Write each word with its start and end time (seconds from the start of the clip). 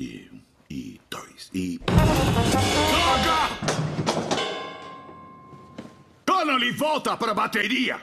E. 0.00 0.30
E 0.70 0.98
dois. 1.10 1.50
E. 1.52 1.78
Droga! 1.84 3.36
Connolly, 6.26 6.72
volta 6.72 7.14
para 7.18 7.32
a 7.32 7.34
bateria! 7.34 8.00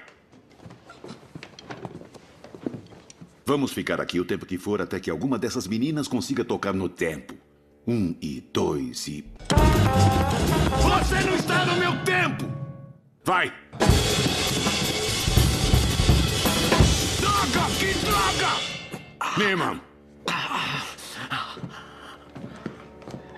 Vamos 3.44 3.74
ficar 3.74 4.00
aqui 4.00 4.20
o 4.20 4.26
tempo 4.26 4.46
que 4.46 4.60
for 4.60 4.80
até 4.80 5.00
que 5.00 5.10
alguma 5.10 5.40
dessas 5.40 5.66
meninas 5.66 6.08
consiga 6.08 6.46
tocar 6.46 6.74
no 6.74 6.88
tempo. 6.88 7.34
Um 7.88 8.16
e 8.22 8.42
dois 8.54 9.08
e. 9.08 9.26
Você 10.84 11.24
não 11.26 11.36
está 11.36 11.66
no 11.66 11.78
meu 11.78 12.04
tempo! 12.04 12.46
Vai! 13.24 13.52
Droga! 17.20 17.66
Que 17.80 17.94
droga! 18.06 19.38
Neyman! 19.40 19.97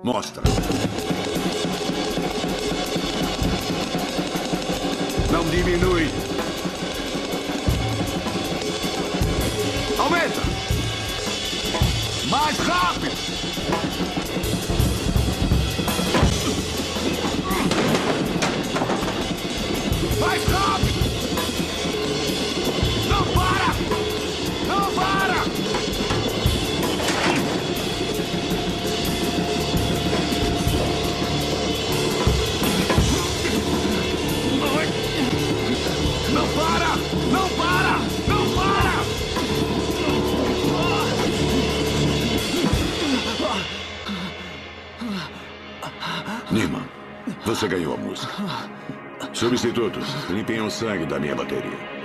Mostra. 0.02 0.42
Não 5.32 5.43
diminui. 5.50 6.10
Aumenta! 9.97 10.42
Mais 12.29 12.57
rápido! 12.59 13.11
Mais 20.20 20.43
rápido! 20.45 20.89
Você 47.60 47.68
ganhou 47.68 47.94
a 47.94 47.98
música. 47.98 48.32
Substitutos, 49.34 50.08
limpem 50.30 50.62
o 50.62 50.72
sangue 50.72 51.06
da 51.06 51.20
minha 51.20 51.36
bateria. 51.36 51.98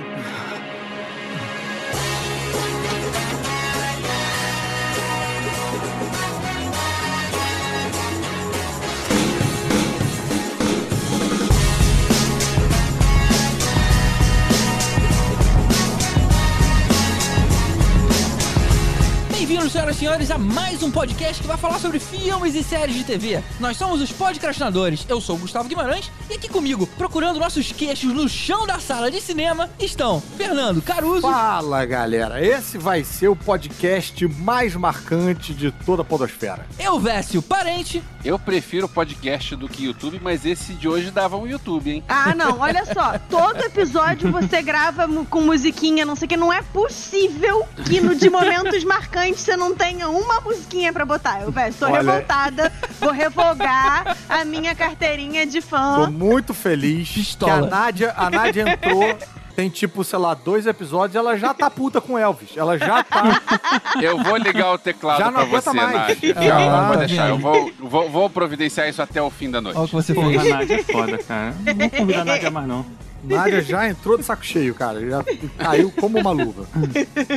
E 19.94 19.96
senhores, 19.96 20.28
a 20.28 20.36
mais 20.36 20.82
um 20.82 20.90
podcast 20.90 21.40
que 21.40 21.46
vai 21.46 21.56
falar 21.56 21.78
sobre 21.78 22.00
filmes 22.00 22.56
e 22.56 22.64
séries 22.64 22.96
de 22.96 23.04
TV. 23.04 23.40
Nós 23.60 23.76
somos 23.76 24.00
os 24.00 24.10
podcastinadores. 24.10 25.06
Eu 25.08 25.20
sou 25.20 25.36
o 25.36 25.38
Gustavo 25.38 25.68
Guimarães 25.68 26.10
e 26.28 26.34
aqui 26.34 26.48
comigo, 26.48 26.84
procurando 26.98 27.38
nossos 27.38 27.70
queixos 27.70 28.12
no 28.12 28.28
chão 28.28 28.66
da 28.66 28.80
sala 28.80 29.08
de 29.08 29.20
cinema, 29.20 29.70
estão 29.78 30.20
Fernando 30.36 30.82
Caruso. 30.82 31.22
Fala 31.22 31.86
galera, 31.86 32.44
esse 32.44 32.76
vai 32.76 33.04
ser 33.04 33.28
o 33.28 33.36
podcast 33.36 34.26
mais 34.26 34.74
marcante 34.74 35.54
de 35.54 35.70
toda 35.70 36.02
a 36.02 36.04
Podosfera. 36.04 36.66
Elvésio 36.76 37.40
Parente. 37.40 38.02
Eu 38.24 38.38
prefiro 38.38 38.88
podcast 38.88 39.54
do 39.54 39.68
que 39.68 39.84
YouTube, 39.84 40.18
mas 40.20 40.44
esse 40.44 40.72
de 40.72 40.88
hoje 40.88 41.10
dava 41.10 41.36
um 41.36 41.46
YouTube, 41.46 41.90
hein? 41.90 42.04
Ah, 42.08 42.34
não, 42.34 42.58
olha 42.58 42.84
só. 42.86 43.18
Todo 43.30 43.62
episódio 43.62 44.32
você 44.32 44.60
grava 44.62 45.06
com 45.26 45.42
musiquinha, 45.42 46.06
não 46.06 46.16
sei 46.16 46.26
o 46.26 46.28
que. 46.30 46.36
Não 46.36 46.52
é 46.52 46.62
possível 46.62 47.64
que 47.84 48.00
no 48.00 48.14
de 48.14 48.30
momentos 48.30 48.82
marcantes 48.82 49.42
você 49.42 49.56
não 49.56 49.74
tenha 49.74 49.83
uma 49.92 50.40
musiquinha 50.40 50.92
pra 50.92 51.04
botar. 51.04 51.42
Eu, 51.42 51.50
velho, 51.52 51.74
tô 51.74 51.86
Olha- 51.86 51.96
revoltada. 51.98 52.72
Vou 53.00 53.10
revogar 53.12 54.16
a 54.28 54.44
minha 54.44 54.74
carteirinha 54.74 55.46
de 55.46 55.60
Tô 55.60 55.66
fã. 55.68 56.10
muito 56.10 56.54
feliz 56.54 57.10
Pistola. 57.10 57.52
que 57.52 57.58
a 57.58 57.66
Nádia, 57.78 58.14
a 58.16 58.30
Nádia 58.30 58.64
entrou, 58.70 59.18
tem 59.54 59.68
tipo, 59.68 60.02
sei 60.02 60.18
lá, 60.18 60.34
dois 60.34 60.66
episódios, 60.66 61.14
ela 61.16 61.36
já 61.36 61.52
tá 61.52 61.70
puta 61.70 62.00
com 62.00 62.18
Elvis. 62.18 62.50
Ela 62.56 62.78
já 62.78 63.02
tá. 63.04 63.40
Eu 64.00 64.22
vou 64.22 64.36
ligar 64.36 64.72
o 64.72 64.78
teclado 64.78 65.18
Já 65.18 65.24
não 65.26 65.32
pra 65.32 65.42
aguenta 65.42 65.70
você, 65.70 65.76
mais. 65.76 65.92
Nádia. 65.94 66.34
Ah, 66.36 66.80
tá 66.82 66.88
pode 66.88 67.06
deixar. 67.06 67.28
Eu 67.28 67.38
vou, 67.38 67.70
vou, 67.80 68.10
vou 68.10 68.30
providenciar 68.30 68.88
isso 68.88 69.02
até 69.02 69.20
o 69.20 69.30
fim 69.30 69.50
da 69.50 69.60
noite. 69.60 69.76
Olha 69.76 69.84
o 69.84 69.88
que 69.88 69.94
você 69.94 70.14
fez. 70.14 70.52
a 70.52 70.56
Nádia 70.56 70.74
é 70.80 70.82
foda, 70.82 71.18
cara. 71.18 71.54
Não 71.64 71.74
vou 71.76 71.90
convidar 71.90 72.20
a 72.22 72.24
Nádia 72.24 72.50
mais, 72.50 72.66
não. 72.66 72.86
Nádia 73.24 73.62
já 73.62 73.88
entrou 73.88 74.16
de 74.16 74.24
saco 74.24 74.44
cheio, 74.44 74.74
cara. 74.74 75.00
Já 75.08 75.24
caiu 75.58 75.92
como 75.92 76.18
uma 76.18 76.30
luva. 76.30 76.66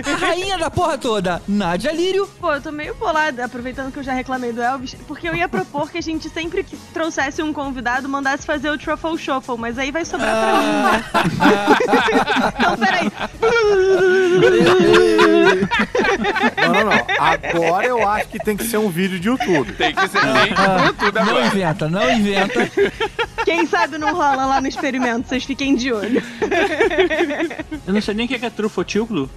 A 0.06 0.16
rainha 0.18 0.58
da 0.58 0.70
porra 0.70 0.98
toda, 0.98 1.42
Nádia 1.48 1.92
Lírio. 1.92 2.28
Pô, 2.40 2.54
eu 2.54 2.62
tô 2.62 2.72
meio 2.72 2.96
bolada, 2.96 3.46
aproveitando 3.46 3.92
que 3.92 4.00
eu 4.00 4.04
já 4.04 4.14
reclamei 4.14 4.52
do 4.52 4.62
Elvis, 4.62 4.96
porque 5.08 5.28
eu 5.28 5.36
ia 5.36 5.48
propor 5.48 5.90
que 5.90 5.98
a 5.98 6.02
gente 6.02 6.30
sempre 6.30 6.64
que 6.64 6.76
trouxesse 6.94 7.42
um 7.42 7.54
convidado 7.54 8.10
mandasse 8.10 8.46
fazer 8.46 8.70
o 8.70 8.78
Truffle 8.78 9.18
Shuffle, 9.18 9.58
mas 9.58 9.78
aí 9.78 9.92
vai 9.92 10.06
sobrar 10.06 10.36
pra 10.36 10.54
mim. 10.62 10.68
então, 12.60 12.78
peraí. 12.78 13.12
Não, 16.58 16.74
não, 16.74 16.84
não. 16.84 17.08
Agora 17.20 17.88
eu 17.88 18.08
acho 18.08 18.28
que 18.30 18.40
tem 18.40 18.58
que 18.58 18.64
ser 18.66 18.78
um 18.78 18.90
vídeo 18.90 19.20
de 19.20 19.28
YouTube. 19.28 19.72
Tem 19.74 19.94
que 19.94 20.08
ser 20.10 20.20
tem 20.20 20.54
que 20.54 20.94
tudo 21.00 21.16
Não 21.16 21.22
agora. 21.24 21.46
inventa, 21.48 21.88
não 21.90 22.12
inventa. 22.12 22.72
Quem 23.46 23.66
sabe 23.66 23.98
não 23.98 24.14
rola 24.14 24.46
lá 24.46 24.60
no 24.62 24.68
experimento, 24.68 25.28
vocês 25.30 25.44
fiquem 25.46 25.76
de 25.76 25.92
olho. 25.94 26.22
Eu 27.86 27.94
não 27.94 28.02
sei 28.02 28.14
nem 28.14 28.26
o 28.26 28.30
que 28.30 28.36
é, 28.36 28.40
que 28.40 28.46
é 28.46 28.50
trufotículo. 28.50 29.30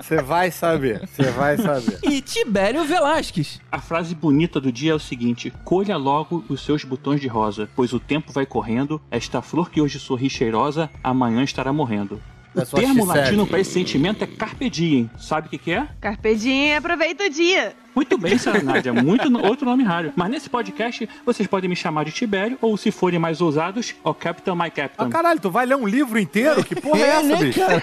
Você 0.00 0.22
vai 0.22 0.50
saber. 0.50 1.06
Você 1.06 1.30
vai 1.30 1.56
saber. 1.58 1.98
E 2.02 2.20
Tibério 2.20 2.84
Velasquez. 2.84 3.60
A 3.70 3.78
frase 3.80 4.14
bonita 4.14 4.60
do 4.60 4.72
dia 4.72 4.92
é 4.92 4.94
o 4.94 4.98
seguinte: 5.00 5.52
colha 5.64 5.96
logo 5.96 6.44
os 6.48 6.64
seus 6.64 6.84
botões 6.84 7.20
de 7.20 7.28
rosa, 7.28 7.68
pois 7.76 7.92
o 7.92 8.00
tempo 8.00 8.32
vai 8.32 8.46
correndo. 8.46 9.00
Esta 9.10 9.42
flor 9.42 9.70
que 9.70 9.80
hoje 9.80 9.98
sorri 9.98 10.30
cheirosa, 10.30 10.88
amanhã 11.02 11.42
estará 11.42 11.72
morrendo. 11.72 12.20
O 12.54 12.64
termo 12.64 13.04
latino 13.04 13.46
para 13.46 13.60
esse 13.60 13.72
sentimento 13.72 14.24
é 14.24 14.26
carpe 14.26 14.68
diem. 14.70 15.10
Sabe 15.18 15.46
o 15.46 15.50
que, 15.50 15.58
que 15.58 15.72
é? 15.72 15.86
Carpe 16.00 16.34
diem, 16.34 16.76
aproveita 16.76 17.24
o 17.24 17.30
dia. 17.30 17.74
Muito 17.98 18.16
bem, 18.16 18.38
senhora 18.38 18.62
Nádia. 18.62 18.92
Muito 18.92 19.28
no- 19.28 19.44
outro 19.44 19.66
nome 19.66 19.82
raro. 19.82 20.12
Mas 20.14 20.30
nesse 20.30 20.48
podcast, 20.48 21.08
vocês 21.26 21.48
podem 21.48 21.68
me 21.68 21.74
chamar 21.74 22.04
de 22.04 22.12
Tibério, 22.12 22.56
ou 22.60 22.76
se 22.76 22.92
forem 22.92 23.18
mais 23.18 23.40
ousados, 23.40 23.92
ó 24.04 24.14
Captain 24.14 24.54
My 24.54 24.66
Ah, 24.66 24.70
Captain. 24.70 25.10
caralho, 25.10 25.40
tu 25.40 25.50
vai 25.50 25.66
ler 25.66 25.74
um 25.74 25.84
livro 25.84 26.16
inteiro? 26.16 26.62
Que 26.62 26.76
porra 26.76 27.00
é, 27.00 27.08
essa, 27.08 27.22
né, 27.24 27.36
bicho? 27.36 27.58
cara? 27.58 27.82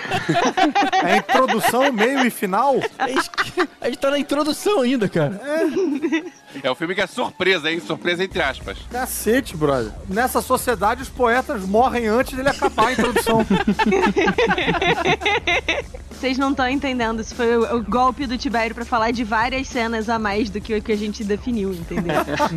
É 1.04 1.18
introdução, 1.18 1.92
meio 1.92 2.26
e 2.26 2.30
final? 2.30 2.76
A 2.98 3.10
gente- 3.10 3.30
A 3.82 3.88
gente 3.88 3.98
tá 3.98 4.10
na 4.10 4.18
introdução 4.18 4.80
ainda, 4.80 5.10
cara. 5.10 5.42
É 6.64 6.72
o 6.72 6.76
filme 6.76 6.96
que 6.96 7.02
é 7.02 7.08
surpresa, 7.08 7.70
hein? 7.70 7.82
Surpresa 7.86 8.24
entre 8.24 8.42
aspas. 8.42 8.78
Cacete, 8.90 9.58
brother. 9.58 9.92
Nessa 10.08 10.42
sociedade, 10.42 11.02
os 11.02 11.10
poetas 11.10 11.66
morrem 11.66 12.08
antes 12.08 12.34
dele 12.38 12.48
acabar 12.48 12.88
a 12.88 12.94
introdução. 12.94 13.46
Vocês 16.20 16.38
não 16.38 16.52
estão 16.52 16.68
entendendo. 16.68 17.22
Isso 17.22 17.36
foi 17.36 17.58
o, 17.58 17.78
o 17.78 17.84
golpe 17.84 18.26
do 18.26 18.38
Tibério 18.38 18.74
pra 18.74 18.86
falar 18.86 19.12
de 19.12 19.24
várias 19.24 19.68
cenas 19.68 20.10
a 20.10 20.18
mais 20.18 20.50
do 20.50 20.62
que 20.62 20.76
o 20.76 20.82
que 20.82 20.92
a 20.92 20.98
gente 20.98 21.24
definiu, 21.24 21.74
entendeu? 21.74 22.16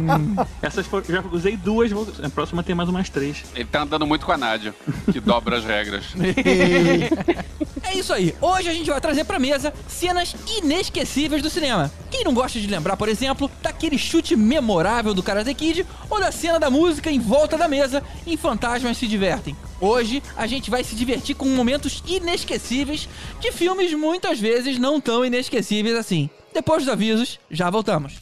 Essas 0.62 0.86
foram, 0.86 1.04
já 1.08 1.22
usei 1.30 1.56
duas, 1.56 1.90
vou, 1.90 2.06
a 2.22 2.28
próxima 2.30 2.62
tem 2.62 2.74
mais 2.74 2.88
umas 2.88 3.08
três. 3.08 3.44
Ele 3.54 3.64
tá 3.64 3.82
andando 3.82 4.06
muito 4.06 4.24
com 4.24 4.32
a 4.32 4.36
Nádia, 4.36 4.74
que 5.12 5.20
dobra 5.20 5.58
as 5.58 5.64
regras. 5.64 6.04
É 7.88 7.94
isso 7.94 8.12
aí. 8.12 8.34
Hoje 8.38 8.68
a 8.68 8.74
gente 8.74 8.90
vai 8.90 9.00
trazer 9.00 9.24
pra 9.24 9.38
mesa 9.38 9.72
cenas 9.86 10.36
inesquecíveis 10.58 11.40
do 11.40 11.48
cinema. 11.48 11.90
Quem 12.10 12.22
não 12.22 12.34
gosta 12.34 12.60
de 12.60 12.66
lembrar, 12.66 12.98
por 12.98 13.08
exemplo, 13.08 13.50
daquele 13.62 13.96
chute 13.96 14.36
memorável 14.36 15.14
do 15.14 15.22
Karate 15.22 15.54
Kid 15.54 15.86
ou 16.10 16.20
da 16.20 16.30
cena 16.30 16.60
da 16.60 16.68
música 16.68 17.10
em 17.10 17.18
volta 17.18 17.56
da 17.56 17.66
mesa 17.66 18.02
em 18.26 18.36
Fantasmas 18.36 18.98
se 18.98 19.06
divertem. 19.06 19.56
Hoje 19.80 20.22
a 20.36 20.46
gente 20.46 20.70
vai 20.70 20.82
se 20.82 20.94
divertir 20.96 21.36
com 21.36 21.48
momentos 21.48 22.02
inesquecíveis 22.06 23.08
de 23.38 23.52
filmes 23.52 23.94
muitas 23.94 24.40
vezes 24.40 24.78
não 24.78 25.00
tão 25.00 25.24
inesquecíveis 25.24 25.94
assim. 25.94 26.28
Depois 26.52 26.82
dos 26.82 26.92
avisos, 26.92 27.38
já 27.48 27.70
voltamos. 27.70 28.20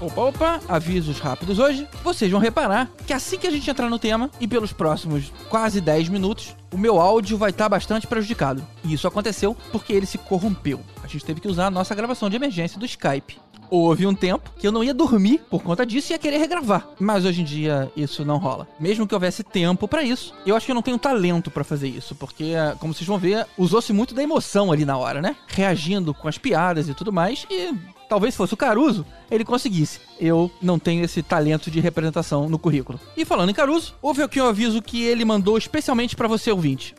Opa, 0.00 0.22
opa, 0.22 0.60
avisos 0.66 1.20
rápidos 1.20 1.58
hoje. 1.58 1.86
Vocês 2.02 2.30
vão 2.30 2.40
reparar 2.40 2.90
que 3.06 3.12
assim 3.12 3.38
que 3.38 3.46
a 3.46 3.50
gente 3.50 3.70
entrar 3.70 3.88
no 3.88 3.98
tema 3.98 4.30
e 4.40 4.48
pelos 4.48 4.72
próximos 4.72 5.30
quase 5.48 5.80
10 5.80 6.08
minutos, 6.08 6.56
o 6.72 6.78
meu 6.78 6.98
áudio 6.98 7.36
vai 7.38 7.50
estar 7.50 7.68
bastante 7.68 8.06
prejudicado. 8.06 8.66
E 8.82 8.94
isso 8.94 9.06
aconteceu 9.06 9.56
porque 9.70 9.92
ele 9.92 10.06
se 10.06 10.18
corrompeu. 10.18 10.80
A 11.04 11.06
gente 11.06 11.24
teve 11.24 11.40
que 11.40 11.48
usar 11.48 11.66
a 11.66 11.70
nossa 11.70 11.94
gravação 11.94 12.28
de 12.28 12.36
emergência 12.36 12.80
do 12.80 12.86
Skype. 12.86 13.38
Houve 13.70 14.06
um 14.06 14.14
tempo 14.14 14.50
que 14.58 14.66
eu 14.66 14.72
não 14.72 14.84
ia 14.84 14.94
dormir 14.94 15.40
por 15.50 15.62
conta 15.62 15.84
disso 15.84 16.12
e 16.12 16.14
ia 16.14 16.18
querer 16.18 16.38
regravar. 16.38 16.88
Mas 16.98 17.24
hoje 17.24 17.42
em 17.42 17.44
dia 17.44 17.90
isso 17.96 18.24
não 18.24 18.38
rola. 18.38 18.66
Mesmo 18.78 19.06
que 19.06 19.14
houvesse 19.14 19.42
tempo 19.42 19.88
pra 19.88 20.02
isso, 20.02 20.34
eu 20.44 20.56
acho 20.56 20.66
que 20.66 20.72
eu 20.72 20.74
não 20.74 20.82
tenho 20.82 20.98
talento 20.98 21.50
pra 21.50 21.64
fazer 21.64 21.88
isso, 21.88 22.14
porque, 22.14 22.52
como 22.78 22.94
vocês 22.94 23.06
vão 23.06 23.18
ver, 23.18 23.46
usou-se 23.58 23.92
muito 23.92 24.14
da 24.14 24.22
emoção 24.22 24.72
ali 24.72 24.84
na 24.84 24.96
hora, 24.96 25.20
né? 25.20 25.36
Reagindo 25.46 26.14
com 26.14 26.28
as 26.28 26.38
piadas 26.38 26.88
e 26.88 26.94
tudo 26.94 27.12
mais 27.12 27.46
e 27.50 27.74
talvez 28.08 28.34
se 28.34 28.38
fosse 28.38 28.54
o 28.54 28.56
Caruso, 28.56 29.04
ele 29.30 29.44
conseguisse. 29.44 30.00
Eu 30.18 30.50
não 30.62 30.78
tenho 30.78 31.04
esse 31.04 31.22
talento 31.22 31.70
de 31.70 31.80
representação 31.80 32.48
no 32.48 32.58
currículo. 32.58 32.98
E 33.16 33.24
falando 33.24 33.50
em 33.50 33.54
Caruso, 33.54 33.94
houve 34.00 34.22
aqui 34.22 34.40
um 34.40 34.46
aviso 34.46 34.82
que 34.82 35.02
ele 35.02 35.24
mandou 35.24 35.58
especialmente 35.58 36.16
pra 36.16 36.28
você, 36.28 36.50
ouvinte. 36.50 36.94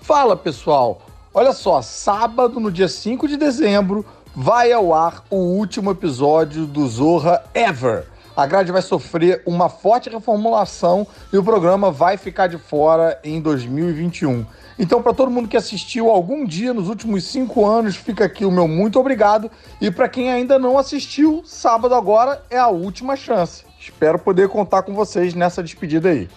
Fala 0.00 0.36
pessoal, 0.36 1.02
olha 1.34 1.52
só, 1.52 1.82
sábado 1.82 2.60
no 2.60 2.70
dia 2.70 2.88
5 2.88 3.26
de 3.28 3.36
dezembro 3.36 4.04
vai 4.36 4.70
ao 4.70 4.92
ar 4.92 5.24
o 5.30 5.36
último 5.36 5.90
episódio 5.90 6.66
do 6.66 6.86
Zorra 6.86 7.42
Ever. 7.54 8.04
A 8.36 8.44
grade 8.44 8.70
vai 8.70 8.82
sofrer 8.82 9.42
uma 9.46 9.70
forte 9.70 10.10
reformulação 10.10 11.06
e 11.32 11.38
o 11.38 11.42
programa 11.42 11.90
vai 11.90 12.18
ficar 12.18 12.46
de 12.46 12.58
fora 12.58 13.18
em 13.24 13.40
2021. 13.40 14.44
Então, 14.78 15.00
para 15.00 15.14
todo 15.14 15.30
mundo 15.30 15.48
que 15.48 15.56
assistiu 15.56 16.10
algum 16.10 16.44
dia 16.44 16.74
nos 16.74 16.90
últimos 16.90 17.24
cinco 17.24 17.64
anos, 17.64 17.96
fica 17.96 18.26
aqui 18.26 18.44
o 18.44 18.50
meu 18.50 18.68
muito 18.68 19.00
obrigado. 19.00 19.50
E 19.80 19.90
para 19.90 20.06
quem 20.06 20.30
ainda 20.30 20.58
não 20.58 20.76
assistiu, 20.76 21.42
sábado 21.46 21.94
agora 21.94 22.44
é 22.50 22.58
a 22.58 22.68
última 22.68 23.16
chance. 23.16 23.64
Espero 23.80 24.18
poder 24.18 24.50
contar 24.50 24.82
com 24.82 24.92
vocês 24.92 25.32
nessa 25.32 25.62
despedida 25.62 26.10
aí. 26.10 26.28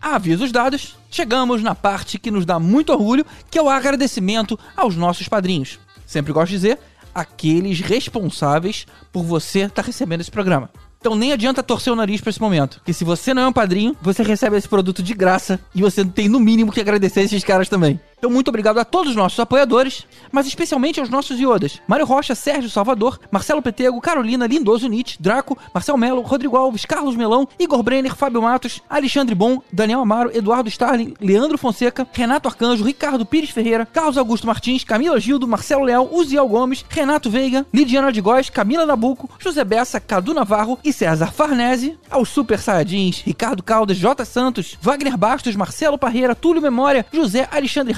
Avisos 0.00 0.52
dados, 0.52 0.96
chegamos 1.10 1.64
na 1.64 1.74
parte 1.74 2.16
que 2.16 2.30
nos 2.30 2.46
dá 2.46 2.60
muito 2.60 2.92
orgulho, 2.92 3.26
que 3.50 3.58
é 3.58 3.62
o 3.62 3.68
agradecimento 3.68 4.56
aos 4.76 4.94
nossos 4.94 5.26
padrinhos. 5.26 5.80
Sempre 6.06 6.32
gosto 6.32 6.50
de 6.50 6.56
dizer, 6.56 6.78
aqueles 7.14 7.80
responsáveis 7.80 8.86
por 9.12 9.22
você 9.22 9.60
estar 9.60 9.82
tá 9.82 9.86
recebendo 9.86 10.20
esse 10.20 10.30
programa. 10.30 10.70
Então 10.98 11.14
nem 11.14 11.32
adianta 11.32 11.62
torcer 11.62 11.92
o 11.92 11.96
nariz 11.96 12.20
pra 12.20 12.30
esse 12.30 12.40
momento. 12.40 12.80
Que 12.84 12.92
se 12.92 13.04
você 13.04 13.32
não 13.32 13.42
é 13.42 13.48
um 13.48 13.52
padrinho, 13.52 13.96
você 14.02 14.22
recebe 14.22 14.56
esse 14.56 14.68
produto 14.68 15.02
de 15.02 15.14
graça 15.14 15.60
e 15.74 15.80
você 15.80 16.04
tem 16.04 16.28
no 16.28 16.40
mínimo 16.40 16.72
que 16.72 16.80
agradecer 16.80 17.20
esses 17.20 17.44
caras 17.44 17.68
também. 17.68 18.00
Então, 18.26 18.34
muito 18.34 18.48
obrigado 18.48 18.78
a 18.78 18.84
todos 18.84 19.10
os 19.10 19.16
nossos 19.16 19.38
apoiadores, 19.38 20.04
mas 20.32 20.48
especialmente 20.48 20.98
aos 20.98 21.08
nossos 21.08 21.38
iodas: 21.38 21.80
Mário 21.86 22.04
Rocha, 22.04 22.34
Sérgio 22.34 22.68
Salvador, 22.68 23.20
Marcelo 23.30 23.62
Petego, 23.62 24.00
Carolina, 24.00 24.48
Lindoso 24.48 24.88
Nietzsche, 24.88 25.16
Draco, 25.20 25.56
Marcel 25.72 25.96
Melo, 25.96 26.22
Rodrigo 26.22 26.56
Alves, 26.56 26.84
Carlos 26.84 27.14
Melão, 27.14 27.46
Igor 27.56 27.84
Brenner, 27.84 28.16
Fábio 28.16 28.42
Matos, 28.42 28.82
Alexandre 28.90 29.32
Bom, 29.32 29.62
Daniel 29.72 30.00
Amaro, 30.00 30.36
Eduardo 30.36 30.68
Starling, 30.68 31.14
Leandro 31.20 31.56
Fonseca, 31.56 32.04
Renato 32.12 32.48
Arcanjo, 32.48 32.84
Ricardo 32.84 33.24
Pires 33.24 33.50
Ferreira, 33.50 33.86
Carlos 33.86 34.18
Augusto 34.18 34.48
Martins, 34.48 34.82
Camila 34.82 35.20
Gildo, 35.20 35.46
Marcelo 35.46 35.84
Leal, 35.84 36.08
Uziel 36.10 36.48
Gomes, 36.48 36.84
Renato 36.88 37.30
Veiga, 37.30 37.64
Lidiana 37.72 38.10
de 38.10 38.20
Góes, 38.20 38.50
Camila 38.50 38.84
Nabuco, 38.84 39.30
José 39.40 39.62
Bessa, 39.62 40.00
Cadu 40.00 40.34
Navarro 40.34 40.80
e 40.82 40.92
César 40.92 41.30
Farnese, 41.30 41.96
aos 42.10 42.28
Super 42.28 42.58
Saiyajins, 42.58 43.22
Ricardo 43.24 43.62
Caldas, 43.62 43.96
J. 43.96 44.24
Santos, 44.24 44.76
Wagner 44.80 45.16
Bastos, 45.16 45.54
Marcelo 45.54 45.96
Parreira, 45.96 46.34
Túlio 46.34 46.60
Memória, 46.60 47.06
José 47.14 47.46
Alexandre 47.52 47.92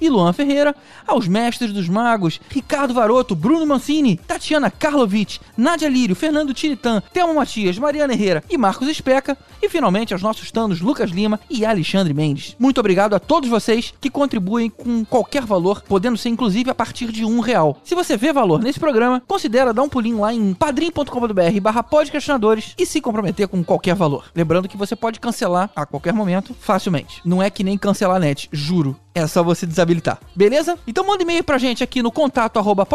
E 0.00 0.08
Luan 0.08 0.32
Ferreira, 0.32 0.74
aos 1.06 1.26
mestres 1.28 1.72
dos 1.72 1.88
magos, 1.88 2.40
Ricardo 2.48 2.94
Varoto, 2.94 3.34
Bruno 3.34 3.66
Mancini, 3.66 4.16
Tatiana 4.16 4.70
Karlovic, 4.70 5.40
Nádia 5.56 5.88
Lírio, 5.88 6.16
Fernando 6.16 6.54
Tiritan, 6.54 7.02
Thelma 7.12 7.34
Matias, 7.34 7.78
Mariana 7.78 8.12
Herrera 8.12 8.42
e 8.48 8.56
Marcos 8.56 8.88
Especa, 8.88 9.36
e 9.62 9.68
finalmente 9.68 10.12
aos 10.12 10.22
nossos 10.22 10.50
tanos 10.50 10.80
Lucas 10.80 11.10
Lima 11.10 11.40
e 11.48 11.64
Alexandre 11.64 12.14
Mendes. 12.14 12.56
Muito 12.58 12.78
obrigado 12.78 13.14
a 13.14 13.20
todos 13.20 13.48
vocês 13.48 13.92
que 14.00 14.10
contribuem 14.10 14.70
com 14.70 15.04
qualquer 15.04 15.44
valor, 15.44 15.82
podendo 15.82 16.16
ser 16.16 16.28
inclusive 16.28 16.70
a 16.70 16.74
partir 16.74 17.10
de 17.10 17.24
um 17.24 17.40
real. 17.40 17.80
Se 17.84 17.94
você 17.94 18.16
vê 18.16 18.32
valor 18.32 18.62
nesse 18.62 18.80
programa, 18.80 19.22
considera 19.26 19.72
dar 19.72 19.82
um 19.82 19.88
pulinho 19.88 20.20
lá 20.20 20.32
em 20.32 20.54
padrim.com.br 20.54 21.60
barra 21.60 21.82
podcastinadores 21.82 22.74
e 22.78 22.86
se 22.86 23.00
comprometer 23.00 23.48
com 23.48 23.62
qualquer 23.64 23.94
valor. 23.94 24.30
Lembrando 24.34 24.68
que 24.68 24.76
você 24.76 24.94
pode 24.94 25.20
cancelar 25.20 25.70
a 25.74 25.86
qualquer 25.86 26.12
momento, 26.12 26.54
facilmente. 26.58 27.20
Não 27.24 27.42
é 27.42 27.50
que 27.50 27.64
nem 27.64 27.78
cancelar 27.78 28.16
a 28.16 28.20
net, 28.20 28.48
juro. 28.52 28.96
É 29.16 29.26
só 29.26 29.42
você 29.42 29.64
desabilitar. 29.64 30.18
Beleza? 30.34 30.78
Então 30.86 31.06
manda 31.06 31.22
e-mail 31.22 31.42
pra 31.42 31.56
gente 31.56 31.82
aqui 31.82 32.02
no 32.02 32.12
contato 32.12 32.58
arroba. 32.58 32.86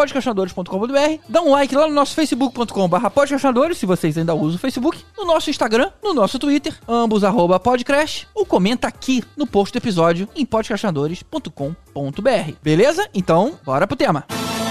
Dá 1.27 1.41
um 1.41 1.49
like 1.49 1.75
lá 1.75 1.87
no 1.87 1.93
nosso 1.95 2.13
facebook.com 2.13 2.87
barra 2.87 3.11
se 3.73 3.87
vocês 3.87 4.19
ainda 4.19 4.35
usam 4.35 4.57
o 4.57 4.59
Facebook. 4.59 5.03
No 5.17 5.25
nosso 5.25 5.49
Instagram, 5.49 5.89
no 6.03 6.13
nosso 6.13 6.37
Twitter, 6.37 6.77
ambos 6.87 7.23
arroba 7.23 7.59
podcrash. 7.59 8.27
Ou 8.35 8.45
comenta 8.45 8.87
aqui 8.87 9.23
no 9.35 9.47
post 9.47 9.73
do 9.73 9.77
episódio 9.77 10.29
em 10.35 10.45
podcastinadores.com.br. 10.45 12.51
Beleza? 12.61 13.09
Então, 13.15 13.57
bora 13.65 13.87
pro 13.87 13.97
tema. 13.97 14.23
Right 14.29 14.70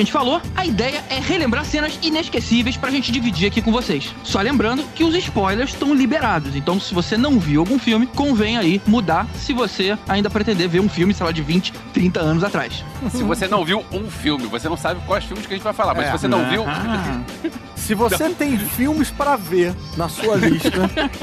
a 0.00 0.04
gente 0.04 0.12
falou, 0.12 0.40
a 0.54 0.64
ideia 0.64 1.04
é 1.10 1.18
relembrar 1.18 1.64
cenas 1.64 1.98
inesquecíveis 2.02 2.76
pra 2.76 2.90
gente 2.90 3.10
dividir 3.12 3.48
aqui 3.48 3.60
com 3.62 3.72
vocês. 3.72 4.14
Só 4.22 4.40
lembrando 4.40 4.82
que 4.94 5.04
os 5.04 5.14
spoilers 5.14 5.70
estão 5.70 5.94
liberados, 5.94 6.54
então 6.54 6.78
se 6.80 6.94
você 6.94 7.16
não 7.16 7.38
viu 7.38 7.60
algum 7.60 7.78
filme, 7.78 8.06
convém 8.06 8.56
aí 8.56 8.80
mudar 8.86 9.26
se 9.34 9.52
você 9.52 9.96
ainda 10.08 10.30
pretender 10.30 10.68
ver 10.68 10.80
um 10.80 10.88
filme, 10.88 11.12
sei 11.14 11.26
lá, 11.26 11.32
de 11.32 11.42
20, 11.42 11.72
30 11.92 12.20
anos 12.20 12.44
atrás. 12.44 12.84
Se 13.10 13.22
você 13.22 13.46
não 13.46 13.64
viu 13.64 13.84
um 13.92 14.10
filme, 14.10 14.46
você 14.46 14.68
não 14.68 14.76
sabe 14.76 15.00
quais 15.06 15.24
filmes 15.24 15.46
que 15.46 15.54
a 15.54 15.56
gente 15.56 15.64
vai 15.64 15.72
falar. 15.72 15.94
Mas 15.94 16.06
É. 16.06 16.10
se 16.12 16.18
você 16.18 16.28
não 16.28 16.48
viu, 16.48 16.64
Se 17.76 17.94
você 17.94 18.28
tem 18.28 18.58
filmes 18.58 19.10
pra 19.10 19.34
ver 19.34 19.74
na 19.96 20.10
sua 20.10 20.36
lista, 20.36 20.70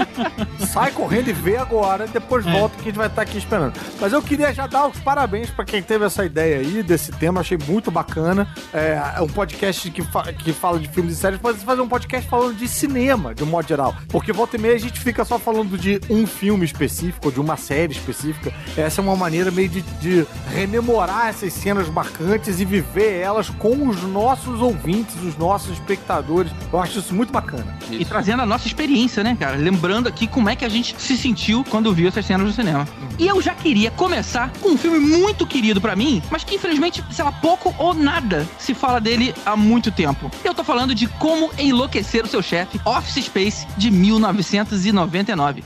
sai 0.68 0.90
correndo 0.92 1.30
e 1.30 1.34
vê 1.34 1.58
agora, 1.58 2.08
depois 2.08 2.44
volta 2.44 2.76
que 2.78 2.82
a 2.82 2.86
gente 2.86 2.98
vai 2.98 3.06
estar 3.06 3.22
aqui 3.22 3.38
esperando. 3.38 3.74
Mas 4.02 4.14
eu 4.14 4.22
queria 4.22 4.52
já 4.52 4.66
dar 4.66 4.88
os 4.88 4.98
parabéns 5.00 5.52
pra 5.52 5.64
quem 5.64 5.84
teve 5.84 6.06
essa 6.06 6.26
ideia 6.26 6.58
aí 6.58 6.82
desse 6.82 7.12
tema, 7.12 7.42
achei 7.42 7.58
muito 7.68 7.92
bacana. 7.92 8.48
É 8.74 8.96
é 9.18 9.22
um 9.22 9.28
podcast 9.28 9.90
que, 9.92 10.02
fa- 10.02 10.32
que 10.34 10.52
fala 10.52 10.80
de 10.80 10.88
filmes 10.90 11.14
e 11.14 11.16
séries, 11.18 11.40
pode 11.40 11.60
fazer 11.60 11.82
um 11.82 11.88
podcast 11.88 12.30
falando 12.30 12.56
de 12.56 12.68
cinema, 12.68 13.34
de 13.34 13.44
um 13.44 13.48
modo 13.48 13.68
geral. 13.68 13.96
Porque 14.10 14.32
volta 14.34 14.58
e 14.58 14.60
meia 14.60 14.76
a 14.76 14.80
gente 14.80 15.00
fica 15.00 15.24
só 15.24 15.38
falando 15.40 15.78
de 15.78 16.02
um 16.10 16.26
filme 16.28 16.66
específico, 16.66 17.28
ou 17.28 17.32
de 17.32 17.40
uma 17.40 17.56
série 17.58 17.94
específica. 17.94 18.54
Essa 18.78 19.02
é 19.02 19.04
uma 19.04 19.16
maneira 19.16 19.52
meio 19.52 19.70
de, 19.70 19.82
de 19.82 20.26
rememorar 20.54 21.28
essas 21.28 21.54
cenas 21.54 21.88
marcantes 21.90 22.60
e 22.60 22.66
viver 22.66 23.20
elas 23.20 23.50
com 23.50 23.88
os 23.88 24.02
nossos 24.04 24.60
ouvintes, 24.62 25.16
os 25.24 25.38
nossos 25.38 25.72
espectadores. 25.74 26.52
Eu 26.72 26.80
acho 26.80 27.00
isso 27.00 27.14
muito 27.14 27.32
bacana. 27.32 27.78
E 27.90 28.04
trazendo 28.04 28.42
a 28.42 28.46
nossa 28.46 28.68
experiência, 28.68 29.24
né, 29.24 29.36
cara? 29.40 29.56
Lembrando 29.58 30.08
aqui 30.08 30.28
como 30.28 30.50
é 30.50 30.56
que 30.56 30.66
a 30.66 30.70
gente 30.70 30.96
se 31.00 31.18
sentiu 31.18 31.64
quando 31.70 31.94
viu 31.94 32.08
essas 32.08 32.26
cenas 32.26 32.46
no 32.48 32.54
cinema. 32.54 32.88
E 33.18 33.28
eu 33.28 33.42
já 33.42 33.54
queria 33.54 33.92
começar 33.92 34.52
com 34.62 34.70
um 34.72 34.78
filme 34.78 35.00
muito 35.00 35.48
querido 35.48 35.80
pra 35.80 35.96
mim, 35.96 36.22
mas 36.30 36.44
que 36.44 36.56
infelizmente, 36.56 37.04
sei 37.12 37.24
lá, 37.24 37.32
pouco 37.32 37.74
ou 37.78 37.94
nada 37.94 38.45
se 38.58 38.74
fala 38.74 39.00
dele 39.00 39.34
há 39.46 39.56
muito 39.56 39.92
tempo. 39.92 40.30
Eu 40.44 40.54
tô 40.54 40.64
falando 40.64 40.94
de 40.96 41.08
Como 41.08 41.52
Enlouquecer 41.58 42.24
o 42.26 42.28
Seu 42.28 42.42
Chefe, 42.42 42.80
Office 42.86 43.26
Space, 43.26 43.68
de 43.78 43.90
1999. 43.92 45.64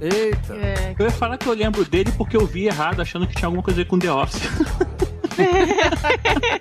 Eita. 0.00 0.54
É, 0.54 0.94
Eu 0.98 1.06
ia 1.06 1.10
falar 1.10 1.36
que 1.36 1.46
eu 1.46 1.54
lembro 1.54 1.84
dele 1.84 2.12
porque 2.16 2.36
eu 2.36 2.46
vi 2.46 2.66
errado, 2.66 3.00
achando 3.00 3.26
que 3.26 3.34
tinha 3.34 3.46
alguma 3.46 3.62
coisa 3.62 3.80
a 3.80 3.84
ver 3.84 3.88
com 3.88 3.98
The 3.98 4.12
Office. 4.12 4.42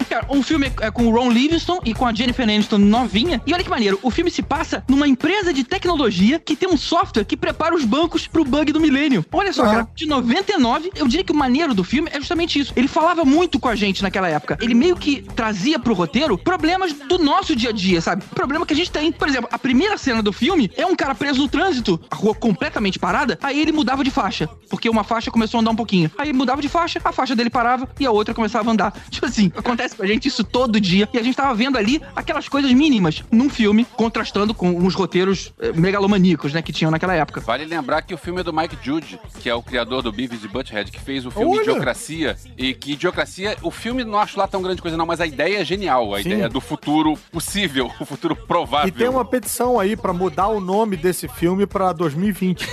Cara, 0.09 0.25
um 0.29 0.41
filme 0.43 0.71
é 0.81 0.91
com 0.91 1.07
o 1.07 1.11
Ron 1.11 1.31
Livingston 1.31 1.79
e 1.85 1.93
com 1.93 2.05
a 2.05 2.13
Jennifer 2.13 2.43
Aniston 2.43 2.77
novinha. 2.77 3.41
E 3.45 3.53
olha 3.53 3.63
que 3.63 3.69
maneiro, 3.69 3.99
o 4.01 4.09
filme 4.11 4.29
se 4.31 4.41
passa 4.41 4.83
numa 4.87 5.07
empresa 5.07 5.53
de 5.53 5.63
tecnologia 5.63 6.39
que 6.39 6.55
tem 6.55 6.69
um 6.69 6.77
software 6.77 7.23
que 7.25 7.35
prepara 7.37 7.75
os 7.75 7.83
bancos 7.85 8.27
pro 8.27 8.43
bug 8.43 8.71
do 8.71 8.79
milênio. 8.79 9.25
Olha 9.31 9.51
só, 9.53 9.63
Ah. 9.63 9.69
cara, 9.69 9.87
de 9.95 10.05
99, 10.05 10.91
eu 10.95 11.07
diria 11.07 11.23
que 11.23 11.31
o 11.31 11.35
maneiro 11.35 11.73
do 11.73 11.83
filme 11.83 12.09
é 12.11 12.19
justamente 12.19 12.59
isso. 12.59 12.73
Ele 12.75 12.87
falava 12.87 13.23
muito 13.25 13.59
com 13.59 13.67
a 13.67 13.75
gente 13.75 14.01
naquela 14.03 14.27
época. 14.29 14.57
Ele 14.61 14.73
meio 14.73 14.95
que 14.95 15.21
trazia 15.35 15.79
pro 15.79 15.93
roteiro 15.93 16.37
problemas 16.37 16.93
do 16.93 17.17
nosso 17.17 17.55
dia 17.55 17.69
a 17.69 17.73
dia, 17.73 18.01
sabe? 18.01 18.23
Problema 18.33 18.65
que 18.65 18.73
a 18.73 18.75
gente 18.75 18.91
tem. 18.91 19.11
Por 19.11 19.27
exemplo, 19.27 19.49
a 19.51 19.57
primeira 19.59 19.97
cena 19.97 20.21
do 20.21 20.31
filme 20.31 20.71
é 20.75 20.85
um 20.85 20.95
cara 20.95 21.13
preso 21.15 21.41
no 21.41 21.47
trânsito, 21.47 21.99
a 22.09 22.15
rua 22.15 22.33
completamente 22.33 22.99
parada, 22.99 23.37
aí 23.41 23.59
ele 23.59 23.71
mudava 23.71 24.03
de 24.03 24.11
faixa, 24.11 24.47
porque 24.69 24.89
uma 24.89 25.03
faixa 25.03 25.31
começou 25.31 25.57
a 25.57 25.61
andar 25.61 25.71
um 25.71 25.75
pouquinho. 25.75 26.09
Aí 26.17 26.29
ele 26.29 26.37
mudava 26.37 26.61
de 26.61 26.69
faixa, 26.69 26.99
a 27.03 27.11
faixa 27.11 27.35
dele 27.35 27.49
parava 27.49 27.87
e 27.99 28.05
a 28.05 28.11
outra 28.11 28.33
começava 28.33 28.66
precisava 28.67 28.71
andar. 28.71 28.93
Tipo 29.09 29.25
assim, 29.25 29.51
acontece 29.55 29.95
com 29.95 30.03
a 30.03 30.07
gente 30.07 30.27
isso 30.27 30.43
todo 30.43 30.79
dia. 30.79 31.07
E 31.13 31.17
a 31.17 31.23
gente 31.23 31.35
tava 31.35 31.53
vendo 31.53 31.77
ali 31.77 32.01
aquelas 32.15 32.49
coisas 32.49 32.71
mínimas 32.71 33.23
num 33.31 33.49
filme, 33.49 33.85
contrastando 33.95 34.53
com 34.53 34.85
os 34.85 34.93
roteiros 34.93 35.53
eh, 35.59 35.71
megalomaníacos, 35.73 36.53
né, 36.53 36.61
que 36.61 36.73
tinham 36.73 36.91
naquela 36.91 37.13
época. 37.13 37.39
Vale 37.41 37.65
lembrar 37.65 38.01
que 38.01 38.13
o 38.13 38.17
filme 38.17 38.41
é 38.41 38.43
do 38.43 38.53
Mike 38.53 38.77
Judd, 38.81 39.19
que 39.39 39.49
é 39.49 39.55
o 39.55 39.61
criador 39.61 40.01
do 40.01 40.11
Beavis 40.11 40.43
e 40.43 40.47
Butthead, 40.47 40.91
que 40.91 40.99
fez 40.99 41.25
o 41.25 41.31
filme 41.31 41.57
Olha! 41.57 41.61
Idiocracia. 41.61 42.37
E 42.57 42.73
que 42.73 42.93
Idiocracia, 42.93 43.57
o 43.61 43.71
filme 43.71 44.03
não 44.03 44.19
acho 44.19 44.37
lá 44.37 44.47
tão 44.47 44.61
grande 44.61 44.81
coisa 44.81 44.97
não, 44.97 45.05
mas 45.05 45.21
a 45.21 45.25
ideia 45.25 45.59
é 45.59 45.65
genial. 45.65 46.13
A 46.13 46.21
Sim. 46.21 46.29
ideia 46.29 46.49
do 46.49 46.59
futuro 46.59 47.17
possível, 47.31 47.91
o 47.99 48.05
futuro 48.05 48.35
provável. 48.35 48.89
E 48.89 48.91
tem 48.91 49.07
uma 49.07 49.25
petição 49.25 49.79
aí 49.79 49.95
pra 49.95 50.13
mudar 50.13 50.47
o 50.47 50.59
nome 50.59 50.97
desse 50.97 51.27
filme 51.27 51.65
pra 51.65 51.93
2020. 51.93 52.67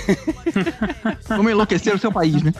Vamos 1.27 1.51
enlouquecer 1.51 1.93
o 1.93 1.99
seu 1.99 2.11
país, 2.11 2.41
né? 2.41 2.53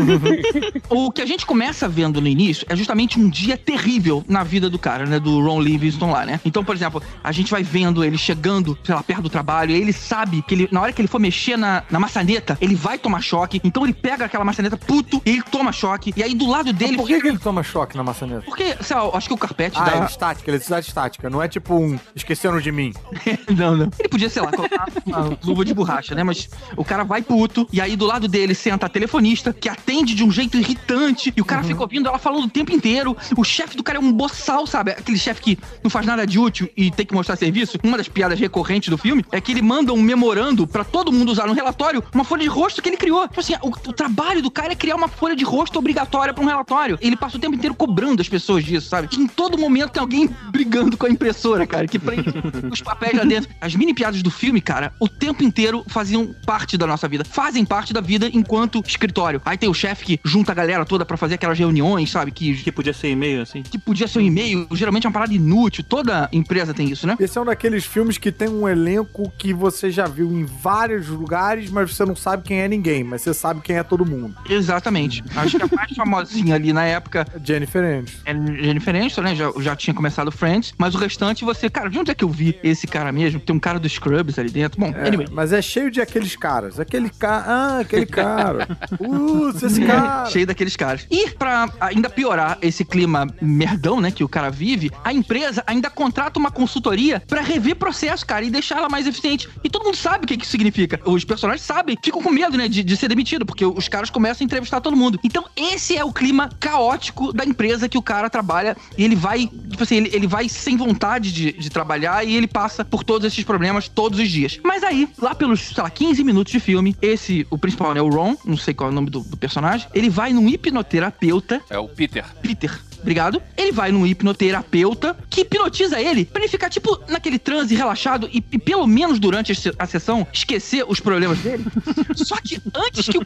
o 0.88 1.10
que 1.10 1.22
a 1.22 1.26
gente 1.26 1.46
começa 1.46 1.88
vendo 1.88 2.20
no 2.20 2.28
início 2.28 2.49
é 2.68 2.76
justamente 2.76 3.18
um 3.18 3.28
dia 3.28 3.56
terrível 3.56 4.24
na 4.28 4.42
vida 4.42 4.68
do 4.68 4.78
cara, 4.78 5.06
né? 5.06 5.18
Do 5.18 5.40
Ron 5.40 5.60
Livingston 5.60 6.10
lá, 6.10 6.24
né? 6.24 6.40
Então, 6.44 6.64
por 6.64 6.74
exemplo, 6.74 7.02
a 7.22 7.32
gente 7.32 7.50
vai 7.50 7.62
vendo 7.62 8.04
ele 8.04 8.18
chegando, 8.18 8.76
sei 8.84 8.94
lá, 8.94 9.02
perto 9.02 9.22
do 9.22 9.30
trabalho, 9.30 9.70
e 9.74 9.80
ele 9.80 9.92
sabe 9.92 10.42
que 10.42 10.54
ele, 10.54 10.68
na 10.70 10.80
hora 10.80 10.92
que 10.92 11.00
ele 11.00 11.08
for 11.08 11.18
mexer 11.18 11.56
na, 11.56 11.82
na 11.90 11.98
maçaneta, 11.98 12.56
ele 12.60 12.74
vai 12.74 12.98
tomar 12.98 13.20
choque. 13.20 13.60
Então 13.64 13.84
ele 13.84 13.92
pega 13.94 14.24
aquela 14.24 14.44
maçaneta 14.44 14.76
puto 14.76 15.20
e 15.24 15.30
ele 15.30 15.42
toma 15.42 15.72
choque. 15.72 16.12
E 16.16 16.22
aí 16.22 16.34
do 16.34 16.48
lado 16.48 16.72
dele. 16.72 16.96
Por 16.96 17.06
que, 17.06 17.20
que 17.20 17.28
ele 17.28 17.38
toma 17.38 17.62
choque 17.62 17.96
na 17.96 18.02
maçaneta? 18.02 18.42
Porque, 18.42 18.76
sei 18.80 18.96
lá, 18.96 19.10
acho 19.14 19.28
que 19.28 19.34
o 19.34 19.38
carpete 19.38 19.78
Ah, 19.78 19.84
dá. 19.84 19.96
é 19.96 20.04
estática, 20.04 20.50
eletricidade 20.50 20.86
estática. 20.86 21.30
Não 21.30 21.42
é 21.42 21.48
tipo 21.48 21.74
um 21.74 21.98
esqueceram 22.14 22.60
de 22.60 22.72
mim. 22.72 22.92
não, 23.56 23.76
não. 23.76 23.90
Ele 23.98 24.08
podia, 24.08 24.28
sei 24.28 24.42
lá, 24.42 24.50
colocar 24.50 24.86
uma 25.06 25.38
luva 25.44 25.64
de 25.64 25.74
borracha, 25.74 26.14
né? 26.14 26.22
Mas 26.22 26.48
o 26.76 26.84
cara 26.84 27.04
vai 27.04 27.22
puto, 27.22 27.68
e 27.72 27.80
aí 27.80 27.96
do 27.96 28.06
lado 28.06 28.26
dele 28.28 28.54
senta 28.54 28.86
a 28.86 28.88
telefonista, 28.88 29.52
que 29.52 29.68
atende 29.68 30.14
de 30.14 30.24
um 30.24 30.30
jeito 30.30 30.56
irritante, 30.56 31.32
e 31.36 31.40
o 31.40 31.44
cara 31.44 31.62
fica 31.62 31.80
ouvindo 31.80 32.08
ela 32.08 32.18
falando 32.18 32.29
o 32.38 32.48
tempo 32.48 32.72
inteiro. 32.72 33.16
O 33.36 33.44
chefe 33.44 33.76
do 33.76 33.82
cara 33.82 33.98
é 33.98 34.00
um 34.00 34.12
boçal, 34.12 34.66
sabe? 34.66 34.92
Aquele 34.92 35.18
chefe 35.18 35.40
que 35.40 35.58
não 35.82 35.90
faz 35.90 36.06
nada 36.06 36.26
de 36.26 36.38
útil 36.38 36.68
e 36.76 36.90
tem 36.90 37.06
que 37.06 37.14
mostrar 37.14 37.36
serviço. 37.36 37.78
Uma 37.82 37.96
das 37.96 38.08
piadas 38.08 38.38
recorrentes 38.38 38.88
do 38.88 38.98
filme 38.98 39.24
é 39.32 39.40
que 39.40 39.52
ele 39.52 39.62
manda 39.62 39.92
um 39.92 40.02
memorando 40.02 40.66
pra 40.66 40.84
todo 40.84 41.12
mundo 41.12 41.30
usar 41.30 41.46
no 41.46 41.52
relatório 41.52 42.02
uma 42.14 42.24
folha 42.24 42.42
de 42.42 42.48
rosto 42.48 42.82
que 42.82 42.88
ele 42.88 42.96
criou. 42.96 43.26
Tipo 43.28 43.40
assim, 43.40 43.54
o, 43.62 43.68
o 43.68 43.92
trabalho 43.92 44.42
do 44.42 44.50
cara 44.50 44.72
é 44.72 44.76
criar 44.76 44.96
uma 44.96 45.08
folha 45.08 45.34
de 45.34 45.44
rosto 45.44 45.78
obrigatória 45.78 46.34
pra 46.34 46.42
um 46.42 46.46
relatório. 46.46 46.98
Ele 47.00 47.16
passa 47.16 47.36
o 47.36 47.40
tempo 47.40 47.54
inteiro 47.54 47.74
cobrando 47.74 48.20
as 48.20 48.28
pessoas 48.28 48.64
disso, 48.64 48.88
sabe? 48.88 49.08
Em 49.16 49.26
todo 49.26 49.58
momento 49.58 49.90
tem 49.90 50.00
alguém 50.00 50.28
brigando 50.50 50.96
com 50.96 51.06
a 51.06 51.10
impressora, 51.10 51.66
cara, 51.66 51.86
que 51.86 51.98
prende 51.98 52.30
os 52.70 52.80
papéis 52.80 53.16
lá 53.16 53.24
dentro. 53.24 53.50
As 53.60 53.74
mini 53.74 53.94
piadas 53.94 54.22
do 54.22 54.30
filme, 54.30 54.60
cara, 54.60 54.92
o 55.00 55.08
tempo 55.08 55.42
inteiro 55.42 55.84
faziam 55.88 56.34
parte 56.46 56.76
da 56.76 56.86
nossa 56.86 57.08
vida. 57.08 57.24
Fazem 57.24 57.64
parte 57.64 57.92
da 57.92 58.00
vida 58.00 58.28
enquanto 58.32 58.82
escritório. 58.86 59.40
Aí 59.44 59.56
tem 59.56 59.68
o 59.68 59.74
chefe 59.74 60.04
que 60.04 60.20
junta 60.24 60.52
a 60.52 60.54
galera 60.54 60.84
toda 60.84 61.04
pra 61.04 61.16
fazer 61.16 61.34
aquelas 61.34 61.58
reuniões, 61.58 62.10
sabe? 62.10 62.19
Que, 62.26 62.54
Que 62.54 62.72
podia 62.72 62.92
ser 62.92 63.08
e-mail, 63.10 63.42
assim. 63.42 63.62
que 63.62 63.78
podia 63.78 64.08
ser 64.08 64.18
um 64.18 64.22
e-mail. 64.22 64.66
Geralmente 64.72 65.06
é 65.06 65.08
uma 65.08 65.12
parada 65.14 65.32
inútil. 65.32 65.84
Toda 65.84 66.28
empresa 66.32 66.74
tem 66.74 66.90
isso, 66.90 67.06
né? 67.06 67.16
Esse 67.20 67.38
é 67.38 67.40
um 67.40 67.44
daqueles 67.44 67.84
filmes 67.84 68.18
que 68.18 68.32
tem 68.32 68.48
um 68.48 68.68
elenco 68.68 69.32
que 69.38 69.52
você 69.54 69.90
já 69.90 70.06
viu 70.06 70.30
em 70.32 70.44
vários 70.44 71.06
lugares, 71.08 71.70
mas 71.70 71.94
você 71.94 72.04
não 72.04 72.16
sabe 72.16 72.42
quem 72.42 72.60
é 72.60 72.68
ninguém, 72.68 73.04
mas 73.04 73.22
você 73.22 73.32
sabe 73.32 73.60
quem 73.60 73.76
é 73.76 73.82
todo 73.82 74.04
mundo. 74.04 74.34
Exatamente. 74.48 75.22
Acho 75.36 75.56
que 75.58 75.62
a 75.62 75.76
mais 75.76 75.92
famosinha 75.94 76.54
ali 76.54 76.72
na 76.72 76.84
época 76.84 77.26
Jennifer 77.44 77.82
Aniston. 77.84 78.20
é 78.24 78.62
Jennifer 78.62 78.94
Aniston, 78.96 79.22
né? 79.22 79.34
Já, 79.34 79.52
já 79.60 79.76
tinha 79.76 79.94
começado 79.94 80.32
Friends. 80.32 80.74
Mas 80.78 80.94
o 80.94 80.98
restante 80.98 81.44
você... 81.44 81.68
Cara, 81.70 81.88
de 81.88 81.98
onde 81.98 82.10
é 82.10 82.14
que 82.14 82.24
eu 82.24 82.28
vi 82.28 82.58
esse 82.62 82.86
cara 82.86 83.12
mesmo? 83.12 83.38
Tem 83.40 83.54
um 83.54 83.60
cara 83.60 83.78
do 83.78 83.88
Scrubs 83.88 84.38
ali 84.38 84.50
dentro. 84.50 84.80
Bom, 84.80 84.92
É, 84.94 85.08
anyway. 85.08 85.26
Mas 85.30 85.52
é 85.52 85.62
cheio 85.62 85.90
de 85.90 86.00
aqueles 86.00 86.34
caras. 86.36 86.78
Aquele 86.80 87.08
cara. 87.10 87.44
Ah, 87.46 87.78
aquele 87.80 88.06
cara. 88.06 88.66
Putz, 88.98 89.62
esse 89.62 89.80
cara. 89.84 90.26
Cheio 90.26 90.46
daqueles 90.46 90.76
caras. 90.76 91.06
E 91.10 91.30
pra 91.30 91.68
ainda 91.80 92.09
piorar 92.10 92.58
esse 92.60 92.84
clima 92.84 93.26
merdão, 93.40 94.00
né, 94.00 94.10
que 94.10 94.24
o 94.24 94.28
cara 94.28 94.50
vive, 94.50 94.90
a 95.04 95.12
empresa 95.12 95.62
ainda 95.66 95.88
contrata 95.88 96.38
uma 96.38 96.50
consultoria 96.50 97.22
pra 97.26 97.40
rever 97.40 97.76
processo, 97.76 98.26
cara, 98.26 98.44
e 98.44 98.50
deixar 98.50 98.78
ela 98.78 98.88
mais 98.88 99.06
eficiente. 99.06 99.48
E 99.62 99.70
todo 99.70 99.84
mundo 99.84 99.96
sabe 99.96 100.24
o 100.24 100.28
que, 100.28 100.36
que 100.36 100.44
isso 100.44 100.50
significa. 100.50 101.00
Os 101.04 101.24
personagens 101.24 101.64
sabem, 101.64 101.96
ficam 102.02 102.22
com 102.22 102.30
medo, 102.30 102.56
né, 102.56 102.68
de, 102.68 102.82
de 102.82 102.96
ser 102.96 103.08
demitido, 103.08 103.46
porque 103.46 103.64
os 103.64 103.88
caras 103.88 104.10
começam 104.10 104.44
a 104.44 104.46
entrevistar 104.46 104.80
todo 104.80 104.96
mundo. 104.96 105.18
Então, 105.22 105.44
esse 105.56 105.96
é 105.96 106.04
o 106.04 106.12
clima 106.12 106.50
caótico 106.58 107.32
da 107.32 107.44
empresa 107.44 107.88
que 107.88 107.98
o 107.98 108.02
cara 108.02 108.28
trabalha 108.28 108.76
e 108.96 109.04
ele 109.04 109.16
vai, 109.16 109.46
tipo 109.46 109.82
assim, 109.82 109.96
ele, 109.96 110.10
ele 110.12 110.26
vai 110.26 110.48
sem 110.48 110.76
vontade 110.76 111.32
de, 111.32 111.52
de 111.52 111.70
trabalhar 111.70 112.26
e 112.26 112.34
ele 112.36 112.46
passa 112.46 112.84
por 112.84 113.04
todos 113.04 113.26
esses 113.26 113.44
problemas 113.44 113.88
todos 113.88 114.18
os 114.18 114.28
dias. 114.28 114.58
Mas 114.64 114.82
aí, 114.82 115.08
lá 115.20 115.34
pelos, 115.34 115.60
sei 115.60 115.82
lá, 115.82 115.90
15 115.90 116.24
minutos 116.24 116.52
de 116.52 116.60
filme, 116.60 116.96
esse, 117.00 117.46
o 117.50 117.58
principal, 117.58 117.94
né, 117.94 118.02
o 118.02 118.08
Ron, 118.08 118.36
não 118.44 118.56
sei 118.56 118.74
qual 118.74 118.88
é 118.88 118.92
o 118.92 118.94
nome 118.94 119.10
do, 119.10 119.20
do 119.20 119.36
personagem, 119.36 119.88
ele 119.94 120.08
vai 120.10 120.32
num 120.32 120.48
hipnoterapeuta 120.48 121.60
É 121.68 121.78
o 121.78 121.88
Peter. 122.00 122.24
Peter. 122.40 122.89
Obrigado. 123.00 123.42
Ele 123.56 123.72
vai 123.72 123.90
num 123.92 124.06
hipnoterapeuta 124.06 125.16
que 125.28 125.42
hipnotiza 125.42 126.00
ele 126.00 126.24
pra 126.24 126.40
ele 126.42 126.48
ficar, 126.50 126.68
tipo, 126.70 126.98
naquele 127.08 127.38
transe 127.38 127.74
relaxado 127.74 128.28
e, 128.32 128.42
e 128.52 128.58
pelo 128.58 128.86
menos 128.86 129.18
durante 129.18 129.52
a 129.52 129.54
se- 129.54 129.74
a 129.78 129.86
sessão 129.86 130.26
esquecer 130.32 130.84
os 130.88 131.00
problemas 131.00 131.38
dele. 131.38 131.64
Só 132.14 132.36
que 132.36 132.60
antes 132.74 133.08
que 133.08 133.18
o, 133.18 133.24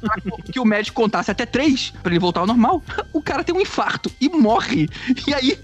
que 0.52 0.60
o 0.60 0.64
médico 0.64 0.94
contasse 1.00 1.30
até 1.30 1.46
três 1.46 1.92
pra 2.02 2.12
ele 2.12 2.18
voltar 2.18 2.40
ao 2.40 2.46
normal, 2.46 2.82
o 3.12 3.22
cara 3.22 3.42
tem 3.44 3.54
um 3.54 3.60
infarto 3.60 4.10
e 4.20 4.28
morre. 4.28 4.88
E 5.26 5.34
aí 5.34 5.58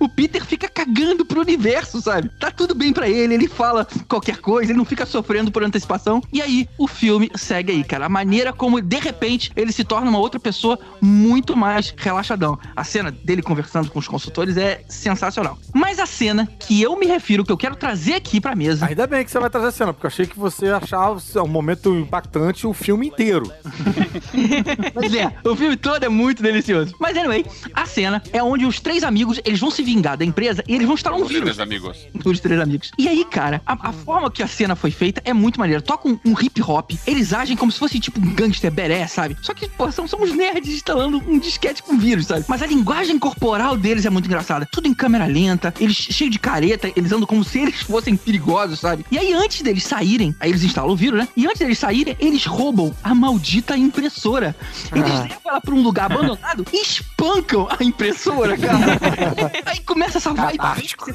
o, 0.00 0.04
o 0.04 0.08
Peter 0.08 0.44
fica 0.44 0.68
cagando 0.68 1.24
pro 1.24 1.40
universo, 1.40 2.00
sabe? 2.00 2.28
Tá 2.38 2.50
tudo 2.50 2.74
bem 2.74 2.92
pra 2.92 3.08
ele, 3.08 3.34
ele 3.34 3.48
fala 3.48 3.86
qualquer 4.08 4.38
coisa, 4.38 4.72
ele 4.72 4.78
não 4.78 4.84
fica 4.84 5.06
sofrendo 5.06 5.50
por 5.50 5.62
antecipação. 5.62 6.22
E 6.32 6.40
aí 6.42 6.68
o 6.78 6.86
filme 6.86 7.30
segue 7.36 7.72
aí, 7.72 7.84
cara. 7.84 8.06
A 8.06 8.08
maneira 8.08 8.52
como, 8.52 8.80
de 8.80 8.98
repente, 8.98 9.50
ele 9.56 9.72
se 9.72 9.84
torna 9.84 10.08
uma 10.10 10.18
outra 10.18 10.38
pessoa 10.40 10.78
muito 11.00 11.56
mais 11.56 11.94
relaxadão. 11.96 12.58
A 12.74 12.84
cena 12.84 13.10
dele 13.10 13.37
conversando 13.42 13.90
com 13.90 13.98
os 13.98 14.08
consultores 14.08 14.56
é 14.56 14.82
sensacional. 14.88 15.58
Mas 15.88 15.98
a 15.98 16.04
cena 16.04 16.46
que 16.58 16.82
eu 16.82 16.98
me 16.98 17.06
refiro, 17.06 17.42
que 17.42 17.50
eu 17.50 17.56
quero 17.56 17.74
trazer 17.74 18.12
aqui 18.12 18.42
pra 18.42 18.54
mesa. 18.54 18.84
Ainda 18.84 19.06
bem 19.06 19.24
que 19.24 19.30
você 19.30 19.38
vai 19.38 19.48
trazer 19.48 19.68
a 19.68 19.70
cena, 19.70 19.94
porque 19.94 20.04
eu 20.04 20.08
achei 20.08 20.26
que 20.26 20.38
você 20.38 20.66
achava 20.66 21.18
um 21.42 21.48
momento 21.48 21.96
impactante 21.96 22.66
o 22.66 22.74
filme 22.74 23.06
inteiro. 23.06 23.50
Pois 24.92 25.14
é, 25.14 25.32
o 25.44 25.56
filme 25.56 25.76
todo 25.76 26.04
é 26.04 26.08
muito 26.08 26.42
delicioso. 26.42 26.94
Mas 26.98 27.16
anyway, 27.16 27.44
a 27.72 27.86
cena 27.86 28.22
é 28.32 28.42
onde 28.42 28.66
os 28.66 28.80
três 28.80 29.02
amigos, 29.02 29.40
eles 29.44 29.58
vão 29.60 29.70
se 29.70 29.82
vingar 29.82 30.16
da 30.16 30.24
empresa 30.24 30.62
e 30.68 30.74
eles 30.74 30.86
vão 30.86 30.94
instalar 30.94 31.18
um 31.18 31.22
Os 31.22 31.28
vírus. 31.28 31.44
três 31.44 31.60
amigos. 31.60 31.98
Os 32.24 32.40
três 32.40 32.60
amigos. 32.60 32.90
E 32.98 33.08
aí, 33.08 33.24
cara, 33.24 33.62
a, 33.66 33.88
a 33.88 33.92
forma 33.92 34.30
que 34.30 34.42
a 34.42 34.46
cena 34.46 34.76
foi 34.76 34.90
feita 34.90 35.22
é 35.24 35.32
muito 35.32 35.58
maneira. 35.58 35.80
Toca 35.80 36.08
um, 36.08 36.18
um 36.24 36.34
hip 36.40 36.60
hop, 36.62 36.92
eles 37.06 37.32
agem 37.32 37.56
como 37.56 37.72
se 37.72 37.78
fosse 37.78 37.98
tipo 37.98 38.20
um 38.20 38.34
gangster 38.34 38.70
beré, 38.70 39.06
sabe? 39.06 39.36
Só 39.40 39.54
que, 39.54 39.68
pô, 39.68 39.90
são, 39.90 40.06
são 40.06 40.20
uns 40.20 40.32
nerds 40.34 40.74
instalando 40.74 41.22
um 41.26 41.38
disquete 41.38 41.82
com 41.82 41.98
vírus, 41.98 42.26
sabe? 42.26 42.44
Mas 42.48 42.62
a 42.62 42.66
linguagem 42.66 43.18
corporal 43.18 43.76
deles 43.76 44.04
é 44.04 44.10
muito 44.10 44.26
engraçada. 44.26 44.66
Tudo 44.70 44.86
em 44.88 44.94
câmera 44.94 45.26
lenta, 45.26 45.72
eles 45.80 45.96
cheios 45.96 46.32
de 46.32 46.38
careta, 46.38 46.90
eles 46.96 47.12
andam 47.12 47.26
como 47.26 47.44
se 47.44 47.58
eles 47.60 47.80
fossem 47.82 48.16
perigosos, 48.16 48.80
sabe? 48.80 49.04
E 49.10 49.18
aí, 49.18 49.32
antes 49.32 49.62
deles 49.62 49.84
saírem, 49.84 50.34
aí 50.40 50.50
eles 50.50 50.62
instalam 50.64 50.90
o 50.92 50.96
vírus, 50.96 51.20
né? 51.20 51.28
E 51.36 51.46
antes 51.46 51.58
deles 51.58 51.78
saírem, 51.78 52.16
eles 52.20 52.44
roubam 52.46 52.94
a 53.02 53.14
maldita 53.14 53.76
impressora. 53.76 54.54
Eles 54.94 55.10
Ah. 55.10 55.22
levam 55.22 55.38
ela 55.46 55.60
pra 55.60 55.74
um 55.74 55.82
lugar 55.82 56.10
abandonado 56.12 56.64
e 56.72 56.82
espancam 56.82 57.68
a 57.70 57.82
impressora, 57.82 58.56
cara. 58.56 58.78
aí 59.66 59.80
começa 59.80 60.18
essa 60.18 60.32
vibe. 60.32 60.58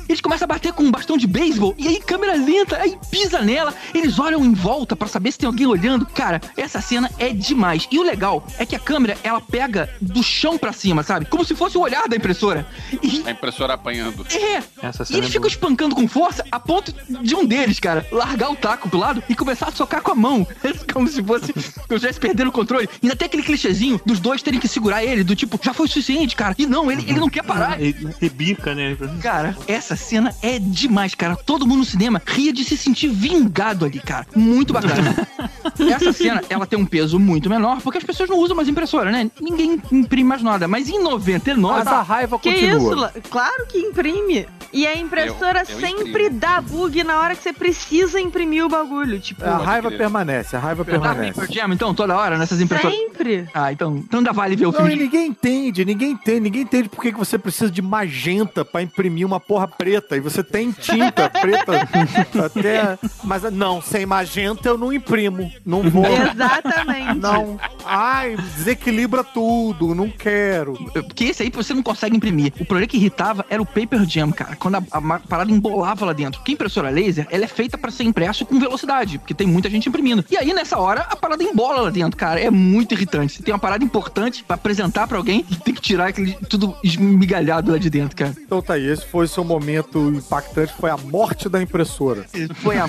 Eles 0.10 0.22
começam 0.22 0.46
a 0.46 0.48
bater 0.48 0.74
com 0.74 0.84
um 0.84 0.92
bastão 0.92 1.18
de 1.18 1.28
beisebol 1.28 1.74
e 1.78 1.88
aí 1.88 2.00
câmera 2.00 2.36
lenta, 2.36 2.78
aí 2.78 2.98
pisa 3.10 3.42
nela. 3.42 3.74
Eles 3.94 4.20
olham 4.20 4.44
em 4.44 4.54
volta 4.54 4.96
pra 4.96 5.08
saber 5.08 5.32
se 5.32 5.40
tem 5.40 5.48
alguém 5.48 5.66
olhando. 5.68 6.06
Cara, 6.06 6.42
essa 6.58 6.82
cena 6.82 7.10
é 7.20 7.30
demais. 7.30 7.88
E 7.92 8.00
o 8.00 8.04
legal 8.04 8.46
é 8.58 8.66
que 8.66 8.76
a 8.76 8.80
câmera, 8.80 9.18
ela 9.24 9.40
pega 9.42 9.90
do 10.02 10.24
chão 10.24 10.58
pra 10.58 10.72
cima, 10.74 11.04
sabe? 11.04 11.26
Como 11.26 11.44
se 11.46 11.56
fosse 11.56 11.78
o 11.78 11.82
olhar 11.82 12.08
da 12.08 12.16
impressora. 12.16 12.66
E 13.02 13.24
A 13.26 13.32
impressora 13.32 13.74
apanhando. 13.74 14.26
é, 14.32 14.53
Essa 14.82 15.04
e 15.10 15.16
eles 15.16 15.26
é 15.30 15.32
ficam 15.32 15.42
boa. 15.42 15.48
espancando 15.50 15.96
com 15.96 16.08
força 16.08 16.46
a 16.52 16.60
ponto 16.60 16.94
de 17.22 17.36
um 17.36 17.46
deles, 17.46 17.80
cara, 17.80 18.06
largar 18.12 18.50
o 18.52 18.56
taco 18.56 18.90
pro 18.90 19.00
lado 19.00 19.24
e 19.30 19.36
começar 19.36 19.68
a 19.68 19.72
socar 19.72 20.02
com 20.02 20.12
a 20.12 20.16
mão. 20.16 20.46
Como 20.94 21.08
se 21.08 21.24
fosse 21.24 21.54
eu 21.90 21.96
estivesse 21.98 22.20
perdendo 22.20 22.48
o 22.50 22.52
controle. 22.52 22.90
E 23.02 23.06
ainda 23.06 23.16
tem 23.16 23.26
aquele 23.26 23.44
clichêzinho 23.44 24.00
dos 24.06 24.20
dois 24.20 24.42
terem 24.42 24.60
que 24.60 24.68
segurar 24.68 25.04
ele, 25.04 25.24
do 25.24 25.36
tipo, 25.36 25.60
já 25.62 25.74
foi 25.74 25.86
o 25.86 25.90
suficiente, 25.90 26.36
cara. 26.36 26.56
E 26.58 26.66
não, 26.66 26.92
ele, 26.92 27.04
ele 27.04 27.20
não 27.20 27.30
quer 27.30 27.44
parar. 27.44 27.80
Ele 27.82 28.08
rebica, 28.20 28.74
né? 28.76 28.98
Cara, 29.22 29.56
essa 29.68 29.96
cena 29.96 30.34
é 30.42 30.60
demais, 30.60 31.16
cara. 31.16 31.36
Todo 31.36 31.66
mundo 31.66 31.80
no 31.80 31.86
cinema 31.86 32.22
ria 32.26 32.52
de 32.54 32.64
se 32.64 32.78
sentir 32.78 33.08
vingado 33.10 33.86
ali, 33.86 34.00
cara. 34.00 34.26
Muito 34.36 34.74
bacana. 34.74 35.28
essa 35.90 36.14
cena, 36.14 36.42
ela 36.50 36.66
tem 36.66 36.78
um 36.78 36.86
peso 36.86 37.20
muito 37.20 37.50
menor, 37.50 37.82
porque 37.82 37.98
as 37.98 38.04
pessoas 38.04 38.30
não 38.30 38.38
usam 38.38 38.56
mais 38.56 38.68
impressora, 38.68 39.12
né? 39.12 39.30
Ninguém 39.40 39.82
imprime 39.92 40.28
mais 40.28 40.42
nada. 40.42 40.68
Mas 40.68 40.90
em 40.90 41.02
99, 41.02 41.80
Mas 41.80 41.88
a 41.88 42.02
raiva 42.02 42.40
Que 42.40 42.52
continua. 42.52 42.78
isso? 42.78 42.96
La- 42.96 43.12
Claro 43.30 43.66
que 43.68 43.78
imprime. 43.78 44.43
E 44.72 44.88
a 44.88 44.96
impressora 44.98 45.60
Eu- 45.70 45.76
eu 45.76 45.80
sempre 45.80 46.10
imprimo. 46.10 46.40
dá 46.40 46.60
bug 46.60 47.04
na 47.04 47.20
hora 47.20 47.36
que 47.36 47.44
você 47.44 47.54
precisa 47.54 48.20
imprimir 48.20 48.66
o 48.66 48.70
bagulho. 48.70 49.20
Tipo, 49.20 49.44
A 49.46 49.58
raiva 49.58 49.92
permanece, 49.92 50.56
a 50.56 50.60
raiva 50.60 50.84
Dá 50.84 50.92
permanece. 50.92 51.40
Paper 51.40 51.52
Jam, 51.56 51.72
então, 51.74 51.94
toda 51.94 52.16
hora, 52.18 52.38
nessas 52.40 52.60
impressoras. 52.60 52.96
sempre. 52.98 53.48
Ah, 53.54 53.72
então, 53.72 53.98
então 53.98 54.20
ainda 54.20 54.34
vale 54.34 54.56
ver 54.56 54.66
o 54.66 54.72
Não, 54.72 54.80
filme. 54.80 54.94
e 54.96 54.98
ninguém 55.04 55.28
entende, 55.28 55.86
ninguém 55.86 56.12
entende, 56.12 56.40
ninguém 56.40 56.62
entende 56.64 56.90
por 56.90 57.02
que 57.04 57.12
que 57.12 57.18
você 57.20 57.38
precisa 57.38 57.70
de 57.70 57.82
magenta 57.84 58.66
pra 58.66 58.82
imprimir 58.82 59.28
uma 59.28 59.40
porra 59.40 59.68
preta. 59.68 60.18
E 60.18 60.20
você 60.20 60.44
tem 60.44 60.72
tinta 60.72 61.30
preta 61.30 61.74
até. 62.46 62.98
Mas 63.24 63.44
não, 63.52 63.80
sem 63.82 64.06
magenta 64.08 64.70
eu 64.70 64.78
não 64.78 64.92
imprimo. 64.92 65.52
Não 65.64 65.84
vou. 65.90 66.04
Exatamente. 66.08 67.20
Não. 67.20 67.60
Ai, 67.86 68.36
desequilibra 68.56 69.24
tudo, 69.24 69.94
não 69.94 70.10
quero. 70.10 70.74
Porque 70.94 71.26
esse 71.26 71.44
aí 71.44 71.50
você 71.52 71.74
não 71.74 71.84
consegue 71.84 72.16
imprimir. 72.18 72.52
O 72.60 72.66
problema 72.66 72.88
que 72.88 72.98
irritava 72.98 73.46
era 73.50 73.62
o 73.62 73.66
paper 73.66 74.04
jam, 74.08 74.32
cara. 74.34 74.56
Quando 74.56 74.76
a, 74.76 74.84
a 74.92 75.20
parada 75.20 75.52
embolava 75.52 76.06
lá 76.06 76.14
dentro. 76.14 76.40
Porque 76.40 76.52
a 76.52 76.56
impressora 76.56 76.90
laser, 76.90 77.28
ela 77.30 77.44
é 77.44 77.48
feita 77.48 77.78
pra 77.78 77.92
ser 77.92 78.04
impresso 78.04 78.46
com 78.46 78.60
velocidade. 78.60 79.20
Porque 79.20 79.34
tem 79.34 79.48
muita 79.48 79.70
gente 79.70 79.90
imprimindo. 79.90 80.26
E 80.30 80.38
aí, 80.38 80.54
nessa 80.54 80.78
hora, 80.78 81.02
a 81.02 81.16
parada 81.16 81.44
embola 81.44 81.82
lá 81.82 81.90
dentro, 81.90 82.18
cara. 82.18 82.40
É 82.40 82.50
muito 82.50 82.94
irritante. 82.94 83.34
Você 83.34 83.44
tem 83.44 83.54
uma 83.54 83.60
parada 83.60 83.84
importante 83.84 84.44
pra 84.44 84.56
apresentar 84.56 85.08
pra 85.08 85.18
alguém 85.18 85.46
e 85.50 85.56
tem 85.64 85.74
que 85.74 85.82
tirar 85.82 86.08
aquele 86.08 86.34
tudo 86.50 86.76
esmigalhado 86.84 87.72
lá 87.72 87.78
de 87.78 87.90
dentro, 87.90 88.16
cara. 88.16 88.36
Então 88.40 88.62
tá 88.62 88.74
aí, 88.74 88.88
esse 88.88 89.06
foi 89.06 89.26
o 89.26 89.28
seu 89.28 89.44
momento 89.44 90.00
impactante, 90.10 90.74
foi 90.74 90.90
a 90.90 90.98
morte 90.98 91.50
da 91.50 91.62
impressora. 91.62 92.26
Foi 92.56 92.78
a. 92.78 92.86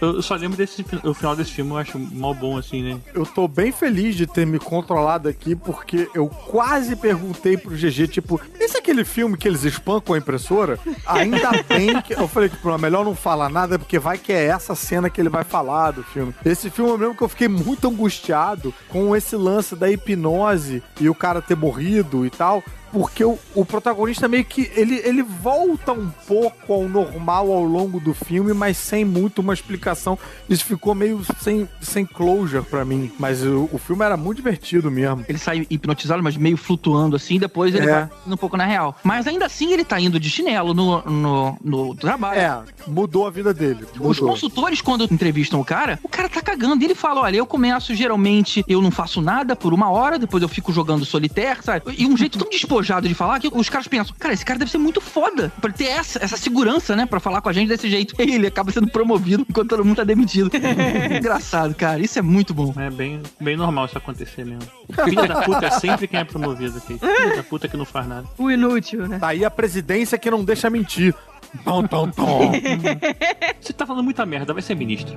Eu 0.00 0.14
eu 0.18 0.22
só 0.22 0.34
lembro 0.34 0.56
desse 0.56 0.84
o 1.04 1.14
final 1.14 1.36
desse 1.36 1.52
filme, 1.52 1.72
eu 1.72 1.76
acho 1.76 1.98
mal 1.98 2.34
bom, 2.34 2.56
assim, 2.56 2.82
né? 2.82 2.98
Eu 3.14 3.26
tô 3.26 3.46
bem 3.48 3.72
feliz 3.72 4.14
de 4.14 4.26
ter 4.26 4.46
me 4.46 4.58
controlado 4.58 5.28
aqui, 5.28 5.54
porque 5.54 6.08
eu 6.14 6.28
quase 6.28 6.96
perguntei 6.96 7.56
pro 7.56 7.74
GG, 7.74 8.08
tipo, 8.08 8.40
esse 8.58 8.77
aquele 8.88 9.04
filme 9.04 9.36
que 9.36 9.46
eles 9.46 9.64
espancam 9.64 10.14
a 10.14 10.18
impressora? 10.18 10.78
Ainda 11.06 11.50
bem 11.68 12.00
que. 12.00 12.14
Eu 12.14 12.26
falei, 12.26 12.48
tipo, 12.48 12.76
melhor 12.78 13.04
não 13.04 13.14
falar 13.14 13.50
nada, 13.50 13.78
porque 13.78 13.98
vai 13.98 14.16
que 14.16 14.32
é 14.32 14.46
essa 14.46 14.74
cena 14.74 15.10
que 15.10 15.20
ele 15.20 15.28
vai 15.28 15.44
falar 15.44 15.90
do 15.90 16.02
filme. 16.02 16.34
Esse 16.44 16.70
filme 16.70 16.90
eu 16.90 16.96
lembro 16.96 17.14
que 17.14 17.22
eu 17.22 17.28
fiquei 17.28 17.48
muito 17.48 17.86
angustiado 17.86 18.74
com 18.88 19.14
esse 19.14 19.36
lance 19.36 19.76
da 19.76 19.90
hipnose 19.90 20.82
e 21.00 21.08
o 21.08 21.14
cara 21.14 21.42
ter 21.42 21.56
morrido 21.56 22.24
e 22.24 22.30
tal. 22.30 22.62
Porque 22.92 23.24
o, 23.24 23.38
o 23.54 23.64
protagonista 23.64 24.26
meio 24.28 24.44
que. 24.44 24.70
Ele, 24.74 24.96
ele 25.04 25.22
volta 25.22 25.92
um 25.92 26.08
pouco 26.26 26.72
ao 26.72 26.88
normal 26.88 27.50
ao 27.52 27.62
longo 27.64 28.00
do 28.00 28.14
filme, 28.14 28.52
mas 28.54 28.76
sem 28.76 29.04
muito 29.04 29.40
uma 29.40 29.52
explicação. 29.54 30.18
Isso 30.48 30.64
ficou 30.64 30.94
meio 30.94 31.20
sem, 31.40 31.68
sem 31.80 32.04
closure 32.06 32.64
pra 32.64 32.84
mim. 32.84 33.10
Mas 33.18 33.42
o, 33.44 33.68
o 33.72 33.78
filme 33.78 34.04
era 34.04 34.16
muito 34.16 34.38
divertido 34.38 34.90
mesmo. 34.90 35.24
Ele 35.28 35.38
sai 35.38 35.66
hipnotizado, 35.68 36.22
mas 36.22 36.36
meio 36.36 36.56
flutuando 36.56 37.16
assim, 37.16 37.38
depois 37.38 37.74
ele 37.74 37.88
É. 37.88 37.92
vai 37.92 38.10
indo 38.26 38.34
um 38.34 38.38
pouco 38.38 38.56
na 38.56 38.64
real. 38.64 38.96
Mas 39.04 39.26
ainda 39.26 39.46
assim 39.46 39.72
ele 39.72 39.84
tá 39.84 40.00
indo 40.00 40.18
de 40.18 40.30
chinelo 40.30 40.72
no, 40.74 41.02
no, 41.02 41.58
no 41.62 41.94
trabalho. 41.94 42.40
É, 42.40 42.62
mudou 42.86 43.26
a 43.26 43.30
vida 43.30 43.52
dele. 43.52 43.84
Os 44.00 44.18
Mudou. 44.18 44.28
consultores, 44.30 44.80
quando 44.80 45.04
entrevistam 45.12 45.60
o 45.60 45.64
cara, 45.64 45.98
o 46.02 46.08
cara 46.08 46.28
tá 46.28 46.40
cagando. 46.42 46.82
E 46.82 46.86
ele 46.86 46.94
fala: 46.94 47.20
olha, 47.22 47.36
eu 47.36 47.46
começo, 47.46 47.94
geralmente, 47.94 48.64
eu 48.68 48.80
não 48.80 48.90
faço 48.90 49.20
nada 49.20 49.54
por 49.54 49.72
uma 49.74 49.90
hora, 49.90 50.18
depois 50.18 50.42
eu 50.42 50.48
fico 50.48 50.72
jogando 50.72 51.04
solitaire, 51.04 51.58
sabe? 51.62 51.84
E 51.96 52.06
um 52.06 52.16
jeito 52.16 52.38
tão 52.38 52.48
despojado 52.78 53.08
de 53.08 53.14
falar 53.14 53.40
que 53.40 53.48
os 53.52 53.68
caras 53.68 53.88
pensam, 53.88 54.14
cara, 54.18 54.32
esse 54.34 54.44
cara 54.44 54.58
deve 54.58 54.70
ser 54.70 54.78
muito 54.78 55.00
foda 55.00 55.52
pra 55.60 55.72
ter 55.72 55.86
essa, 55.86 56.22
essa 56.22 56.36
segurança, 56.36 56.94
né? 56.94 57.06
Pra 57.06 57.20
falar 57.20 57.40
com 57.40 57.48
a 57.48 57.52
gente 57.52 57.68
desse 57.68 57.90
jeito. 57.90 58.14
E 58.18 58.22
ele 58.34 58.46
acaba 58.46 58.70
sendo 58.70 58.88
promovido 58.88 59.44
enquanto 59.48 59.70
todo 59.70 59.84
mundo 59.84 59.96
tá 59.96 60.04
demitido. 60.04 60.50
Engraçado, 61.16 61.74
cara. 61.74 62.00
Isso 62.00 62.18
é 62.18 62.22
muito 62.22 62.54
bom. 62.54 62.72
É 62.76 62.90
bem, 62.90 63.22
bem 63.40 63.56
normal 63.56 63.86
isso 63.86 63.98
acontecer 63.98 64.44
mesmo. 64.44 64.62
Filha 65.04 65.26
da 65.26 65.42
puta 65.42 65.66
é 65.66 65.70
sempre 65.70 66.06
quem 66.06 66.20
é 66.20 66.24
promovido 66.24 66.78
aqui. 66.78 66.98
Filha 66.98 67.36
da 67.36 67.42
puta 67.42 67.68
que 67.68 67.76
não 67.76 67.84
faz 67.84 68.06
nada. 68.06 68.26
O 68.38 68.50
inútil, 68.50 69.08
né? 69.08 69.18
Tá 69.18 69.28
aí 69.28 69.44
a 69.44 69.50
presidência 69.50 70.18
que 70.18 70.30
não 70.30 70.44
deixa 70.44 70.70
mentir. 70.70 71.14
Tom, 71.64 71.86
tom, 71.86 72.10
tom. 72.10 72.52
Você 73.60 73.72
tá 73.72 73.86
falando 73.86 74.04
muita 74.04 74.26
merda, 74.26 74.52
vai 74.52 74.62
ser 74.62 74.74
ministro. 74.74 75.14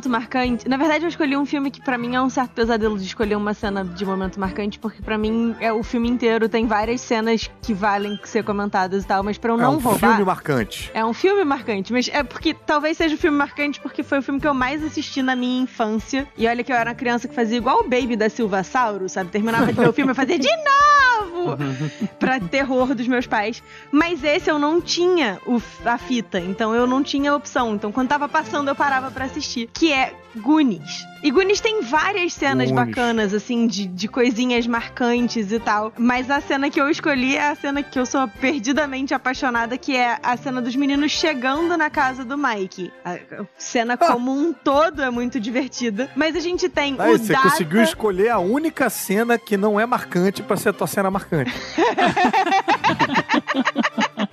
Momento 0.00 0.08
marcante. 0.08 0.68
Na 0.68 0.76
verdade, 0.76 1.04
eu 1.04 1.08
escolhi 1.08 1.36
um 1.36 1.44
filme 1.44 1.70
que 1.70 1.80
pra 1.82 1.98
mim 1.98 2.14
é 2.14 2.22
um 2.22 2.30
certo 2.30 2.50
pesadelo 2.52 2.98
de 2.98 3.04
escolher 3.04 3.36
uma 3.36 3.52
cena 3.52 3.84
de 3.84 4.04
momento 4.04 4.40
marcante, 4.40 4.78
porque 4.78 5.02
pra 5.02 5.18
mim 5.18 5.54
é 5.60 5.72
o 5.72 5.82
filme 5.82 6.08
inteiro 6.08 6.48
tem 6.48 6.66
várias 6.66 7.00
cenas 7.02 7.50
que 7.60 7.74
valem 7.74 8.18
ser 8.24 8.42
comentadas 8.44 9.04
e 9.04 9.06
tal, 9.06 9.22
mas 9.22 9.36
pra 9.36 9.52
eu 9.52 9.58
É 9.58 9.62
não 9.62 9.74
um 9.74 9.78
roubar. 9.78 10.10
filme 10.10 10.24
marcante. 10.24 10.90
É 10.94 11.04
um 11.04 11.12
filme 11.12 11.44
marcante, 11.44 11.92
mas 11.92 12.08
é 12.12 12.22
porque 12.22 12.54
talvez 12.54 12.96
seja 12.96 13.14
o 13.14 13.18
filme 13.18 13.36
marcante 13.36 13.80
porque 13.80 14.02
foi 14.02 14.18
o 14.18 14.22
filme 14.22 14.40
que 14.40 14.46
eu 14.48 14.54
mais 14.54 14.82
assisti 14.82 15.22
na 15.22 15.36
minha 15.36 15.62
infância. 15.62 16.26
E 16.36 16.46
olha 16.46 16.64
que 16.64 16.72
eu 16.72 16.76
era 16.76 16.90
uma 16.90 16.96
criança 16.96 17.28
que 17.28 17.34
fazia 17.34 17.58
igual 17.58 17.80
o 17.80 17.88
Baby 17.88 18.16
da 18.16 18.28
Silva 18.30 18.62
Sauro, 18.62 19.08
sabe? 19.08 19.30
Terminava 19.30 19.66
de 19.66 19.72
ver 19.72 19.88
o 19.88 19.92
filme 19.92 20.12
e 20.12 20.14
fazia 20.14 20.38
de 20.38 20.48
novo! 20.48 21.56
pra 22.18 22.38
terror 22.40 22.94
dos 22.94 23.06
meus 23.08 23.26
pais. 23.26 23.62
Mas 23.90 24.22
esse 24.24 24.50
eu 24.50 24.58
não 24.58 24.80
tinha 24.80 25.38
o, 25.46 25.60
a 25.84 25.96
fita, 25.98 26.38
então 26.38 26.74
eu 26.74 26.86
não 26.86 27.02
tinha 27.02 27.34
opção. 27.34 27.74
Então 27.74 27.90
quando 27.92 28.08
tava 28.08 28.28
passando 28.28 28.68
eu 28.68 28.74
parava 28.74 29.10
pra 29.10 29.24
assistir, 29.24 29.68
que 29.72 29.89
é 29.92 30.14
Goonies. 30.36 31.06
E 31.22 31.30
Goonies 31.30 31.60
tem 31.60 31.82
várias 31.82 32.32
cenas 32.32 32.70
Goonies. 32.70 32.94
bacanas, 32.94 33.34
assim, 33.34 33.66
de, 33.66 33.86
de 33.86 34.08
coisinhas 34.08 34.66
marcantes 34.66 35.52
e 35.52 35.58
tal. 35.58 35.92
Mas 35.98 36.30
a 36.30 36.40
cena 36.40 36.70
que 36.70 36.80
eu 36.80 36.88
escolhi 36.88 37.36
é 37.36 37.48
a 37.48 37.54
cena 37.54 37.82
que 37.82 37.98
eu 37.98 38.06
sou 38.06 38.26
perdidamente 38.28 39.12
apaixonada, 39.12 39.76
que 39.76 39.94
é 39.96 40.18
a 40.22 40.36
cena 40.36 40.62
dos 40.62 40.76
meninos 40.76 41.10
chegando 41.12 41.76
na 41.76 41.90
casa 41.90 42.24
do 42.24 42.38
Mike. 42.38 42.92
A 43.04 43.18
cena 43.58 43.96
como 43.96 44.32
um 44.32 44.52
todo 44.52 45.02
é 45.02 45.10
muito 45.10 45.40
divertida. 45.40 46.08
Mas 46.14 46.36
a 46.36 46.40
gente 46.40 46.68
tem 46.68 46.94
Aí, 46.98 47.14
o 47.14 47.18
você 47.18 47.32
Data... 47.32 47.50
conseguiu 47.50 47.82
escolher 47.82 48.28
a 48.30 48.38
única 48.38 48.88
cena 48.88 49.36
que 49.38 49.56
não 49.56 49.80
é 49.80 49.84
marcante 49.84 50.42
pra 50.42 50.56
ser 50.56 50.70
a 50.70 50.72
tua 50.72 50.86
cena 50.86 51.10
marcante. 51.10 51.52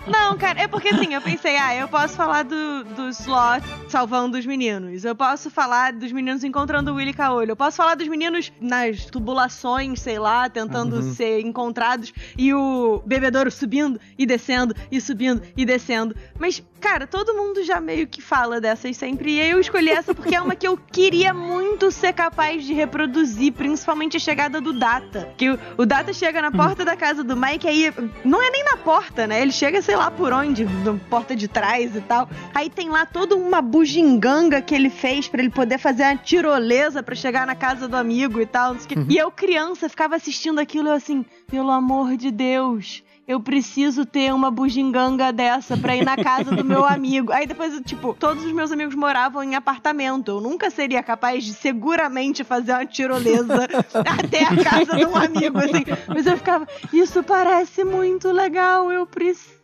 Não, 0.07 0.37
cara, 0.37 0.61
é 0.61 0.67
porque 0.67 0.89
assim, 0.89 1.13
eu 1.13 1.21
pensei, 1.21 1.57
ah, 1.57 1.75
eu 1.75 1.87
posso 1.87 2.15
falar 2.15 2.43
do, 2.43 2.83
do 2.83 3.09
Sloth 3.09 3.63
salvando 3.89 4.37
os 4.37 4.45
meninos. 4.45 5.03
Eu 5.03 5.15
posso 5.15 5.49
falar 5.49 5.91
dos 5.93 6.11
meninos 6.11 6.43
encontrando 6.43 6.91
o 6.91 6.95
Willy 6.95 7.13
Caolho. 7.13 7.51
Eu 7.51 7.55
posso 7.55 7.77
falar 7.77 7.95
dos 7.95 8.07
meninos 8.07 8.51
nas 8.61 9.05
tubulações, 9.05 9.99
sei 9.99 10.17
lá, 10.19 10.49
tentando 10.49 10.97
Uhum. 10.97 11.13
ser 11.13 11.41
encontrados. 11.41 12.13
E 12.37 12.53
o 12.53 13.01
bebedouro 13.05 13.51
subindo 13.51 13.99
e 14.17 14.25
descendo, 14.25 14.73
e 14.91 14.99
subindo 15.01 15.41
e 15.55 15.65
descendo. 15.65 16.15
Mas, 16.39 16.63
cara, 16.79 17.05
todo 17.05 17.33
mundo 17.33 17.63
já 17.63 17.79
meio 17.81 18.07
que 18.07 18.21
fala 18.21 18.61
dessas 18.61 18.95
sempre. 18.95 19.31
E 19.33 19.39
eu 19.39 19.59
escolhi 19.59 19.89
essa 19.89 20.15
porque 20.15 20.35
é 20.35 20.41
uma 20.41 20.55
que 20.55 20.67
eu 20.67 20.77
queria 20.77 21.33
muito 21.33 21.91
ser 21.91 22.13
capaz 22.13 22.63
de 22.65 22.73
reproduzir, 22.73 23.51
principalmente 23.53 24.15
a 24.17 24.19
chegada 24.19 24.61
do 24.61 24.71
Data. 24.73 25.33
Que 25.37 25.49
o, 25.49 25.59
o 25.77 25.85
Data 25.85 26.13
chega 26.13 26.41
na 26.41 26.51
porta 26.51 26.85
da 26.85 26.95
casa 26.95 27.23
do 27.23 27.35
Mike, 27.35 27.67
aí 27.67 27.93
não 28.23 28.41
é 28.41 28.49
nem 28.49 28.63
na 28.63 28.77
porta, 28.77 29.27
né? 29.27 29.41
Ele 29.41 29.51
chega, 29.51 29.81
sei 29.81 29.95
lá 29.97 30.11
por 30.11 30.31
onde, 30.31 30.63
na 30.65 30.93
porta 31.09 31.35
de 31.35 31.47
trás 31.47 31.95
e 31.95 32.01
tal. 32.01 32.29
Aí 32.53 32.69
tem 32.69 32.89
lá 32.89 33.05
toda 33.05 33.35
uma 33.35 33.61
bugiganga 33.61 34.61
que 34.61 34.75
ele 34.75 34.89
fez 34.89 35.27
pra 35.27 35.41
ele 35.41 35.49
poder 35.49 35.77
fazer 35.77 36.03
uma 36.03 36.15
tirolesa 36.17 37.01
pra 37.01 37.15
chegar 37.15 37.47
na 37.47 37.55
casa 37.55 37.87
do 37.87 37.95
amigo 37.95 38.39
e 38.39 38.45
tal. 38.45 38.75
quê. 38.75 38.95
E 39.09 39.17
eu, 39.17 39.31
criança, 39.31 39.89
ficava 39.89 40.15
assistindo 40.15 40.59
aquilo 40.59 40.91
assim, 40.91 41.25
pelo 41.47 41.71
amor 41.71 42.15
de 42.15 42.31
Deus. 42.31 43.03
Eu 43.27 43.41
preciso 43.41 44.05
ter 44.05 44.33
uma 44.33 44.49
bugiganga 44.49 45.33
dessa 45.33 45.75
pra 45.75 45.93
ir 45.97 46.05
na 46.05 46.15
casa 46.15 46.55
do 46.55 46.63
meu 46.63 46.85
amigo. 46.87 47.33
Aí 47.33 47.45
depois, 47.45 47.77
tipo, 47.85 48.15
todos 48.17 48.45
os 48.45 48.53
meus 48.53 48.71
amigos 48.71 48.95
moravam 48.95 49.43
em 49.43 49.53
apartamento. 49.53 50.31
Eu 50.31 50.39
nunca 50.39 50.69
seria 50.69 51.03
capaz 51.03 51.43
de 51.43 51.53
seguramente 51.53 52.45
fazer 52.45 52.71
uma 52.71 52.85
tirolesa 52.85 53.67
até 53.93 54.43
a 54.43 54.55
casa 54.63 54.95
de 54.95 55.05
um 55.05 55.15
amigo, 55.15 55.57
assim. 55.57 55.83
Mas 56.07 56.25
eu 56.25 56.37
ficava, 56.37 56.65
isso 56.93 57.21
parece 57.21 57.83
muito 57.83 58.31
legal, 58.31 58.89
eu 58.89 59.05
preciso. 59.05 59.56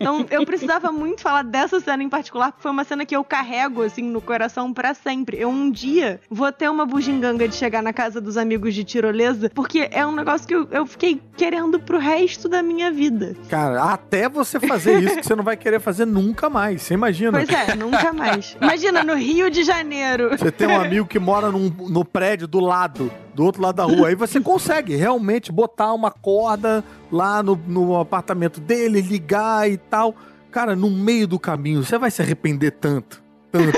Então, 0.00 0.26
eu 0.30 0.44
precisava 0.46 0.90
muito 0.90 1.20
falar 1.20 1.42
dessa 1.42 1.80
cena 1.80 2.02
em 2.02 2.08
particular, 2.08 2.52
porque 2.52 2.62
foi 2.62 2.70
uma 2.70 2.84
cena 2.84 3.04
que 3.04 3.14
eu 3.14 3.22
carrego, 3.22 3.82
assim, 3.82 4.02
no 4.02 4.20
coração 4.20 4.72
pra 4.72 4.94
sempre. 4.94 5.38
Eu 5.38 5.48
um 5.48 5.70
dia 5.70 6.20
vou 6.30 6.50
ter 6.52 6.68
uma 6.70 6.86
bugiganga 6.86 7.46
de 7.46 7.54
chegar 7.54 7.82
na 7.82 7.92
casa 7.92 8.20
dos 8.20 8.36
amigos 8.36 8.74
de 8.74 8.84
tirolesa, 8.84 9.50
porque 9.54 9.88
é 9.92 10.06
um 10.06 10.12
negócio 10.12 10.46
que 10.46 10.54
eu, 10.54 10.66
eu 10.70 10.86
fiquei 10.86 11.20
querendo 11.36 11.78
pro 11.80 11.98
resto 11.98 12.48
da 12.48 12.62
minha 12.62 12.90
vida. 12.90 13.36
Cara, 13.48 13.82
até 13.92 14.28
você 14.28 14.58
fazer 14.58 14.98
isso 15.02 15.16
que 15.16 15.26
você 15.26 15.34
não 15.34 15.44
vai 15.44 15.56
querer 15.56 15.80
fazer 15.80 16.04
nunca 16.06 16.48
mais. 16.48 16.82
Você 16.82 16.94
imagina? 16.94 17.32
Pois 17.32 17.48
é, 17.48 17.74
nunca 17.74 18.12
mais. 18.12 18.56
Imagina, 18.60 19.02
no 19.04 19.14
Rio 19.14 19.50
de 19.50 19.62
Janeiro. 19.64 20.30
Você 20.30 20.50
tem 20.50 20.66
um 20.68 20.80
amigo 20.80 21.06
que 21.06 21.18
mora 21.18 21.50
num- 21.50 21.70
no 21.88 22.04
prédio 22.04 22.46
do 22.48 22.60
lado, 22.60 23.10
do 23.40 23.46
outro 23.46 23.62
lado 23.62 23.76
da 23.76 23.84
rua. 23.84 24.08
Aí 24.08 24.14
você 24.14 24.38
consegue 24.38 24.94
realmente 24.94 25.50
botar 25.50 25.94
uma 25.94 26.10
corda 26.10 26.84
lá 27.10 27.42
no, 27.42 27.56
no 27.66 27.98
apartamento 27.98 28.60
dele, 28.60 29.00
ligar 29.00 29.68
e 29.70 29.78
tal. 29.78 30.14
Cara, 30.50 30.76
no 30.76 30.90
meio 30.90 31.26
do 31.26 31.38
caminho, 31.38 31.82
você 31.82 31.96
vai 31.96 32.10
se 32.10 32.20
arrepender 32.20 32.72
tanto. 32.72 33.22
Tanto. 33.50 33.72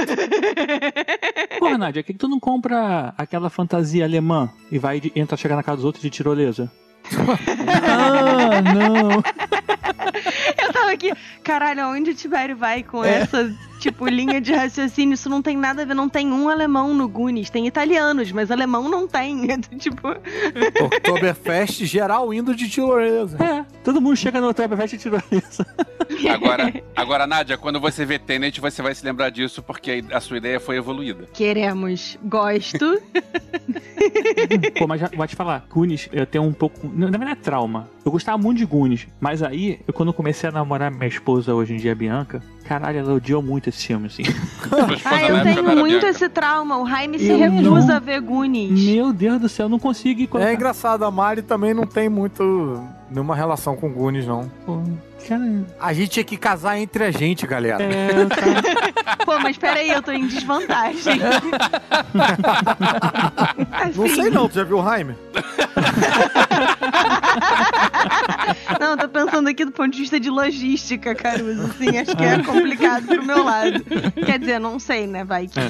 Porra, 1.61 1.79
Nádia, 1.79 2.03
por 2.03 2.07
que 2.09 2.13
que 2.13 2.19
tu 2.19 2.27
não 2.29 2.41
compra 2.41 3.15
aquela 3.17 3.49
fantasia 3.49 4.05
alemã 4.05 4.51
e 4.71 4.79
vai 4.81 4.99
de, 5.01 5.13
entra 5.15 5.37
chegar 5.37 5.55
na 5.55 5.63
casa 5.63 5.77
dos 5.77 5.85
outros 5.85 6.03
de 6.03 6.11
tirolesa? 6.11 6.69
Ah, 7.89 8.61
não. 8.63 9.11
Eu 10.67 10.73
tava 10.73 10.91
aqui, 10.93 11.13
caralho, 11.43 11.83
aonde 11.85 12.11
o 12.11 12.15
Tibério 12.15 12.57
vai 12.57 12.83
com 12.83 13.05
É. 13.05 13.21
essa 13.21 13.55
tipo, 13.83 14.07
linha 14.07 14.41
de 14.41 14.53
raciocínio, 14.53 15.15
isso 15.15 15.29
não 15.29 15.43
tem 15.43 15.57
nada 15.57 15.83
a 15.83 15.85
ver. 15.85 15.95
Não 15.95 16.09
tem 16.09 16.33
um 16.33 16.49
alemão 16.49 16.95
no 16.95 17.09
Goonies. 17.09 17.51
Tem 17.51 17.67
italianos, 17.67 18.31
mas 18.31 18.51
alemão 18.51 18.89
não 18.89 19.09
tem. 19.09 19.47
tipo, 19.79 20.09
Oktoberfest 20.85 21.85
geral 21.85 22.33
indo 22.33 22.55
de 22.55 22.69
tirolesa. 22.69 23.37
É, 23.43 23.65
todo 23.83 24.01
mundo 24.01 24.17
chega 24.17 24.41
no 24.41 24.51
Oktoberfest 24.51 24.95
e 24.95 24.99
tira 24.99 25.23
isso. 25.31 25.65
Agora, 26.31 26.73
agora, 26.95 27.27
Nádia, 27.27 27.59
quando 27.59 27.81
você 27.81 28.05
vê 28.05 28.19
Tenet, 28.19 28.61
você 28.61 28.83
vai 28.83 28.95
se 28.95 29.05
lembrar 29.05 29.31
disso, 29.31 29.63
porque 29.63 30.05
a 30.13 30.21
sua 30.21 30.37
ideia 30.37 30.61
foi 30.61 30.77
evoluída. 30.77 31.27
queremos. 31.33 32.19
Gosto. 32.25 33.03
Pô, 34.79 34.87
mas 34.87 35.01
já, 35.01 35.09
vou 35.09 35.27
te 35.27 35.35
falar, 35.35 35.67
Goonies, 35.69 36.09
eu 36.13 36.27
tenho 36.27 36.45
um 36.45 36.53
pouco. 36.53 36.89
Na 36.93 37.07
verdade, 37.07 37.33
é 37.33 37.35
trauma. 37.37 37.89
Eu 38.05 38.13
gostava 38.13 38.39
muito 38.39 38.59
de 38.59 38.67
Goonies, 38.67 39.07
mas 39.21 39.43
aí, 39.43 39.81
eu, 39.87 39.95
quando 39.95 40.11
eu 40.11 40.15
comecei 40.15 40.49
a 40.49 40.53
namorar 40.53 40.91
minha 40.91 41.07
esposa 41.07 41.55
hoje 41.55 41.75
em 41.75 41.77
dia, 41.77 41.95
Bianca, 41.95 42.43
caralho, 42.63 42.99
ela 43.01 43.13
odiou 43.15 43.43
muito 43.43 43.69
esse 43.69 43.87
filme, 43.87 44.07
assim. 44.07 44.23
Ah, 45.05 45.23
eu 45.23 45.43
tenho 45.43 45.77
muito 45.77 46.07
esse 46.07 46.29
trauma. 46.29 46.79
O 46.79 46.87
Jaime 46.89 47.19
se 47.19 47.29
Eu 47.29 47.39
recusa 47.39 47.87
não- 47.87 47.97
a 47.97 47.99
ver 47.99 48.21
Goonies. 48.21 48.81
Meu 48.95 49.13
Deus 49.13 49.41
do 49.41 49.49
céu, 49.49 49.67
eu 49.67 49.71
não 49.71 49.79
consigo 49.79 50.21
ir 50.21 50.29
É 50.41 50.53
engraçado, 50.55 51.05
a 51.05 51.11
Mari 51.11 51.43
também 51.43 51.75
não 51.75 51.87
tem 51.87 52.09
muito 52.09 52.83
nenhuma 53.11 53.35
relação 53.37 53.77
com 53.77 53.91
Goonies, 53.91 54.27
não. 54.27 54.51
Pô, 54.65 54.81
cara, 55.29 55.63
A 55.81 55.93
gente 55.93 56.09
tinha 56.11 56.25
que 56.25 56.37
casar 56.37 56.79
entre 56.79 57.05
a 57.05 57.11
gente, 57.11 57.47
galera. 57.47 57.83
é, 57.83 58.09
tá. 59.05 59.17
Pô, 59.25 59.39
mas 59.41 59.57
peraí, 59.59 59.91
eu 59.91 60.03
tô 60.03 60.11
em 60.13 60.27
desvantagem. 60.27 61.21
Não 63.95 64.09
sei 64.09 64.31
não, 64.31 64.49
tu 64.49 64.55
já 64.55 64.65
viu 64.65 64.79
o 64.79 64.85
Jaime? 64.85 65.15
Pensando 69.27 69.49
aqui 69.49 69.65
do 69.65 69.73
ponto 69.73 69.91
de 69.91 70.01
vista 70.01 70.19
de 70.19 70.31
logística, 70.31 71.15
Caruso. 71.15 71.63
Assim, 71.63 71.97
acho 71.99 72.17
que 72.17 72.25
é 72.25 72.43
complicado 72.43 73.07
pro 73.07 73.25
meu 73.25 73.45
lado. 73.45 73.85
Quer 74.25 74.39
dizer, 74.39 74.59
não 74.59 74.79
sei, 74.79 75.07
né? 75.07 75.25
Vai 75.25 75.47
que. 75.47 75.61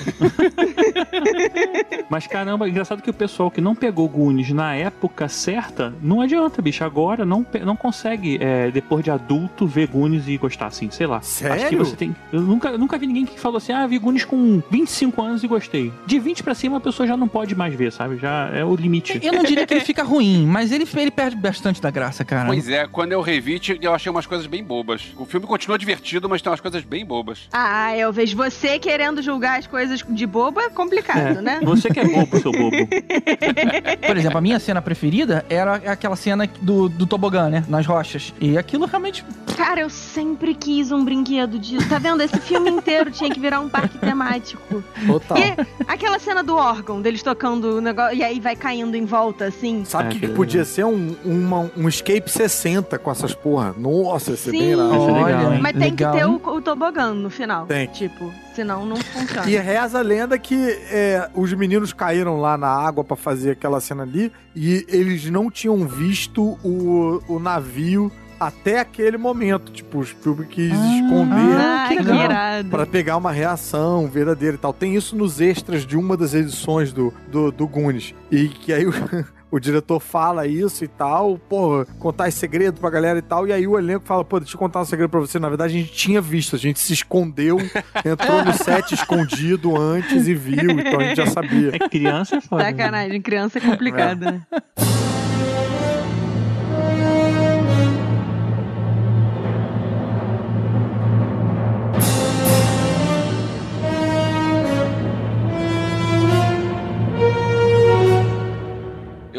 Mas 2.08 2.26
caramba, 2.26 2.68
engraçado 2.68 3.02
que 3.02 3.10
o 3.10 3.14
pessoal 3.14 3.50
que 3.50 3.60
não 3.60 3.74
pegou 3.74 4.08
Goonies 4.08 4.50
na 4.50 4.74
época 4.74 5.28
certa, 5.28 5.94
não 6.02 6.20
adianta, 6.20 6.60
bicho. 6.60 6.84
Agora 6.84 7.24
não, 7.24 7.46
não 7.64 7.76
consegue, 7.76 8.38
é, 8.40 8.70
depois 8.70 9.04
de 9.04 9.10
adulto, 9.10 9.66
ver 9.66 9.88
Goonies 9.88 10.28
e 10.28 10.36
gostar 10.36 10.66
assim, 10.66 10.90
sei 10.90 11.06
lá. 11.06 11.18
Acho 11.18 11.28
que 11.28 11.58
Sério? 11.58 11.78
você 11.78 11.96
tem. 11.96 12.14
Eu 12.32 12.40
nunca, 12.40 12.76
nunca 12.76 12.98
vi 12.98 13.06
ninguém 13.06 13.24
que 13.26 13.38
falou 13.38 13.58
assim, 13.58 13.72
ah, 13.72 13.86
vi 13.86 13.98
Goonies 13.98 14.24
com 14.24 14.62
25 14.70 15.22
anos 15.22 15.44
e 15.44 15.48
gostei. 15.48 15.92
De 16.06 16.18
20 16.18 16.42
pra 16.42 16.54
cima 16.54 16.76
a 16.78 16.80
pessoa 16.80 17.06
já 17.06 17.16
não 17.16 17.28
pode 17.28 17.54
mais 17.54 17.74
ver, 17.74 17.92
sabe? 17.92 18.18
Já 18.18 18.50
é 18.52 18.64
o 18.64 18.74
limite. 18.74 19.18
Eu 19.22 19.32
não 19.32 19.42
diria 19.42 19.66
que 19.66 19.74
ele 19.74 19.84
fica 19.84 20.02
ruim, 20.02 20.46
mas 20.46 20.72
ele, 20.72 20.86
ele 20.96 21.10
perde 21.10 21.36
bastante 21.36 21.80
da 21.80 21.90
graça, 21.90 22.24
cara. 22.24 22.46
Pois 22.46 22.68
é, 22.68 22.86
quando 22.86 23.12
eu 23.12 23.20
revi, 23.20 23.41
t- 23.60 23.78
eu 23.80 23.92
achei 23.94 24.10
umas 24.10 24.26
coisas 24.26 24.46
bem 24.46 24.62
bobas. 24.62 25.02
O 25.16 25.24
filme 25.24 25.46
continua 25.46 25.76
divertido, 25.78 26.28
mas 26.28 26.40
tem 26.42 26.50
umas 26.50 26.60
coisas 26.60 26.82
bem 26.84 27.04
bobas. 27.04 27.48
Ah, 27.52 27.96
eu 27.96 28.12
vejo 28.12 28.36
você 28.36 28.78
querendo 28.78 29.20
julgar 29.22 29.58
as 29.58 29.66
coisas 29.66 30.02
de 30.08 30.26
bobo 30.26 30.60
é 30.60 30.68
complicado, 30.70 31.40
né? 31.42 31.60
Você 31.64 31.88
que 31.90 32.00
é 32.00 32.04
bobo, 32.04 32.38
seu 32.40 32.52
bobo. 32.52 32.76
Por 34.06 34.16
exemplo, 34.16 34.38
a 34.38 34.40
minha 34.40 34.58
cena 34.58 34.80
preferida 34.82 35.44
era 35.48 35.74
aquela 35.74 36.16
cena 36.16 36.48
do, 36.60 36.88
do 36.88 37.06
tobogã, 37.06 37.48
né? 37.48 37.64
Nas 37.68 37.86
rochas. 37.86 38.32
E 38.40 38.56
aquilo 38.58 38.86
realmente. 38.86 39.24
Cara, 39.56 39.80
eu 39.80 39.90
sempre 39.90 40.54
quis 40.54 40.90
um 40.92 41.04
brinquedo 41.04 41.58
disso. 41.58 41.88
Tá 41.88 41.98
vendo? 41.98 42.22
Esse 42.22 42.38
filme 42.40 42.70
inteiro 42.70 43.10
tinha 43.10 43.30
que 43.30 43.38
virar 43.40 43.60
um 43.60 43.68
parque 43.68 43.98
temático. 43.98 44.82
Total. 45.06 45.38
E 45.38 45.54
aquela 45.86 46.18
cena 46.18 46.42
do 46.42 46.56
órgão, 46.56 47.00
deles 47.00 47.22
tocando 47.22 47.76
o 47.78 47.80
negócio, 47.80 48.16
e 48.16 48.22
aí 48.22 48.40
vai 48.40 48.56
caindo 48.56 48.96
em 48.96 49.04
volta, 49.04 49.46
assim. 49.46 49.84
Sabe 49.84 50.04
o 50.04 50.08
É, 50.08 50.12
que, 50.12 50.20
que 50.20 50.28
podia 50.28 50.64
ser 50.64 50.84
um, 50.84 51.14
uma- 51.24 51.70
um 51.76 51.88
escape 51.88 52.30
60 52.30 52.98
com 52.98 53.10
essas 53.10 53.31
porra? 53.34 53.74
Nossa, 53.78 54.30
bem 54.50 54.60
Sim. 54.60 54.72
é 54.72 54.76
legal, 54.76 55.00
Olha, 55.00 55.54
hein? 55.54 55.60
Mas 55.62 55.72
tem 55.72 55.94
que 55.94 56.04
legal, 56.04 56.12
ter 56.12 56.18
hein? 56.26 56.40
o, 56.44 56.48
o 56.56 56.60
tobogã 56.62 57.12
no 57.12 57.30
final. 57.30 57.66
Tem. 57.66 57.86
Tipo, 57.88 58.32
senão 58.54 58.84
não 58.86 58.96
funciona. 58.96 59.48
E 59.50 59.56
reza 59.56 59.98
a 59.98 60.02
lenda 60.02 60.38
que 60.38 60.54
é, 60.90 61.28
os 61.34 61.52
meninos 61.52 61.92
caíram 61.92 62.40
lá 62.40 62.56
na 62.56 62.68
água 62.68 63.02
pra 63.04 63.16
fazer 63.16 63.52
aquela 63.52 63.80
cena 63.80 64.02
ali 64.02 64.32
e 64.54 64.84
eles 64.88 65.28
não 65.30 65.50
tinham 65.50 65.86
visto 65.86 66.58
o, 66.64 67.22
o 67.28 67.38
navio 67.38 68.10
até 68.40 68.80
aquele 68.80 69.16
momento. 69.16 69.70
Tipo, 69.70 69.98
o 70.00 70.04
Spielberg 70.04 70.50
quis 70.52 70.72
esconder 70.72 71.56
Ah, 71.60 71.84
que 71.88 71.96
que 71.96 72.02
legal. 72.02 72.24
irado. 72.24 72.68
pra 72.70 72.84
pegar 72.86 73.16
uma 73.16 73.30
reação 73.30 74.08
verdadeira 74.08 74.56
e 74.56 74.58
tal. 74.58 74.72
Tem 74.72 74.96
isso 74.96 75.14
nos 75.16 75.40
extras 75.40 75.86
de 75.86 75.96
uma 75.96 76.16
das 76.16 76.34
edições 76.34 76.92
do, 76.92 77.12
do, 77.30 77.52
do 77.52 77.66
Goonies. 77.68 78.14
E 78.30 78.48
que 78.48 78.72
aí 78.72 78.84
o, 79.52 79.60
diretor 79.60 80.00
fala 80.00 80.46
isso 80.46 80.82
e 80.84 80.88
tal, 80.88 81.38
pô, 81.38 81.86
contar 81.98 82.28
esse 82.28 82.38
segredo 82.38 82.80
pra 82.80 82.90
galera 82.90 83.18
e 83.18 83.22
tal. 83.22 83.46
E 83.46 83.52
aí 83.52 83.66
o 83.66 83.78
elenco 83.78 84.04
fala, 84.04 84.24
pô, 84.24 84.40
deixa 84.40 84.54
eu 84.54 84.58
contar 84.58 84.80
um 84.80 84.84
segredo 84.84 85.10
pra 85.10 85.20
você. 85.20 85.38
Na 85.38 85.48
verdade, 85.48 85.76
a 85.76 85.78
gente 85.78 85.92
tinha 85.92 86.20
visto, 86.20 86.56
a 86.56 86.58
gente 86.58 86.80
se 86.80 86.92
escondeu, 86.92 87.58
entrou 88.04 88.44
no 88.44 88.52
set 88.52 88.92
escondido 88.94 89.76
antes 89.76 90.26
e 90.26 90.34
viu, 90.34 90.70
então 90.70 91.00
a 91.00 91.04
gente 91.04 91.16
já 91.16 91.26
sabia. 91.26 91.70
É 91.74 91.88
criança 91.88 92.36
é 92.36 92.40
foda. 92.40 92.64
né? 92.64 92.70
Sacanagem, 92.70 93.20
criança 93.20 93.58
é 93.58 93.60
complicado, 93.60 94.20
né? 94.24 94.42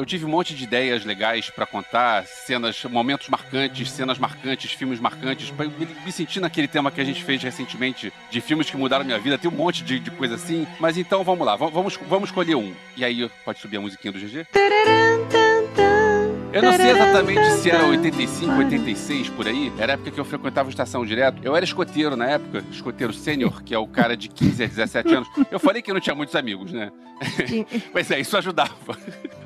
Eu 0.03 0.05
tive 0.05 0.25
um 0.25 0.29
monte 0.29 0.53
de 0.53 0.65
ideias 0.65 1.05
legais 1.05 1.49
pra 1.49 1.65
contar, 1.65 2.25
cenas, 2.25 2.83
momentos 2.83 3.29
marcantes, 3.29 3.89
cenas 3.89 4.17
marcantes, 4.19 4.73
filmes 4.73 4.99
marcantes, 4.99 5.49
pra 5.49 5.65
me, 5.65 5.87
me 6.05 6.11
sentir 6.11 6.41
naquele 6.41 6.67
tema 6.67 6.91
que 6.91 6.99
a 6.99 7.05
gente 7.05 7.23
fez 7.23 7.41
recentemente 7.41 8.11
de 8.29 8.41
filmes 8.41 8.69
que 8.69 8.75
mudaram 8.75 9.05
minha 9.05 9.17
vida. 9.17 9.37
Tem 9.37 9.49
um 9.49 9.53
monte 9.55 9.81
de, 9.81 10.01
de 10.01 10.11
coisa 10.11 10.35
assim, 10.35 10.67
mas 10.77 10.97
então 10.97 11.23
vamos 11.23 11.47
lá, 11.47 11.55
va- 11.55 11.69
vamos, 11.69 11.97
vamos 12.09 12.27
escolher 12.27 12.55
um. 12.55 12.73
E 12.97 13.05
aí, 13.05 13.31
pode 13.45 13.59
subir 13.59 13.77
a 13.77 13.79
musiquinha 13.79 14.11
do 14.11 14.19
GG? 14.19 14.45
Tararam, 14.51 15.25
tan, 15.29 15.67
tan, 15.73 16.02
Eu 16.53 16.61
não 16.61 16.73
sei 16.73 16.91
exatamente 16.91 17.41
se 17.57 17.69
era 17.69 17.79
tan, 17.79 17.87
85, 17.89 18.53
86 18.59 19.29
por 19.29 19.47
aí. 19.47 19.71
Era 19.77 19.93
a 19.93 19.95
época 19.95 20.11
que 20.11 20.19
eu 20.19 20.25
frequentava 20.25 20.69
a 20.69 20.71
estação 20.71 21.05
direto. 21.05 21.39
Eu 21.43 21.55
era 21.55 21.65
escoteiro 21.65 22.15
na 22.15 22.25
época, 22.27 22.63
escoteiro 22.71 23.11
sênior, 23.11 23.63
que 23.63 23.73
é 23.73 23.77
o 23.77 23.87
cara 23.87 24.15
de 24.15 24.29
15 24.29 24.63
a 24.63 24.67
17 24.67 25.13
anos. 25.15 25.29
Eu 25.51 25.59
falei 25.59 25.81
que 25.81 25.89
eu 25.89 25.93
não 25.95 26.01
tinha 26.01 26.15
muitos 26.15 26.35
amigos, 26.35 26.71
né? 26.71 26.91
tan. 27.19 27.65
Pois 27.91 28.09
é, 28.11 28.19
isso 28.19 28.37
ajudava. 28.37 28.73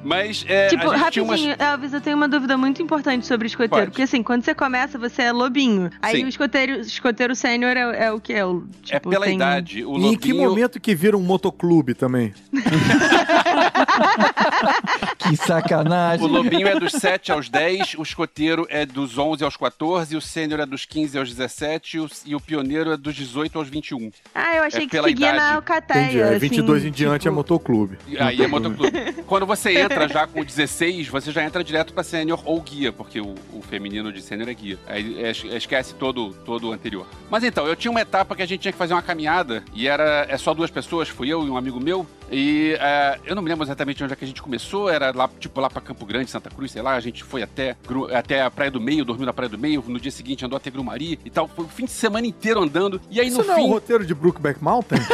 Mas 0.04 0.46
é, 0.48 0.68
Tipo, 0.68 0.90
a 0.92 0.98
gente 0.98 1.12
tinha 1.12 1.26
rapidinho, 1.26 1.48
umas. 1.56 1.60
Elvis, 1.60 1.94
eu 1.94 2.02
tenho 2.02 2.16
uma 2.18 2.28
dúvida 2.28 2.58
muito 2.58 2.82
importante 2.82 3.26
sobre 3.26 3.48
escoteiro. 3.48 3.76
Pode. 3.86 3.92
Porque 3.92 4.02
assim, 4.04 4.22
quando 4.24 4.44
você 4.44 4.54
começa, 4.56 4.98
você 4.98 5.24
é 5.24 5.32
lobinho. 5.32 5.90
Aí 6.02 6.18
Sim. 6.18 6.26
o 6.26 6.28
escoteiro, 6.28 6.80
escoteiro 6.80 7.36
sênior 7.36 7.76
é, 7.78 8.06
é 8.06 8.12
o 8.12 8.20
que? 8.20 8.34
É, 8.34 8.46
o, 8.46 8.66
É 8.90 8.96
tipo, 8.96 9.10
pela 9.10 9.26
tem- 9.26 9.36
idade. 9.36 9.84
O 9.86 9.98
E 9.98 10.08
em 10.08 10.18
que 10.18 10.32
lobinho- 10.34 10.50
momento 10.50 10.80
que 10.80 10.94
vira 10.96 11.16
um 11.18 11.22
motoclube 11.22 11.94
também? 11.94 12.34
Que 15.18 15.36
sacanagem. 15.36 16.26
O 16.26 16.30
lobinho 16.30 16.68
é 16.68 16.80
dos 16.80 16.92
7 16.94 17.32
aos 17.32 17.50
10, 17.50 17.96
o 17.98 18.04
escoteiro 18.04 18.66
é 18.70 18.86
dos 18.86 19.18
11 19.18 19.44
aos 19.44 19.58
14, 19.58 20.16
o 20.16 20.22
sênior 20.22 20.60
é 20.62 20.66
dos 20.66 20.86
15 20.86 21.18
aos 21.18 21.30
17 21.34 21.98
e 21.98 22.00
o, 22.00 22.10
e 22.26 22.36
o 22.36 22.40
pioneiro 22.40 22.92
é 22.92 22.98
dos 22.98 23.16
18 23.16 23.58
aos 23.58 23.68
21. 23.68 24.12
Ah, 24.34 24.56
eu 24.56 24.64
achei 24.64 24.84
É 24.86 24.88
que 24.88 24.98
seguia 24.98 25.12
idade. 25.30 25.38
na 25.38 25.56
alcateia. 25.56 26.04
Entendi. 26.04 26.20
É, 26.22 26.40
22 26.40 26.80
assim, 26.82 26.88
em 26.88 26.92
diante 26.92 27.22
tipo, 27.24 27.28
é 27.34 27.36
motoclube. 27.36 27.98
E 28.08 28.18
Aí 28.18 28.42
é 28.42 28.48
motoclube. 28.48 29.14
Quando 29.26 29.46
você 29.46 29.78
entra 29.80 30.08
já 30.08 30.26
com 30.28 30.44
16, 30.44 31.08
você 31.08 31.32
já 31.32 31.44
entra 31.44 31.64
direto 31.64 31.94
pra 31.94 32.04
sênior 32.04 32.42
ou 32.46 32.62
guia, 32.62 32.92
porque 32.94 33.20
o, 33.20 33.36
o 33.54 33.62
feminino 33.62 34.12
de 34.14 34.22
sênior 34.22 34.50
é 34.50 34.54
guia. 34.54 34.78
Aí 34.88 35.22
es- 35.30 35.44
esquece 35.44 35.94
todo, 35.96 36.34
todo 36.46 36.70
o 36.70 36.72
anterior. 36.72 37.06
Mas 37.30 37.44
então, 37.44 37.68
eu 37.68 37.76
tinha 37.76 37.92
uma 37.92 38.02
etapa 38.02 38.36
que 38.36 38.42
a 38.42 38.46
gente 38.46 38.62
tinha 38.62 38.72
que 38.72 38.78
fazer 38.78 38.94
uma 38.94 39.02
caminhada 39.02 39.64
e 39.74 39.88
era 39.88 40.26
é 40.30 40.38
só 40.38 40.54
duas 40.54 40.72
pessoas, 40.72 41.10
fui 41.10 41.28
eu 41.30 41.46
e 41.46 41.50
um 41.50 41.58
amigo 41.58 41.80
meu. 41.80 42.06
E 42.30 42.76
é, 42.82 43.18
eu 43.26 43.34
não 43.36 43.42
me 43.42 43.48
lembro 43.50 43.64
exatamente 43.66 43.87
onde 44.04 44.14
é 44.14 44.16
que 44.16 44.24
a 44.24 44.28
gente 44.28 44.42
começou, 44.42 44.90
era 44.90 45.12
lá, 45.16 45.30
tipo, 45.40 45.60
lá 45.60 45.70
pra 45.70 45.82
Campo 45.82 46.06
Grande, 46.06 46.30
Santa 46.30 46.50
Cruz, 46.50 46.72
sei 46.72 46.82
lá, 46.82 46.96
a 46.96 47.00
gente 47.00 47.24
foi 47.24 47.42
até, 47.44 47.76
até 48.14 48.42
a 48.42 48.52
Praia 48.52 48.72
do 48.72 48.82
Meio, 48.82 49.06
dormiu 49.06 49.26
na 49.26 49.34
Praia 49.34 49.50
do 49.50 49.58
Meio, 49.58 49.84
no 49.88 50.00
dia 50.00 50.12
seguinte 50.12 50.46
andou 50.46 50.58
até 50.58 50.70
Grumari 50.70 51.20
e 51.24 51.30
tal. 51.30 51.48
Foi 51.48 51.66
o 51.66 51.68
fim 51.68 51.86
de 51.86 51.92
semana 51.92 52.26
inteiro 52.28 52.62
andando. 52.62 53.00
E 53.10 53.20
aí 53.20 53.28
Isso 53.28 53.40
no 53.40 53.46
não 53.46 53.54
é 53.54 53.58
fim. 53.58 53.64
um 53.64 53.68
roteiro 53.68 54.06
de 54.06 54.14
Brookback 54.14 54.64
Mountain? 54.64 55.00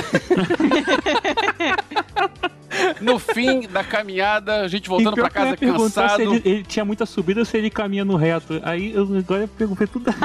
No 2.99 3.19
fim 3.19 3.67
da 3.67 3.83
caminhada, 3.83 4.61
a 4.61 4.67
gente 4.67 4.89
voltando 4.89 5.17
ia 5.17 5.29
casa 5.29 5.55
cansado. 5.55 6.21
ele, 6.21 6.41
ele 6.43 6.63
tinha 6.63 6.83
muita 6.83 7.05
subida 7.05 7.39
ou 7.41 7.45
se 7.45 7.55
ele 7.57 7.69
caminha 7.69 8.03
no 8.03 8.15
reto. 8.15 8.59
Aí 8.63 8.93
eu, 8.93 9.03
agora 9.17 9.43
eu 9.43 9.47
perguntei 9.47 9.87
tudo. 9.87 10.11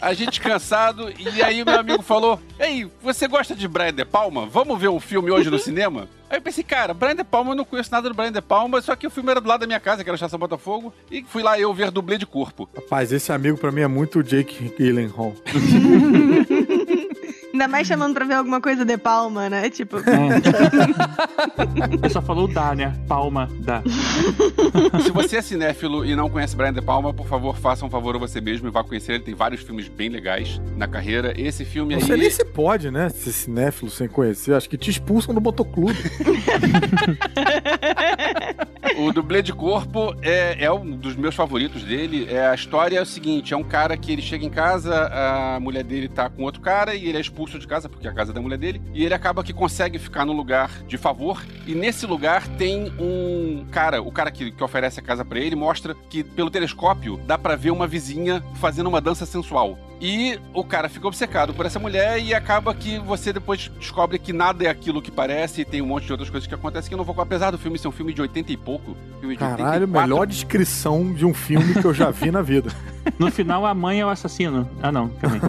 A 0.00 0.14
gente 0.14 0.40
cansado, 0.40 1.12
e 1.18 1.42
aí 1.42 1.64
meu 1.64 1.78
amigo 1.78 2.02
falou: 2.02 2.40
Ei, 2.58 2.90
você 3.02 3.28
gosta 3.28 3.54
de 3.54 3.68
Brian 3.68 3.92
De 3.92 4.04
Palma? 4.04 4.46
Vamos 4.46 4.80
ver 4.80 4.88
um 4.88 4.98
filme 4.98 5.30
hoje 5.30 5.50
no 5.50 5.58
cinema? 5.58 6.08
Aí 6.30 6.38
eu 6.38 6.42
pensei, 6.42 6.62
cara, 6.64 6.94
Brian 6.94 7.16
De 7.16 7.24
Palma, 7.24 7.50
eu 7.52 7.56
não 7.56 7.64
conheço 7.64 7.90
nada 7.90 8.08
do 8.08 8.14
Brian 8.14 8.32
De 8.32 8.40
Palma, 8.40 8.80
só 8.80 8.94
que 8.96 9.06
o 9.06 9.10
filme 9.10 9.30
era 9.30 9.40
do 9.40 9.48
lado 9.48 9.60
da 9.60 9.66
minha 9.66 9.80
casa, 9.80 10.02
que 10.02 10.08
era 10.08 10.14
a 10.14 10.16
Estação 10.16 10.38
Botafogo, 10.38 10.94
e 11.10 11.22
fui 11.24 11.42
lá 11.42 11.58
eu 11.58 11.74
ver 11.74 11.90
dublê 11.90 12.16
de 12.16 12.24
corpo. 12.24 12.68
Rapaz, 12.74 13.12
esse 13.12 13.32
amigo 13.32 13.58
pra 13.58 13.72
mim 13.72 13.80
é 13.82 13.88
muito 13.88 14.22
Jake 14.22 14.72
Gyllenhaal. 14.78 15.34
Ainda 17.60 17.72
mais 17.72 17.86
chamando 17.86 18.14
pra 18.14 18.24
ver 18.24 18.32
alguma 18.32 18.58
coisa 18.58 18.86
de 18.86 18.96
palma, 18.96 19.50
né? 19.50 19.68
Tipo, 19.68 19.98
Ele 21.92 22.08
só 22.08 22.22
falou 22.22 22.48
dá, 22.48 22.74
né? 22.74 22.94
Palma, 23.06 23.50
dá. 23.58 23.82
Se 25.04 25.10
você 25.10 25.36
é 25.36 25.42
cinéfilo 25.42 26.02
e 26.06 26.16
não 26.16 26.30
conhece 26.30 26.56
Brian 26.56 26.72
De 26.72 26.80
Palma, 26.80 27.12
por 27.12 27.26
favor, 27.26 27.54
faça 27.58 27.84
um 27.84 27.90
favor 27.90 28.16
a 28.16 28.18
você 28.18 28.40
mesmo 28.40 28.66
e 28.66 28.70
vá 28.70 28.82
conhecer 28.82 29.12
ele. 29.12 29.24
Tem 29.24 29.34
vários 29.34 29.60
filmes 29.60 29.88
bem 29.88 30.08
legais 30.08 30.58
na 30.74 30.88
carreira. 30.88 31.34
Esse 31.36 31.66
filme 31.66 31.92
Não 31.92 32.00
aí. 32.00 32.06
sei 32.06 32.16
nem 32.16 32.30
se 32.30 32.46
pode, 32.46 32.90
né? 32.90 33.10
Ser 33.10 33.30
cinéfilo 33.32 33.90
sem 33.90 34.08
conhecer. 34.08 34.54
Acho 34.54 34.70
que 34.70 34.78
te 34.78 34.88
expulsam 34.88 35.34
do 35.34 35.40
motoclube. 35.42 35.98
O 38.98 39.12
dublê 39.12 39.42
de 39.42 39.52
corpo 39.52 40.14
é, 40.22 40.64
é 40.64 40.72
um 40.72 40.96
dos 40.96 41.16
meus 41.16 41.34
favoritos 41.34 41.82
dele. 41.82 42.26
É, 42.28 42.48
a 42.48 42.54
história 42.54 42.98
é 42.98 43.02
o 43.02 43.06
seguinte: 43.06 43.54
é 43.54 43.56
um 43.56 43.62
cara 43.62 43.96
que 43.96 44.12
ele 44.12 44.22
chega 44.22 44.44
em 44.44 44.50
casa, 44.50 45.08
a 45.12 45.60
mulher 45.60 45.84
dele 45.84 46.08
tá 46.08 46.28
com 46.28 46.42
outro 46.42 46.60
cara 46.60 46.94
e 46.94 47.06
ele 47.06 47.18
é 47.18 47.20
expulso 47.20 47.58
de 47.58 47.66
casa, 47.66 47.88
porque 47.88 48.06
é 48.06 48.10
a 48.10 48.14
casa 48.14 48.32
da 48.32 48.40
mulher 48.40 48.58
dele. 48.58 48.82
E 48.92 49.04
ele 49.04 49.14
acaba 49.14 49.44
que 49.44 49.52
consegue 49.52 49.98
ficar 49.98 50.24
no 50.24 50.32
lugar 50.32 50.70
de 50.86 50.98
favor. 50.98 51.42
E 51.66 51.74
nesse 51.74 52.06
lugar 52.06 52.46
tem 52.56 52.92
um 52.98 53.64
cara, 53.70 54.02
o 54.02 54.10
cara 54.10 54.30
que, 54.30 54.50
que 54.50 54.64
oferece 54.64 55.00
a 55.00 55.02
casa 55.02 55.24
pra 55.24 55.38
ele, 55.38 55.54
mostra 55.54 55.94
que 56.08 56.24
pelo 56.24 56.50
telescópio 56.50 57.18
dá 57.26 57.38
pra 57.38 57.56
ver 57.56 57.70
uma 57.70 57.86
vizinha 57.86 58.42
fazendo 58.56 58.88
uma 58.88 59.00
dança 59.00 59.24
sensual. 59.24 59.78
E 60.00 60.40
o 60.54 60.64
cara 60.64 60.88
fica 60.88 61.06
obcecado 61.06 61.52
por 61.52 61.66
essa 61.66 61.78
mulher 61.78 62.18
e 62.18 62.32
acaba 62.32 62.74
que 62.74 62.98
você 62.98 63.32
depois 63.32 63.70
descobre 63.78 64.18
que 64.18 64.32
nada 64.32 64.64
é 64.64 64.68
aquilo 64.68 65.02
que 65.02 65.10
parece 65.10 65.60
e 65.60 65.64
tem 65.64 65.82
um 65.82 65.86
monte 65.86 66.06
de 66.06 66.12
outras 66.12 66.30
coisas 66.30 66.46
que 66.46 66.54
acontecem 66.54 66.88
que 66.88 66.94
eu 66.94 66.98
não 66.98 67.04
vou. 67.04 67.14
Apesar 67.20 67.50
do 67.50 67.58
filme 67.58 67.78
ser 67.78 67.88
um 67.88 67.92
filme 67.92 68.14
de 68.14 68.22
80 68.22 68.50
e 68.50 68.56
pouco, 68.56 68.96
filme 69.20 69.34
de 69.34 69.40
Caralho, 69.40 69.82
84, 69.82 69.88
melhor 69.88 70.26
descrição 70.26 71.12
de 71.12 71.26
um 71.26 71.34
filme 71.34 71.74
que 71.74 71.84
eu 71.84 71.92
já 71.92 72.10
vi 72.10 72.30
na 72.30 72.40
vida. 72.42 72.70
No 73.18 73.30
final, 73.30 73.64
a 73.64 73.74
mãe 73.74 74.00
é 74.00 74.04
o 74.04 74.10
assassino. 74.10 74.68
Ah, 74.82 74.92
não, 74.92 75.08
calma 75.08 75.36
aí. 75.36 75.40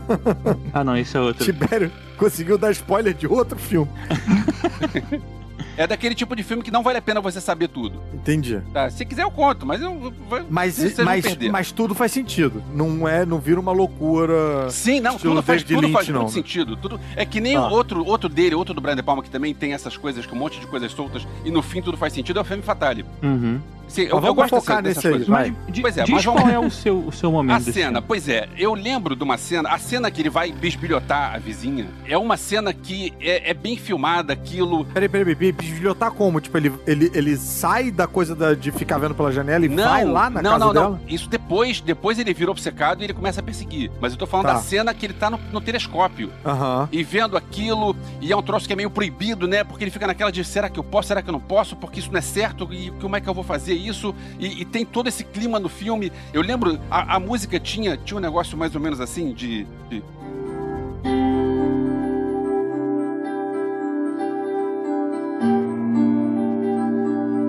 Ah, 0.73 0.83
não, 0.85 0.95
esse 0.97 1.15
é 1.15 1.19
outro. 1.19 1.43
Tibério 1.43 1.91
conseguiu 2.17 2.57
dar 2.57 2.71
spoiler 2.71 3.13
de 3.13 3.27
outro 3.27 3.59
filme. 3.59 3.91
É 5.77 5.87
daquele 5.87 6.13
tipo 6.13 6.35
de 6.35 6.43
filme 6.43 6.61
que 6.63 6.71
não 6.71 6.83
vale 6.83 6.97
a 6.97 7.01
pena 7.01 7.21
você 7.21 7.39
saber 7.39 7.67
tudo. 7.69 8.01
Entendi. 8.13 8.61
Tá? 8.73 8.89
Se 8.89 9.05
quiser, 9.05 9.23
eu 9.23 9.31
conto, 9.31 9.65
mas 9.65 9.81
eu. 9.81 10.13
Mas, 10.49 10.77
mas, 10.99 11.25
mas 11.49 11.71
tudo 11.71 11.95
faz 11.95 12.11
sentido. 12.11 12.61
Não 12.73 13.07
é, 13.07 13.25
não 13.25 13.39
vira 13.39 13.59
uma 13.59 13.71
loucura. 13.71 14.69
Sim, 14.69 14.99
não, 14.99 15.17
tudo 15.17 15.41
faz, 15.41 15.63
tudo 15.63 15.81
Lynch, 15.81 15.93
faz 15.93 16.07
não. 16.09 16.21
muito 16.21 16.33
sentido. 16.33 16.75
Tudo, 16.75 16.99
é 17.15 17.25
que 17.25 17.39
nem 17.39 17.55
Ah. 17.55 17.67
o 17.67 17.71
outro, 17.71 18.05
outro 18.05 18.27
dele, 18.29 18.55
outro 18.55 18.73
do 18.73 18.81
Brian 18.81 18.95
De 18.95 19.03
Palma, 19.03 19.23
que 19.23 19.29
também 19.29 19.53
tem 19.53 19.73
essas 19.73 19.95
coisas, 19.97 20.25
com 20.25 20.35
um 20.35 20.39
monte 20.39 20.59
de 20.59 20.67
coisas 20.67 20.91
soltas, 20.91 21.25
e 21.45 21.51
no 21.51 21.61
fim 21.61 21.81
tudo 21.81 21.97
faz 21.97 22.13
sentido, 22.13 22.39
é 22.39 22.41
o 22.41 22.45
Femme 22.45 22.61
Fatale. 22.63 23.05
Uhum. 23.23 23.59
Sim, 23.91 24.03
eu, 24.03 24.19
eu 24.23 24.33
gosto 24.33 24.49
focar 24.49 24.81
dessa- 24.81 24.81
dessas 24.81 24.95
nesse 24.95 25.07
aí, 25.07 25.11
coisas. 25.13 25.27
vai. 25.27 25.55
Mas 25.67 25.79
Pois 25.81 25.97
é, 25.97 26.03
diz 26.03 26.13
mas 26.15 26.25
qual 26.25 26.37
vamos- 26.37 26.53
é 26.53 26.59
o 26.59 26.69
seu, 26.71 26.97
o 27.07 27.11
seu 27.11 27.31
momento 27.31 27.69
A 27.69 27.73
cena, 27.73 28.01
pois 28.01 28.27
é, 28.29 28.47
eu 28.57 28.73
lembro 28.73 29.15
de 29.15 29.23
uma 29.23 29.37
cena, 29.37 29.69
a 29.69 29.77
cena 29.77 30.09
que 30.11 30.21
ele 30.21 30.29
vai 30.29 30.51
bisbilhotar 30.51 31.35
a 31.35 31.37
vizinha, 31.39 31.87
é 32.05 32.17
uma 32.17 32.37
cena 32.37 32.73
que 32.73 33.13
é, 33.19 33.49
é 33.51 33.53
bem 33.53 33.75
filmada, 33.77 34.33
aquilo. 34.33 34.85
Peraí, 34.85 35.09
peraí, 35.09 35.35
peraí. 35.35 35.51
Bisbilhotar 35.51 36.11
como? 36.11 36.39
Tipo, 36.39 36.57
ele, 36.57 36.71
ele, 36.87 37.11
ele 37.13 37.37
sai 37.37 37.91
da 37.91 38.07
coisa 38.07 38.35
da- 38.35 38.53
de 38.53 38.71
ficar 38.71 38.97
vendo 38.97 39.13
pela 39.15 39.31
janela 39.31 39.65
e 39.65 39.69
Não, 39.69 39.83
vai 39.83 40.05
lá 40.05 40.29
na 40.29 40.41
não, 40.41 40.51
casa 40.51 40.65
não, 40.65 40.73
dela? 40.73 40.89
não. 40.91 40.99
Isso 41.07 41.27
depois, 41.29 41.81
depois 41.81 42.17
ele 42.19 42.33
vira 42.33 42.51
obcecado 42.51 43.01
e 43.01 43.03
ele 43.05 43.13
começa 43.13 43.39
a 43.41 43.43
perseguir. 43.43 43.91
Mas 43.99 44.13
eu 44.13 44.17
tô 44.19 44.25
falando 44.27 44.45
Tá. 44.47 44.53
da 44.53 44.59
cena 44.59 44.93
que 44.93 45.05
ele 45.05 45.13
tá 45.13 45.29
no, 45.29 45.39
no 45.51 45.59
telescópio. 45.61 46.31
Aham. 46.45 46.87
e 46.91 47.03
vendo 47.03 47.35
aquilo, 47.37 47.95
e 48.21 48.31
é 48.31 48.35
um 48.37 48.41
troço 48.41 48.67
que 48.67 48.73
é 48.73 48.75
meio 48.75 48.89
proibido, 48.89 49.47
né? 49.47 49.63
Porque 49.63 49.83
ele 49.83 49.91
fica 49.91 50.07
naquela 50.07 50.31
de 50.31 50.43
será 50.43 50.69
que 50.69 50.79
eu 50.79 50.83
posso, 50.83 51.07
será 51.09 51.21
que 51.21 51.29
eu 51.29 51.33
não 51.33 51.39
posso, 51.39 51.75
porque 51.75 51.99
isso 51.99 52.11
não 52.11 52.17
é 52.17 52.21
certo, 52.21 52.67
e 52.71 52.91
como 53.01 53.15
é 53.15 53.21
que 53.21 53.27
eu 53.27 53.33
vou 53.33 53.43
fazer 53.43 53.73
isso? 53.87 54.13
E, 54.39 54.61
e 54.61 54.65
tem 54.65 54.85
todo 54.85 55.07
esse 55.07 55.23
clima 55.23 55.59
no 55.59 55.69
filme. 55.69 56.11
Eu 56.33 56.41
lembro, 56.41 56.79
a, 56.89 57.15
a 57.15 57.19
música 57.19 57.59
tinha, 57.59 57.97
tinha 57.97 58.17
um 58.17 58.21
negócio 58.21 58.57
mais 58.57 58.73
ou 58.75 58.81
menos 58.81 58.99
assim, 59.01 59.33
de. 59.33 59.65
de- 59.89 60.03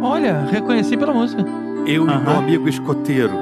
Olha, 0.01 0.45
reconheci 0.51 0.97
pela 0.97 1.13
música. 1.15 1.45
Eu 1.87 2.07
e 2.07 2.11
Aham. 2.11 2.21
meu 2.21 2.37
amigo 2.39 2.69
escoteiro, 2.69 3.33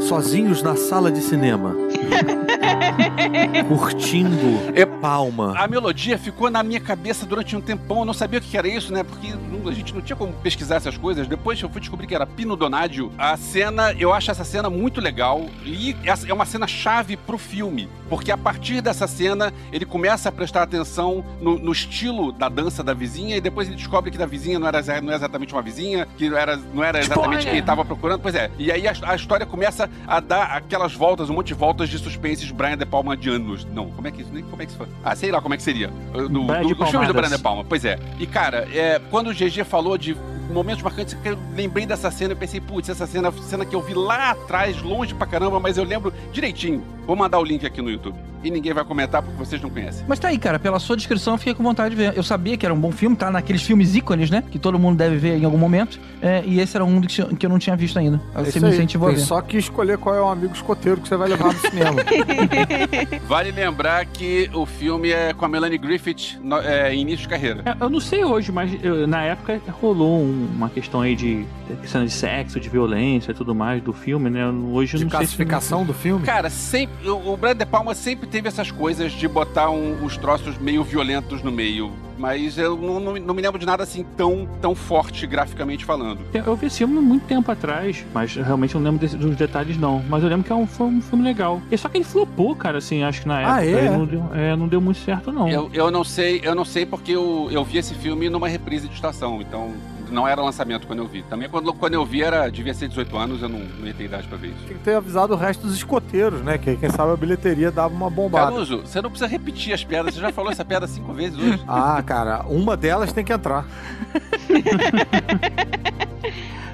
sozinhos 0.00 0.62
na 0.62 0.76
sala 0.76 1.10
de 1.10 1.20
cinema, 1.20 1.74
curtindo 3.68 4.60
É- 4.74 4.86
palma. 5.00 5.54
A 5.56 5.66
melodia 5.66 6.18
ficou 6.18 6.50
na 6.50 6.62
minha 6.62 6.80
cabeça 6.80 7.24
durante 7.24 7.56
um 7.56 7.60
tempão. 7.60 8.00
Eu 8.00 8.04
não 8.04 8.12
sabia 8.12 8.38
o 8.38 8.42
que 8.42 8.56
era 8.56 8.68
isso, 8.68 8.92
né? 8.92 9.02
Porque 9.02 9.28
a 9.66 9.72
gente 9.72 9.94
não 9.94 10.02
tinha 10.02 10.14
como 10.16 10.32
pesquisar 10.34 10.76
essas 10.76 10.96
coisas. 10.98 11.26
Depois 11.26 11.60
eu 11.62 11.70
fui 11.70 11.80
descobrir 11.80 12.06
que 12.06 12.14
era 12.14 12.26
Pino 12.26 12.54
Donadio. 12.54 13.10
A 13.16 13.34
cena, 13.36 13.92
eu 13.98 14.12
acho 14.12 14.30
essa 14.30 14.44
cena 14.44 14.68
muito 14.68 15.00
legal. 15.00 15.46
E 15.64 15.96
é 16.04 16.32
uma 16.34 16.44
cena 16.44 16.66
chave 16.66 17.16
pro 17.16 17.38
filme. 17.38 17.88
Porque 18.10 18.30
a 18.30 18.36
partir 18.36 18.82
dessa 18.82 19.06
cena, 19.06 19.52
ele 19.72 19.86
começa 19.86 20.28
a 20.28 20.32
prestar 20.32 20.62
atenção 20.64 21.24
no, 21.40 21.58
no 21.58 21.72
estilo 21.72 22.30
da 22.32 22.48
dança 22.50 22.82
da 22.82 22.92
vizinha. 22.92 23.36
E 23.36 23.40
depois 23.40 23.68
ele 23.68 23.76
descobre 23.76 24.10
que 24.10 24.18
da 24.18 24.26
vizinha 24.26 24.58
não 24.58 24.66
era, 24.68 24.82
não 25.00 25.12
é 25.12 25.16
exatamente 25.16 25.54
uma 25.54 25.62
vizinha, 25.62 26.06
que 26.18 26.28
não 26.28 26.36
era, 26.36 26.56
não 26.74 26.84
era 26.84 26.98
exatamente 26.98 27.20
Spoiler! 27.22 27.42
quem 27.44 27.50
ele 27.52 27.60
estava 27.60 27.84
procurando. 27.86 28.20
Pois 28.20 28.34
é. 28.34 28.50
E 28.58 28.70
aí 28.70 28.86
a, 28.86 28.92
a 29.04 29.14
história 29.16 29.46
começa 29.90 30.00
a 30.06 30.20
dar 30.20 30.44
aquelas 30.56 30.94
voltas, 30.94 31.30
um 31.30 31.34
monte 31.34 31.48
de 31.48 31.54
voltas 31.54 31.88
de 31.88 31.98
suspenses 31.98 32.50
Brian 32.50 32.76
De 32.76 32.86
Palma 32.86 33.16
de 33.16 33.30
anos. 33.30 33.64
Não, 33.64 33.90
como 33.90 34.06
é 34.08 34.10
que 34.10 34.22
isso? 34.22 34.32
Nem 34.32 34.42
como 34.42 34.62
é 34.62 34.66
que 34.66 34.72
isso 34.72 34.78
foi? 34.78 34.88
Ah, 35.04 35.14
sei 35.14 35.30
lá 35.30 35.40
como 35.40 35.54
é 35.54 35.56
que 35.56 35.62
seria. 35.62 35.88
Brian 36.12 36.66
de 36.66 36.74
dos 36.74 36.90
filmes 36.90 37.08
do. 37.08 37.14
Brian 37.14 37.28
De 37.28 37.38
Palma. 37.38 37.64
Pois 37.64 37.84
é. 37.84 37.98
E, 38.18 38.26
cara, 38.26 38.68
é, 38.72 39.00
quando 39.10 39.28
o 39.28 39.34
GG 39.34 39.64
falou 39.64 39.96
de 39.96 40.16
momentos 40.50 40.82
marcantes, 40.82 41.16
eu 41.24 41.38
lembrei 41.54 41.86
dessa 41.86 42.10
cena 42.10 42.32
e 42.32 42.36
pensei, 42.36 42.60
putz, 42.60 42.88
essa 42.88 43.06
cena, 43.06 43.30
cena 43.32 43.64
que 43.64 43.74
eu 43.74 43.80
vi 43.80 43.94
lá 43.94 44.30
atrás, 44.30 44.80
longe 44.82 45.14
pra 45.14 45.26
caramba, 45.26 45.60
mas 45.60 45.76
eu 45.78 45.84
lembro 45.84 46.12
direitinho. 46.32 46.82
Vou 47.10 47.16
mandar 47.16 47.40
o 47.40 47.44
link 47.44 47.66
aqui 47.66 47.82
no 47.82 47.90
YouTube. 47.90 48.14
E 48.44 48.50
ninguém 48.52 48.72
vai 48.72 48.84
comentar 48.84 49.20
porque 49.20 49.36
vocês 49.36 49.60
não 49.60 49.68
conhecem. 49.68 50.04
Mas 50.08 50.18
tá 50.20 50.28
aí, 50.28 50.38
cara, 50.38 50.60
pela 50.60 50.78
sua 50.78 50.96
descrição 50.96 51.34
eu 51.34 51.38
fiquei 51.38 51.52
com 51.54 51.62
vontade 51.64 51.90
de 51.90 51.96
ver. 52.00 52.16
Eu 52.16 52.22
sabia 52.22 52.56
que 52.56 52.64
era 52.64 52.72
um 52.72 52.78
bom 52.80 52.92
filme, 52.92 53.16
tá 53.16 53.30
naqueles 53.32 53.62
filmes 53.62 53.96
ícones, 53.96 54.30
né? 54.30 54.44
Que 54.48 54.60
todo 54.60 54.78
mundo 54.78 54.96
deve 54.96 55.16
ver 55.16 55.36
em 55.36 55.44
algum 55.44 55.58
momento. 55.58 55.98
É, 56.22 56.42
e 56.46 56.60
esse 56.60 56.76
era 56.76 56.84
um 56.84 57.00
que 57.00 57.22
que 57.34 57.44
eu 57.44 57.50
não 57.50 57.58
tinha 57.58 57.74
visto 57.76 57.98
ainda. 57.98 58.18
É 58.34 58.44
Você 58.44 58.60
me 58.60 58.66
aí. 58.68 58.72
incentivou 58.74 59.08
a 59.08 59.10
Tem 59.10 59.18
ver. 59.20 59.26
só 59.26 59.40
que 59.42 59.58
escolher 59.58 59.98
qual 59.98 60.14
é 60.14 60.20
o 60.22 60.28
amigo 60.28 60.54
escoteiro 60.54 61.00
que 61.00 61.08
você 61.08 61.16
vai 61.16 61.28
levar 61.28 61.52
no 61.52 61.58
cinema. 61.58 61.96
Vale 63.26 63.50
lembrar 63.50 64.06
que 64.06 64.48
o 64.54 64.64
filme 64.64 65.10
é 65.10 65.32
com 65.34 65.44
a 65.44 65.48
Melanie 65.48 65.78
Griffith 65.78 66.38
no, 66.42 66.58
é, 66.58 66.94
em 66.94 67.00
início 67.00 67.22
de 67.22 67.28
carreira. 67.28 67.62
É, 67.66 67.76
Eu 67.84 67.90
não 67.90 68.00
sei 68.00 68.24
hoje, 68.24 68.52
mas 68.52 68.72
eu- 68.82 69.06
na 69.06 69.22
época 69.22 69.60
rolou 69.82 70.20
um- 70.20 70.48
uma 70.54 70.68
questão 70.70 71.00
aí 71.00 71.14
de 71.16 71.44
cena 71.86 72.04
de 72.06 72.12
sexo, 72.12 72.58
de 72.60 72.68
violência 72.68 73.32
e 73.32 73.34
tudo 73.34 73.54
mais 73.54 73.82
do 73.82 73.92
filme, 73.92 74.30
né? 74.30 74.46
Hoje 74.46 74.94
eu 74.94 74.98
De 74.98 75.04
não 75.04 75.10
sei 75.10 75.26
se- 75.26 75.36
classificação 75.36 75.84
do 75.84 75.92
filme? 75.92 76.24
Cara, 76.24 76.48
sempre, 76.50 76.94
o 77.08 77.36
Brian 77.36 77.56
De 77.56 77.64
Palma 77.66 77.94
sempre 77.94 78.26
teve 78.26 78.48
essas 78.48 78.70
coisas 78.70 79.12
de 79.12 79.26
botar 79.28 79.70
um- 79.70 80.04
os 80.04 80.16
troços 80.16 80.58
meio 80.58 80.82
violentos 80.84 81.42
no 81.42 81.50
meio. 81.52 81.90
Mas 82.18 82.58
eu 82.58 82.76
não, 82.76 83.00
não- 83.00 83.14
não 83.14 83.34
me 83.34 83.40
lembro 83.40 83.58
de 83.58 83.64
nada 83.64 83.82
assim 83.82 84.04
tão, 84.14 84.46
tão 84.60 84.74
forte 84.74 85.26
graficamente 85.26 85.86
falando. 85.86 86.18
Eu 86.34 86.54
vi 86.54 86.66
esse 86.66 86.76
filme 86.78 87.00
muito 87.00 87.24
tempo 87.24 87.50
atrás, 87.50 88.04
mas 88.12 88.34
realmente 88.34 88.74
eu 88.74 88.80
não 88.80 88.90
lembro 88.90 89.00
desse- 89.06 89.16
dos 89.16 89.34
detalhes, 89.36 89.78
não. 89.78 90.02
Mas 90.06 90.22
eu 90.22 90.28
lembro 90.28 90.44
que 90.44 90.52
é 90.52 90.54
um, 90.54 90.66
foi 90.66 90.86
um 90.88 91.00
filme 91.00 91.24
legal. 91.24 91.62
E 91.70 91.78
só 91.78 91.88
que 91.88 91.96
ele 91.96 92.04
flopou, 92.04 92.54
cara, 92.54 92.76
assim, 92.76 93.02
acho 93.02 93.22
que 93.22 93.28
na 93.28 93.40
época. 93.40 93.54
Ah, 93.56 93.64
é? 93.66 93.90
Não 93.90 94.04
deu, 94.04 94.24
é, 94.34 94.54
não 94.54 94.68
deu 94.68 94.82
muito 94.82 94.98
certo, 95.00 95.32
não. 95.32 95.48
Eu, 95.48 95.70
eu 95.72 95.90
não 95.90 96.04
sei, 96.04 96.40
eu 96.44 96.54
não 96.54 96.64
sei 96.64 96.84
porque 96.84 97.12
eu, 97.12 97.48
eu 97.50 97.64
vi 97.64 97.78
esse 97.78 97.94
filme 97.94 98.28
numa 98.28 98.48
reprise 98.48 98.86
de 98.86 98.94
estação, 98.94 99.40
então 99.40 99.70
não 100.10 100.26
era 100.26 100.42
lançamento 100.42 100.86
quando 100.86 101.00
eu 101.00 101.06
vi. 101.06 101.22
Também 101.22 101.48
quando, 101.48 101.72
quando 101.72 101.94
eu 101.94 102.04
vi 102.04 102.22
era 102.22 102.50
devia 102.50 102.74
ser 102.74 102.88
18 102.88 103.16
anos, 103.16 103.42
eu 103.42 103.48
não, 103.48 103.60
não 103.60 103.86
ia 103.86 103.94
ter 103.94 104.04
idade 104.04 104.28
pra 104.28 104.36
ver 104.36 104.48
isso. 104.48 104.66
Tinha 104.66 104.78
que 104.78 104.84
ter 104.84 104.94
avisado 104.94 105.34
o 105.34 105.36
resto 105.36 105.66
dos 105.66 105.76
escoteiros, 105.76 106.42
né? 106.42 106.58
Que 106.58 106.70
aí, 106.70 106.76
quem 106.76 106.90
sabe 106.90 107.12
a 107.12 107.16
bilheteria 107.16 107.70
dava 107.70 107.94
uma 107.94 108.10
bombada. 108.10 108.52
Caruso, 108.52 108.80
você 108.80 109.00
não 109.00 109.10
precisa 109.10 109.30
repetir 109.30 109.72
as 109.72 109.84
piadas, 109.84 110.14
você 110.14 110.20
já 110.20 110.32
falou 110.32 110.50
essa 110.50 110.64
piada 110.64 110.86
cinco 110.86 111.12
vezes 111.12 111.38
hoje. 111.38 111.60
Ah, 111.72 112.02
cara, 112.02 112.42
uma 112.48 112.76
delas 112.76 113.12
tem 113.12 113.24
que 113.24 113.32
entrar. 113.32 113.64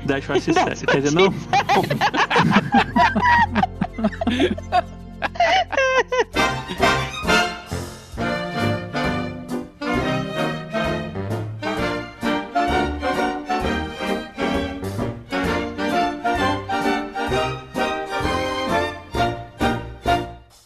10 0.06 0.24
faz 0.24 0.44
7. 0.44 0.86
Quer 0.86 1.02
dizer, 1.02 1.12
não? 1.12 1.32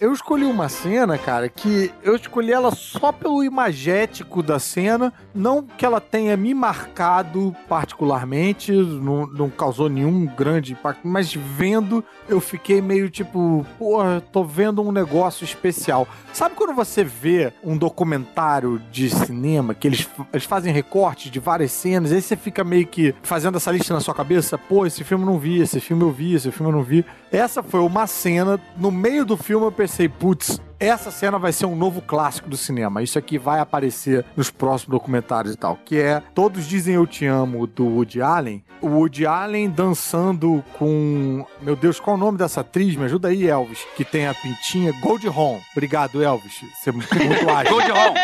Eu 0.00 0.14
escolhi 0.14 0.46
uma 0.46 0.70
cena, 0.70 1.18
cara, 1.18 1.46
que 1.46 1.92
eu 2.02 2.16
escolhi 2.16 2.50
ela 2.50 2.74
só 2.74 3.12
pelo 3.12 3.44
imagético 3.44 4.42
da 4.42 4.58
cena, 4.58 5.12
não 5.34 5.62
que 5.62 5.84
ela 5.84 6.00
tenha 6.00 6.38
me 6.38 6.54
marcado 6.54 7.54
particularmente, 7.68 8.72
não, 8.72 9.26
não 9.26 9.50
causou 9.50 9.90
nenhum 9.90 10.24
grande 10.24 10.72
impacto, 10.72 11.06
mas 11.06 11.34
vendo 11.34 12.02
eu 12.26 12.40
fiquei 12.40 12.80
meio 12.80 13.10
tipo, 13.10 13.66
porra, 13.78 14.22
tô 14.32 14.42
vendo 14.42 14.80
um 14.80 14.90
negócio 14.90 15.44
especial. 15.44 16.08
Sabe 16.32 16.54
quando 16.54 16.74
você 16.74 17.04
vê 17.04 17.52
um 17.62 17.76
documentário 17.76 18.80
de 18.90 19.10
cinema 19.10 19.74
que 19.74 19.86
eles, 19.86 20.08
eles 20.32 20.46
fazem 20.46 20.72
recortes 20.72 21.30
de 21.30 21.38
várias 21.38 21.72
cenas, 21.72 22.10
aí 22.10 22.22
você 22.22 22.36
fica 22.36 22.64
meio 22.64 22.86
que 22.86 23.14
fazendo 23.22 23.58
essa 23.58 23.70
lista 23.70 23.92
na 23.92 24.00
sua 24.00 24.14
cabeça, 24.14 24.56
pô, 24.56 24.86
esse 24.86 25.04
filme 25.04 25.24
eu 25.24 25.30
não 25.30 25.38
vi, 25.38 25.60
esse 25.60 25.78
filme 25.78 26.02
eu 26.02 26.10
vi, 26.10 26.32
esse 26.32 26.50
filme 26.50 26.72
eu 26.72 26.76
não 26.76 26.82
vi. 26.82 27.04
Essa 27.30 27.62
foi 27.62 27.80
uma 27.80 28.06
cena, 28.06 28.58
no 28.78 28.90
meio 28.90 29.26
do 29.26 29.36
filme 29.36 29.66
eu 29.66 29.72
pensei, 29.90 30.08
putz, 30.08 30.60
essa 30.78 31.10
cena 31.10 31.36
vai 31.36 31.52
ser 31.52 31.66
um 31.66 31.74
novo 31.74 32.00
clássico 32.00 32.48
do 32.48 32.56
cinema. 32.56 33.02
Isso 33.02 33.18
aqui 33.18 33.36
vai 33.36 33.58
aparecer 33.58 34.24
nos 34.36 34.48
próximos 34.48 34.92
documentários 34.92 35.54
e 35.54 35.56
tal. 35.56 35.76
Que 35.84 36.00
é 36.00 36.22
Todos 36.32 36.64
Dizem 36.66 36.94
Eu 36.94 37.08
Te 37.08 37.26
Amo, 37.26 37.66
do 37.66 37.84
Woody 37.84 38.22
Allen. 38.22 38.62
O 38.80 38.86
Woody 38.86 39.26
Allen 39.26 39.68
dançando 39.68 40.64
com. 40.78 41.44
Meu 41.60 41.74
Deus, 41.74 41.98
qual 41.98 42.14
é 42.14 42.18
o 42.18 42.20
nome 42.20 42.38
dessa 42.38 42.60
atriz? 42.60 42.94
Me 42.94 43.04
ajuda 43.04 43.28
aí, 43.28 43.48
Elvis. 43.48 43.84
Que 43.96 44.04
tem 44.04 44.28
a 44.28 44.34
pintinha. 44.34 44.92
Gold 45.00 45.26
Ron. 45.26 45.60
Obrigado, 45.72 46.22
Elvis. 46.22 46.64
Você 46.80 46.90
é 46.90 46.92
muito 46.92 47.12
ágil. 47.50 47.74
Gold 47.74 47.90
Ron. 47.90 48.14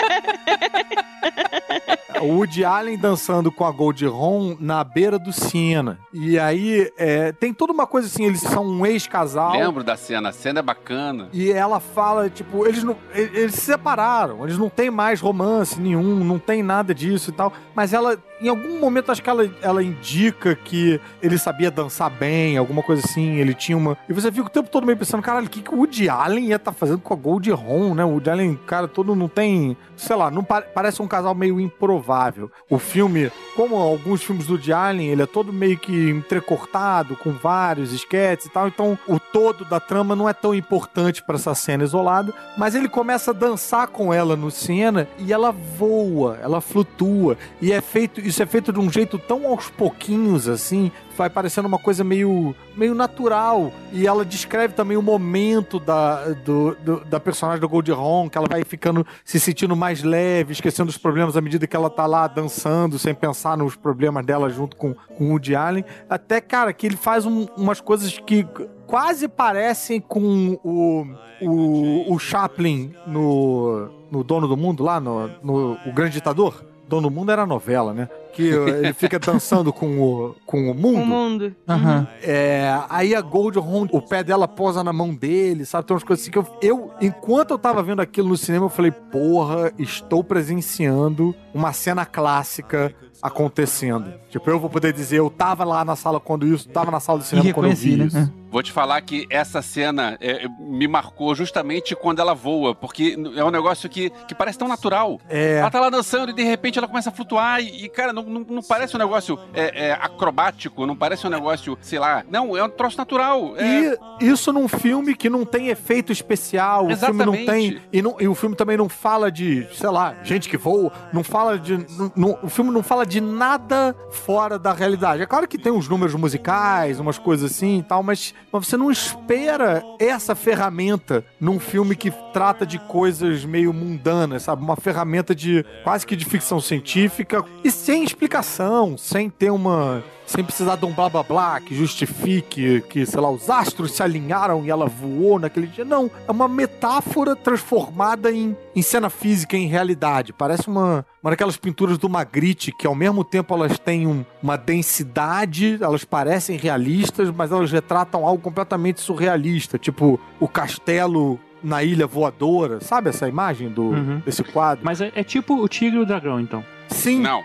O 2.20 2.36
Woody 2.36 2.64
Allen 2.64 2.96
dançando 2.96 3.50
com 3.52 3.64
a 3.64 3.70
Gold 3.70 4.04
Ron 4.06 4.56
na 4.58 4.82
beira 4.82 5.18
do 5.18 5.32
Siena. 5.32 5.98
E 6.12 6.38
aí 6.38 6.90
é, 6.96 7.32
tem 7.32 7.52
toda 7.52 7.72
uma 7.72 7.86
coisa 7.86 8.08
assim, 8.08 8.24
eles 8.24 8.40
são 8.40 8.64
um 8.64 8.86
ex-casal. 8.86 9.52
Lembro 9.52 9.84
da 9.84 9.96
cena, 9.96 10.30
a 10.30 10.32
cena 10.32 10.60
é 10.60 10.62
bacana. 10.62 11.28
E 11.32 11.50
ela 11.50 11.80
fala, 11.80 12.28
tipo, 12.30 12.66
eles 12.66 12.82
não. 12.82 12.96
Eles 13.14 13.54
se 13.54 13.60
separaram, 13.62 14.44
eles 14.44 14.58
não 14.58 14.68
têm 14.68 14.90
mais 14.90 15.20
romance 15.20 15.80
nenhum, 15.80 16.24
não 16.24 16.38
tem 16.38 16.62
nada 16.62 16.94
disso 16.94 17.30
e 17.30 17.32
tal. 17.32 17.52
Mas 17.74 17.92
ela, 17.92 18.18
em 18.40 18.48
algum 18.48 18.78
momento, 18.78 19.10
acho 19.12 19.22
que 19.22 19.30
ela, 19.30 19.48
ela 19.62 19.82
indica 19.82 20.54
que 20.54 21.00
ele 21.22 21.38
sabia 21.38 21.70
dançar 21.70 22.10
bem, 22.10 22.56
alguma 22.56 22.82
coisa 22.82 23.02
assim. 23.04 23.36
Ele 23.36 23.54
tinha 23.54 23.76
uma. 23.76 23.96
E 24.08 24.12
você 24.12 24.30
fica 24.30 24.46
o 24.46 24.50
tempo 24.50 24.68
todo 24.68 24.84
meio 24.86 24.98
pensando, 24.98 25.22
caralho, 25.22 25.46
o 25.46 25.50
que, 25.50 25.62
que 25.62 25.74
o 25.74 25.78
Woody 25.78 26.08
Allen 26.08 26.46
ia 26.46 26.56
estar 26.56 26.72
fazendo 26.72 26.98
com 27.00 27.14
a 27.14 27.16
Gold 27.16 27.50
Ron, 27.50 27.94
né? 27.94 28.04
O 28.04 28.08
Woody 28.10 28.30
Allen, 28.30 28.58
cara, 28.66 28.86
todo 28.88 29.14
não 29.16 29.28
tem. 29.28 29.76
Sei 29.96 30.14
lá, 30.14 30.30
não 30.30 30.44
pa- 30.44 30.62
parece 30.62 31.00
um 31.00 31.06
casal 31.08 31.34
meio 31.34 31.58
improvável. 31.60 32.50
O 32.68 32.78
filme, 32.78 33.30
como 33.54 33.76
alguns 33.76 34.22
filmes 34.22 34.46
do 34.46 34.54
Woody 34.54 34.72
Allen, 34.72 35.08
ele 35.08 35.22
é 35.22 35.26
todo 35.26 35.52
meio 35.52 35.78
que 35.78 36.10
entrecortado, 36.10 37.16
com 37.16 37.32
vários 37.32 37.92
esquetes 37.92 38.46
e 38.46 38.50
tal. 38.50 38.68
Então, 38.68 38.98
o 39.08 39.18
todo 39.18 39.64
da 39.64 39.80
trama 39.80 40.14
não 40.14 40.28
é 40.28 40.32
tão 40.32 40.54
importante 40.54 41.22
pra 41.22 41.36
essa 41.36 41.54
cena 41.54 41.84
isolada. 41.84 42.32
Mas 42.56 42.74
ele 42.74 42.88
começa 42.88 43.30
a 43.30 43.34
dançar 43.34 43.88
com 43.88 44.12
ela 44.12 44.36
no 44.36 44.50
cena 44.50 45.08
e 45.18 45.32
ela 45.32 45.50
voa, 45.50 46.38
ela 46.42 46.60
flutua. 46.60 47.36
E 47.60 47.72
é 47.72 47.80
feito, 47.80 48.20
isso 48.28 48.42
é 48.42 48.46
feito 48.46 48.72
de 48.72 48.78
um 48.80 48.90
jeito 48.90 49.18
tão 49.18 49.46
aos 49.46 49.68
pouquinhos, 49.70 50.48
assim, 50.48 50.90
vai 51.16 51.30
parecendo 51.30 51.66
uma 51.68 51.78
coisa 51.78 52.02
meio, 52.04 52.54
meio 52.76 52.94
natural. 52.94 53.72
E 53.92 54.06
ela 54.06 54.24
descreve 54.24 54.74
também 54.74 54.96
o 54.96 55.02
momento 55.02 55.78
da, 55.80 56.26
do, 56.32 56.74
do- 56.76 57.04
da 57.04 57.18
personagem 57.20 57.60
do 57.60 57.68
Gold 57.68 57.90
Ron, 57.92 58.28
que 58.28 58.36
ela 58.38 58.46
vai 58.48 58.62
ficando, 58.64 59.06
se 59.24 59.38
sentindo 59.40 59.74
mais 59.76 60.02
leve, 60.02 60.52
esquecendo 60.52 60.90
os 60.90 60.98
problemas 60.98 61.36
à 61.36 61.40
medida 61.40 61.66
que 61.66 61.76
ela 61.76 61.88
tá 61.90 62.06
lá 62.06 62.26
dançando, 62.26 62.98
sem 62.98 63.14
pensar 63.14 63.56
nos 63.56 63.76
problemas 63.76 64.24
dela 64.26 64.48
junto 64.50 64.76
com, 64.76 64.94
com 64.94 65.24
o 65.24 65.30
Woody 65.30 65.54
Allen. 65.54 65.84
Até, 66.08 66.40
cara, 66.40 66.72
que 66.72 66.86
ele 66.86 66.96
faz 66.96 67.24
um- 67.26 67.46
umas 67.56 67.80
coisas 67.80 68.18
que 68.18 68.46
quase 68.86 69.26
parecem 69.28 70.00
com 70.00 70.58
o, 70.62 71.06
o, 71.40 72.12
o 72.14 72.18
Chaplin 72.18 72.94
no, 73.06 73.88
no 74.10 74.22
Dono 74.22 74.46
do 74.46 74.56
Mundo, 74.56 74.82
lá 74.84 75.00
no, 75.00 75.28
no 75.42 75.78
O 75.86 75.92
Grande 75.92 76.12
Ditador. 76.14 76.64
Dono 76.88 77.08
do 77.08 77.14
Mundo 77.14 77.32
era 77.32 77.46
novela, 77.46 77.92
né? 77.92 78.08
Que 78.32 78.48
ele 78.48 78.92
fica 78.92 79.18
dançando 79.18 79.72
com 79.72 79.98
o, 79.98 80.34
com 80.44 80.70
o 80.70 80.74
mundo. 80.74 81.00
O 81.00 81.06
mundo. 81.06 81.56
Aham. 81.68 82.06
É, 82.22 82.78
aí 82.88 83.14
a 83.14 83.20
Gold 83.20 83.58
Ron, 83.58 83.86
o 83.90 84.00
pé 84.00 84.22
dela 84.22 84.46
posa 84.46 84.84
na 84.84 84.92
mão 84.92 85.14
dele, 85.14 85.64
sabe? 85.64 85.86
Tem 85.86 85.94
umas 85.94 86.04
coisas 86.04 86.22
assim 86.22 86.30
que 86.30 86.38
eu, 86.38 86.46
eu, 86.62 86.90
enquanto 87.00 87.52
eu 87.52 87.58
tava 87.58 87.82
vendo 87.82 88.00
aquilo 88.00 88.28
no 88.28 88.36
cinema, 88.36 88.66
eu 88.66 88.70
falei, 88.70 88.90
porra, 88.90 89.72
estou 89.78 90.22
presenciando 90.22 91.34
uma 91.54 91.72
cena 91.72 92.04
clássica 92.04 92.94
acontecendo. 93.22 94.12
Tipo, 94.30 94.50
eu 94.50 94.58
vou 94.58 94.68
poder 94.70 94.92
dizer, 94.92 95.18
eu 95.18 95.30
tava 95.30 95.64
lá 95.64 95.84
na 95.84 95.96
sala 95.96 96.18
quando 96.20 96.46
isso, 96.46 96.68
tava 96.68 96.90
na 96.90 97.00
sala 97.00 97.18
do 97.18 97.22
E 97.24 97.26
cinema 97.26 97.52
quando 97.52 97.66
eu 97.70 97.76
vi 97.76 97.96
né? 97.96 98.04
isso. 98.06 98.32
Vou 98.50 98.62
te 98.62 98.72
falar 98.72 99.00
que 99.02 99.26
essa 99.28 99.60
cena 99.60 100.16
é, 100.20 100.46
me 100.58 100.86
marcou 100.88 101.34
justamente 101.34 101.94
quando 101.94 102.20
ela 102.20 102.32
voa, 102.34 102.74
porque 102.74 103.16
é 103.36 103.44
um 103.44 103.50
negócio 103.50 103.88
que, 103.88 104.08
que 104.26 104.34
parece 104.34 104.56
tão 104.58 104.68
natural. 104.68 105.20
É, 105.28 105.58
Ela 105.58 105.70
tá 105.70 105.80
lá 105.80 105.90
dançando 105.90 106.30
e 106.30 106.32
de 106.32 106.42
repente 106.44 106.78
ela 106.78 106.88
começa 106.88 107.10
a 107.10 107.12
flutuar 107.12 107.60
e, 107.60 107.84
e, 107.84 107.88
cara, 107.88 108.12
não, 108.12 108.22
não, 108.22 108.46
não 108.48 108.62
parece 108.62 108.94
um 108.94 108.98
negócio 108.98 109.38
é, 109.52 109.88
é, 109.88 109.92
acrobático, 109.92 110.86
não 110.86 110.96
parece 110.96 111.26
um 111.26 111.30
negócio, 111.30 111.76
sei 111.82 111.98
lá. 111.98 112.24
Não, 112.30 112.56
é 112.56 112.62
um 112.64 112.68
troço 112.70 112.96
natural. 112.96 113.54
É, 113.58 113.98
E 114.22 114.26
isso 114.30 114.52
num 114.52 114.68
filme 114.68 115.14
que 115.14 115.28
não 115.28 115.44
tem 115.44 115.68
efeito 115.68 116.10
especial, 116.12 116.86
o 116.86 116.96
filme 116.96 117.24
não 117.26 117.32
tem. 117.32 117.42
Exatamente. 117.66 117.82
E, 117.92 118.00
não- 118.02 118.16
e 118.20 118.28
o 118.28 118.34
filme 118.34 118.56
também 118.56 118.76
não 118.76 118.88
fala 118.88 119.30
de, 119.30 119.66
sei 119.74 119.90
lá, 119.90 120.14
gente 120.22 120.48
que 120.48 120.56
voa, 120.56 120.90
não 121.12 121.22
fala 121.22 121.58
de. 121.58 121.76
não- 121.98 122.12
não- 122.16 122.38
o 122.42 122.48
filme 122.48 122.70
não 122.70 122.82
fala 122.82 123.04
de 123.06 123.20
nada 123.20 123.94
fora 124.10 124.58
da 124.58 124.72
realidade. 124.72 125.22
É 125.22 125.26
claro 125.26 125.48
que 125.48 125.58
tem 125.58 125.72
uns 125.72 125.88
números 125.88 126.14
musicais, 126.14 127.00
umas 127.00 127.18
coisas 127.18 127.52
assim 127.52 127.78
e 127.78 127.82
tal, 127.82 128.02
mas, 128.02 128.34
mas 128.52 128.66
você 128.66 128.76
não 128.76 128.90
espera 128.90 129.82
essa 129.98 130.34
ferramenta 130.34 131.24
num 131.40 131.58
filme 131.58 131.96
que 131.96 132.10
trata 132.32 132.66
de 132.66 132.78
coisas 132.78 133.44
meio 133.44 133.72
mundanas, 133.72 134.42
sabe? 134.42 134.62
Uma 134.62 134.76
ferramenta 134.76 135.34
de 135.34 135.64
quase 135.84 136.06
que 136.06 136.16
de 136.16 136.24
ficção 136.24 136.60
científica 136.60 137.44
e 137.64 137.70
sem 137.70 138.04
explicação, 138.04 138.98
sem 138.98 139.30
ter 139.30 139.50
uma 139.50 140.02
sem 140.26 140.42
precisar 140.44 140.76
de 140.76 140.84
um 140.84 140.92
blá 140.92 141.08
blá 141.08 141.22
blá 141.22 141.60
que 141.60 141.74
justifique 141.74 142.80
que, 142.88 143.06
sei 143.06 143.20
lá, 143.20 143.30
os 143.30 143.48
astros 143.48 143.92
se 143.92 144.02
alinharam 144.02 144.64
e 144.64 144.70
ela 144.70 144.86
voou 144.86 145.38
naquele 145.38 145.66
dia. 145.68 145.84
Não, 145.84 146.10
é 146.26 146.30
uma 146.30 146.48
metáfora 146.48 147.34
transformada 147.36 148.30
em, 148.32 148.56
em 148.74 148.82
cena 148.82 149.08
física, 149.08 149.56
em 149.56 149.66
realidade. 149.68 150.32
Parece 150.32 150.68
uma, 150.68 151.06
uma 151.22 151.30
daquelas 151.30 151.56
pinturas 151.56 151.96
do 151.98 152.08
Magritte 152.08 152.72
que 152.72 152.86
ao 152.86 152.94
mesmo 152.94 153.22
tempo 153.24 153.54
elas 153.54 153.78
têm 153.78 154.06
um- 154.06 154.24
uma 154.42 154.56
densidade, 154.56 155.78
elas 155.80 156.04
parecem 156.04 156.56
realistas, 156.56 157.30
mas 157.30 157.52
elas 157.52 157.70
retratam 157.70 158.26
algo 158.26 158.42
completamente 158.42 159.00
surrealista, 159.00 159.78
tipo 159.78 160.18
o 160.40 160.48
castelo 160.48 161.38
na 161.62 161.82
ilha 161.82 162.06
voadora, 162.06 162.80
sabe 162.80 163.08
essa 163.08 163.28
imagem 163.28 163.68
do, 163.68 163.82
Uhum. 163.84 164.22
desse 164.24 164.42
quadro? 164.44 164.84
Mas 164.84 165.00
é, 165.00 165.10
é 165.14 165.24
tipo 165.24 165.54
o 165.62 165.68
tigre 165.68 165.98
e 165.98 166.02
o 166.02 166.06
dragão, 166.06 166.38
então. 166.38 166.64
Sim, 166.88 167.20
Não. 167.20 167.42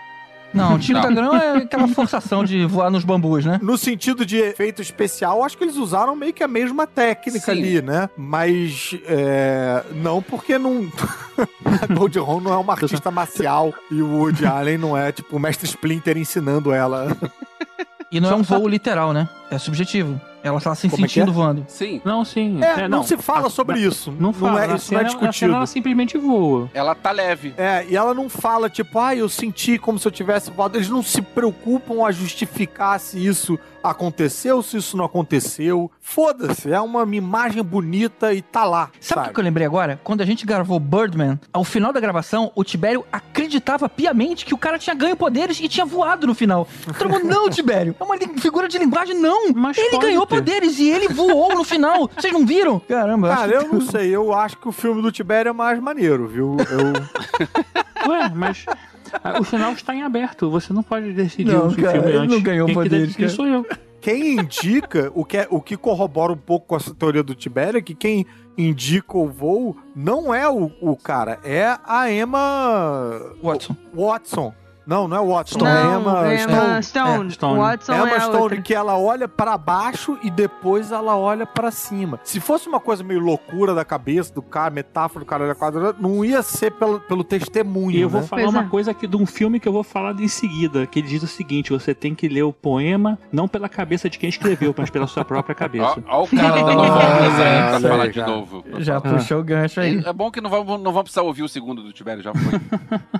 Não, 0.52 0.74
o 0.74 0.78
tiro 0.78 1.00
Não. 1.00 1.08
da 1.08 1.14
grão 1.14 1.36
é 1.36 1.56
aquela 1.58 1.88
forçação 1.88 2.44
de 2.44 2.64
voar 2.66 2.90
nos 2.90 3.04
bambus, 3.04 3.44
né? 3.44 3.58
No 3.62 3.78
sentido 3.78 4.24
de 4.26 4.36
efeito 4.38 4.82
especial, 4.82 5.42
acho 5.42 5.56
que 5.56 5.64
eles 5.64 5.76
usaram 5.76 6.14
meio 6.14 6.32
que 6.32 6.42
a 6.42 6.48
mesma 6.48 6.86
técnica 6.86 7.46
Sim. 7.46 7.50
ali, 7.52 7.82
né? 7.82 8.08
Mas 8.16 8.94
é, 9.06 9.82
não 9.94 10.20
porque 10.22 10.58
não. 10.58 10.90
a 11.80 11.86
Gold 11.92 12.18
Ron 12.18 12.40
não 12.40 12.52
é 12.52 12.56
uma 12.56 12.72
artista 12.74 13.10
marcial 13.10 13.72
e 13.90 14.02
o 14.02 14.18
Woody 14.18 14.46
Allen 14.46 14.78
não 14.78 14.96
é 14.96 15.12
tipo 15.12 15.36
o 15.36 15.40
mestre 15.40 15.66
Splinter 15.66 16.16
ensinando 16.18 16.72
ela. 16.72 17.16
E 18.10 18.20
não 18.20 18.28
Só 18.28 18.34
é 18.34 18.38
um 18.38 18.42
voo 18.42 18.68
literal, 18.68 19.12
né? 19.12 19.28
É 19.50 19.58
subjetivo. 19.58 20.20
Ela 20.44 20.60
tá 20.60 20.74
se 20.74 20.88
Como 20.88 21.04
é 21.04 21.08
que 21.08 21.14
sentindo 21.14 21.30
é? 21.30 21.34
voando. 21.34 21.64
Sim. 21.68 22.00
Não, 22.04 22.24
sim. 22.24 22.58
É, 22.62 22.88
não, 22.88 23.02
se 23.04 23.14
a- 23.14 23.18
fala 23.18 23.46
a- 23.46 23.50
sobre 23.50 23.78
isso. 23.80 24.12
Não 24.18 24.32
fala. 24.32 24.60
é, 24.64 24.64
isso 24.64 24.68
não 24.68 24.74
é 24.74 24.78
cena- 24.78 25.02
na 25.02 25.08
cena 25.08 25.20
discutido. 25.30 25.54
ela 25.54 25.66
simplesmente 25.66 26.18
voa. 26.18 26.68
Ela 26.74 26.94
tá 26.94 27.10
leve. 27.12 27.54
É, 27.56 27.86
e 27.88 27.96
ela 27.96 28.12
não 28.12 28.28
fala, 28.28 28.68
tipo, 28.68 28.98
ah, 28.98 29.14
eu 29.14 29.28
senti 29.28 29.78
como 29.78 29.98
se 29.98 30.08
eu 30.08 30.12
tivesse 30.12 30.50
voado. 30.50 30.76
Eles 30.76 30.88
não 30.88 31.02
se 31.02 31.22
preocupam 31.22 32.04
a 32.04 32.10
justificar 32.10 32.98
se 32.98 33.24
isso 33.24 33.58
aconteceu, 33.82 34.62
se 34.62 34.76
isso 34.76 34.96
não 34.96 35.04
aconteceu. 35.04 35.90
Foda-se, 36.00 36.72
é 36.72 36.80
uma 36.80 37.02
imagem 37.14 37.62
bonita 37.62 38.32
e 38.34 38.42
tá 38.42 38.64
lá. 38.64 38.90
Sabe 39.00 39.28
o 39.30 39.32
que 39.32 39.40
eu 39.40 39.44
lembrei 39.44 39.66
agora? 39.66 40.00
Quando 40.04 40.20
a 40.20 40.24
gente 40.26 40.44
gravou 40.46 40.78
Birdman, 40.78 41.38
ao 41.52 41.64
final 41.64 41.92
da 41.92 42.00
gravação, 42.00 42.50
o 42.54 42.62
Tibério 42.64 43.04
acreditava 43.12 43.88
piamente 43.88 44.44
que 44.44 44.54
o 44.54 44.58
cara 44.58 44.78
tinha 44.78 44.94
ganho 44.94 45.16
poderes 45.16 45.58
e 45.60 45.68
tinha 45.68 45.86
voado 45.86 46.26
no 46.26 46.34
final. 46.34 46.66
Todo 46.98 47.08
mundo, 47.10 47.24
não, 47.24 47.48
Tibério, 47.50 47.94
é 47.98 48.04
uma 48.04 48.16
figura 48.38 48.68
de 48.68 48.78
linguagem, 48.78 49.18
não. 49.18 49.52
Mas 49.52 49.76
ele 49.78 49.98
ganhou 49.98 50.26
ter. 50.26 50.36
poderes 50.36 50.78
e 50.78 50.88
ele 50.88 51.08
voou 51.08 51.54
no 51.54 51.64
final. 51.64 52.10
Vocês 52.16 52.32
não 52.32 52.44
viram? 52.46 52.80
Caramba, 52.80 53.28
eu 53.28 53.32
acho 53.32 53.40
Cara, 53.42 53.52
que- 53.58 53.64
eu 53.64 53.72
não 53.72 53.80
sei, 53.80 54.14
eu 54.14 54.32
acho 54.32 54.56
que 54.58 54.68
o 54.68 54.72
filme 54.72 55.00
do 55.02 55.10
Tibério 55.12 55.50
é 55.50 55.52
mais 55.52 55.78
maneiro, 55.80 56.26
viu? 56.28 56.56
Eu... 56.70 56.92
Ué, 58.10 58.30
mas 58.34 58.66
o 59.40 59.44
final 59.44 59.72
está 59.72 59.94
em 59.94 60.02
aberto. 60.02 60.50
Você 60.50 60.72
não 60.72 60.82
pode 60.82 61.12
decidir 61.12 61.52
Não, 61.52 61.68
o 61.68 61.76
cara, 61.76 61.92
filme 61.92 62.08
ele 62.08 62.18
antes. 62.18 62.34
não 62.36 62.42
ganhou 62.42 62.66
Quem 62.66 62.82
que 62.82 62.88
decide 62.88 63.16
cara. 63.16 63.28
sou 63.28 63.46
eu. 63.46 63.66
Quem 64.00 64.36
indica, 64.40 65.12
o 65.14 65.24
que, 65.24 65.36
é, 65.36 65.46
o 65.48 65.60
que 65.60 65.76
corrobora 65.76 66.32
um 66.32 66.36
pouco 66.36 66.66
com 66.66 66.76
essa 66.76 66.92
teoria 66.92 67.22
do 67.22 67.36
Tibério, 67.36 67.78
é 67.78 67.82
que 67.82 67.94
quem 67.94 68.26
indica 68.58 69.16
o 69.16 69.28
voo 69.28 69.76
não 69.94 70.34
é 70.34 70.48
o, 70.48 70.72
o 70.80 70.96
cara, 70.96 71.38
é 71.44 71.78
a 71.84 72.10
Emma 72.10 73.34
Watson. 73.40 73.76
Watson. 73.94 74.52
Não, 74.86 75.06
não 75.06 75.16
é 75.16 75.26
Watson, 75.26 75.58
é 75.60 75.62
Não, 75.84 76.00
Emma 76.00 76.34
Emma 76.34 76.82
Stone. 76.82 76.82
Stone. 76.82 77.28
É, 77.28 77.30
Stone. 77.30 77.58
Watson 77.58 77.92
Emma 77.94 78.10
é 78.10 78.20
Stone, 78.20 78.36
outra. 78.38 78.62
que 78.62 78.74
ela 78.74 78.98
olha 78.98 79.28
pra 79.28 79.56
baixo 79.56 80.18
e 80.22 80.30
depois 80.30 80.90
ela 80.90 81.16
olha 81.16 81.46
pra 81.46 81.70
cima. 81.70 82.18
Se 82.24 82.40
fosse 82.40 82.68
uma 82.68 82.80
coisa 82.80 83.04
meio 83.04 83.20
loucura 83.20 83.74
da 83.74 83.84
cabeça 83.84 84.32
do 84.34 84.42
cara, 84.42 84.70
metáfora 84.70 85.24
do 85.24 85.28
cara 85.28 85.46
da 85.46 85.54
quadra, 85.54 85.94
não 85.98 86.24
ia 86.24 86.42
ser 86.42 86.72
pelo, 86.72 86.98
pelo 87.00 87.22
testemunho. 87.22 87.96
E 87.96 88.00
eu 88.00 88.08
vou 88.08 88.20
né? 88.20 88.26
falar 88.26 88.42
Pois 88.42 88.54
uma 88.54 88.64
é. 88.64 88.68
coisa 88.68 88.90
aqui 88.90 89.06
de 89.06 89.16
um 89.16 89.26
filme 89.26 89.60
que 89.60 89.68
eu 89.68 89.72
vou 89.72 89.82
falar 89.84 90.18
em 90.20 90.28
seguida, 90.28 90.86
que 90.86 90.98
ele 90.98 91.08
diz 91.08 91.22
o 91.22 91.26
seguinte: 91.28 91.70
você 91.70 91.94
tem 91.94 92.14
que 92.14 92.28
ler 92.28 92.42
o 92.42 92.52
poema 92.52 93.18
não 93.32 93.46
pela 93.46 93.68
cabeça 93.68 94.10
de 94.10 94.18
quem 94.18 94.28
escreveu, 94.28 94.74
mas 94.76 94.90
pela 94.90 95.06
sua 95.06 95.24
própria 95.24 95.54
cabeça. 95.54 96.02
ó 96.08 96.24
o 96.24 96.28
cara 96.28 96.62
dando 96.62 96.82
Ah, 96.82 96.88
voltas 96.88 97.40
aí 97.40 97.54
é, 97.54 97.68
pra 97.68 97.80
falar 97.80 98.08
de 98.08 98.22
novo. 98.22 98.64
Já 98.78 99.00
puxou 99.00 99.40
o 99.40 99.44
gancho 99.44 99.80
aí. 99.80 100.02
É 100.04 100.12
bom 100.12 100.30
que 100.30 100.40
não 100.40 100.50
vamos, 100.50 100.66
não 100.66 100.92
vamos 100.92 101.02
precisar 101.02 101.22
ouvir 101.22 101.42
o 101.42 101.48
segundo 101.48 101.82
do 101.82 101.92
Tibério, 101.92 102.22
já 102.22 102.32
foi. 102.34 102.60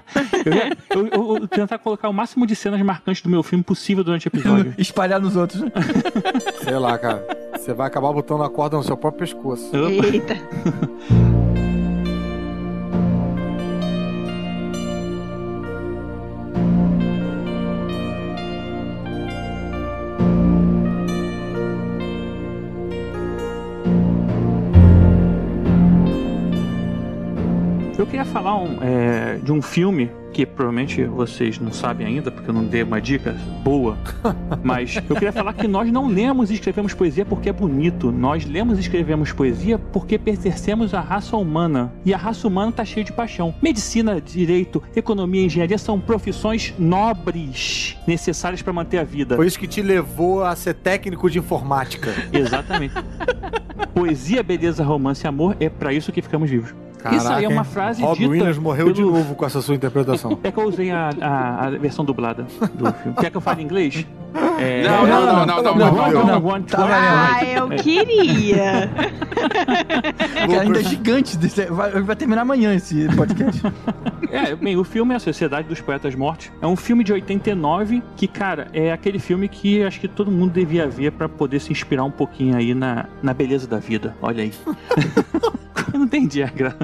Eu, 0.45 1.07
eu, 1.07 1.09
eu, 1.13 1.23
vou 1.25 1.49
tentar 1.53 1.79
colocar 1.79 2.09
o 2.09 2.13
máximo 2.13 2.47
de 2.47 2.57
cenas 2.57 2.81
marcantes 2.83 3.23
do 3.23 3.29
meu 3.29 3.43
filme 3.43 3.63
possível 3.63 4.03
durante 4.03 4.27
o 4.27 4.29
episódio. 4.29 4.75
Espalhar 4.79 5.21
nos 5.21 5.37
outros, 5.37 5.61
né? 5.63 5.71
Sei 6.65 6.79
lá, 6.79 6.99
cara. 6.99 7.25
Você 7.57 7.73
vai 7.73 7.87
acabar 7.87 8.13
botando 8.13 8.43
a 8.43 8.51
corda 8.51 8.77
no 8.77 8.83
seu 8.83 8.97
próprio 8.97 9.21
pescoço. 9.21 9.69
Opa. 9.69 10.07
Eita. 10.07 10.37
Eu 27.99 28.07
queria 28.07 28.25
falar 28.25 28.57
um, 28.57 28.79
é, 28.83 29.37
de 29.37 29.53
um 29.53 29.63
filme 29.63 30.11
que 30.33 30.47
provavelmente 30.47 31.05
vocês 31.05 31.59
não 31.59 31.73
sabem 31.73 32.07
ainda, 32.07 32.31
porque 32.31 32.49
eu 32.49 32.55
não 32.55 32.65
dei 32.65 32.83
uma 32.83 33.01
dica 33.01 33.37
boa, 33.63 33.97
mas 34.65 34.97
eu 34.97 35.15
queria 35.15 35.33
falar 35.33 35.53
que 35.53 35.69
nós 35.69 35.91
não 35.93 36.09
lemos 36.09 36.51
e 36.51 36.55
escrevemos 36.55 36.95
poesia 36.95 37.25
porque 37.25 37.49
é 37.49 37.53
bonito. 37.53 38.11
Nós 38.11 38.45
lemos 38.45 38.79
e 38.79 38.81
escrevemos 38.81 39.33
poesia 39.33 39.79
porque 39.79 40.19
pertencemos 40.19 40.95
à 40.95 41.01
raça 41.01 41.37
humana. 41.37 41.93
E 42.05 42.15
a 42.15 42.17
raça 42.17 42.49
humana 42.49 42.73
tá 42.73 42.85
cheia 42.85 43.05
de 43.05 43.13
paixão. 43.13 43.55
Medicina, 43.63 44.21
direito, 44.21 44.83
economia 44.97 45.43
e 45.43 45.47
engenharia 45.47 45.79
são 45.79 46.01
profissões 46.01 46.75
nobres 46.79 47.97
necessárias 48.07 48.63
para 48.63 48.73
manter 48.73 48.99
a 48.99 49.05
vida. 49.05 49.37
Foi 49.37 49.47
isso 49.47 49.59
que 49.59 49.69
te 49.69 49.83
levou 49.83 50.43
a 50.45 50.57
ser 50.57 50.75
técnico 50.75 51.29
de 51.29 51.39
informática. 51.39 52.13
Exatamente. 52.33 52.95
Poesia, 53.95 54.43
beleza, 54.43 54.83
romance 54.83 55.27
e 55.27 55.29
amor 55.29 55.57
é 55.61 55.69
para 55.69 55.93
isso 55.93 56.11
que 56.11 56.23
ficamos 56.23 56.49
vivos. 56.49 56.75
Isso 57.11 57.29
aí 57.33 57.45
é 57.45 57.49
uma 57.49 57.65
frase 57.65 58.03
Rob 58.03 58.17
dita 58.19 58.31
Williams 58.31 58.59
morreu 58.59 58.93
de 58.93 59.03
pelo- 59.03 59.13
novo 59.17 59.35
com 59.35 59.45
essa 59.47 59.61
sua 59.61 59.75
interpretação. 59.75 60.39
É 60.45 60.51
que 60.53 60.59
eu 60.59 60.65
usei 60.69 60.91
a, 60.91 61.11
a- 61.21 61.67
a 61.67 61.71
versão 61.71 62.05
dublada 62.05 62.47
do 62.75 62.93
filme. 63.03 63.17
Quer 63.19 63.31
que 63.31 63.37
eu 63.37 63.41
fale 63.41 63.63
em 63.63 63.65
inglês? 63.65 64.07
É... 64.59 64.83
Não, 64.83 65.07
não, 65.07 65.27
não, 65.27 65.47
não, 65.47 65.63
não, 65.63 65.75
não, 65.75 66.13
não. 66.13 66.27
não, 66.27 66.47
one, 66.47 66.65
Tá 66.65 66.79
Ah, 66.89 67.45
eu 67.45 67.69
queria. 67.71 68.91
Que 70.47 70.55
ainda 70.57 70.81
é 70.81 70.85
gigante. 70.85 71.37
desse- 71.37 71.67
Vai, 71.67 71.91
vai 72.03 72.17
terminar 72.17 72.43
amanhã 72.43 72.75
esse 72.75 73.09
podcast. 73.15 73.63
É, 74.31 74.55
bem, 74.57 74.77
o 74.77 74.85
filme 74.85 75.13
é 75.13 75.17
A 75.17 75.21
Sociedade 75.21 75.69
dos 75.69 75.81
Poetas 75.81 76.15
Mortos. 76.15 76.51
É 76.61 76.67
um 76.67 76.77
filme 76.77 77.05
de 77.05 77.13
89 77.13 78.03
que, 78.17 78.27
cara, 78.27 78.69
é 78.73 78.91
aquele 78.93 79.19
filme 79.19 79.49
que 79.49 79.83
acho 79.83 80.01
que 80.01 80.09
todo 80.09 80.31
mundo 80.31 80.53
devia 80.53 80.89
ver 80.89 81.13
pra 81.13 81.29
poder 81.29 81.61
se 81.61 81.71
inspirar 81.73 82.05
um 82.05 82.11
pouquinho 82.11 82.57
aí 82.57 82.75
na, 82.75 83.07
na 83.23 83.35
beleza 83.35 83.67
da 83.67 83.79
vida. 83.79 84.17
Olha 84.23 84.43
aí. 84.45 84.53
Eu 85.93 85.99
não 85.99 86.07
entendi 86.07 86.43
a 86.43 86.47
graça. 86.47 86.79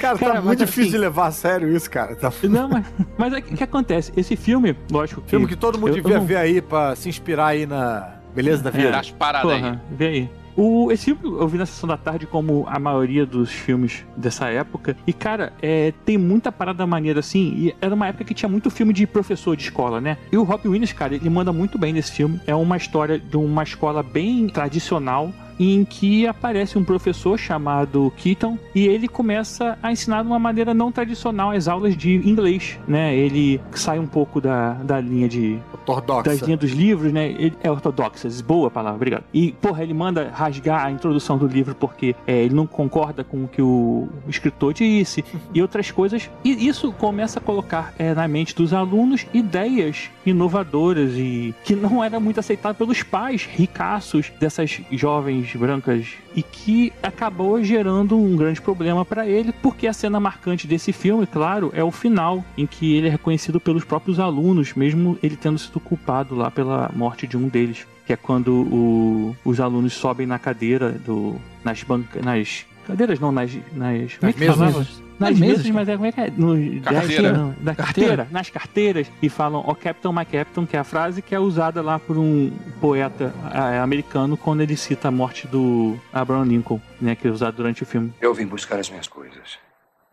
Cara, 0.00 0.18
Cara, 0.18 0.34
tá 0.34 0.40
muito 0.42 0.58
difícil 0.60 0.82
assim- 0.82 0.90
de 0.92 0.98
levar 0.98 1.26
a 1.26 1.30
sério 1.32 1.74
isso, 1.74 1.90
cara. 1.90 2.14
Tá... 2.14 2.32
Não, 2.44 2.68
mas, 2.68 2.84
mas 3.18 3.32
é 3.32 3.40
que 3.40 3.54
o 3.54 3.56
que 3.56 3.64
acontece? 3.64 4.12
Esse 4.16 4.36
filme, 4.36 4.76
lógico 4.90 5.20
que. 5.22 5.30
Filme 5.30 5.46
que 5.46 5.56
todo 5.56 5.78
mundo 5.78 5.88
eu- 5.88 5.94
devia 5.94 6.14
eu 6.14 6.18
não- 6.20 6.26
ver 6.26 6.36
aí 6.36 6.60
pra 6.60 6.94
se 6.96 7.08
inspirar 7.08 7.46
aí 7.48 7.66
na 7.66 8.14
beleza 8.34 8.62
da 8.62 8.70
vida. 8.70 8.90
Das 8.90 9.10
paradas 9.10 9.50
aí. 9.50 9.60
Porra, 9.60 9.82
vê 9.90 10.06
aí. 10.06 10.30
O, 10.56 10.92
esse 10.92 11.06
filme 11.06 11.20
eu 11.24 11.48
vi 11.48 11.58
na 11.58 11.66
sessão 11.66 11.88
da 11.88 11.96
tarde 11.96 12.28
como 12.28 12.64
a 12.68 12.78
maioria 12.78 13.26
dos 13.26 13.50
filmes 13.50 14.04
dessa 14.16 14.46
época. 14.46 14.96
E, 15.04 15.12
cara, 15.12 15.52
é, 15.60 15.92
tem 16.04 16.16
muita 16.16 16.52
parada 16.52 16.86
maneira 16.86 17.18
assim. 17.18 17.52
E 17.56 17.74
era 17.80 17.92
uma 17.92 18.06
época 18.06 18.22
que 18.22 18.34
tinha 18.34 18.48
muito 18.48 18.70
filme 18.70 18.92
de 18.92 19.04
professor 19.04 19.56
de 19.56 19.64
escola, 19.64 20.00
né? 20.00 20.16
E 20.30 20.36
o 20.38 20.44
Rob 20.44 20.68
Williams, 20.68 20.92
cara, 20.92 21.12
ele 21.16 21.28
manda 21.28 21.52
muito 21.52 21.76
bem 21.76 21.92
nesse 21.92 22.12
filme. 22.12 22.40
É 22.46 22.54
uma 22.54 22.76
história 22.76 23.18
de 23.18 23.36
uma 23.36 23.64
escola 23.64 24.00
bem 24.00 24.46
tradicional. 24.48 25.32
Em 25.58 25.84
que 25.84 26.26
aparece 26.26 26.76
um 26.78 26.84
professor 26.84 27.38
chamado 27.38 28.12
Keaton 28.16 28.58
e 28.74 28.86
ele 28.86 29.08
começa 29.08 29.78
a 29.82 29.92
ensinar 29.92 30.22
de 30.22 30.28
uma 30.28 30.38
maneira 30.38 30.74
não 30.74 30.90
tradicional 30.90 31.50
as 31.50 31.68
aulas 31.68 31.96
de 31.96 32.16
inglês, 32.28 32.78
né? 32.86 33.14
Ele 33.14 33.60
sai 33.72 33.98
um 33.98 34.06
pouco 34.06 34.40
da, 34.40 34.74
da 34.74 35.00
linha 35.00 35.28
de 35.28 35.58
das 35.84 35.96
Ortodoxa. 35.96 36.44
linhas 36.46 36.60
dos 36.60 36.70
livros, 36.72 37.12
né? 37.12 37.28
Ele 37.28 37.54
é 37.62 37.70
ortodoxas, 37.70 38.40
boa 38.40 38.70
palavra, 38.70 38.96
obrigado. 38.96 39.24
E, 39.32 39.52
porra, 39.52 39.82
ele 39.82 39.94
manda 39.94 40.30
rasgar 40.32 40.86
a 40.86 40.90
introdução 40.90 41.36
do 41.36 41.46
livro 41.46 41.74
porque 41.74 42.14
é, 42.26 42.44
ele 42.44 42.54
não 42.54 42.66
concorda 42.66 43.22
com 43.22 43.44
o 43.44 43.48
que 43.48 43.60
o 43.60 44.08
escritor 44.28 44.72
disse 44.72 45.24
e 45.52 45.60
outras 45.60 45.90
coisas. 45.90 46.30
E 46.42 46.66
isso 46.66 46.92
começa 46.92 47.38
a 47.38 47.42
colocar 47.42 47.92
é, 47.98 48.14
na 48.14 48.26
mente 48.26 48.54
dos 48.54 48.72
alunos 48.72 49.26
ideias 49.32 50.10
inovadoras 50.24 51.12
e 51.14 51.54
que 51.64 51.74
não 51.74 52.02
era 52.02 52.18
muito 52.18 52.40
aceitável 52.40 52.74
pelos 52.74 53.02
pais 53.02 53.46
ricaços 53.50 54.32
dessas 54.40 54.80
jovens 54.90 55.43
brancas 55.52 56.06
e 56.34 56.42
que 56.42 56.92
acabou 57.02 57.62
gerando 57.62 58.16
um 58.16 58.36
grande 58.36 58.60
problema 58.60 59.04
para 59.04 59.26
ele, 59.26 59.52
porque 59.62 59.86
a 59.86 59.92
cena 59.92 60.18
marcante 60.20 60.66
desse 60.66 60.92
filme, 60.92 61.26
claro, 61.26 61.70
é 61.74 61.82
o 61.84 61.90
final, 61.90 62.44
em 62.56 62.66
que 62.66 62.94
ele 62.94 63.08
é 63.08 63.10
reconhecido 63.10 63.60
pelos 63.60 63.84
próprios 63.84 64.18
alunos, 64.20 64.74
mesmo 64.74 65.18
ele 65.22 65.36
tendo 65.36 65.58
sido 65.58 65.78
culpado 65.80 66.34
lá 66.34 66.50
pela 66.50 66.90
morte 66.94 67.26
de 67.26 67.36
um 67.36 67.48
deles, 67.48 67.86
que 68.06 68.12
é 68.12 68.16
quando 68.16 68.48
o- 68.52 69.36
os 69.44 69.60
alunos 69.60 69.92
sobem 69.94 70.26
na 70.26 70.38
cadeira 70.38 70.90
do 70.92 71.36
nas 71.64 71.82
bancas, 71.82 72.22
nas 72.22 72.66
cadeiras 72.86 73.18
não, 73.18 73.32
nas 73.32 73.50
nas, 73.74 74.18
é 74.28 74.32
que 74.32 74.40
mesas. 74.76 75.03
Nas 75.18 75.38
mesas, 75.38 75.58
mesas, 75.58 75.70
mas 75.70 75.88
é 75.88 75.94
como 75.94 76.06
é 76.06 76.12
que 76.12 76.20
é? 76.20 76.30
No, 76.36 76.82
Carteira. 76.82 77.32
não, 77.32 77.54
da 77.60 77.74
carteira, 77.74 78.28
nas 78.30 78.50
carteiras, 78.50 79.10
e 79.22 79.28
falam 79.28 79.62
ó 79.66 79.74
Captain, 79.74 80.12
my 80.12 80.24
Captain, 80.24 80.66
que 80.66 80.76
é 80.76 80.80
a 80.80 80.84
frase 80.84 81.22
que 81.22 81.34
é 81.34 81.38
usada 81.38 81.80
lá 81.82 81.98
por 81.98 82.18
um 82.18 82.50
poeta 82.80 83.32
ah, 83.44 83.82
americano 83.82 84.36
quando 84.36 84.60
ele 84.60 84.76
cita 84.76 85.08
a 85.08 85.10
morte 85.10 85.46
do 85.46 85.98
Abraham 86.12 86.44
Lincoln, 86.44 86.80
né, 87.00 87.14
que 87.14 87.28
é 87.28 87.30
usado 87.30 87.56
durante 87.56 87.82
o 87.82 87.86
filme. 87.86 88.12
Eu 88.20 88.34
vim 88.34 88.46
buscar 88.46 88.78
as 88.78 88.90
minhas 88.90 89.06
coisas. 89.06 89.58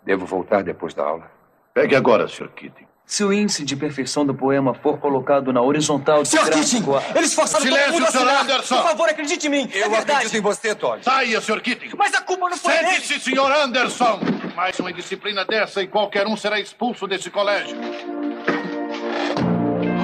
Devo 0.05 0.25
voltar 0.25 0.63
depois 0.63 0.93
da 0.93 1.03
aula. 1.03 1.31
Pegue 1.73 1.95
agora, 1.95 2.27
Sr. 2.27 2.49
Keating. 2.49 2.90
Se 3.12 3.26
o 3.26 3.34
índice 3.34 3.66
de 3.66 3.76
perfeição 3.76 4.26
do 4.26 4.34
poema 4.34 4.74
for 4.74 4.97
colocado 4.97 5.51
na 5.51 5.62
horizontal 5.62 6.24
Sr. 6.24 6.45
gráfico... 6.45 6.95
a- 6.95 7.03
Eles 7.14 7.34
forçaram 7.34 7.66
Silêncio, 7.66 7.91
todo 7.91 7.93
mundo 7.99 8.07
a 8.07 8.12
Sr. 8.12 8.18
assinar. 8.20 8.41
Anderson! 8.43 8.76
Por 8.78 8.84
favor, 8.88 9.09
acredite 9.09 9.47
em 9.47 9.49
mim. 9.49 9.70
é 9.74 9.80
Eu 9.84 9.89
verdade. 9.89 10.12
acredito 10.14 10.38
em 10.38 10.41
você, 10.41 10.74
Todd. 10.74 11.03
Saia, 11.03 11.41
Sr. 11.41 11.59
Keating. 11.59 11.89
Mas 11.97 12.14
a 12.14 12.22
culpa 12.22 12.47
não 12.49 12.55
foi 12.55 12.72
dele. 12.72 13.01
Sente-se, 13.01 13.20
Sr. 13.32 13.51
Anderson. 13.64 14.18
Mais 14.55 14.80
uma 14.80 14.91
indisciplina 14.91 15.43
dessa 15.43 15.82
e 15.84 15.88
qualquer 15.88 16.26
um 16.26 16.38
será 16.38 16.57
expulso 16.57 17.05
desse 17.05 17.30
colégio. 17.30 17.76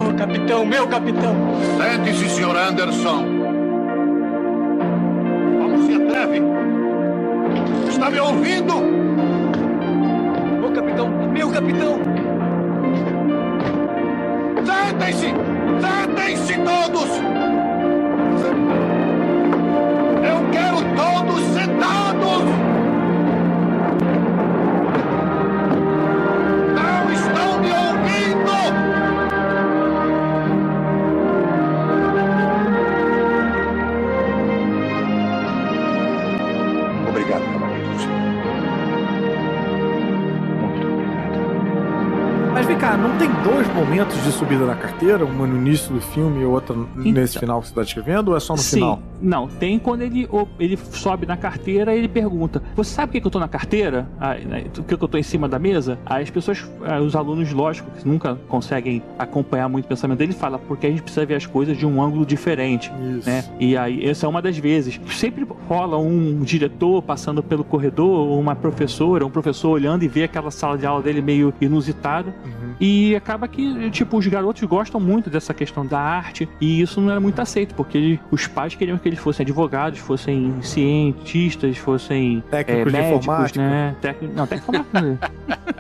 Oh, 0.05 0.13
capitão, 0.17 0.65
meu 0.65 0.85
capitão. 0.89 1.33
Sente-se, 1.77 2.27
Sr. 2.35 2.57
Anderson. 2.57 3.25
Como 5.61 5.87
se 5.87 5.93
atreve? 5.95 6.41
Está 7.89 8.09
me 8.11 8.19
ouvindo? 8.19 8.73
Ô, 10.67 10.71
capitão, 10.73 11.07
meu 11.31 11.49
capitão. 11.49 12.26
Sentem-se! 14.65 15.33
Sentem-se 15.81 16.53
todos! 16.57 17.09
Eu 20.23 20.49
quero 20.51 20.77
todos 20.95 21.43
sentados! 21.53 22.66
Vem 42.67 42.77
cá, 42.77 42.97
não 42.97 43.17
tem 43.17 43.29
dois 43.43 43.65
momentos 43.73 44.21
de 44.23 44.31
subida 44.31 44.65
na 44.65 44.75
carteira? 44.75 45.23
Uma 45.23 45.47
no 45.47 45.55
início 45.55 45.93
do 45.93 46.01
filme 46.01 46.41
e 46.41 46.45
outra 46.45 46.75
nesse 46.95 47.39
final 47.39 47.61
que 47.61 47.69
você 47.69 47.73
tá 47.73 47.81
descrevendo? 47.81 48.31
Ou 48.31 48.37
é 48.37 48.39
só 48.41 48.53
no 48.53 48.59
Sim, 48.59 48.75
final? 48.75 48.99
Não, 49.21 49.47
tem 49.47 49.77
quando 49.79 50.01
ele, 50.01 50.25
o- 50.31 50.47
ele 50.59 50.77
sobe 50.77 51.25
na 51.25 51.35
carteira 51.37 51.95
e 51.95 51.97
ele 51.99 52.07
pergunta: 52.07 52.61
Você 52.75 52.91
sabe 52.93 53.07
por 53.07 53.11
que, 53.13 53.21
que 53.21 53.27
eu 53.27 53.31
tô 53.31 53.39
na 53.39 53.47
carteira? 53.47 54.07
Ah, 54.19 54.35
né, 54.35 54.65
Por 54.73 54.83
que, 54.83 54.97
que 54.97 55.03
eu 55.03 55.07
tô 55.07 55.17
em 55.17 55.23
cima 55.23 55.47
da 55.47 55.57
mesa? 55.59 55.97
Aí 56.05 56.23
as 56.23 56.29
pessoas, 56.29 56.69
ah, 56.83 56.99
os 56.99 57.15
alunos, 57.15 57.51
lógico, 57.51 57.89
que 57.91 58.07
nunca 58.07 58.35
conseguem 58.47 59.01
acompanhar 59.17 59.67
muito 59.69 59.85
o 59.85 59.87
pensamento 59.87 60.17
dele, 60.19 60.33
fala 60.33 60.57
porque 60.59 60.87
a 60.87 60.89
gente 60.89 61.01
precisa 61.01 61.25
ver 61.25 61.35
as 61.35 61.45
coisas 61.45 61.77
de 61.77 61.85
um 61.85 62.01
ângulo 62.01 62.25
diferente. 62.25 62.91
Isso. 63.17 63.29
né? 63.29 63.43
E 63.59 63.75
aí, 63.77 64.05
essa 64.07 64.25
é 64.25 64.29
uma 64.29 64.41
das 64.41 64.57
vezes. 64.57 64.99
Sempre 65.11 65.45
rola 65.67 65.97
um 65.97 66.41
diretor 66.41 67.01
passando 67.01 67.41
pelo 67.41 67.63
corredor, 67.63 68.27
ou 68.29 68.39
uma 68.39 68.55
professora, 68.55 69.25
um 69.25 69.29
professor 69.29 69.69
olhando 69.71 70.03
e 70.03 70.07
vê 70.07 70.23
aquela 70.23 70.51
sala 70.51 70.77
de 70.77 70.85
aula 70.85 71.01
dele 71.01 71.21
meio 71.21 71.53
inusitada. 71.59 72.33
E 72.79 73.15
acaba 73.15 73.47
que, 73.47 73.89
tipo, 73.89 74.17
os 74.17 74.27
garotos 74.27 74.61
gostam 74.63 74.99
muito 74.99 75.29
dessa 75.29 75.53
questão 75.53 75.85
da 75.85 75.99
arte, 75.99 76.47
e 76.61 76.79
isso 76.81 77.01
não 77.01 77.09
era 77.09 77.19
muito 77.19 77.39
aceito, 77.41 77.73
porque 77.73 78.19
os 78.29 78.45
pais 78.45 78.75
queriam 78.75 78.97
que 78.97 79.06
eles 79.07 79.19
fossem 79.19 79.43
advogados, 79.43 79.99
fossem 79.99 80.53
cientistas, 80.61 81.77
fossem 81.77 82.43
Técnicos 82.49 82.93
é, 82.93 82.97
de 82.97 83.03
médicos, 83.03 83.23
informática. 83.25 83.61
né? 83.61 83.95
Técnico, 84.01 84.33
não, 84.35 84.47
técnico 84.47 84.71
de 84.71 84.77
informática 84.79 85.31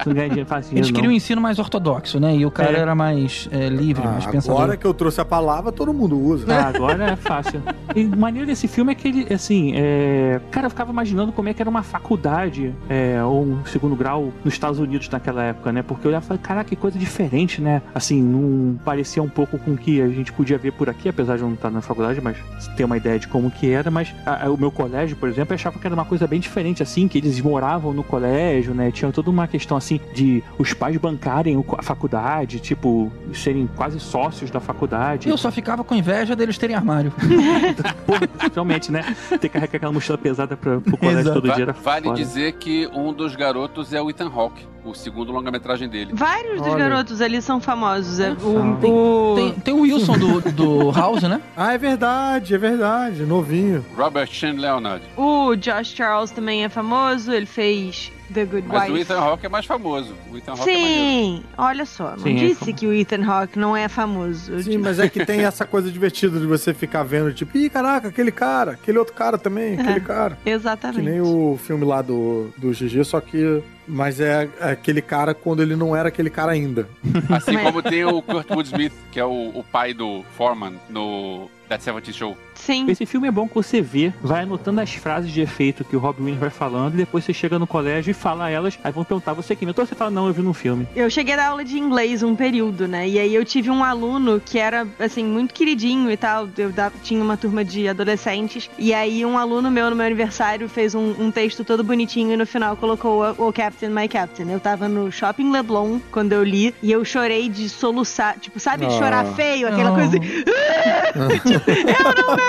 não 0.05 0.13
ganha 0.13 0.29
dinheiro, 0.29 0.47
faz 0.49 0.65
dinheiro, 0.67 0.85
Eles 0.87 0.95
queriam 0.95 1.11
um 1.11 1.15
ensino 1.15 1.41
mais 1.41 1.59
ortodoxo, 1.59 2.19
né? 2.19 2.35
E 2.35 2.45
o 2.45 2.51
cara 2.51 2.77
É. 2.77 2.81
era 2.81 2.95
mais 2.95 3.49
é, 3.51 3.67
livre, 3.69 4.05
mais 4.05 4.25
Ah, 4.25 4.29
pensador. 4.29 4.61
agora 4.61 4.77
que 4.77 4.85
eu 4.85 4.93
trouxe 4.93 5.19
a 5.19 5.25
palavra, 5.25 5.71
todo 5.71 5.93
mundo 5.93 6.17
usa. 6.19 6.45
Ah, 6.53 6.67
agora 6.67 7.11
é 7.11 7.15
fácil. 7.15 7.61
E 7.95 8.05
o 8.05 8.17
maneiro 8.17 8.47
desse 8.47 8.67
filme 8.67 8.91
é 8.91 8.95
que 8.95 9.07
ele, 9.07 9.33
assim, 9.33 9.73
é... 9.75 10.39
cara, 10.51 10.67
eu 10.67 10.69
ficava 10.69 10.91
imaginando 10.91 11.31
como 11.31 11.49
é 11.49 11.53
que 11.53 11.61
era 11.61 11.69
uma 11.69 11.83
faculdade 11.83 12.73
é, 12.89 13.21
ou 13.23 13.43
um 13.43 13.65
segundo 13.65 13.95
grau 13.95 14.31
nos 14.43 14.53
Estados 14.53 14.79
Unidos 14.79 15.09
naquela 15.09 15.43
época, 15.43 15.71
né? 15.71 15.81
Porque 15.81 16.05
eu 16.05 16.09
olhava 16.09 16.25
e 16.25 16.27
falei, 16.27 16.41
caraca, 16.43 16.69
que 16.69 16.75
coisa 16.75 16.97
diferente, 16.97 17.61
né? 17.61 17.81
Assim, 17.93 18.21
não 18.21 18.77
parecia 18.83 19.21
um 19.21 19.29
pouco 19.29 19.57
com 19.57 19.71
o 19.71 19.77
que 19.77 20.01
a 20.01 20.07
gente 20.09 20.31
podia 20.31 20.57
ver 20.57 20.71
por 20.73 20.89
aqui, 20.89 21.09
apesar 21.09 21.35
de 21.37 21.41
eu 21.41 21.47
não 21.47 21.55
estar 21.55 21.69
na 21.71 21.81
faculdade, 21.81 22.21
mas 22.21 22.37
ter 22.75 22.83
uma 22.83 22.97
ideia 22.97 23.16
colégio 23.17 23.29
como 23.29 23.49
que 23.51 23.71
era, 23.71 23.89
mas 23.89 24.13
a- 24.25 24.45
a- 24.45 24.51
o 24.51 24.57
meu 24.57 24.71
colégio, 24.71 25.15
por 25.17 25.27
exemplo, 25.29 25.53
achava 25.53 25.77
que 25.79 25.85
era 25.87 25.93
uma 25.93 26.05
coisa 26.05 26.27
bem 26.27 26.39
diferente, 26.39 26.83
assim, 26.83 27.07
que 27.07 27.17
eles 27.17 27.39
moravam 27.41 27.93
no 27.93 28.03
colégio, 28.03 28.73
né? 28.73 28.91
Tinha 28.91 29.11
toda 29.11 29.29
uma 29.29 29.47
questão, 29.47 29.75
assim, 29.77 29.99
de 30.13 30.43
os 30.57 30.73
pais 30.73 30.95
bancarem 30.97 31.63
a 31.77 31.81
faculdade, 31.83 32.59
tipo, 32.59 33.11
serem 33.33 33.67
quase 33.75 33.99
sócios 33.99 34.49
da 34.51 34.59
faculdade. 34.59 35.29
Eu 35.29 35.37
só 35.37 35.51
ficava 35.51 35.83
com 35.83 35.95
inveja 35.95 36.35
deles 36.35 36.57
terem 36.57 36.75
armário. 36.75 37.11
Realmente, 38.53 38.91
né? 38.91 39.03
Ter 39.29 39.39
que 39.39 39.49
carregar 39.49 39.75
aquela 39.77 39.91
mochila 39.91 40.17
pesada 40.17 40.55
pra, 40.57 40.79
pro 40.79 40.97
colégio 40.97 41.19
Exato. 41.21 41.41
todo 41.41 41.53
dia 41.53 41.63
era 41.63 41.73
vale 41.73 42.05
foda. 42.05 42.15
dizer 42.17 42.53
que 42.53 42.87
um 42.93 43.13
dos 43.13 43.35
garotos 43.35 43.93
é 43.93 44.01
o 44.01 44.09
Ethan 44.09 44.29
Hawke, 44.33 44.65
o 44.85 44.93
segundo 44.93 45.31
longa-metragem 45.31 45.89
dele. 45.89 46.11
Vários 46.13 46.57
dos 46.61 46.67
Olha. 46.67 46.77
garotos 46.89 47.21
ali 47.21 47.41
são 47.41 47.59
famosos. 47.59 48.19
É, 48.19 48.31
o, 48.31 48.77
tem- 48.79 48.91
o- 48.91 49.33
Tem, 49.35 49.51
tem 49.53 49.73
o 49.73 49.81
Wilson 49.81 50.17
do, 50.17 50.41
do 50.51 50.91
House, 50.91 51.23
né? 51.23 51.41
Ah, 51.55 51.73
é 51.73 51.77
verdade, 51.77 52.53
é 52.55 52.57
verdade. 52.57 53.06
Novinho. 53.15 53.85
Robert 53.95 54.29
Sean 54.31 54.53
Leonard. 54.53 55.03
o 55.15 55.55
Josh 55.55 55.93
Charles 55.95 56.31
também 56.31 56.63
é 56.63 56.69
famoso. 56.69 57.31
Ele 57.31 57.45
fez 57.45 58.11
The 58.33 58.45
Good 58.45 58.67
Mas 58.67 58.89
o 58.89 58.93
Wife. 58.93 59.01
Ethan 59.03 59.19
Hawke 59.19 59.45
é 59.45 59.49
mais 59.49 59.65
famoso. 59.65 60.13
O 60.31 60.37
Ethan 60.37 60.51
Hawke 60.51 60.69
é. 60.69 60.75
Sim, 60.75 61.43
olha 61.57 61.85
só, 61.85 62.11
não 62.11 62.19
Sim, 62.19 62.31
é 62.31 62.39
disse 62.39 62.55
famoso. 62.59 62.77
que 62.77 62.87
o 62.87 62.93
Ethan 62.93 63.25
Hawke 63.25 63.57
não 63.57 63.75
é 63.75 63.87
famoso. 63.87 64.61
Sim, 64.63 64.77
mas 64.77 64.99
é 64.99 65.07
que 65.07 65.25
tem 65.25 65.45
essa 65.45 65.65
coisa 65.65 65.89
divertida 65.89 66.39
de 66.39 66.45
você 66.45 66.73
ficar 66.73 67.03
vendo, 67.03 67.33
tipo, 67.33 67.57
ih, 67.57 67.69
caraca, 67.69 68.09
aquele 68.09 68.31
cara, 68.31 68.71
aquele 68.73 68.97
outro 68.97 69.13
cara 69.13 69.37
também, 69.37 69.79
aquele 69.79 70.01
cara. 70.01 70.37
Que 70.43 70.49
Exatamente. 70.49 71.01
nem 71.01 71.21
o 71.21 71.57
filme 71.61 71.85
lá 71.85 72.01
do, 72.01 72.49
do 72.57 72.71
GG, 72.71 73.03
só 73.05 73.21
que. 73.21 73.63
Mas 73.89 74.19
é 74.19 74.49
aquele 74.59 75.01
cara 75.01 75.33
quando 75.33 75.63
ele 75.63 75.73
não 75.73 75.95
era 75.95 76.09
aquele 76.09 76.29
cara 76.29 76.51
ainda. 76.51 76.89
Assim 77.31 77.57
como 77.57 77.81
tem 77.81 78.03
o 78.03 78.21
Kurtwood 78.21 78.67
Smith, 78.67 78.91
que 79.13 79.17
é 79.17 79.23
o, 79.23 79.51
o 79.55 79.63
pai 79.63 79.93
do 79.93 80.25
Foreman 80.35 80.73
no 80.89 81.49
That 81.69 81.81
70 81.81 82.11
Show. 82.11 82.37
Sim. 82.59 82.85
Esse 82.89 83.05
filme 83.05 83.27
é 83.27 83.31
bom 83.31 83.47
que 83.47 83.55
você 83.55 83.81
vê, 83.81 84.11
vai 84.21 84.43
anotando 84.43 84.81
as 84.81 84.93
frases 84.93 85.31
de 85.31 85.41
efeito 85.41 85.83
que 85.83 85.95
o 85.95 85.99
Rob 85.99 86.17
Williams 86.19 86.39
vai 86.39 86.49
falando, 86.49 86.93
e 86.95 86.97
depois 86.97 87.23
você 87.23 87.33
chega 87.33 87.57
no 87.59 87.67
colégio 87.67 88.11
e 88.11 88.13
fala 88.13 88.49
elas, 88.49 88.77
aí 88.83 88.91
vão 88.91 89.03
perguntar, 89.03 89.33
você 89.33 89.55
que 89.55 89.63
inventou? 89.63 89.85
Você 89.85 89.95
fala, 89.95 90.11
não, 90.11 90.27
eu 90.27 90.33
vi 90.33 90.41
num 90.41 90.53
filme. 90.53 90.87
Eu 90.95 91.09
cheguei 91.09 91.33
a 91.33 91.37
dar 91.37 91.47
aula 91.49 91.63
de 91.63 91.77
inglês 91.77 92.23
um 92.23 92.35
período, 92.35 92.87
né? 92.87 93.07
E 93.07 93.19
aí 93.19 93.33
eu 93.33 93.45
tive 93.45 93.69
um 93.69 93.83
aluno 93.83 94.41
que 94.43 94.57
era, 94.59 94.87
assim, 94.99 95.23
muito 95.23 95.53
queridinho 95.53 96.09
e 96.11 96.17
tal. 96.17 96.47
Eu 96.57 96.71
da- 96.71 96.91
tinha 97.03 97.21
uma 97.23 97.37
turma 97.37 97.63
de 97.63 97.87
adolescentes. 97.87 98.69
E 98.77 98.93
aí 98.93 99.25
um 99.25 99.37
aluno 99.37 99.69
meu 99.71 99.89
no 99.89 99.95
meu 99.95 100.05
aniversário 100.05 100.67
fez 100.67 100.93
um, 100.95 101.13
um 101.19 101.31
texto 101.31 101.63
todo 101.63 101.83
bonitinho 101.83 102.33
e 102.33 102.37
no 102.37 102.45
final 102.45 102.75
colocou 102.75 103.23
o, 103.37 103.47
o 103.47 103.53
Captain, 103.53 103.89
My 103.89 104.07
Captain. 104.07 104.49
Eu 104.51 104.59
tava 104.59 104.87
no 104.87 105.11
Shopping 105.11 105.51
Leblon 105.51 105.99
quando 106.11 106.33
eu 106.33 106.43
li 106.43 106.73
e 106.81 106.91
eu 106.91 107.03
chorei 107.05 107.47
de 107.49 107.69
soluçar. 107.69 108.37
Tipo, 108.39 108.59
sabe 108.59 108.85
de 108.87 108.93
Ah. 108.95 108.97
chorar 108.97 109.25
feio? 109.35 109.67
Aquela 109.67 109.91
Oh. 109.91 109.95
coisa 109.95 110.17
assim. 110.17 110.27
Tipo, 111.47 111.71
eu 111.71 112.27
não 112.27 112.35
mereço! 112.35 112.46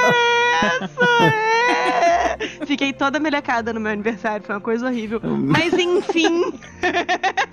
É! 1.20 2.66
Fiquei 2.66 2.92
toda 2.92 3.18
melecada 3.18 3.72
no 3.72 3.80
meu 3.80 3.92
aniversário. 3.92 4.44
Foi 4.44 4.55
uma 4.55 4.61
coisa 4.61 4.86
horrível. 4.86 5.20
Mas 5.22 5.72
enfim. 5.72 6.53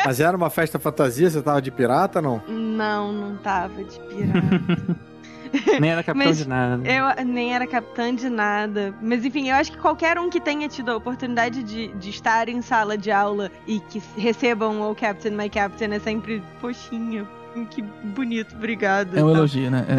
Mas 0.06 0.20
era 0.20 0.36
uma 0.36 0.50
festa 0.50 0.78
fantasia, 0.78 1.30
você 1.30 1.42
tava 1.42 1.62
de 1.62 1.72
pirata, 1.72 2.22
não? 2.22 2.42
Não, 2.48 3.12
não 3.12 3.36
tava 3.38 3.84
de 3.84 4.00
pirata. 4.00 4.96
Nem 5.80 5.90
era 5.92 6.04
capitão 6.04 6.28
Mas 6.28 6.38
de 6.40 6.48
nada. 6.50 6.78
né? 6.78 7.00
Eu 7.00 7.26
nem 7.26 7.56
era 7.56 7.66
capitã 7.66 8.14
de 8.14 8.30
nada. 8.30 8.94
Mas 9.02 9.24
enfim, 9.24 9.50
eu 9.50 9.56
acho 9.56 9.72
que 9.72 9.78
qualquer 9.78 10.20
um 10.20 10.30
que 10.30 10.42
tenha 10.42 10.68
tido 10.68 10.92
a 10.92 10.98
oportunidade 10.98 11.64
de, 11.64 11.88
de 11.94 12.10
estar 12.10 12.50
em 12.50 12.62
sala 12.62 12.98
de 12.98 13.10
aula 13.10 13.50
e 13.66 13.80
que 13.80 14.04
recebam 14.18 14.82
o 14.92 14.94
Captain, 14.94 15.32
My 15.32 15.50
Captain 15.50 15.94
é 15.94 16.00
sempre, 16.00 16.44
poxinha, 16.60 17.26
que 17.72 17.82
bonito, 17.82 18.54
obrigado. 18.54 19.18
É 19.18 19.24
um 19.24 19.30
Então- 19.30 19.36
elogio, 19.38 19.72
né? 19.72 19.86
É. 19.88 19.96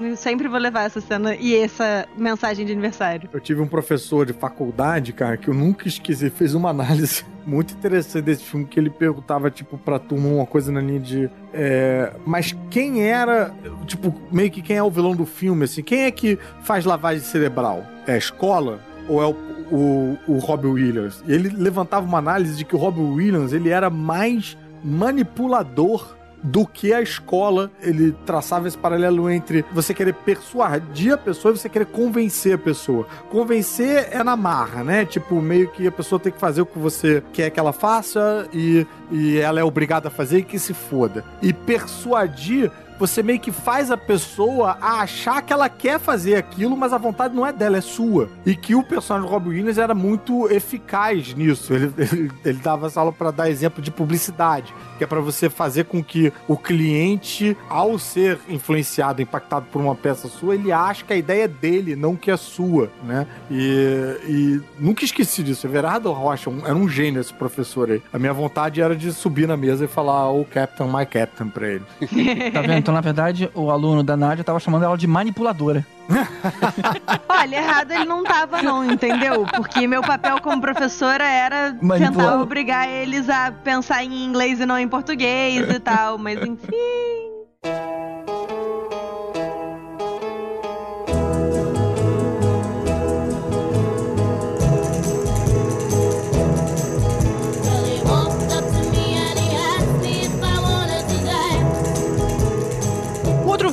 Eu 0.00 0.16
sempre 0.16 0.48
vou 0.48 0.58
levar 0.58 0.84
essa 0.84 1.00
cena 1.00 1.34
e 1.34 1.54
essa 1.54 2.08
mensagem 2.16 2.64
de 2.64 2.72
aniversário. 2.72 3.28
Eu 3.30 3.38
tive 3.38 3.60
um 3.60 3.66
professor 3.66 4.24
de 4.24 4.32
faculdade, 4.32 5.12
cara, 5.12 5.36
que 5.36 5.48
eu 5.48 5.54
nunca 5.54 5.86
esqueci, 5.86 6.30
fez 6.30 6.54
uma 6.54 6.70
análise 6.70 7.22
muito 7.46 7.74
interessante 7.74 8.24
desse 8.24 8.44
filme, 8.44 8.64
que 8.64 8.80
ele 8.80 8.88
perguntava, 8.88 9.50
tipo, 9.50 9.76
pra 9.76 9.98
turma 9.98 10.28
uma 10.28 10.46
coisa 10.46 10.72
na 10.72 10.80
linha 10.80 11.00
de. 11.00 11.30
é, 11.52 12.12
mas 12.24 12.56
quem 12.70 13.02
era, 13.02 13.52
tipo, 13.86 14.14
meio 14.32 14.50
que 14.50 14.62
quem 14.62 14.76
é 14.76 14.82
o 14.82 14.90
vilão 14.90 15.14
do 15.14 15.26
filme, 15.26 15.64
assim? 15.64 15.82
Quem 15.82 16.04
é 16.04 16.10
que 16.10 16.38
faz 16.62 16.86
lavagem 16.86 17.22
cerebral? 17.22 17.84
É 18.06 18.14
a 18.14 18.18
escola? 18.18 18.80
Ou 19.06 19.22
é 19.22 19.26
o, 19.26 19.36
o, 19.70 20.18
o 20.28 20.38
Robbie 20.38 20.68
Williams? 20.68 21.22
E 21.26 21.32
ele 21.32 21.50
levantava 21.50 22.06
uma 22.06 22.18
análise 22.18 22.56
de 22.56 22.64
que 22.64 22.74
o 22.74 22.78
Robbie 22.78 23.00
Williams, 23.00 23.52
ele 23.52 23.68
era 23.68 23.90
mais 23.90 24.56
manipulador 24.82 26.16
do 26.42 26.66
que 26.66 26.92
a 26.92 27.00
escola. 27.00 27.70
Ele 27.82 28.12
traçava 28.24 28.68
esse 28.68 28.78
paralelo 28.78 29.30
entre 29.30 29.64
você 29.72 29.92
querer 29.94 30.14
persuadir 30.14 31.14
a 31.14 31.18
pessoa 31.18 31.52
e 31.52 31.58
você 31.58 31.68
querer 31.68 31.86
convencer 31.86 32.54
a 32.54 32.58
pessoa. 32.58 33.06
Convencer 33.30 34.08
é 34.10 34.22
na 34.22 34.36
marra, 34.36 34.82
né? 34.84 35.04
Tipo, 35.04 35.40
meio 35.40 35.70
que 35.70 35.86
a 35.86 35.92
pessoa 35.92 36.18
tem 36.18 36.32
que 36.32 36.38
fazer 36.38 36.62
o 36.62 36.66
que 36.66 36.78
você 36.78 37.22
quer 37.32 37.50
que 37.50 37.60
ela 37.60 37.72
faça 37.72 38.48
e, 38.52 38.86
e 39.10 39.38
ela 39.38 39.60
é 39.60 39.64
obrigada 39.64 40.08
a 40.08 40.10
fazer 40.10 40.38
e 40.38 40.42
que 40.42 40.58
se 40.58 40.74
foda. 40.74 41.24
E 41.42 41.52
persuadir 41.52 42.70
você 43.00 43.22
meio 43.22 43.40
que 43.40 43.50
faz 43.50 43.90
a 43.90 43.96
pessoa 43.96 44.76
a 44.80 45.00
achar 45.00 45.42
que 45.42 45.52
ela 45.52 45.68
quer 45.68 45.98
fazer 45.98 46.36
aquilo, 46.36 46.76
mas 46.76 46.92
a 46.92 46.98
vontade 46.98 47.34
não 47.34 47.46
é 47.46 47.52
dela, 47.52 47.78
é 47.78 47.80
sua. 47.80 48.28
E 48.46 48.54
que 48.54 48.74
o 48.74 48.82
personagem 48.84 49.28
do 49.40 49.48
Williams 49.48 49.78
era 49.78 49.94
muito 49.94 50.48
eficaz 50.52 51.34
nisso. 51.34 51.72
Ele, 51.74 51.92
ele, 51.98 52.30
ele 52.44 52.58
dava 52.58 52.86
essa 52.86 53.00
aula 53.00 53.10
para 53.12 53.30
dar 53.30 53.48
exemplo 53.50 53.82
de 53.82 53.90
publicidade, 53.90 54.72
que 54.98 55.02
é 55.04 55.06
para 55.06 55.20
você 55.20 55.48
fazer 55.50 55.84
com 55.86 56.04
que 56.04 56.32
o 56.46 56.56
cliente, 56.56 57.56
ao 57.68 57.98
ser 57.98 58.38
influenciado, 58.48 59.22
impactado 59.22 59.66
por 59.72 59.80
uma 59.80 59.94
peça 59.94 60.28
sua, 60.28 60.54
ele 60.54 60.70
acha 60.70 61.04
que 61.04 61.12
a 61.12 61.16
ideia 61.16 61.44
é 61.44 61.48
dele, 61.48 61.96
não 61.96 62.14
que 62.14 62.30
é 62.30 62.36
sua, 62.36 62.90
né? 63.04 63.26
E, 63.50 64.16
e 64.28 64.60
nunca 64.78 65.04
esqueci 65.04 65.42
disso. 65.42 65.66
Everardo 65.66 66.12
Rocha 66.12 66.50
um- 66.50 66.66
era 66.66 66.74
um 66.76 66.88
gênio 66.88 67.20
esse 67.20 67.32
professor 67.32 67.90
aí. 67.90 68.02
A 68.12 68.18
minha 68.18 68.32
vontade 68.34 68.80
era 68.82 68.94
de 68.94 69.10
subir 69.12 69.48
na 69.48 69.56
mesa 69.56 69.84
e 69.86 69.88
falar 69.88 70.30
o 70.30 70.44
Captain, 70.44 70.86
my 70.86 71.06
Captain 71.06 71.48
pra 71.48 71.66
ele. 71.68 71.84
Tá 72.52 72.60
vendo? 72.62 72.89
Então, 72.90 72.96
na 72.96 73.00
verdade, 73.02 73.48
o 73.54 73.70
aluno 73.70 74.02
da 74.02 74.16
Nádia 74.16 74.42
tava 74.42 74.58
chamando 74.58 74.84
ela 74.84 74.98
de 74.98 75.06
manipuladora. 75.06 75.86
Olha, 77.28 77.56
errado 77.56 77.92
ele 77.92 78.04
não 78.04 78.24
tava, 78.24 78.60
não, 78.62 78.84
entendeu? 78.84 79.46
Porque 79.46 79.86
meu 79.86 80.02
papel 80.02 80.40
como 80.40 80.60
professora 80.60 81.22
era 81.22 81.72
tentar 81.96 82.40
obrigar 82.40 82.88
eles 82.88 83.30
a 83.30 83.52
pensar 83.52 84.02
em 84.02 84.24
inglês 84.24 84.58
e 84.58 84.66
não 84.66 84.76
em 84.76 84.88
português 84.88 85.70
e 85.70 85.78
tal, 85.78 86.18
mas 86.18 86.44
enfim. 86.44 86.66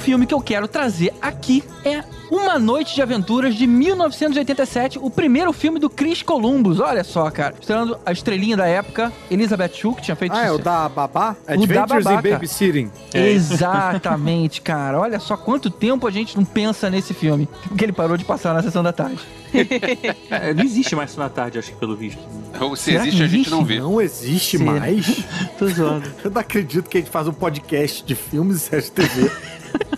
Filme 0.08 0.26
que 0.26 0.34
eu 0.34 0.40
quero 0.40 0.70
trazer 0.70 1.14
aqui 1.22 1.62
é 1.84 2.02
Uma 2.32 2.58
Noite 2.58 2.96
de 2.96 3.02
Aventuras 3.02 3.54
de 3.56 3.68
1987, 3.68 4.98
o 5.02 5.10
primeiro 5.10 5.52
filme 5.52 5.82
do 5.82 5.90
Chris 5.90 6.22
Columbus. 6.24 6.80
Olha 6.80 7.04
só, 7.04 7.30
cara. 7.30 7.54
Estrelando 7.60 8.00
a 8.06 8.14
estrelinha 8.14 8.56
da 8.56 8.66
época, 8.66 9.12
Elizabeth 9.30 9.74
Shue, 9.74 9.96
que 9.96 10.04
tinha 10.04 10.16
feito 10.16 10.32
Ah, 10.34 10.44
é 10.46 10.46
o 10.46 10.52
sucesso. 10.52 10.64
da 10.64 10.88
Babá? 10.88 11.36
O 11.44 11.46
da 11.46 11.54
Adventures 11.56 12.04
Babá, 12.06 12.20
in. 12.30 12.32
Babysitting. 12.32 12.92
Exatamente, 13.14 14.62
cara. 14.62 14.98
Olha 14.98 15.20
só 15.20 15.36
quanto 15.36 15.70
tempo 15.70 16.08
a 16.08 16.12
gente 16.12 16.38
não 16.38 16.46
pensa 16.46 16.90
nesse 16.90 17.14
filme. 17.14 17.50
Porque 17.68 17.84
ele 17.84 17.92
parou 17.92 18.16
de 18.16 18.24
passar 18.24 18.54
na 18.54 18.64
sessão 18.64 18.82
da 18.82 18.94
tarde. 18.94 19.20
É, 20.30 20.54
não 20.54 20.64
existe 20.64 20.94
mais 20.96 21.12
isso 21.12 21.20
na 21.20 21.30
tarde, 21.30 21.58
acho 21.58 21.72
que 21.72 21.78
pelo 21.78 21.96
visto. 21.96 22.20
Ou 22.60 22.76
se 22.76 22.92
Será 22.92 23.04
que 23.04 23.08
existe, 23.10 23.24
a 23.24 23.28
gente 23.28 23.50
não 23.50 23.64
vê. 23.64 23.80
Não 23.80 24.00
existe 24.02 24.58
Será? 24.58 24.72
mais. 24.74 25.24
Tô 25.58 25.68
zoando. 25.68 26.10
Eu 26.24 26.30
não 26.32 26.42
acredito 26.42 26.90
que 26.90 26.98
a 26.98 27.00
gente 27.02 27.10
faz 27.10 27.28
um 27.30 27.34
podcast 27.34 28.04
de 28.04 28.14
filmes 28.14 28.58
e 28.58 28.60
séries 28.60 28.86
de 28.86 28.92
TV. 28.92 29.32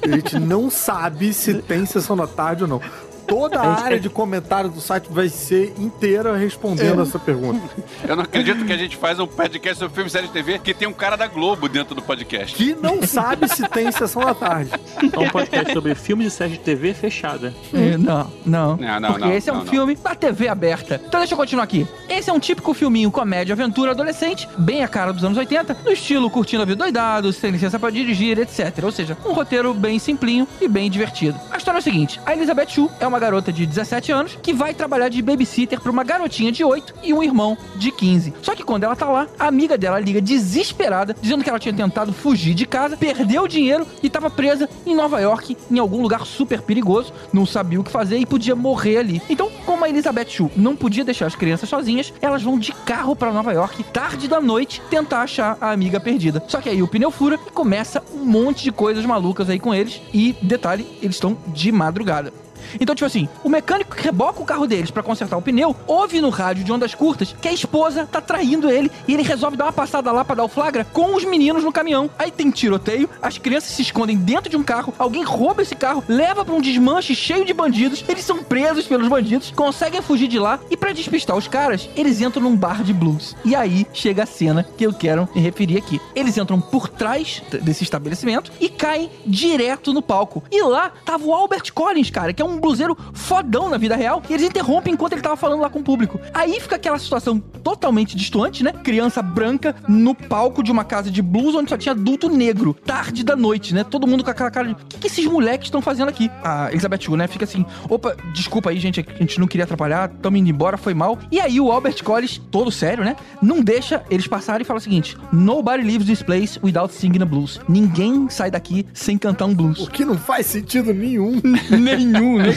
A 0.02 0.08
gente 0.08 0.40
não 0.40 0.70
sabe 0.70 1.34
se 1.34 1.56
tem 1.56 1.86
sessão 1.86 2.16
da 2.16 2.28
tarde 2.28 2.64
ou 2.64 2.70
não. 2.70 2.82
Toda 3.30 3.60
a 3.60 3.74
área 3.84 4.00
de 4.00 4.10
comentário 4.10 4.70
do 4.70 4.82
site 4.82 5.08
vai 5.10 5.30
ser 5.30 5.74
inteira 5.78 6.36
respondendo 6.36 7.02
essa 7.02 7.18
pergunta. 7.20 7.62
Eu 8.08 8.16
não 8.16 8.24
acredito 8.24 8.66
que 8.66 8.74
a 8.74 8.78
gente 8.78 8.98
faz 8.98 9.20
um 9.20 9.28
podcast 9.28 9.80
sobre 9.80 9.94
filme 9.94 10.10
e 10.10 10.12
série 10.12 10.28
de 10.28 10.34
TV 10.34 10.60
que 10.60 10.74
tem 10.74 10.88
um 10.88 10.94
cara 10.94 11.16
da 11.16 11.28
Globo 11.28 11.70
dentro 11.70 11.94
do 11.96 12.02
podcast. 12.02 12.56
Que 12.56 12.76
não 12.76 13.02
sabe 13.04 13.48
se 13.48 13.68
tem 13.70 13.92
sessão 13.92 14.24
da 14.24 14.34
tarde. 14.34 14.72
É 15.12 15.20
um 15.20 15.30
podcast 15.30 15.74
sobre 15.74 15.96
filmes 15.96 16.28
e 16.28 16.32
séries 16.32 16.54
de 16.58 16.64
TV 16.64 16.94
fechada. 16.94 17.54
É, 17.74 17.98
Não, 17.98 18.32
não. 18.46 18.78
Não, 18.78 19.00
não, 19.00 19.10
Porque 19.12 19.26
não, 19.26 19.34
esse 19.34 19.50
é 19.50 19.54
um 19.54 19.58
não, 19.58 19.64
não. 19.64 19.72
filme 19.72 19.96
da 19.96 20.16
TV 20.16 20.48
aberta. 20.48 21.02
Então 21.06 21.20
deixa 21.20 21.34
eu 21.34 21.38
continuar 21.38 21.64
aqui. 21.64 21.88
Esse 22.08 22.30
é 22.30 22.34
um 22.34 22.40
típico 22.40 22.74
filminho 22.74 23.12
comédia, 23.12 23.54
aventura, 23.54 23.92
adolescente, 23.92 24.48
bem 24.58 24.84
a 24.84 24.88
cara 24.88 25.12
dos 25.12 25.24
anos 25.24 25.38
80, 25.38 25.78
no 25.84 25.92
estilo 25.92 26.30
curtindo 26.30 26.62
a 26.64 26.66
vida 26.66 26.78
doidado, 26.84 27.32
sem 27.34 27.52
licença 27.52 27.80
pra 27.80 27.90
dirigir, 27.90 28.38
etc. 28.40 28.84
Ou 28.84 28.92
seja, 28.92 29.18
um 29.26 29.34
roteiro 29.34 29.74
bem 29.74 30.00
simplinho 30.00 30.48
e 30.62 30.68
bem 30.68 30.90
divertido. 30.90 31.40
A 31.52 31.58
história 31.58 31.78
é 31.78 31.82
o 31.82 31.84
seguinte: 31.84 32.20
a 32.26 32.34
Elizabeth 32.34 32.70
Shue 32.70 32.90
é 33.00 33.08
uma 33.08 33.19
uma 33.20 33.26
garota 33.26 33.52
de 33.52 33.66
17 33.66 34.14
anos 34.14 34.38
que 34.42 34.54
vai 34.54 34.74
trabalhar 34.74 35.10
de 35.10 35.22
babysitter 35.22 35.82
pra 35.82 35.92
uma 35.92 36.06
garotinha 36.06 36.54
de 36.54 36.64
8 36.64 36.94
e 37.04 37.14
um 37.14 37.22
irmão 37.22 37.58
de 37.76 37.92
15. 37.92 38.34
Só 38.42 38.56
que 38.56 38.64
quando 38.64 38.86
ela 38.86 38.96
tá 38.96 39.10
lá, 39.10 39.28
a 39.38 39.48
amiga 39.48 39.78
dela 39.78 40.00
liga 40.00 40.22
desesperada, 40.22 41.14
dizendo 41.22 41.44
que 41.44 41.50
ela 41.50 41.60
tinha 41.60 41.74
tentado 41.74 42.14
fugir 42.14 42.54
de 42.54 42.66
casa, 42.66 42.96
perdeu 42.96 43.44
o 43.44 43.48
dinheiro 43.48 43.86
e 44.02 44.10
tava 44.10 44.30
presa 44.30 44.70
em 44.86 44.96
Nova 44.96 45.20
York, 45.20 45.58
em 45.70 45.80
algum 45.80 46.02
lugar 46.02 46.26
super 46.26 46.62
perigoso, 46.62 47.12
não 47.34 47.46
sabia 47.46 47.80
o 47.82 47.84
que 47.84 47.92
fazer 47.92 48.18
e 48.18 48.26
podia 48.26 48.56
morrer 48.56 49.00
ali. 49.00 49.22
Então, 49.30 49.52
como 49.66 49.84
a 49.84 49.90
Elizabeth 49.90 50.30
Shue 50.30 50.52
não 50.56 50.74
podia 50.74 51.04
deixar 51.04 51.26
as 51.26 51.36
crianças 51.36 51.68
sozinhas, 51.68 52.14
elas 52.22 52.42
vão 52.42 52.58
de 52.58 52.72
carro 52.72 53.18
pra 53.18 53.34
Nova 53.34 53.52
York, 53.52 53.84
tarde 53.84 54.30
da 54.30 54.40
noite, 54.40 54.82
tentar 54.90 55.24
achar 55.24 55.58
a 55.60 55.72
amiga 55.72 56.00
perdida. 56.00 56.42
Só 56.48 56.62
que 56.62 56.70
aí 56.70 56.82
o 56.82 56.88
pneu 56.88 57.12
fura 57.12 57.38
e 57.48 57.52
começa 57.52 58.02
um 58.14 58.24
monte 58.24 58.64
de 58.64 58.72
coisas 58.72 59.06
malucas 59.06 59.50
aí 59.50 59.60
com 59.60 59.76
eles. 59.76 60.02
E, 60.14 60.34
detalhe, 60.42 60.88
eles 61.02 61.18
estão 61.18 61.38
de 61.48 61.70
madrugada. 61.70 62.32
Então, 62.80 62.96
tipo 62.96 63.06
assim, 63.06 63.28
o 63.44 63.50
mecânico 63.50 63.96
que 63.96 64.04
reboca 64.04 64.42
o 64.42 64.46
carro 64.46 64.68
deles 64.68 64.92
pra 64.92 65.04
consertar 65.04 65.38
o 65.38 65.42
pneu, 65.42 65.76
ouve 65.88 66.22
no 66.22 66.30
rádio 66.30 66.64
de 66.64 66.72
ondas 66.72 66.94
curtas 66.94 67.36
que 67.42 67.48
a 67.48 67.54
esposa 67.54 68.06
tá 68.06 68.22
traindo 68.22 68.70
ele 68.70 68.92
e 69.08 69.14
ele 69.14 69.24
resolve 69.24 69.58
dar 69.58 69.66
uma 69.66 69.74
passada 69.74 70.12
lá 70.12 70.24
pra 70.26 70.36
dar 70.36 70.44
o 70.44 70.48
flagra 70.48 70.86
com 70.86 71.16
os 71.16 71.24
meninos 71.24 71.64
no 71.64 71.72
caminhão. 71.72 72.10
Aí 72.18 72.32
tem 72.32 72.52
tiroteio, 72.52 73.10
as 73.22 73.38
crianças 73.38 73.72
se 73.72 73.82
escondem 73.82 74.18
dentro 74.18 74.50
de 74.50 74.58
um 74.58 74.64
carro, 74.64 74.94
alguém 74.98 75.24
rouba 75.24 75.62
esse 75.62 75.76
carro, 75.76 76.04
leva 76.08 76.44
pra 76.44 76.54
um 76.54 76.62
desmanche 76.62 77.16
cheio 77.16 77.46
de 77.46 77.54
bandidos, 77.54 78.04
eles 78.08 78.26
são 78.26 78.44
presos 78.44 78.86
pelos 78.86 79.08
bandidos, 79.08 79.52
conseguem 79.52 80.02
fugir 80.02 80.28
de 80.28 80.40
lá 80.40 80.60
e 80.70 80.78
pra 80.78 80.94
despistar 80.94 81.36
os 81.36 81.48
caras, 81.48 81.90
eles 81.96 82.22
entram 82.22 82.44
num 82.44 82.56
bar 82.56 82.84
de 82.84 82.94
blues. 82.94 83.36
E 83.46 83.56
aí 83.56 83.88
chega 83.94 84.24
a 84.24 84.26
cena 84.26 84.66
que 84.78 84.86
eu 84.86 84.94
quero 84.94 85.28
me 85.34 85.42
referir 85.42 85.78
aqui. 85.78 86.00
Eles 86.16 86.38
entram 86.38 86.60
por 86.60 86.88
trás 86.88 87.42
desse 87.62 87.84
estabelecimento 87.84 88.52
e 88.60 88.70
caem 88.70 89.10
direto 89.26 89.94
no 89.94 90.02
palco. 90.02 90.44
E 90.52 90.62
lá 90.64 90.92
tava 91.06 91.26
o 91.26 91.34
Albert 91.34 91.74
Collins, 91.74 92.10
cara, 92.10 92.34
que 92.34 92.42
é 92.42 92.46
um 92.46 92.59
bluseiro 92.60 92.98
fodão 93.14 93.70
na 93.70 93.78
vida 93.78 93.96
real, 93.96 94.22
e 94.30 94.34
eles 94.34 94.46
interrompem 94.46 94.94
enquanto 94.94 95.14
ele 95.14 95.22
tava 95.22 95.36
falando 95.36 95.62
lá 95.62 95.70
com 95.70 95.80
o 95.80 95.84
público. 95.84 96.20
Aí 96.34 96.60
fica 96.60 96.76
aquela 96.76 97.00
situação 97.00 97.40
totalmente 97.40 98.16
distante, 98.16 98.64
né? 98.64 98.72
Criança 98.72 99.22
branca 99.22 99.76
no 99.88 100.14
palco 100.16 100.64
de 100.64 100.72
uma 100.72 100.84
casa 100.84 101.12
de 101.12 101.22
blues 101.22 101.56
onde 101.56 101.70
só 101.70 101.78
tinha 101.78 101.94
adulto 101.94 102.30
negro. 102.30 102.74
Tarde 102.86 103.24
da 103.24 103.36
noite, 103.36 103.74
né? 103.74 103.84
Todo 103.84 104.08
mundo 104.08 104.24
com 104.24 104.30
aquela 104.30 104.52
cara 104.52 104.68
de. 104.68 104.74
O 104.74 104.78
que, 104.88 104.98
que 104.98 105.08
esses 105.08 105.26
moleques 105.26 105.68
estão 105.68 105.82
fazendo 105.82 106.10
aqui? 106.10 106.30
A 106.44 106.70
Elizabeth 106.72 107.02
Shue, 107.02 107.18
né? 107.18 107.28
Fica 107.28 107.46
assim: 107.46 107.66
opa, 107.90 108.16
desculpa 108.34 108.70
aí, 108.70 108.80
gente, 108.80 109.06
a 109.08 109.20
gente 109.20 109.40
não 109.40 109.48
queria 109.48 109.64
atrapalhar, 109.64 110.10
tamo 110.22 110.38
indo 110.38 110.50
embora, 110.50 110.78
foi 110.78 110.94
mal. 110.94 111.18
E 111.32 111.40
aí 111.40 111.60
o 111.60 111.72
Albert 111.72 112.04
Collins, 112.04 112.42
todo 112.52 112.72
sério, 112.72 113.04
né? 113.04 113.16
Não 113.42 113.62
deixa 113.62 114.04
eles 114.10 114.28
passarem 114.28 114.64
e 114.64 114.66
fala 114.66 114.80
o 114.80 114.82
seguinte: 114.82 115.18
Nobody 115.32 115.84
leaves 115.84 116.08
this 116.08 116.24
place 116.24 116.60
without 116.64 116.94
singing 116.94 117.22
a 117.22 117.26
blues. 117.26 117.60
Ninguém 117.68 118.30
sai 118.30 118.52
daqui 118.52 118.86
sem 118.94 119.18
cantar 119.18 119.46
um 119.46 119.54
blues. 119.54 119.80
O 119.80 119.90
que 119.90 120.06
não 120.06 120.18
faz 120.18 120.46
sentido 120.46 120.94
nenhum. 120.94 121.42
Nenhum, 121.70 122.38
né? 122.38 122.49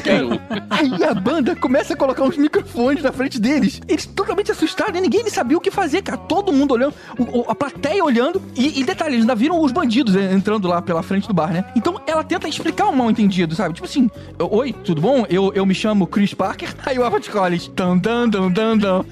Aí 0.71 1.05
a 1.05 1.15
banda 1.15 1.55
começa 1.57 1.95
a 1.95 1.97
colocar 1.97 2.23
uns 2.23 2.37
microfones 2.37 3.03
na 3.03 3.13
frente 3.13 3.41
deles. 3.41 3.81
Eles 3.89 4.07
totalmente 4.07 4.51
assustados, 4.53 4.93
né? 4.95 5.01
Ninguém 5.01 5.29
sabia 5.29 5.57
o 5.57 5.61
que 5.61 5.71
fazer, 5.71 6.03
cara. 6.03 6.19
Todo 6.19 6.53
mundo 6.53 6.73
olhando, 6.75 6.95
o- 7.19 7.41
o- 7.41 7.45
a 7.49 7.55
plateia 7.55 8.05
olhando. 8.05 8.41
E, 8.57 8.81
e 8.81 8.85
detalhe, 8.85 9.15
eles 9.15 9.23
ainda 9.23 9.35
viram 9.35 9.61
os 9.61 9.73
bandidos 9.73 10.15
né, 10.15 10.33
entrando 10.33 10.69
lá 10.69 10.81
pela 10.83 11.03
frente 11.03 11.27
do 11.29 11.35
bar, 11.35 11.53
né? 11.53 11.65
Então 11.77 12.01
ela 12.07 12.23
tenta 12.25 12.49
explicar 12.49 12.89
um 12.89 12.93
mal 12.97 13.11
entendido, 13.11 13.55
sabe? 13.55 13.75
Tipo 13.75 13.87
assim, 13.87 14.11
oi, 14.39 14.73
tudo 14.85 15.01
bom? 15.01 15.25
Eu, 15.29 15.53
eu 15.55 15.65
me 15.67 15.75
chamo 15.75 16.07
Chris 16.07 16.35
Parker. 16.35 16.69
Aí 16.87 16.99
o 16.99 17.05
Albert 17.05 17.31
Collins, 17.31 17.69
tan, 17.69 17.99
tan, 17.99 18.31
tan, 18.31 18.79
tan. 18.79 19.05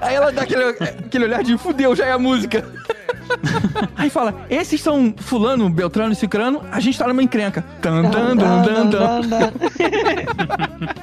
Aí 0.00 0.14
ela 0.14 0.32
dá 0.32 0.42
aquele, 0.42 0.64
aquele 0.64 1.24
olhar 1.24 1.42
de 1.42 1.56
fudeu, 1.58 1.94
já 1.94 2.06
é 2.06 2.12
a 2.12 2.18
música. 2.18 2.64
Aí 3.96 4.10
fala, 4.10 4.46
esses 4.50 4.80
são 4.80 5.14
fulano, 5.16 5.68
beltrano 5.68 6.12
e 6.12 6.16
cicrano, 6.16 6.62
a 6.70 6.80
gente 6.80 6.98
tá 6.98 7.06
numa 7.06 7.22
encrenca. 7.22 7.64
Tan, 7.80 8.10
tan, 8.10 8.36
tan, 8.36 8.90
tan, 8.90 8.90
tan. 8.90 9.52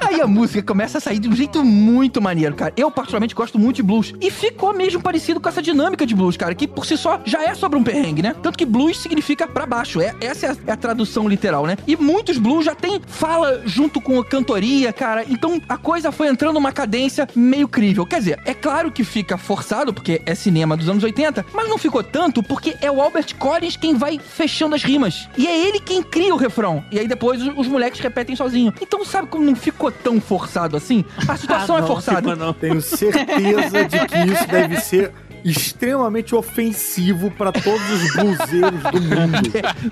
Aí 0.00 0.20
a 0.20 0.26
música 0.26 0.62
começa 0.62 0.98
a 0.98 1.00
sair 1.00 1.18
de 1.18 1.28
um 1.28 1.34
jeito 1.34 1.64
muito 1.64 2.20
maneiro, 2.20 2.54
cara. 2.54 2.72
Eu, 2.76 2.90
particularmente, 2.90 3.34
gosto 3.34 3.58
muito 3.58 3.76
de 3.76 3.82
blues. 3.82 4.14
E 4.20 4.30
ficou 4.30 4.72
mesmo 4.74 5.00
parecido 5.00 5.40
com 5.40 5.48
essa 5.48 5.62
dinâmica 5.62 6.04
de 6.04 6.14
blues, 6.14 6.36
cara, 6.36 6.54
que 6.54 6.66
por 6.66 6.84
si 6.84 6.96
só 6.96 7.20
já 7.24 7.42
é 7.44 7.54
sobre 7.54 7.78
um 7.78 7.84
perrengue, 7.84 8.22
né? 8.22 8.34
Tanto 8.42 8.58
que 8.58 8.64
blues 8.64 8.98
significa 8.98 9.46
pra 9.46 9.66
baixo. 9.66 10.00
É, 10.00 10.14
essa 10.20 10.46
é 10.46 10.50
a, 10.50 10.56
é 10.66 10.72
a 10.72 10.76
tradução 10.76 11.28
literal, 11.28 11.66
né? 11.66 11.76
E 11.86 11.96
muitos 11.96 12.38
blues 12.38 12.64
já 12.64 12.74
tem 12.74 13.00
fala 13.06 13.62
junto 13.64 14.00
com 14.00 14.18
a 14.18 14.24
cantoria, 14.24 14.92
cara. 14.92 15.24
Então 15.28 15.60
a 15.68 15.76
coisa 15.76 16.10
foi 16.12 16.28
entrando 16.28 16.54
numa 16.54 16.72
cadência 16.72 17.28
meio 17.34 17.68
crível. 17.68 18.04
Quer 18.06 18.18
dizer, 18.18 18.40
é 18.44 18.54
claro 18.54 18.90
que 18.90 19.04
fica 19.04 19.38
forçado, 19.38 19.92
porque 19.92 20.22
é 20.26 20.34
cinema 20.34 20.76
dos 20.76 20.88
anos 20.88 21.02
80, 21.04 21.46
mas 21.52 21.68
não 21.68 21.78
ficou 21.78 22.02
tanto 22.20 22.42
porque 22.42 22.76
é 22.82 22.90
o 22.90 23.00
Albert 23.00 23.34
Collins 23.38 23.76
quem 23.78 23.94
vai 23.96 24.18
fechando 24.18 24.74
as 24.74 24.82
rimas. 24.82 25.26
E 25.38 25.46
é 25.46 25.66
ele 25.66 25.80
quem 25.80 26.02
cria 26.02 26.34
o 26.34 26.36
refrão. 26.36 26.84
E 26.90 26.98
aí 26.98 27.08
depois 27.08 27.40
os, 27.40 27.56
os 27.56 27.66
moleques 27.66 27.98
repetem 27.98 28.36
sozinho. 28.36 28.74
Então 28.78 29.02
sabe 29.06 29.28
como 29.28 29.42
não 29.42 29.56
ficou 29.56 29.90
tão 29.90 30.20
forçado 30.20 30.76
assim? 30.76 31.02
A 31.26 31.34
situação 31.38 31.76
Ah, 31.76 31.78
é 31.78 31.80
não, 31.80 31.88
forçada. 31.88 32.18
ficou 32.18 32.36
não. 32.36 32.52
Tenho 32.52 32.78
certeza 32.82 33.84
de 33.88 33.98
que 34.06 34.18
isso 34.34 34.46
deve 34.48 34.76
ser 34.82 35.12
extremamente 35.44 36.34
ofensivo 36.34 37.30
pra 37.30 37.52
todos 37.52 37.90
os 37.90 38.14
bluseiros 38.14 38.82
do 38.82 39.00
mundo. 39.00 39.40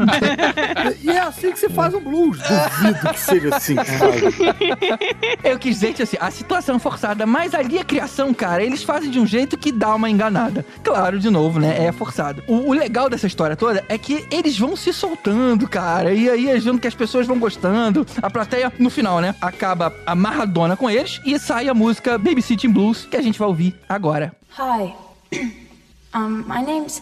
e 1.03 1.11
é 1.11 1.21
assim 1.21 1.53
que 1.53 1.59
se 1.59 1.69
faz 1.69 1.95
um 1.95 2.01
blues. 2.01 2.39
Duvido 2.39 3.09
que 3.13 3.21
seja 3.21 3.57
assim, 3.57 3.77
sabe? 3.77 5.39
Eu 5.43 5.59
quis 5.59 5.75
dizer 5.75 5.95
que 5.95 6.03
assim, 6.03 6.17
a 6.21 6.31
situação 6.31 6.77
é 6.77 6.79
forçada, 6.79 7.27
mas 7.27 7.55
ali 7.55 7.79
a 7.79 7.85
criação, 7.85 8.33
cara, 8.33 8.63
eles 8.63 8.83
fazem 8.83 9.11
de 9.11 9.19
um 9.19 9.27
jeito 9.27 9.57
que 9.57 9.73
dá 9.73 9.95
uma 9.95 10.11
enganada. 10.11 10.65
Claro, 10.83 11.19
de 11.19 11.31
novo, 11.31 11.59
né? 11.61 11.87
É 11.87 11.93
forçado. 11.93 12.43
O, 12.47 12.71
o 12.71 12.73
legal 12.73 13.09
dessa 13.09 13.27
história 13.27 13.57
toda 13.57 13.85
é 13.89 13.99
que 13.99 14.27
eles 14.31 14.59
vão 14.59 14.77
se 14.77 14.93
soltando, 14.93 15.69
cara. 15.69 16.13
E 16.13 16.29
aí 16.29 16.49
eles 16.49 16.65
vendo 16.65 16.79
que 16.79 16.87
as 16.87 16.95
pessoas 16.95 17.27
vão 17.27 17.39
gostando. 17.39 18.07
A 18.23 18.31
plateia, 18.31 18.73
no 18.79 18.91
final, 18.91 19.21
né? 19.21 19.35
Acaba 19.41 19.95
amarradona 20.07 20.77
com 20.77 20.89
eles 20.91 21.21
e 21.25 21.39
sai 21.39 21.69
a 21.69 21.75
música 21.75 22.19
Babysitting 22.19 22.71
Blues, 22.71 23.07
que 23.07 23.17
a 23.17 23.23
gente 23.23 23.39
vai 23.39 23.49
ouvir 23.49 23.75
agora. 23.89 24.33
Hi. 24.59 25.08
um, 26.15 26.47
my 26.47 26.63
name's 26.63 27.01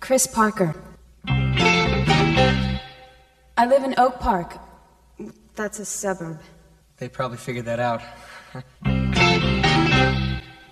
Chris 0.00 0.26
Parker. 0.26 0.74
I 3.56 3.66
live 3.66 3.84
in 3.84 3.94
Oak 3.98 4.20
Park. 4.20 4.58
That's 5.54 5.78
a 5.78 5.84
suburb. 5.84 6.40
They 6.98 7.08
probably 7.08 7.38
figured 7.38 7.66
that 7.66 7.80
out. 7.80 8.02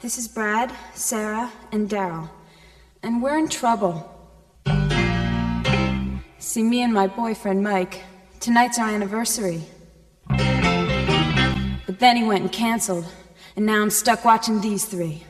This 0.01 0.17
is 0.17 0.29
Brad, 0.29 0.73
Sarah, 0.95 1.51
and 1.73 1.91
Daryl. 1.91 2.31
And 3.03 3.21
we're 3.21 3.37
in 3.37 3.49
trouble. 3.49 4.09
See, 6.39 6.63
me 6.63 6.83
and 6.83 6.95
my 6.95 7.09
boyfriend 7.09 7.65
Mike, 7.65 8.05
tonight's 8.39 8.79
our 8.79 8.89
anniversary. 8.89 9.65
But 10.29 11.99
then 11.99 12.17
he 12.17 12.23
went 12.23 12.43
and 12.43 12.53
canceled, 12.53 13.07
and 13.57 13.67
now 13.67 13.83
I'm 13.83 13.91
stuck 13.91 14.25
watching 14.25 14.61
these 14.61 14.85
three. 14.85 15.25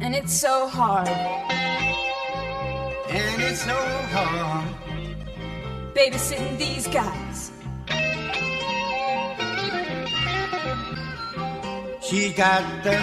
And 0.00 0.14
it's 0.14 0.32
so 0.32 0.68
hard. 0.68 1.08
And 3.08 3.42
it's 3.42 3.62
so 3.62 3.74
hard. 3.74 4.74
babysitting 5.92 6.56
these 6.56 6.86
guys. 6.86 7.50
She 12.00 12.32
got 12.32 12.62
the 12.84 12.96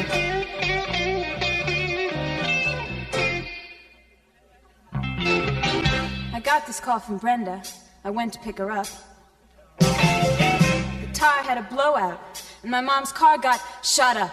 I 6.34 6.40
got 6.42 6.66
this 6.66 6.80
call 6.80 7.00
from 7.00 7.18
Brenda. 7.18 7.62
I 8.06 8.10
went 8.10 8.32
to 8.34 8.40
pick 8.40 8.58
her 8.60 8.72
up. 8.72 8.88
The 9.80 11.10
tire 11.14 11.44
had 11.44 11.58
a 11.58 11.68
blowout, 11.70 12.42
and 12.62 12.72
my 12.72 12.82
mom's 12.82 13.12
car 13.12 13.38
got 13.38 13.62
shot 13.84 14.16
up. 14.16 14.32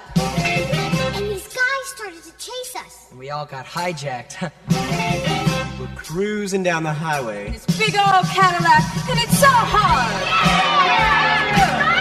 And 2.01 2.15
these 2.15 2.21
guys 2.21 2.23
started 2.23 2.23
to 2.23 2.33
chase 2.45 2.77
us. 2.77 3.11
and 3.11 3.19
we 3.19 3.31
all 3.31 3.47
got 3.47 3.65
hijacked. 3.67 4.51
We're 5.81 5.95
cruising 5.97 6.63
down 6.63 6.83
the 6.85 6.93
highway. 6.93 7.51
This 7.51 7.67
big 7.79 7.95
old 7.97 8.25
Cadillac, 8.27 8.83
and 9.09 9.19
it's 9.19 9.39
so 9.39 9.49
hard. 9.49 10.23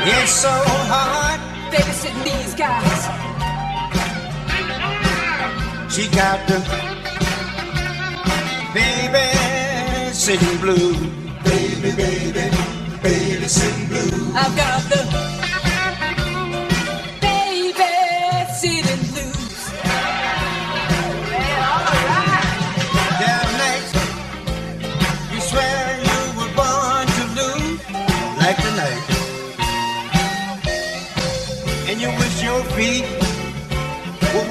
It's 0.07 0.31
so 0.31 0.49
hard. 0.49 1.39
Babysitting 1.71 2.23
these 2.23 2.53
guys. 2.55 3.01
She 5.93 6.07
got 6.09 6.47
the 6.47 6.59
baby 8.73 10.13
sitting 10.13 10.57
blue. 10.59 10.93
Baby, 11.43 11.95
baby, 11.95 12.49
baby 13.01 13.47
sitting 13.47 13.87
blue. 13.87 14.33
I've 14.35 14.55
got 14.55 14.81
the 14.83 15.40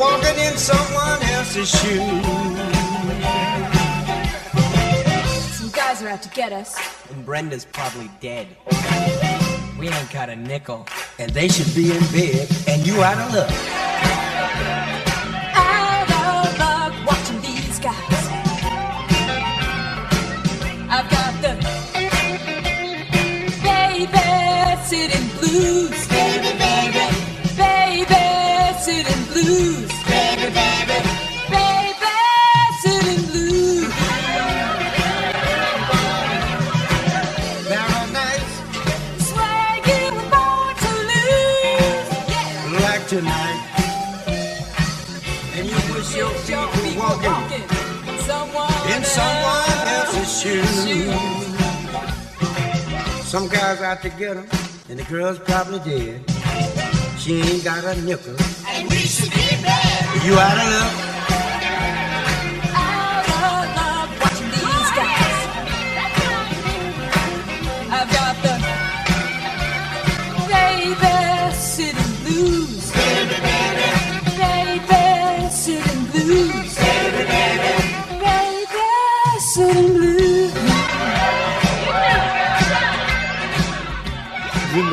walking 0.01 0.39
in 0.39 0.57
someone 0.57 1.23
else's 1.35 1.69
shoes. 1.69 2.25
Some 5.59 5.71
guys 5.71 6.01
guys 6.01 6.03
are 6.03 6.09
out 6.09 6.23
to 6.23 6.31
get 6.31 6.53
us. 6.53 6.79
And 7.11 7.27
Brenda's 7.27 7.67
probably 7.67 8.11
dead. 8.21 8.47
We 9.79 9.89
ain't 9.89 10.11
got 10.11 10.31
a 10.31 10.37
nickel. 10.37 10.87
And 11.19 11.31
they 11.33 11.49
should 11.49 11.75
be 11.75 11.91
in 11.91 12.01
bed, 12.13 12.49
and 12.67 12.87
you 12.87 13.03
out 13.03 13.19
of 13.19 13.35
luck. 13.35 13.51
Some 53.31 53.47
guys 53.47 53.81
out 53.81 54.03
to 54.03 54.09
get 54.09 54.19
get 54.19 54.37
'em, 54.37 54.49
and 54.89 54.99
the 54.99 55.05
girl's 55.05 55.39
probably 55.39 55.79
dead. 55.89 56.21
She 57.17 57.41
ain't 57.41 57.63
got 57.63 57.85
a 57.85 57.95
nickel. 58.03 58.35
And 58.67 58.91
we 58.91 58.97
should 58.97 59.31
be 59.31 59.63
bad. 59.63 60.25
You 60.25 60.37
out 60.37 60.59
of 60.59 60.73
luck. 60.73 61.20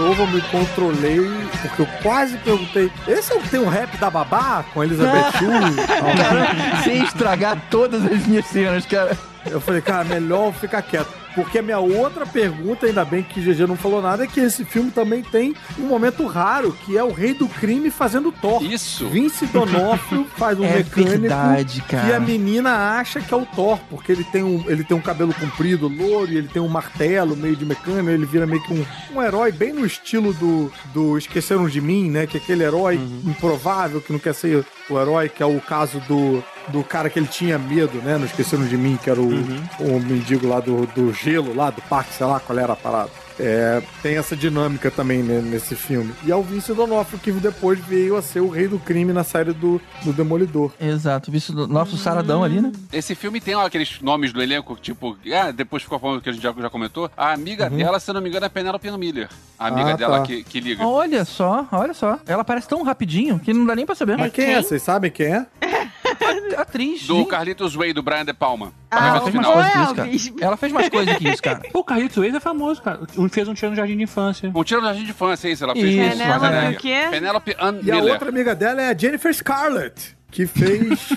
Novo 0.08 0.24
eu 0.24 0.28
me 0.28 0.42
controlei, 0.44 1.20
porque 1.62 1.82
eu 1.82 1.88
quase 2.02 2.38
perguntei: 2.38 2.92
esse 3.08 3.34
é 3.34 3.36
o 3.36 3.64
um 3.64 3.68
rap 3.68 3.98
da 3.98 4.10
babá 4.10 4.64
com 4.74 4.82
a 4.82 4.86
Elizabeth 4.86 5.32
sem 6.84 7.04
estragar 7.04 7.62
todas 7.70 8.06
as 8.06 8.26
minhas 8.26 8.46
cenas, 8.46 8.86
cara. 8.86 9.18
Eu 9.46 9.60
falei, 9.62 9.82
cara, 9.82 10.04
melhor 10.04 10.54
ficar 10.54 10.82
quieto. 10.82 11.27
Porque 11.38 11.60
a 11.60 11.62
minha 11.62 11.78
outra 11.78 12.26
pergunta, 12.26 12.88
ainda 12.88 13.06
bem 13.06 13.22
que 13.22 13.40
GG 13.40 13.68
não 13.68 13.76
falou 13.76 14.02
nada, 14.02 14.24
é 14.24 14.28
que 14.28 14.40
esse 14.40 14.66
filme 14.66 14.90
também 14.90 15.22
tem 15.22 15.54
um 15.78 15.84
momento 15.84 16.26
raro, 16.26 16.76
que 16.84 16.98
é 16.98 17.04
o 17.04 17.12
rei 17.12 17.36
do 17.36 17.48
crime 17.48 17.92
fazendo 17.92 18.32
Thor. 18.32 18.64
Isso. 18.64 19.08
Vince 19.08 19.46
Donofrio 19.46 20.26
faz 20.36 20.60
um 20.60 20.64
É 20.66 20.78
mecânico 20.78 21.20
verdade, 21.20 21.84
cara. 21.84 22.08
que 22.08 22.14
a 22.14 22.20
menina 22.20 22.98
acha 22.98 23.22
que 23.22 23.32
é 23.32 23.38
o 23.38 23.46
Thor, 23.46 23.78
porque 23.88 24.12
ele 24.12 24.24
tem 24.24 24.42
um, 24.42 24.64
ele 24.68 24.84
tem 24.84 24.98
um 24.98 25.00
cabelo 25.00 25.32
comprido, 25.32 25.88
louro, 25.88 26.32
e 26.32 26.38
ele 26.38 26.48
tem 26.48 26.60
um 26.60 26.68
martelo 26.68 27.38
meio 27.38 27.56
de 27.56 27.66
mecânico, 27.68 28.10
ele 28.10 28.26
vira 28.26 28.48
meio 28.48 28.64
que 28.64 28.74
um, 28.74 28.84
um 29.14 29.22
herói 29.22 29.52
bem 29.52 29.72
no 29.74 29.86
estilo 29.86 30.34
do, 30.34 30.72
do 30.92 31.20
Esqueceram 31.20 31.70
de 31.70 31.80
Mim, 31.80 32.10
né? 32.10 32.26
Que 32.26 32.38
é 32.38 32.40
aquele 32.40 32.64
herói 32.64 33.00
improvável 33.24 34.02
que 34.02 34.12
não 34.12 34.18
quer 34.18 34.34
ser 34.34 34.66
o 34.90 35.00
herói, 35.00 35.30
que 35.30 35.44
é 35.44 35.46
o 35.46 35.62
caso 35.62 36.00
do, 36.08 36.44
do 36.70 36.84
cara 36.84 37.10
que 37.10 37.18
ele 37.20 37.28
tinha 37.28 37.58
medo, 37.58 38.00
né? 38.02 38.18
Não 38.18 38.26
Esqueceram 38.26 38.66
de 38.66 38.78
Mim, 38.78 38.98
que 39.02 39.10
era 39.10 39.22
o, 39.22 39.28
o 39.30 40.00
mendigo 40.00 40.48
lá 40.48 40.60
do, 40.60 40.86
do 40.88 41.14
gelo, 41.14 41.56
lá 41.56 41.70
do 41.70 41.82
parque, 41.84 42.14
sei 42.14 42.26
lá 42.26 42.40
qual 42.40 42.58
era 42.60 42.74
a 42.74 42.76
parada. 42.76 43.10
É, 43.40 43.84
tem 44.02 44.18
essa 44.18 44.36
dinâmica 44.36 44.90
também 44.90 45.22
né, 45.22 45.40
nesse 45.42 45.76
filme. 45.76 46.12
E 46.26 46.32
é 46.32 46.36
o 46.36 46.42
Vince 46.42 46.74
Donofrio 46.74 47.20
que 47.20 47.32
depois 47.32 47.78
veio 47.80 48.18
a 48.18 48.22
ser 48.22 48.40
o 48.40 48.50
rei 48.50 48.68
do 48.68 48.80
crime 48.80 49.14
na 49.14 49.24
série 49.24 49.54
do, 49.54 49.80
do 50.04 50.12
Demolidor. 50.12 50.72
Exato, 50.82 51.30
visto 51.32 51.54
do 51.54 51.68
nosso 51.68 51.98
saradão 51.98 52.44
ali, 52.44 52.60
né? 52.60 52.72
Esse 52.92 53.14
filme 53.14 53.40
tem 53.40 53.54
ó, 53.54 53.64
aqueles 53.64 54.02
nomes 54.02 54.34
do 54.34 54.42
elenco, 54.42 54.76
tipo, 54.82 55.16
ah, 55.32 55.52
depois 55.52 55.84
ficou 55.84 56.00
falando 56.00 56.20
que 56.20 56.30
a 56.30 56.32
gente 56.32 56.42
já, 56.42 56.52
já 56.52 56.68
comentou. 56.68 57.12
A 57.16 57.32
amiga 57.32 57.70
dela, 57.70 58.00
se 58.00 58.10
eu 58.10 58.16
não 58.16 58.22
me 58.22 58.30
engano, 58.30 58.48
é 58.48 58.50
Penelope 58.50 58.90
Miller. 58.98 59.30
A 59.60 59.68
amiga 59.68 59.92
Ah, 59.94 59.98
dela 59.98 60.20
tá. 60.22 60.26
que, 60.26 60.44
que 60.44 60.60
liga. 60.60 60.84
Olha 60.84 61.24
só, 61.24 61.68
olha 61.72 61.94
só. 61.94 62.18
Ela 62.26 62.44
parece 62.44 62.68
tão 62.68 62.82
rapidinho 62.82 63.38
que 63.38 63.54
não 63.54 63.68
dá 63.68 63.76
nem 63.76 63.86
pra 63.86 63.94
saber. 63.94 64.18
Mas 64.18 64.34
quem 64.34 64.54
é? 64.56 64.62
Vocês 64.64 64.82
sabem 64.82 65.12
quem 65.12 65.28
é? 65.28 65.46
Atriz. 66.58 67.06
Do 67.08 67.18
gente. 67.18 67.28
Carlitos 67.30 67.76
Way, 67.76 67.94
do 67.94 68.02
Brian 68.02 68.26
De 68.26 68.34
Palma. 68.34 68.74
Ah, 68.90 69.08
ela 69.08 69.20
Pagamento 69.20 69.32
fez 69.32 69.36
mais 69.46 69.74
coisa 69.74 70.04
que 70.04 70.16
isso, 70.16 70.34
cara. 70.34 70.46
Ela 70.48 70.58
fez 70.58 70.72
mais 70.74 70.90
coisa 70.90 71.16
que 71.16 71.30
isso, 71.30 71.42
cara. 71.44 71.62
Pô, 71.72 71.80
o 71.80 71.84
Carlitos 71.84 72.18
Reis 72.18 72.34
é 72.36 72.40
famoso, 72.40 72.82
cara. 72.82 73.00
Um 73.18 73.30
fez 73.30 73.48
um 73.48 73.54
tiro 73.54 73.70
no 73.72 73.76
jardim 73.76 73.98
de 73.98 74.04
infância. 74.04 74.52
Um 74.54 74.64
tiro 74.64 74.82
no 74.82 74.88
jardim 74.88 75.04
de 75.04 75.12
infância, 75.12 75.48
é 75.48 75.52
isso. 75.52 75.64
Ela 75.64 75.74
fez 75.74 75.86
Isso, 75.86 76.02
isso. 76.04 76.18
Penélope 76.18 76.56
É, 76.56 76.70
o 76.70 76.78
quê? 76.78 77.08
Penélope 77.12 77.56
Ann 77.60 77.80
E 77.84 77.92
a 77.92 77.96
Miller. 77.96 78.14
outra 78.14 78.30
amiga 78.30 78.56
dela 78.56 78.82
é 78.82 78.90
a 78.90 78.98
Jennifer 78.98 79.34
Scarlett, 79.34 80.17
que 80.38 80.46
fez 80.46 81.10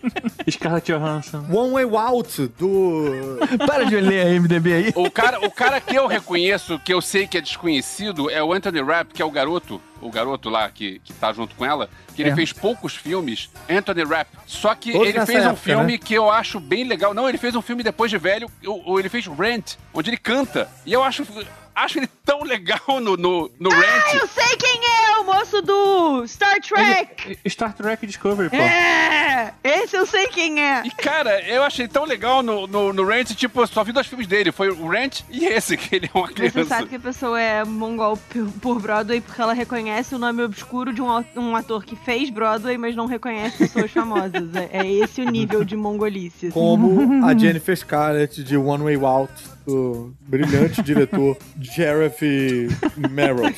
Scarlett 0.50 0.90
Johansson. 0.90 1.44
One 1.52 1.72
Way 1.72 1.84
Out 1.94 2.46
do. 2.58 3.38
Para 3.66 3.84
de 3.84 4.00
ler 4.00 4.26
a 4.26 4.40
MDB 4.40 4.72
aí. 4.72 4.92
O 4.94 5.10
cara, 5.10 5.44
o 5.44 5.50
cara 5.50 5.78
que 5.78 5.94
eu 5.94 6.06
reconheço, 6.06 6.78
que 6.78 6.90
eu 6.94 7.02
sei 7.02 7.26
que 7.26 7.36
é 7.36 7.42
desconhecido, 7.42 8.30
é 8.30 8.42
o 8.42 8.50
Anthony 8.50 8.80
Rapp, 8.80 9.12
que 9.12 9.20
é 9.20 9.24
o 9.26 9.30
garoto, 9.30 9.78
o 10.00 10.10
garoto 10.10 10.48
lá 10.48 10.70
que, 10.70 11.00
que 11.04 11.12
tá 11.12 11.34
junto 11.34 11.54
com 11.54 11.66
ela, 11.66 11.90
que 12.16 12.22
ele 12.22 12.30
É. 12.30 12.34
fez 12.34 12.50
poucos 12.50 12.96
filmes, 12.96 13.50
Anthony 13.68 14.04
Rapp. 14.04 14.30
Só 14.46 14.74
que 14.74 14.90
Todos 14.92 15.06
ele 15.08 15.26
fez 15.26 15.40
um 15.44 15.50
época, 15.50 15.56
filme 15.56 15.92
né? 15.92 15.98
que 15.98 16.14
eu 16.14 16.30
acho 16.30 16.58
bem 16.58 16.84
legal. 16.84 17.12
Não, 17.12 17.28
ele 17.28 17.36
fez 17.36 17.54
um 17.54 17.60
filme 17.60 17.82
depois 17.82 18.10
de 18.10 18.16
velho, 18.16 18.50
ou, 18.66 18.82
ou 18.86 18.98
ele 18.98 19.10
fez 19.10 19.26
Rent, 19.26 19.74
onde 19.92 20.08
ele 20.08 20.16
canta. 20.16 20.66
E 20.86 20.94
eu 20.94 21.02
acho, 21.02 21.26
acho 21.74 21.98
ele 21.98 22.08
tão 22.24 22.42
legal 22.42 22.80
no, 23.00 23.16
no, 23.16 23.50
no 23.58 23.70
Ah, 23.72 23.74
Rent. 23.76 24.14
eu 24.20 24.26
sei 24.28 24.56
quem 24.56 24.80
é! 24.84 25.18
O 25.18 25.24
moço 25.24 25.62
do 25.62 26.26
Star 26.26 26.60
Trek! 26.60 27.38
Star 27.48 27.72
Trek 27.74 28.06
Discovery, 28.06 28.50
pô. 28.50 28.56
É! 28.56 29.54
Esse 29.62 29.96
eu 29.96 30.04
sei 30.06 30.26
quem 30.28 30.60
é! 30.60 30.82
E, 30.84 30.90
cara, 30.90 31.40
eu 31.48 31.62
achei 31.62 31.86
tão 31.86 32.04
legal 32.04 32.42
no, 32.42 32.66
no, 32.66 32.92
no 32.92 33.04
Rent, 33.06 33.30
tipo, 33.34 33.60
eu 33.60 33.66
só 33.66 33.84
vi 33.84 33.92
dois 33.92 34.06
filmes 34.06 34.26
dele. 34.26 34.50
Foi 34.50 34.68
o 34.70 34.88
Rent 34.88 35.20
e 35.30 35.44
esse, 35.46 35.76
que 35.76 35.94
ele 35.96 36.10
é 36.12 36.18
uma 36.18 36.28
criança. 36.28 36.62
Você 36.62 36.68
sabe 36.68 36.88
que 36.88 36.96
a 36.96 37.00
pessoa 37.00 37.40
é 37.40 37.64
mongol 37.64 38.18
por- 38.60 38.80
Broadway 38.80 39.20
porque 39.20 39.40
ela 39.40 39.52
reconhece 39.52 40.14
o 40.14 40.18
nome 40.18 40.42
obscuro 40.42 40.92
de 40.92 41.00
um, 41.00 41.24
um 41.36 41.54
ator 41.56 41.84
que 41.84 41.94
fez 41.94 42.30
Broadway, 42.30 42.76
mas 42.76 42.96
não 42.96 43.06
reconhece 43.06 43.58
pessoas 43.58 43.90
famosas. 43.90 44.54
É, 44.54 44.78
é 44.84 44.90
esse 44.92 45.20
o 45.20 45.30
nível 45.30 45.64
de 45.64 45.76
mongolice. 45.76 46.50
Como 46.50 47.24
a 47.24 47.36
Jennifer 47.36 47.76
Scarlett 47.76 48.42
de 48.42 48.56
One 48.56 48.82
Way 48.84 48.96
Out, 49.04 49.32
do 49.66 50.14
brilhante 50.20 50.82
diretor 50.82 51.36
Sheriff 51.60 52.68
Merrill. 53.10 53.54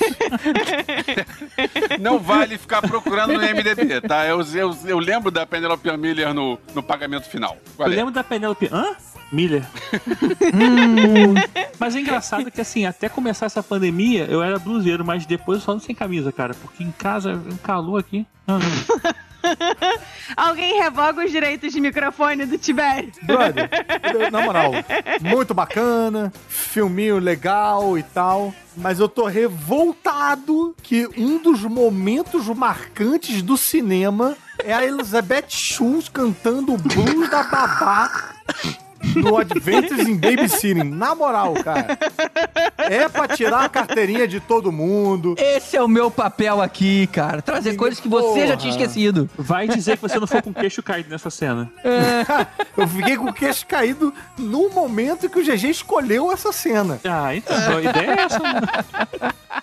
Não 2.00 2.18
vale 2.18 2.58
ficar 2.58 2.82
procurando 2.82 3.34
no 3.34 3.40
MDB, 3.40 4.00
tá? 4.02 4.26
Eu, 4.26 4.40
eu, 4.54 4.76
eu 4.84 4.98
lembro 4.98 5.30
da 5.30 5.46
Penelope 5.46 5.96
Miller 5.96 6.32
no, 6.34 6.58
no 6.74 6.82
pagamento 6.82 7.28
final. 7.28 7.56
Eu 7.78 7.86
lembro 7.86 8.12
da 8.12 8.24
Penélope. 8.24 8.68
Hã? 8.72 8.96
Miller. 9.32 9.64
mas 11.78 11.96
é 11.96 12.00
engraçado 12.00 12.50
que, 12.50 12.60
assim, 12.60 12.86
até 12.86 13.08
começar 13.08 13.46
essa 13.46 13.62
pandemia, 13.62 14.26
eu 14.26 14.42
era 14.42 14.58
bluseiro, 14.58 15.04
mas 15.04 15.26
depois 15.26 15.58
eu 15.58 15.64
só 15.64 15.72
não 15.72 15.80
sem 15.80 15.94
camisa, 15.94 16.30
cara. 16.30 16.54
Porque 16.54 16.84
em 16.84 16.92
casa, 16.92 17.32
um 17.32 17.56
calor 17.56 17.98
aqui. 17.98 18.26
Não, 18.46 18.58
não. 18.58 18.66
Alguém 20.36 20.80
revoga 20.80 21.24
os 21.24 21.30
direitos 21.30 21.72
de 21.72 21.80
microfone 21.80 22.46
do 22.46 22.58
Tibério. 22.58 23.12
Brother, 23.22 23.68
na 24.32 24.40
moral, 24.40 24.72
muito 25.20 25.54
bacana, 25.54 26.32
filminho 26.48 27.18
legal 27.18 27.98
e 27.98 28.02
tal. 28.02 28.54
Mas 28.76 28.98
eu 28.98 29.08
tô 29.08 29.26
revoltado 29.26 30.74
que 30.82 31.08
um 31.16 31.38
dos 31.38 31.62
momentos 31.62 32.46
marcantes 32.48 33.40
do 33.40 33.56
cinema 33.56 34.36
é 34.62 34.72
a 34.72 34.84
Elizabeth 34.84 35.48
Schultz 35.48 36.08
cantando 36.08 36.74
o 36.74 36.78
blues 36.78 37.30
da 37.30 37.44
babá 37.44 38.34
no 39.16 39.36
Adventures 39.38 40.06
in 40.08 40.16
Babysitting. 40.16 40.84
Na 40.84 41.14
moral, 41.14 41.54
cara. 41.54 41.98
É 42.76 43.08
pra 43.08 43.28
tirar 43.28 43.64
a 43.64 43.68
carteirinha 43.68 44.26
de 44.26 44.40
todo 44.40 44.70
mundo. 44.72 45.34
Esse 45.38 45.76
é 45.76 45.82
o 45.82 45.88
meu 45.88 46.10
papel 46.10 46.60
aqui, 46.60 47.06
cara. 47.08 47.40
Trazer 47.42 47.76
coisas 47.76 48.00
que 48.00 48.08
você 48.08 48.46
já 48.46 48.56
tinha 48.56 48.72
Porra. 48.72 48.84
esquecido. 48.84 49.30
Vai 49.36 49.68
dizer 49.68 49.96
que 49.96 50.02
você 50.02 50.18
não 50.18 50.26
foi 50.26 50.42
com 50.42 50.50
o 50.50 50.54
queixo 50.54 50.82
caído 50.82 51.10
nessa 51.10 51.30
cena. 51.30 51.70
Eu 52.76 52.88
fiquei 52.88 53.16
com 53.16 53.26
o 53.26 53.32
queixo 53.32 53.66
caído 53.66 54.12
no 54.38 54.68
momento 54.70 55.28
que 55.28 55.38
o 55.38 55.44
GG 55.44 55.70
escolheu 55.70 56.30
essa 56.32 56.52
cena. 56.52 57.00
Ah, 57.04 57.34
então, 57.34 57.56
a 57.76 57.80
ideia 57.82 58.10
é 58.10 58.20
essa. 58.22 58.40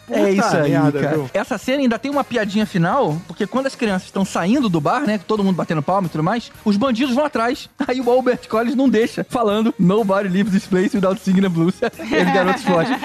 É 0.10 0.32
isso 0.32 0.56
aí, 0.58 0.72
merda, 0.72 1.00
cara. 1.00 1.16
viu? 1.16 1.30
Essa 1.34 1.58
cena 1.58 1.80
ainda 1.80 1.98
tem 2.00 2.12
uma 2.12 2.24
piadinha 2.24 2.66
final, 2.66 3.22
porque 3.28 3.46
quando 3.48 3.68
as 3.68 3.76
crianças 3.76 4.08
estão 4.08 4.24
saindo 4.26 4.70
do 4.70 4.80
bar, 4.82 5.02
né, 5.02 5.20
todo 5.26 5.44
mundo 5.44 5.56
batendo 5.56 5.82
palma 5.82 6.08
e 6.08 6.10
tudo 6.10 6.24
mais, 6.24 6.52
os 6.66 6.78
bandidos 6.78 7.16
vão 7.16 7.26
atrás. 7.26 7.70
Aí 7.88 8.00
o 8.02 8.10
Albert 8.10 8.48
Collins 8.50 8.76
não 8.76 8.90
deixa, 8.90 9.26
falando 9.30 9.74
Nobody 9.80 10.30
leaves 10.30 10.54
this 10.54 10.66
place 10.68 10.96
without 10.96 11.20
singing 11.22 11.42
the 11.42 11.50
blues. 11.50 11.76
E 11.82 12.16
os 12.18 12.34
garotos 12.34 12.64
fogem. 12.64 12.98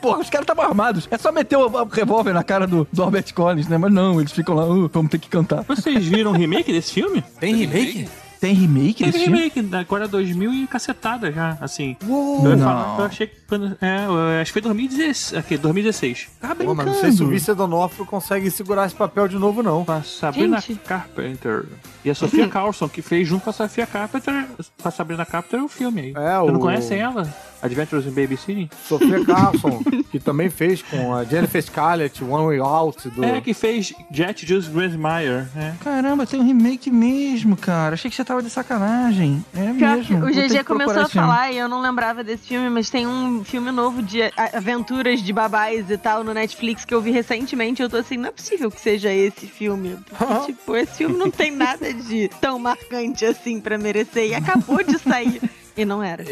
Porra, 0.00 0.18
os 0.20 0.30
caras 0.30 0.44
estavam 0.44 0.64
armados. 0.64 1.06
É 1.10 1.18
só 1.18 1.30
meter 1.32 1.56
o, 1.56 1.66
o 1.66 1.84
revólver 1.86 2.32
na 2.32 2.42
cara 2.42 2.66
do, 2.66 2.86
do 2.92 3.02
Albert 3.02 3.34
Collins, 3.34 3.68
né? 3.68 3.76
Mas 3.76 3.92
não, 3.92 4.18
eles 4.20 4.32
ficam 4.32 4.54
lá, 4.54 4.64
"Uh, 4.64 4.88
vamos 4.92 5.10
ter 5.10 5.18
que 5.18 5.28
cantar. 5.28 5.62
Vocês 5.64 6.06
viram 6.06 6.30
o 6.30 6.34
remake 6.34 6.72
desse 6.72 6.92
filme? 6.92 7.22
Tem 7.38 7.54
remake? 7.54 8.08
Tem 8.40 8.54
remake 8.54 9.04
Teve 9.04 9.12
desse 9.12 9.24
filme? 9.24 9.38
remake, 9.50 9.76
agora 9.76 10.08
2000 10.08 10.54
e 10.54 10.66
cacetada 10.66 11.30
já, 11.30 11.58
assim. 11.60 11.94
Uou, 12.06 12.44
eu, 12.48 12.56
não. 12.56 12.64
falar, 12.66 12.98
eu 12.98 13.04
achei 13.04 13.26
que. 13.26 13.36
quando- 13.46 13.76
É, 13.82 14.06
eu 14.06 14.40
acho 14.40 14.48
que 14.48 14.52
foi 14.54 14.62
2016. 14.62 15.38
Aqui, 15.38 15.58
2016. 15.58 16.28
Tá 16.40 16.54
Pô, 16.54 16.74
mas 16.74 16.86
não 16.86 16.94
sei 16.94 17.12
se 17.12 17.22
o 17.22 17.28
Vice 17.28 17.52
Donofrio 17.54 18.06
consegue 18.06 18.50
segurar 18.50 18.86
esse 18.86 18.94
papel 18.94 19.28
de 19.28 19.36
novo, 19.36 19.62
não. 19.62 19.84
Com 19.84 19.92
a 19.92 20.02
Sabrina 20.02 20.58
Gente. 20.58 20.80
Carpenter. 20.80 21.66
E 22.04 22.10
a 22.10 22.14
Sofia 22.14 22.48
Carlson, 22.48 22.88
que 22.88 23.02
fez 23.02 23.28
junto 23.28 23.44
com 23.44 23.50
a 23.50 23.52
Sofia 23.52 23.86
Carpenter, 23.86 24.46
com 24.82 24.88
a 24.88 24.90
Sabrina 24.90 25.26
Carpenter, 25.26 25.62
o 25.62 25.68
filme 25.68 26.00
aí. 26.00 26.10
É, 26.16 26.38
Você 26.40 26.50
não 26.52 26.58
o- 26.58 26.62
conhece 26.62 26.94
ela? 26.94 27.28
Adventures 27.62 28.06
in 28.06 28.10
Babysitting? 28.10 28.70
Sofia 28.86 29.24
Carlson, 29.24 29.82
que 30.10 30.18
também 30.18 30.50
fez 30.50 30.82
com 30.82 31.14
a 31.14 31.24
Jennifer 31.24 31.62
Scarlett, 31.62 32.22
One 32.22 32.46
Way 32.46 32.60
Out. 32.60 33.08
Do... 33.10 33.24
É, 33.24 33.40
que 33.40 33.54
fez 33.54 33.92
Jet 34.10 34.46
Juice 34.46 34.68
Grandmeyer. 34.68 35.48
É. 35.56 35.72
Caramba, 35.82 36.26
tem 36.26 36.40
um 36.40 36.44
remake 36.44 36.90
mesmo, 36.90 37.56
cara. 37.56 37.94
Achei 37.94 38.10
que 38.10 38.16
você 38.16 38.24
tava 38.24 38.42
de 38.42 38.50
sacanagem. 38.50 39.44
É 39.54 39.72
Pior 39.72 39.96
mesmo. 39.96 40.24
o 40.24 40.28
GG 40.28 40.64
começou 40.64 41.02
a 41.02 41.08
falar 41.08 41.52
e 41.52 41.58
eu 41.58 41.68
não 41.68 41.80
lembrava 41.80 42.24
desse 42.24 42.48
filme, 42.48 42.70
mas 42.70 42.90
tem 42.90 43.06
um 43.06 43.44
filme 43.44 43.70
novo 43.70 44.02
de 44.02 44.20
aventuras 44.52 45.22
de 45.22 45.32
babás 45.32 45.90
e 45.90 45.98
tal 45.98 46.24
no 46.24 46.32
Netflix 46.32 46.84
que 46.84 46.94
eu 46.94 47.00
vi 47.00 47.10
recentemente. 47.10 47.82
Eu 47.82 47.88
tô 47.88 47.96
assim, 47.96 48.16
não 48.16 48.28
é 48.28 48.32
possível 48.32 48.70
que 48.70 48.80
seja 48.80 49.12
esse 49.12 49.46
filme. 49.46 49.98
Porque, 50.08 50.46
tipo, 50.52 50.76
esse 50.76 50.94
filme 50.98 51.16
não 51.16 51.30
tem 51.30 51.50
nada 51.50 51.92
de 51.92 52.28
tão 52.40 52.58
marcante 52.58 53.24
assim 53.24 53.60
pra 53.60 53.78
merecer. 53.78 54.30
E 54.30 54.34
acabou 54.34 54.82
de 54.82 54.98
sair. 54.98 55.40
E 55.80 55.84
não 55.84 56.02
era. 56.02 56.24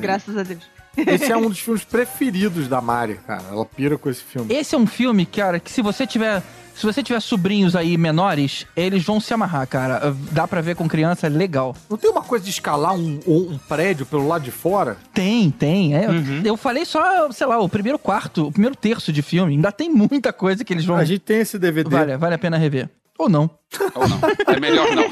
Graças 0.00 0.36
a 0.36 0.42
Deus. 0.42 0.62
Esse 0.96 1.30
é 1.30 1.36
um 1.36 1.48
dos 1.48 1.60
filmes 1.60 1.84
preferidos 1.84 2.68
da 2.68 2.80
Mari, 2.80 3.14
cara. 3.26 3.44
Ela 3.50 3.64
pira 3.64 3.96
com 3.96 4.10
esse 4.10 4.22
filme. 4.22 4.52
Esse 4.52 4.74
é 4.74 4.78
um 4.78 4.86
filme, 4.86 5.24
cara, 5.24 5.58
que 5.60 5.70
se 5.70 5.80
você 5.82 6.06
tiver. 6.06 6.42
Se 6.74 6.86
você 6.86 7.02
tiver 7.02 7.20
sobrinhos 7.20 7.76
aí 7.76 7.98
menores, 7.98 8.66
eles 8.74 9.04
vão 9.04 9.20
se 9.20 9.34
amarrar, 9.34 9.66
cara. 9.68 10.16
Dá 10.32 10.48
pra 10.48 10.62
ver 10.62 10.74
com 10.76 10.88
criança, 10.88 11.26
é 11.26 11.30
legal. 11.30 11.76
Não 11.90 11.98
tem 11.98 12.10
uma 12.10 12.22
coisa 12.22 12.42
de 12.42 12.50
escalar 12.50 12.94
um, 12.94 13.20
um 13.26 13.58
prédio 13.68 14.06
pelo 14.06 14.26
lado 14.26 14.44
de 14.44 14.50
fora? 14.50 14.96
Tem, 15.12 15.50
tem. 15.50 15.94
É, 15.94 16.08
Uhum. 16.08 16.40
Eu 16.42 16.56
falei 16.56 16.86
só, 16.86 17.30
sei 17.32 17.46
lá, 17.46 17.58
o 17.58 17.68
primeiro 17.68 17.98
quarto, 17.98 18.46
o 18.46 18.52
primeiro 18.52 18.74
terço 18.74 19.12
de 19.12 19.20
filme. 19.20 19.52
Ainda 19.52 19.70
tem 19.70 19.90
muita 19.90 20.32
coisa 20.32 20.64
que 20.64 20.72
eles 20.72 20.84
vão. 20.86 20.96
A 20.96 21.04
gente 21.04 21.20
tem 21.20 21.40
esse 21.40 21.58
DVD. 21.58 21.90
Vale, 21.90 22.16
vale 22.16 22.34
a 22.34 22.38
pena 22.38 22.56
rever. 22.56 22.88
Ou 23.18 23.28
não. 23.28 23.50
Ou 23.94 24.08
não. 24.08 24.18
É 24.46 24.58
melhor 24.58 24.86
não. 24.96 25.04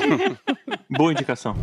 Boa 0.97 1.13
indicação. 1.13 1.55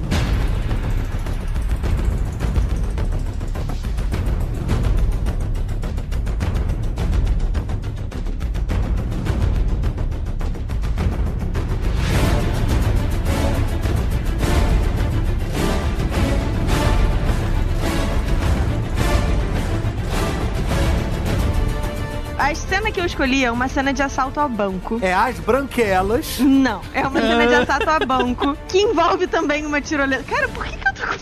Eu 23.06 23.08
escolhi 23.08 23.46
é 23.46 23.52
uma 23.52 23.68
cena 23.68 23.94
de 23.94 24.02
assalto 24.02 24.40
ao 24.40 24.50
banco. 24.50 25.00
É 25.00 25.14
as 25.14 25.40
branquelas. 25.40 26.40
Não, 26.40 26.82
é 26.92 27.08
uma 27.08 27.22
cena 27.22 27.46
de 27.46 27.54
assalto 27.54 27.88
a 27.88 28.00
banco 28.00 28.58
que 28.68 28.80
envolve 28.80 29.28
também 29.28 29.64
uma 29.64 29.80
tirolesa. 29.80 30.24
Cara, 30.24 30.48
por 30.50 30.66
que, 30.66 30.76
que 30.76 30.88
eu 30.88 30.94
tô 30.94 31.08
com 31.08 31.20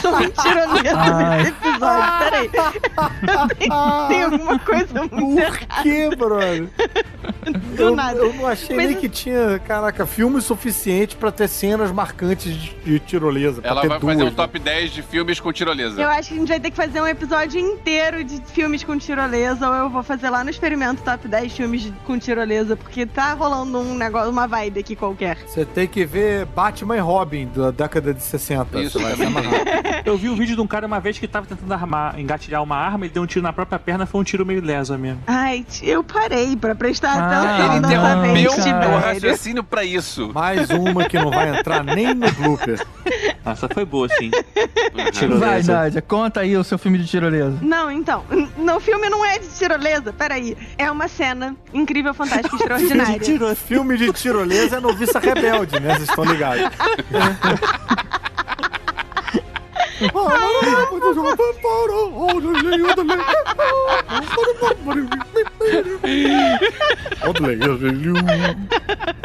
tirolesa 0.00 0.98
Ai. 0.98 1.38
nesse 1.38 1.50
episódio? 1.50 2.18
Peraí. 2.18 2.50
tem, 3.58 3.68
tem 4.08 4.22
alguma 4.22 4.58
coisa 4.58 5.02
muito 5.10 5.38
errada. 5.40 5.66
Por 5.66 5.82
que, 5.82 6.16
brother? 6.16 6.68
Do 7.76 7.82
eu, 7.82 7.96
nada. 7.96 8.18
eu 8.18 8.32
não 8.34 8.46
achei 8.46 8.76
Mas 8.76 8.86
nem 8.86 8.96
que 8.96 9.08
tinha, 9.08 9.58
caraca, 9.60 10.06
filme 10.06 10.40
suficiente 10.40 11.16
pra 11.16 11.30
ter 11.32 11.48
cenas 11.48 11.90
marcantes 11.90 12.54
de, 12.54 12.74
de 12.84 12.98
tirolesa. 13.00 13.60
Ela 13.64 13.86
vai 13.86 13.98
duas, 13.98 14.12
fazer 14.14 14.22
um 14.22 14.30
né? 14.30 14.32
top 14.36 14.58
10 14.58 14.90
de 14.92 15.02
filmes 15.02 15.40
com 15.40 15.52
tirolesa. 15.52 16.00
Eu 16.00 16.08
acho 16.08 16.28
que 16.28 16.34
a 16.34 16.38
gente 16.38 16.48
vai 16.48 16.60
ter 16.60 16.70
que 16.70 16.76
fazer 16.76 17.00
um 17.00 17.06
episódio 17.06 17.60
inteiro 17.60 18.22
de 18.22 18.40
filmes 18.52 18.84
com 18.84 18.96
tirolesa, 18.96 19.68
ou 19.68 19.74
eu 19.74 19.90
vou 19.90 20.02
fazer 20.02 20.30
lá 20.30 20.44
no 20.44 20.50
experimento 20.50 21.02
top 21.02 21.26
10 21.26 21.52
filmes 21.52 21.92
com 22.04 22.18
tirolesa, 22.18 22.76
porque 22.76 23.06
tá 23.06 23.32
rolando 23.34 23.78
um 23.78 23.94
negócio, 23.94 24.30
uma 24.30 24.46
vibe 24.46 24.80
aqui 24.80 24.94
qualquer. 24.96 25.38
Você 25.46 25.64
tem 25.64 25.86
que 25.88 26.04
ver 26.04 26.46
Batman 26.46 26.96
e 26.96 27.00
Robin 27.00 27.48
da 27.54 27.70
década 27.70 28.14
de 28.14 28.22
60. 28.22 28.80
Isso, 28.80 28.98
vai 28.98 29.12
se 29.12 29.18
também. 29.18 29.38
amarrar. 29.38 29.81
Eu 30.04 30.16
vi 30.16 30.28
um 30.28 30.34
vídeo 30.36 30.54
de 30.56 30.60
um 30.60 30.66
cara 30.66 30.86
uma 30.86 31.00
vez 31.00 31.18
que 31.18 31.26
tava 31.28 31.46
tentando 31.46 31.72
armar, 31.72 32.18
engatilhar 32.18 32.62
uma 32.62 32.76
arma, 32.76 33.04
ele 33.04 33.12
deu 33.14 33.22
um 33.22 33.26
tiro 33.26 33.42
na 33.42 33.52
própria 33.52 33.78
perna, 33.78 34.06
foi 34.06 34.20
um 34.20 34.24
tiro 34.24 34.44
meio 34.44 34.62
lesa 34.62 34.96
mesmo. 34.98 35.22
Ai, 35.26 35.64
eu 35.82 36.02
parei 36.04 36.56
pra 36.56 36.74
prestar 36.74 37.12
Ah, 37.12 37.26
atenção 37.26 37.72
Ele 37.72 37.80
nessa 37.80 37.94
interrompeu 37.94 38.50
Tibério. 38.64 38.98
raciocínio 38.98 39.64
pra 39.64 39.84
isso. 39.84 40.30
Mais 40.32 40.68
uma 40.70 41.04
que 41.04 41.18
não 41.18 41.30
vai 41.30 41.58
entrar 41.58 41.82
nem 41.84 42.14
no 42.14 42.30
blooper. 42.32 42.84
Essa 43.44 43.68
foi 43.68 43.84
boa, 43.84 44.08
sim. 44.08 44.30
Vai, 44.94 45.10
Tirolesa. 45.10 45.72
Nádia, 45.74 46.02
conta 46.02 46.40
aí 46.40 46.56
o 46.56 46.62
seu 46.64 46.78
filme 46.78 46.98
de 46.98 47.06
tirolesa. 47.06 47.58
Não, 47.60 47.90
então, 47.90 48.24
no 48.56 48.78
filme 48.80 49.08
não 49.08 49.24
é 49.24 49.38
de 49.38 49.48
tirolesa, 49.48 50.12
peraí. 50.12 50.56
É 50.78 50.90
uma 50.90 51.08
cena 51.08 51.56
incrível, 51.72 52.14
fantástica, 52.14 52.54
extraordinária. 52.56 53.20
Filme 53.56 53.96
de 53.96 54.12
tirolesa 54.12 54.76
é 54.76 54.80
noviça 54.80 55.18
rebelde, 55.18 55.78
né? 55.80 55.94
Vocês 55.96 56.08
estão 56.08 56.24
ligados. 56.24 56.62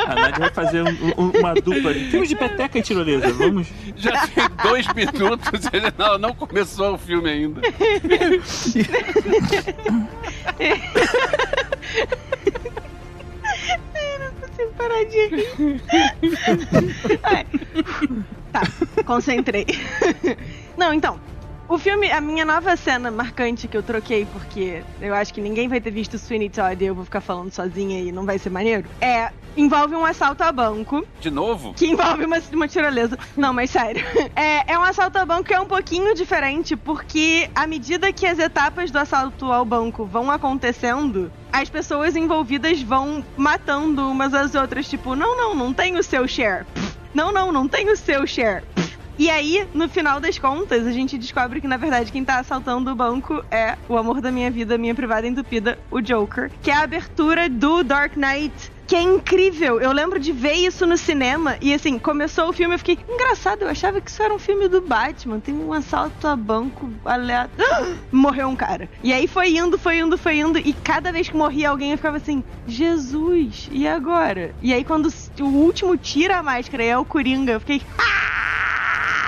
A 0.07 0.15
Nádia 0.15 0.39
vai 0.39 0.49
fazer 0.51 0.83
um- 0.83 1.13
um- 1.17 1.31
uma 1.39 1.53
dupla 1.55 1.93
de 1.93 2.09
filmes 2.11 2.29
de 2.29 2.35
peteca 2.35 2.79
e 2.79 2.81
tirolesa. 2.81 3.31
Vamos. 3.33 3.67
Já 3.95 4.27
tem 4.27 4.47
dois 4.63 4.87
minutos 4.93 5.65
e 5.65 5.69
ele 5.75 5.91
não, 5.97 6.17
não 6.17 6.33
começou 6.33 6.93
o 6.93 6.97
filme 6.97 7.29
ainda. 7.29 7.61
Eu 13.69 14.19
não 14.19 14.31
consigo 14.33 14.71
parar 14.73 15.03
de 15.05 15.27
rir. 15.27 15.81
Ai. 17.23 17.45
Tá, 18.51 18.61
concentrei. 19.05 19.65
Não, 20.77 20.93
então. 20.93 21.19
O 21.69 21.77
filme, 21.77 22.09
a 22.09 22.21
minha 22.21 22.45
nova 22.45 22.77
cena 22.77 23.11
marcante 23.11 23.67
que 23.67 23.75
eu 23.75 23.83
troquei, 23.83 24.25
porque 24.25 24.83
eu 25.01 25.13
acho 25.13 25.33
que 25.33 25.41
ninguém 25.41 25.67
vai 25.67 25.81
ter 25.81 25.91
visto 25.91 26.17
Sweeney 26.17 26.49
Todd 26.49 26.81
e 26.81 26.87
eu 26.87 26.95
vou 26.95 27.03
ficar 27.03 27.19
falando 27.19 27.51
sozinha 27.51 27.99
e 27.99 28.09
não 28.09 28.25
vai 28.25 28.39
ser 28.39 28.49
maneiro, 28.49 28.87
é. 29.01 29.29
Envolve 29.57 29.95
um 29.95 30.05
assalto 30.05 30.43
a 30.43 30.51
banco 30.51 31.03
De 31.19 31.31
novo? 31.31 31.73
que 31.73 31.87
envolve 31.87 32.25
uma, 32.25 32.37
uma 32.53 32.67
tirolesa. 32.67 33.17
Não, 33.35 33.51
mas 33.51 33.71
sério. 33.71 34.05
É, 34.35 34.73
é 34.73 34.77
um 34.77 34.83
assalto 34.83 35.17
ao 35.17 35.25
banco 35.25 35.45
que 35.45 35.53
é 35.53 35.59
um 35.59 35.65
pouquinho 35.65 36.13
diferente, 36.13 36.75
porque 36.75 37.49
à 37.55 37.65
medida 37.65 38.13
que 38.13 38.25
as 38.25 38.37
etapas 38.37 38.91
do 38.91 38.99
assalto 38.99 39.51
ao 39.51 39.65
banco 39.65 40.05
vão 40.05 40.29
acontecendo, 40.29 41.31
as 41.51 41.69
pessoas 41.69 42.15
envolvidas 42.15 42.81
vão 42.81 43.25
matando 43.35 44.07
umas 44.09 44.33
às 44.33 44.53
outras. 44.53 44.87
Tipo, 44.87 45.15
não, 45.15 45.35
não, 45.35 45.55
não 45.55 45.73
tem 45.73 45.97
o 45.97 46.03
seu 46.03 46.27
share. 46.27 46.65
Pff, 46.73 46.97
Não, 47.17 47.31
não, 47.31 47.51
não 47.51 47.67
tem 47.67 47.89
o 47.89 47.97
seu 47.97 48.27
share. 48.27 48.63
Pff. 48.75 48.95
E 49.17 49.27
aí, 49.31 49.67
no 49.73 49.89
final 49.89 50.19
das 50.19 50.37
contas, 50.37 50.85
a 50.85 50.91
gente 50.91 51.17
descobre 51.17 51.59
que, 51.59 51.67
na 51.67 51.77
verdade, 51.77 52.11
quem 52.11 52.23
tá 52.23 52.37
assaltando 52.37 52.91
o 52.91 52.95
banco 52.95 53.43
é 53.49 53.75
o 53.89 53.97
amor 53.97 54.21
da 54.21 54.31
minha 54.31 54.51
vida, 54.51 54.77
minha 54.77 54.93
privada 54.93 55.25
entupida, 55.25 55.79
o 55.89 55.99
Joker. 55.99 56.51
Que 56.61 56.69
é 56.69 56.75
a 56.75 56.83
abertura 56.83 57.49
do 57.49 57.81
Dark 57.83 58.15
Knight 58.15 58.53
que 58.87 58.95
é 58.95 59.01
incrível. 59.01 59.81
Eu 59.81 59.91
lembro 59.91 60.17
de 60.17 60.31
ver 60.31 60.53
isso 60.53 60.87
no 60.87 60.97
cinema 60.97 61.57
e 61.61 61.73
assim, 61.73 61.99
começou 61.99 62.49
o 62.49 62.53
filme 62.53 62.73
eu 62.73 62.79
fiquei, 62.79 62.97
engraçado, 63.07 63.63
eu 63.63 63.69
achava 63.69 63.99
que 63.99 64.09
isso 64.09 64.23
era 64.23 64.33
um 64.33 64.39
filme 64.39 64.67
do 64.69 64.81
Batman. 64.81 65.39
Tem 65.39 65.53
um 65.53 65.73
assalto 65.73 66.27
a 66.27 66.35
banco 66.35 66.89
aleatório. 67.03 67.97
Morreu 68.11 68.47
um 68.47 68.55
cara. 68.55 68.89
E 69.03 69.11
aí 69.11 69.27
foi 69.27 69.49
indo, 69.57 69.77
foi 69.77 69.99
indo, 69.99 70.17
foi 70.17 70.39
indo 70.39 70.57
e 70.57 70.73
cada 70.73 71.11
vez 71.11 71.27
que 71.27 71.35
morria 71.35 71.69
alguém 71.69 71.91
eu 71.91 71.97
ficava 71.97 72.17
assim, 72.17 72.43
Jesus, 72.65 73.67
e 73.71 73.87
agora? 73.87 74.55
E 74.61 74.73
aí 74.73 74.83
quando 74.83 75.13
o 75.39 75.45
último 75.45 75.97
tira 75.97 76.37
a 76.37 76.43
máscara 76.43 76.83
e 76.83 76.87
é 76.87 76.97
o 76.97 77.03
Coringa, 77.03 77.53
eu 77.53 77.59
fiquei, 77.59 77.81
ah! 77.99 78.66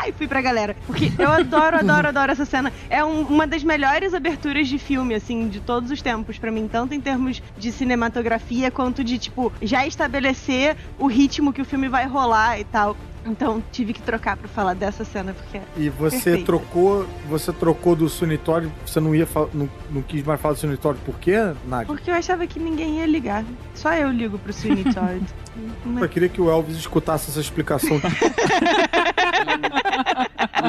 E 0.10 0.14
fui 0.14 0.28
pra 0.28 0.42
galera. 0.42 0.76
Porque 0.86 1.12
eu 1.18 1.32
adoro, 1.32 1.78
adoro, 1.78 2.08
adoro 2.08 2.32
essa 2.32 2.46
cena. 2.46 2.72
É 2.90 3.04
um- 3.04 3.22
uma 3.24 3.48
das 3.48 3.64
melhores 3.64 4.14
aberturas 4.14 4.68
de 4.68 4.78
filme, 4.78 5.14
assim, 5.16 5.48
de 5.48 5.60
todos 5.60 5.90
os 5.92 6.02
tempos, 6.02 6.38
pra 6.38 6.52
mim. 6.52 6.68
Tanto 6.68 6.94
em 6.94 7.00
termos 7.02 7.42
de 7.58 7.72
cinematografia, 7.72 8.70
quanto 8.72 9.04
de, 9.04 9.18
tipo, 9.18 9.52
já 9.62 9.86
estabelecer 9.88 10.76
o 10.98 11.08
ritmo 11.08 11.54
que 11.54 11.62
o 11.62 11.66
filme 11.66 11.88
vai 11.88 12.06
rolar 12.06 12.60
e 12.60 12.64
tal. 12.64 12.96
Então, 13.26 13.62
tive 13.70 13.92
que 13.92 14.02
trocar 14.02 14.38
pra 14.38 14.48
falar 14.48 14.74
dessa 14.74 15.04
cena, 15.04 15.34
porque 15.34 15.58
é 15.58 15.62
E 15.76 15.90
você 15.90 16.16
Perfeita. 16.22 16.46
trocou, 16.46 17.06
você 17.28 17.52
trocou 17.52 17.94
do 17.94 18.08
Sunitório, 18.08 18.72
você 18.86 19.00
não 19.02 19.14
ia 19.14 19.28
não, 19.54 19.70
não 19.92 20.02
quis 20.02 20.24
mais 20.24 20.40
falar 20.40 20.54
do 20.54 20.60
Sunitório, 20.62 20.98
por 21.06 21.20
quê, 21.20 21.36
Nádia? 21.68 21.86
Porque 21.86 22.10
eu 22.10 22.16
achava 22.16 22.48
que 22.48 22.58
ninguém 22.60 23.00
ia 23.00 23.06
ligar. 23.06 23.44
Só 23.76 23.94
eu 23.94 24.10
ligo 24.10 24.40
pro 24.40 24.54
Todd. 24.54 25.22
Eu 26.00 26.08
queria 26.08 26.30
que 26.30 26.40
o 26.40 26.50
Elvis 26.50 26.78
escutasse 26.78 27.30
essa 27.30 27.42
explicação. 27.42 28.00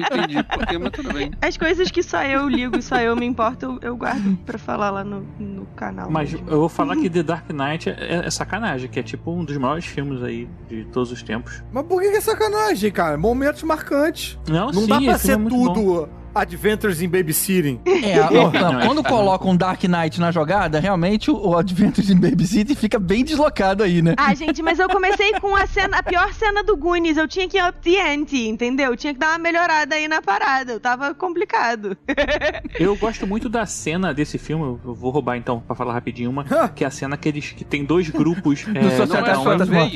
entendi 0.01 0.43
porque, 0.43 0.79
mas 0.79 0.91
tudo 0.93 1.13
bem. 1.13 1.31
As 1.41 1.57
coisas 1.57 1.91
que 1.91 2.03
só 2.03 2.23
eu 2.23 2.49
ligo, 2.49 2.81
só 2.83 2.97
eu 2.97 3.17
me 3.17 3.27
importo, 3.27 3.67
eu, 3.67 3.79
eu 3.83 3.97
guardo 3.97 4.37
pra 4.45 4.59
falar 4.59 4.91
lá 4.91 5.05
no, 5.05 5.27
no 5.39 5.67
canal. 5.77 6.11
Mas 6.11 6.33
mesmo. 6.33 6.49
eu 6.49 6.61
vou 6.61 6.69
falar 6.69 6.97
que 6.97 7.09
The 7.09 7.23
Dark 7.23 7.51
Knight 7.51 7.91
é, 7.91 8.23
é 8.27 8.31
sacanagem, 8.31 8.89
que 8.89 9.01
é 9.01 9.03
tipo 9.03 9.31
um 9.31 9.45
dos 9.45 9.57
maiores 9.57 9.85
filmes 9.85 10.23
aí 10.23 10.49
de 10.69 10.85
todos 10.87 11.13
os 11.13 11.23
tempos. 11.23 11.63
Mas 11.73 11.85
por 11.87 12.01
que 12.01 12.09
é 12.09 12.21
sacanagem, 12.21 12.91
cara? 12.91 13.17
Momentos 13.17 13.63
marcantes. 13.63 14.39
Não, 14.49 14.67
Não 14.67 14.83
sim, 14.83 14.89
dá 14.89 15.01
pra 15.01 15.19
ser 15.19 15.33
é 15.33 15.37
tudo 15.37 16.09
Adventures 16.35 17.03
in 17.03 17.09
Babysitting. 17.09 17.81
É, 17.85 18.17
Não, 18.31 18.81
é 18.81 18.87
quando 18.87 19.03
colocam 19.03 19.51
um 19.51 19.57
Dark 19.57 19.83
Knight 19.85 20.21
na 20.21 20.31
jogada, 20.31 20.79
realmente 20.81 21.31
o, 21.31 21.37
o 21.37 21.57
Adventures 21.57 22.11
in 22.11 22.19
Babysitting 22.19 22.75
fica 22.75 22.99
bem 22.99 23.25
deslocado 23.25 23.83
aí, 23.83 24.03
né? 24.03 24.15
Ah, 24.17 24.35
gente, 24.35 24.63
mas 24.63 24.79
eu 24.79 24.89
comecei 24.91 25.33
com 25.41 25.55
a 25.57 25.67
cena, 25.67 25.99
a 25.99 26.03
pior 26.03 26.33
cena 26.33 26.63
do 26.63 26.77
Goonies. 26.77 27.17
Eu 27.17 27.29
tinha 27.29 27.49
que 27.49 27.59
ir 27.59 27.65
up 27.67 27.79
the 27.83 28.15
ante, 28.15 28.49
entendeu? 28.49 28.91
Eu 28.91 28.97
tinha 28.97 29.13
que 29.13 29.21
dar 29.21 29.31
uma 29.31 29.39
melhorada 29.39 29.95
aí 29.95 30.09
na 30.09 30.23
parada. 30.23 30.73
Eu 30.73 30.81
tava 30.81 31.15
complicado. 31.15 31.97
Eu 32.79 32.97
gosto 32.97 33.27
muito 33.27 33.49
da 33.49 33.67
cena 33.67 34.15
desse 34.15 34.39
filme, 34.39 34.65
eu 34.65 34.95
vou 34.95 35.11
roubar 35.11 35.37
então 35.37 35.61
pra 35.61 35.75
falar 35.75 35.93
rapidinho 35.93 36.31
uma, 36.31 36.45
que 36.75 36.85
é 36.85 36.87
a 36.87 36.91
cena 36.91 37.17
que 37.17 37.29
eles 37.29 37.53
que 37.53 37.65
tem 37.65 37.85
dois 37.85 38.09
grupos, 38.09 38.65
é, 38.75 38.97
Sociedade 38.97 39.27
cada, 39.27 39.41
um, 39.41 39.45
Fantasma. 39.45 39.91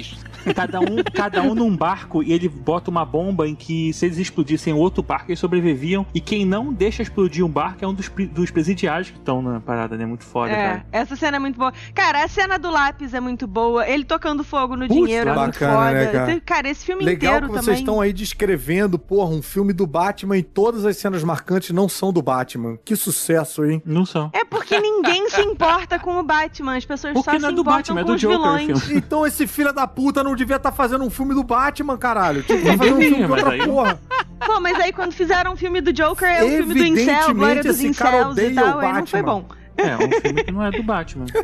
cada 0.55 0.81
um 0.81 0.97
cada 1.13 1.43
um 1.43 1.55
num 1.55 1.75
barco 1.77 2.23
e 2.23 2.33
ele 2.33 2.49
bota 2.49 2.91
uma 2.91 3.05
bomba 3.05 3.49
em 3.49 3.55
que 3.55 3.93
se 3.93 4.07
eles 4.07 4.19
explodissem 4.19 4.73
outro 4.73 5.03
barco 5.03 5.31
eles 5.31 5.39
sobreviviam 5.39 6.07
e 6.15 6.21
quem 6.25 6.45
não 6.47 6.73
deixa 6.73 7.03
explodir 7.03 7.45
um 7.45 7.49
barco 7.49 7.85
é 7.85 7.89
um 7.89 7.95
dos, 7.95 8.09
dos 8.09 8.51
presidiários 8.51 9.11
que 9.11 9.19
estão 9.19 9.43
na 9.43 9.61
parada, 9.61 9.97
né? 9.97 10.07
Muito 10.07 10.25
foda, 10.25 10.53
É, 10.53 10.57
cara. 10.69 10.87
essa 10.93 11.17
cena 11.17 11.37
é 11.37 11.41
muito 11.41 11.59
boa. 11.59 11.73
Cara, 11.95 12.25
a 12.25 12.29
cena 12.29 12.59
do 12.59 12.71
lápis 12.71 13.13
é 13.15 13.21
muito 13.21 13.47
boa. 13.47 13.87
Ele 13.89 14.05
tocando 14.05 14.43
fogo 14.43 14.77
no 14.77 14.87
Putz, 14.89 14.95
dinheiro 15.01 15.31
é 15.31 15.35
muito 15.35 15.53
bacana, 15.53 15.73
foda. 15.75 15.93
né, 15.93 16.07
cara? 16.07 16.41
Cara, 16.41 16.69
esse 16.69 16.85
filme 16.85 17.05
Legal 17.05 17.35
inteiro 17.37 17.47
que 17.47 17.53
vocês 17.53 17.65
também. 17.67 17.81
estão 17.81 18.01
aí 18.01 18.13
descrevendo, 18.13 18.99
porra, 18.99 19.31
um 19.31 19.43
filme 19.43 19.73
do 19.73 19.87
Batman 19.87 20.37
e 20.39 20.43
todas 20.43 20.85
as 20.85 20.97
cenas 20.97 21.23
marcantes 21.23 21.71
não 21.71 21.89
são 21.89 22.13
do 22.13 22.23
Batman. 22.23 22.79
Que 22.85 22.97
sucesso, 22.97 23.65
hein? 23.65 23.83
Não 23.85 24.05
são. 24.07 24.31
É 24.33 24.45
porque 24.45 24.79
ninguém 24.81 25.29
se 25.31 25.41
importa 25.43 25.99
com 25.99 26.19
o 26.19 26.23
Batman. 26.23 26.77
As 26.77 26.85
pessoas 26.85 27.13
Porque 27.13 27.31
só 27.31 27.39
não 27.39 27.49
é 27.49 27.51
se 27.51 27.55
do 27.57 27.61
importam 27.63 27.95
Batman, 27.97 28.01
é 28.01 28.05
do 28.05 28.15
os 28.15 28.21
Joker 28.21 28.39
o 28.39 28.43
vilões. 28.43 28.83
filme. 28.85 28.95
Então 29.05 29.27
esse 29.27 29.47
filho 29.47 29.73
da 29.73 29.87
puta 29.87 30.25
não 30.25 30.35
devia 30.35 30.57
estar 30.57 30.73
fazendo 30.73 31.05
um 31.05 31.11
filme 31.11 31.35
do 31.35 31.43
Batman, 31.45 31.97
caralho. 31.99 32.43
Tinha 32.43 32.59
que 32.59 32.65
estar 32.67 32.79
fazendo 32.79 32.97
um 32.97 33.01
filme 33.01 33.17
de 33.17 33.23
Mas 33.29 33.31
outra 33.31 33.51
aí- 33.53 33.65
porra. 33.67 34.01
Pô, 34.47 34.61
mas 34.61 34.79
aí 34.81 34.93
quando 34.93 35.13
fizeram 35.13 35.53
um 35.53 35.57
filme 35.57 35.81
do 35.81 35.93
Joker, 35.93 36.29
é 36.29 36.45
o 36.45 36.49
filme 36.49 36.75
do 36.75 36.85
Incel, 36.85 37.35
Glória 37.35 37.63
dos 37.63 37.81
Incels 37.81 38.39
e 38.39 38.51
tal, 38.55 38.77
o 38.77 38.81
aí 38.81 38.93
não 38.93 39.07
foi 39.07 39.23
bom. 39.23 39.45
É, 39.77 39.97
um 39.97 40.21
filme 40.21 40.45
que 40.45 40.53
não 40.53 40.63
é 40.63 40.71
do 40.71 40.83
Batman. 40.85 41.27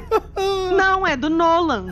Não, 0.70 1.04
é 1.04 1.16
do 1.16 1.28
Nolan. 1.28 1.86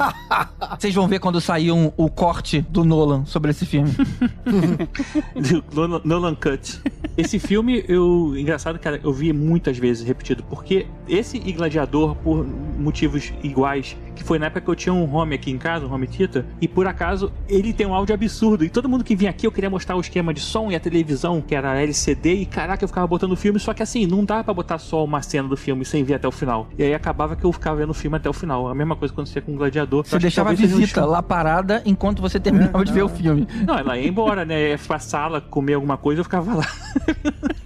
Vocês 0.78 0.94
vão 0.94 1.08
ver 1.08 1.18
quando 1.18 1.40
sair 1.40 1.72
um- 1.72 1.90
o 1.96 2.08
corte 2.08 2.60
do 2.70 2.84
Nolan 2.84 3.24
sobre 3.26 3.50
esse 3.50 3.66
filme. 3.66 3.90
Do 5.34 5.64
Nolan, 5.74 6.00
Nolan 6.04 6.34
Cut. 6.36 6.80
Esse 7.16 7.38
filme, 7.40 7.84
eu. 7.88 8.34
Engraçado, 8.36 8.78
cara, 8.78 9.00
eu 9.02 9.12
vi 9.12 9.32
muitas 9.32 9.76
vezes 9.78 10.06
repetido. 10.06 10.44
Porque 10.44 10.86
esse 11.08 11.40
e 11.44 11.52
Gladiador, 11.52 12.14
por 12.16 12.44
motivos 12.78 13.32
iguais, 13.42 13.96
que 14.14 14.22
foi 14.24 14.38
na 14.38 14.46
época 14.46 14.60
que 14.60 14.68
eu 14.70 14.74
tinha 14.74 14.92
um 14.92 15.14
home 15.14 15.34
aqui 15.34 15.50
em 15.50 15.58
casa, 15.58 15.86
um 15.86 15.92
home 15.92 16.06
theater, 16.06 16.44
e 16.60 16.66
por 16.68 16.86
acaso 16.86 17.32
ele 17.48 17.72
tem 17.72 17.86
um 17.86 17.94
áudio 17.94 18.14
absurdo. 18.14 18.64
E 18.64 18.68
todo 18.68 18.88
mundo 18.88 19.04
que 19.04 19.14
vinha 19.16 19.30
aqui 19.30 19.46
eu 19.46 19.52
queria 19.52 19.70
mostrar 19.70 19.96
o 19.96 20.00
esquema 20.00 20.32
de 20.34 20.40
som 20.40 20.70
e 20.70 20.76
a 20.76 20.80
televisão, 20.80 21.40
que 21.40 21.54
era 21.54 21.80
LCD, 21.80 22.34
e 22.34 22.46
caraca, 22.46 22.82
eu 22.84 22.88
ficava 22.88 23.06
botando 23.06 23.32
o 23.32 23.36
filme, 23.36 23.58
só 23.60 23.72
que 23.74 23.82
assim, 23.82 24.06
não 24.06 24.24
dá 24.24 24.42
pra 24.42 24.52
botar 24.54 24.78
só 24.78 25.04
uma 25.04 25.22
cena 25.22 25.48
do 25.48 25.56
filme 25.56 25.84
sem 25.84 26.02
ver 26.04 26.14
até 26.14 26.26
o 26.28 26.32
final. 26.32 26.68
E 26.78 26.82
aí 26.82 26.94
acabava 26.94 27.34
que 27.36 27.44
eu 27.44 27.52
ficava 27.52 27.76
vendo 27.76 27.90
o 27.90 27.94
filme 27.94 28.16
até 28.16 28.28
o 28.28 28.32
final. 28.32 28.68
A 28.68 28.74
mesma 28.74 28.94
coisa 28.96 29.14
você 29.14 29.40
com 29.40 29.52
o 29.54 29.56
Gladiador. 29.56 30.04
Você 30.06 30.18
deixava 30.18 30.50
a 30.50 30.52
visita 30.54 31.04
lá 31.04 31.22
parada 31.22 31.82
enquanto 31.84 32.20
você 32.22 32.38
terminava 32.38 32.84
de 32.84 32.92
ver 32.92 33.02
o 33.02 33.08
filme. 33.08 33.46
não, 33.66 33.76
ela 33.78 33.98
ia 33.98 34.08
embora, 34.08 34.44
né? 34.44 34.70
Ia 34.70 34.78
pra 34.78 34.98
sala 34.98 35.40
comer 35.40 35.74
alguma 35.74 35.96
coisa, 35.96 36.20
eu 36.20 36.24
ficava 36.24 36.54
lá. 36.54 36.66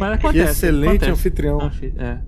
Mas 0.00 0.12
acontece. 0.12 0.30
Que 0.32 0.38
excelente 0.50 0.88
acontece. 0.90 1.10
anfitrião. 1.10 1.60
Anfi- 1.60 1.94
É. 1.98 2.18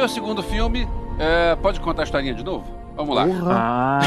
meu 0.00 0.08
segundo 0.08 0.42
filme, 0.42 0.88
é, 1.18 1.54
pode 1.56 1.78
contar 1.78 2.00
a 2.02 2.04
historinha 2.04 2.32
de 2.32 2.42
novo? 2.42 2.64
Vamos 2.96 3.14
lá. 3.14 3.26
Ah, 3.50 4.00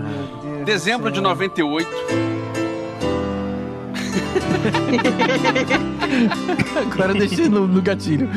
Dezembro 0.64 1.12
de 1.12 1.20
98. 1.20 1.86
Agora 6.90 7.12
eu 7.12 7.18
deixei 7.18 7.50
no, 7.50 7.66
no 7.66 7.82
gatilho. 7.82 8.30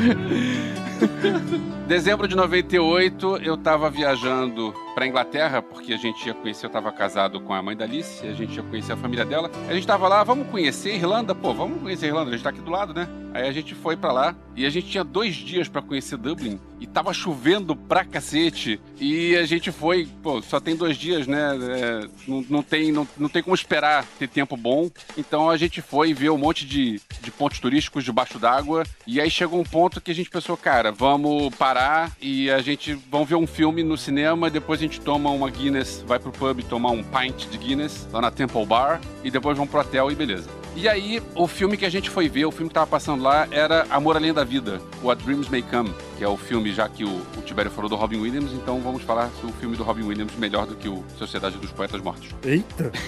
Dezembro 1.86 2.28
de 2.28 2.36
98, 2.36 3.38
eu 3.38 3.56
tava 3.56 3.88
viajando 3.88 4.74
pra 4.94 5.06
Inglaterra, 5.06 5.62
porque 5.62 5.94
a 5.94 5.96
gente 5.96 6.26
ia 6.26 6.34
conhecer, 6.34 6.66
eu 6.66 6.70
tava 6.70 6.92
casado 6.92 7.40
com 7.40 7.54
a 7.54 7.62
mãe 7.62 7.74
da 7.74 7.86
Alice, 7.86 8.26
a 8.26 8.34
gente 8.34 8.56
ia 8.56 8.62
conhecer 8.62 8.92
a 8.92 8.96
família 8.96 9.24
dela. 9.24 9.50
A 9.66 9.72
gente 9.72 9.86
tava 9.86 10.06
lá, 10.06 10.22
vamos 10.22 10.48
conhecer 10.48 10.90
a 10.90 10.96
Irlanda? 10.96 11.34
Pô, 11.34 11.54
vamos 11.54 11.80
conhecer 11.80 12.04
a 12.04 12.08
Irlanda, 12.08 12.28
a 12.28 12.32
gente 12.32 12.42
tá 12.42 12.50
aqui 12.50 12.60
do 12.60 12.70
lado, 12.70 12.92
né? 12.92 13.08
Aí 13.32 13.48
a 13.48 13.52
gente 13.52 13.74
foi 13.74 13.96
pra 13.96 14.12
lá 14.12 14.34
e 14.56 14.66
a 14.66 14.70
gente 14.70 14.88
tinha 14.88 15.04
dois 15.04 15.36
dias 15.36 15.68
pra 15.68 15.80
conhecer 15.80 16.16
Dublin 16.16 16.58
e 16.80 16.86
tava 16.86 17.12
chovendo 17.12 17.76
pra 17.76 18.04
cacete. 18.04 18.80
E 18.98 19.36
a 19.36 19.44
gente 19.44 19.70
foi, 19.70 20.08
pô, 20.22 20.42
só 20.42 20.58
tem 20.58 20.74
dois 20.74 20.96
dias, 20.96 21.26
né? 21.26 21.56
É, 21.56 22.08
não, 22.26 22.44
não, 22.48 22.62
tem, 22.62 22.90
não, 22.90 23.06
não 23.16 23.28
tem 23.28 23.42
como 23.42 23.54
esperar 23.54 24.04
ter 24.18 24.28
tempo 24.28 24.56
bom. 24.56 24.90
Então 25.16 25.50
a 25.50 25.56
gente 25.56 25.80
foi 25.80 26.12
ver 26.12 26.30
um 26.30 26.38
monte 26.38 26.66
de, 26.66 27.00
de 27.22 27.30
pontos 27.30 27.60
turísticos 27.60 28.04
debaixo 28.04 28.38
d'água. 28.38 28.84
E 29.06 29.20
aí 29.20 29.30
chegou 29.30 29.60
um 29.60 29.64
ponto 29.64 30.00
que 30.00 30.10
a 30.10 30.14
gente 30.14 30.30
pensou, 30.30 30.56
cara, 30.56 30.90
vamos 30.90 31.54
parar 31.54 32.12
e 32.20 32.50
a 32.50 32.60
gente 32.60 32.94
vamos 33.10 33.28
ver 33.28 33.36
um 33.36 33.46
filme 33.46 33.82
no 33.82 33.96
cinema. 33.96 34.50
Depois 34.50 34.80
a 34.80 34.82
gente 34.82 35.00
toma 35.00 35.30
uma 35.30 35.50
Guinness, 35.50 36.04
vai 36.06 36.18
pro 36.18 36.32
pub 36.32 36.62
tomar 36.64 36.90
um 36.90 37.02
pint 37.02 37.46
de 37.48 37.58
Guinness 37.58 38.08
lá 38.12 38.20
na 38.20 38.30
Temple 38.30 38.66
Bar. 38.66 39.00
E 39.22 39.30
depois 39.30 39.56
vamos 39.56 39.70
pro 39.70 39.80
hotel 39.80 40.10
e 40.10 40.14
beleza. 40.14 40.59
E 40.76 40.88
aí, 40.88 41.20
o 41.34 41.46
filme 41.46 41.76
que 41.76 41.84
a 41.84 41.90
gente 41.90 42.08
foi 42.08 42.28
ver, 42.28 42.46
o 42.46 42.50
filme 42.50 42.68
que 42.68 42.74
tava 42.74 42.86
passando 42.86 43.22
lá, 43.22 43.46
era 43.50 43.86
Amor 43.90 44.16
Além 44.16 44.32
da 44.32 44.44
Vida, 44.44 44.80
What 45.02 45.22
Dreams 45.24 45.48
May 45.50 45.62
Come, 45.62 45.92
que 46.16 46.24
é 46.24 46.28
o 46.28 46.36
filme, 46.36 46.72
já 46.72 46.88
que 46.88 47.04
o, 47.04 47.08
o 47.36 47.42
Tibério 47.44 47.70
falou 47.70 47.88
do 47.90 47.96
Robin 47.96 48.18
Williams, 48.18 48.52
então 48.52 48.80
vamos 48.80 49.02
falar 49.02 49.28
do 49.42 49.52
filme 49.54 49.76
do 49.76 49.82
Robin 49.82 50.04
Williams 50.04 50.32
melhor 50.38 50.66
do 50.66 50.76
que 50.76 50.88
o 50.88 51.04
Sociedade 51.18 51.58
dos 51.58 51.70
Poetas 51.72 52.00
Mortos. 52.00 52.28
Eita. 52.44 52.90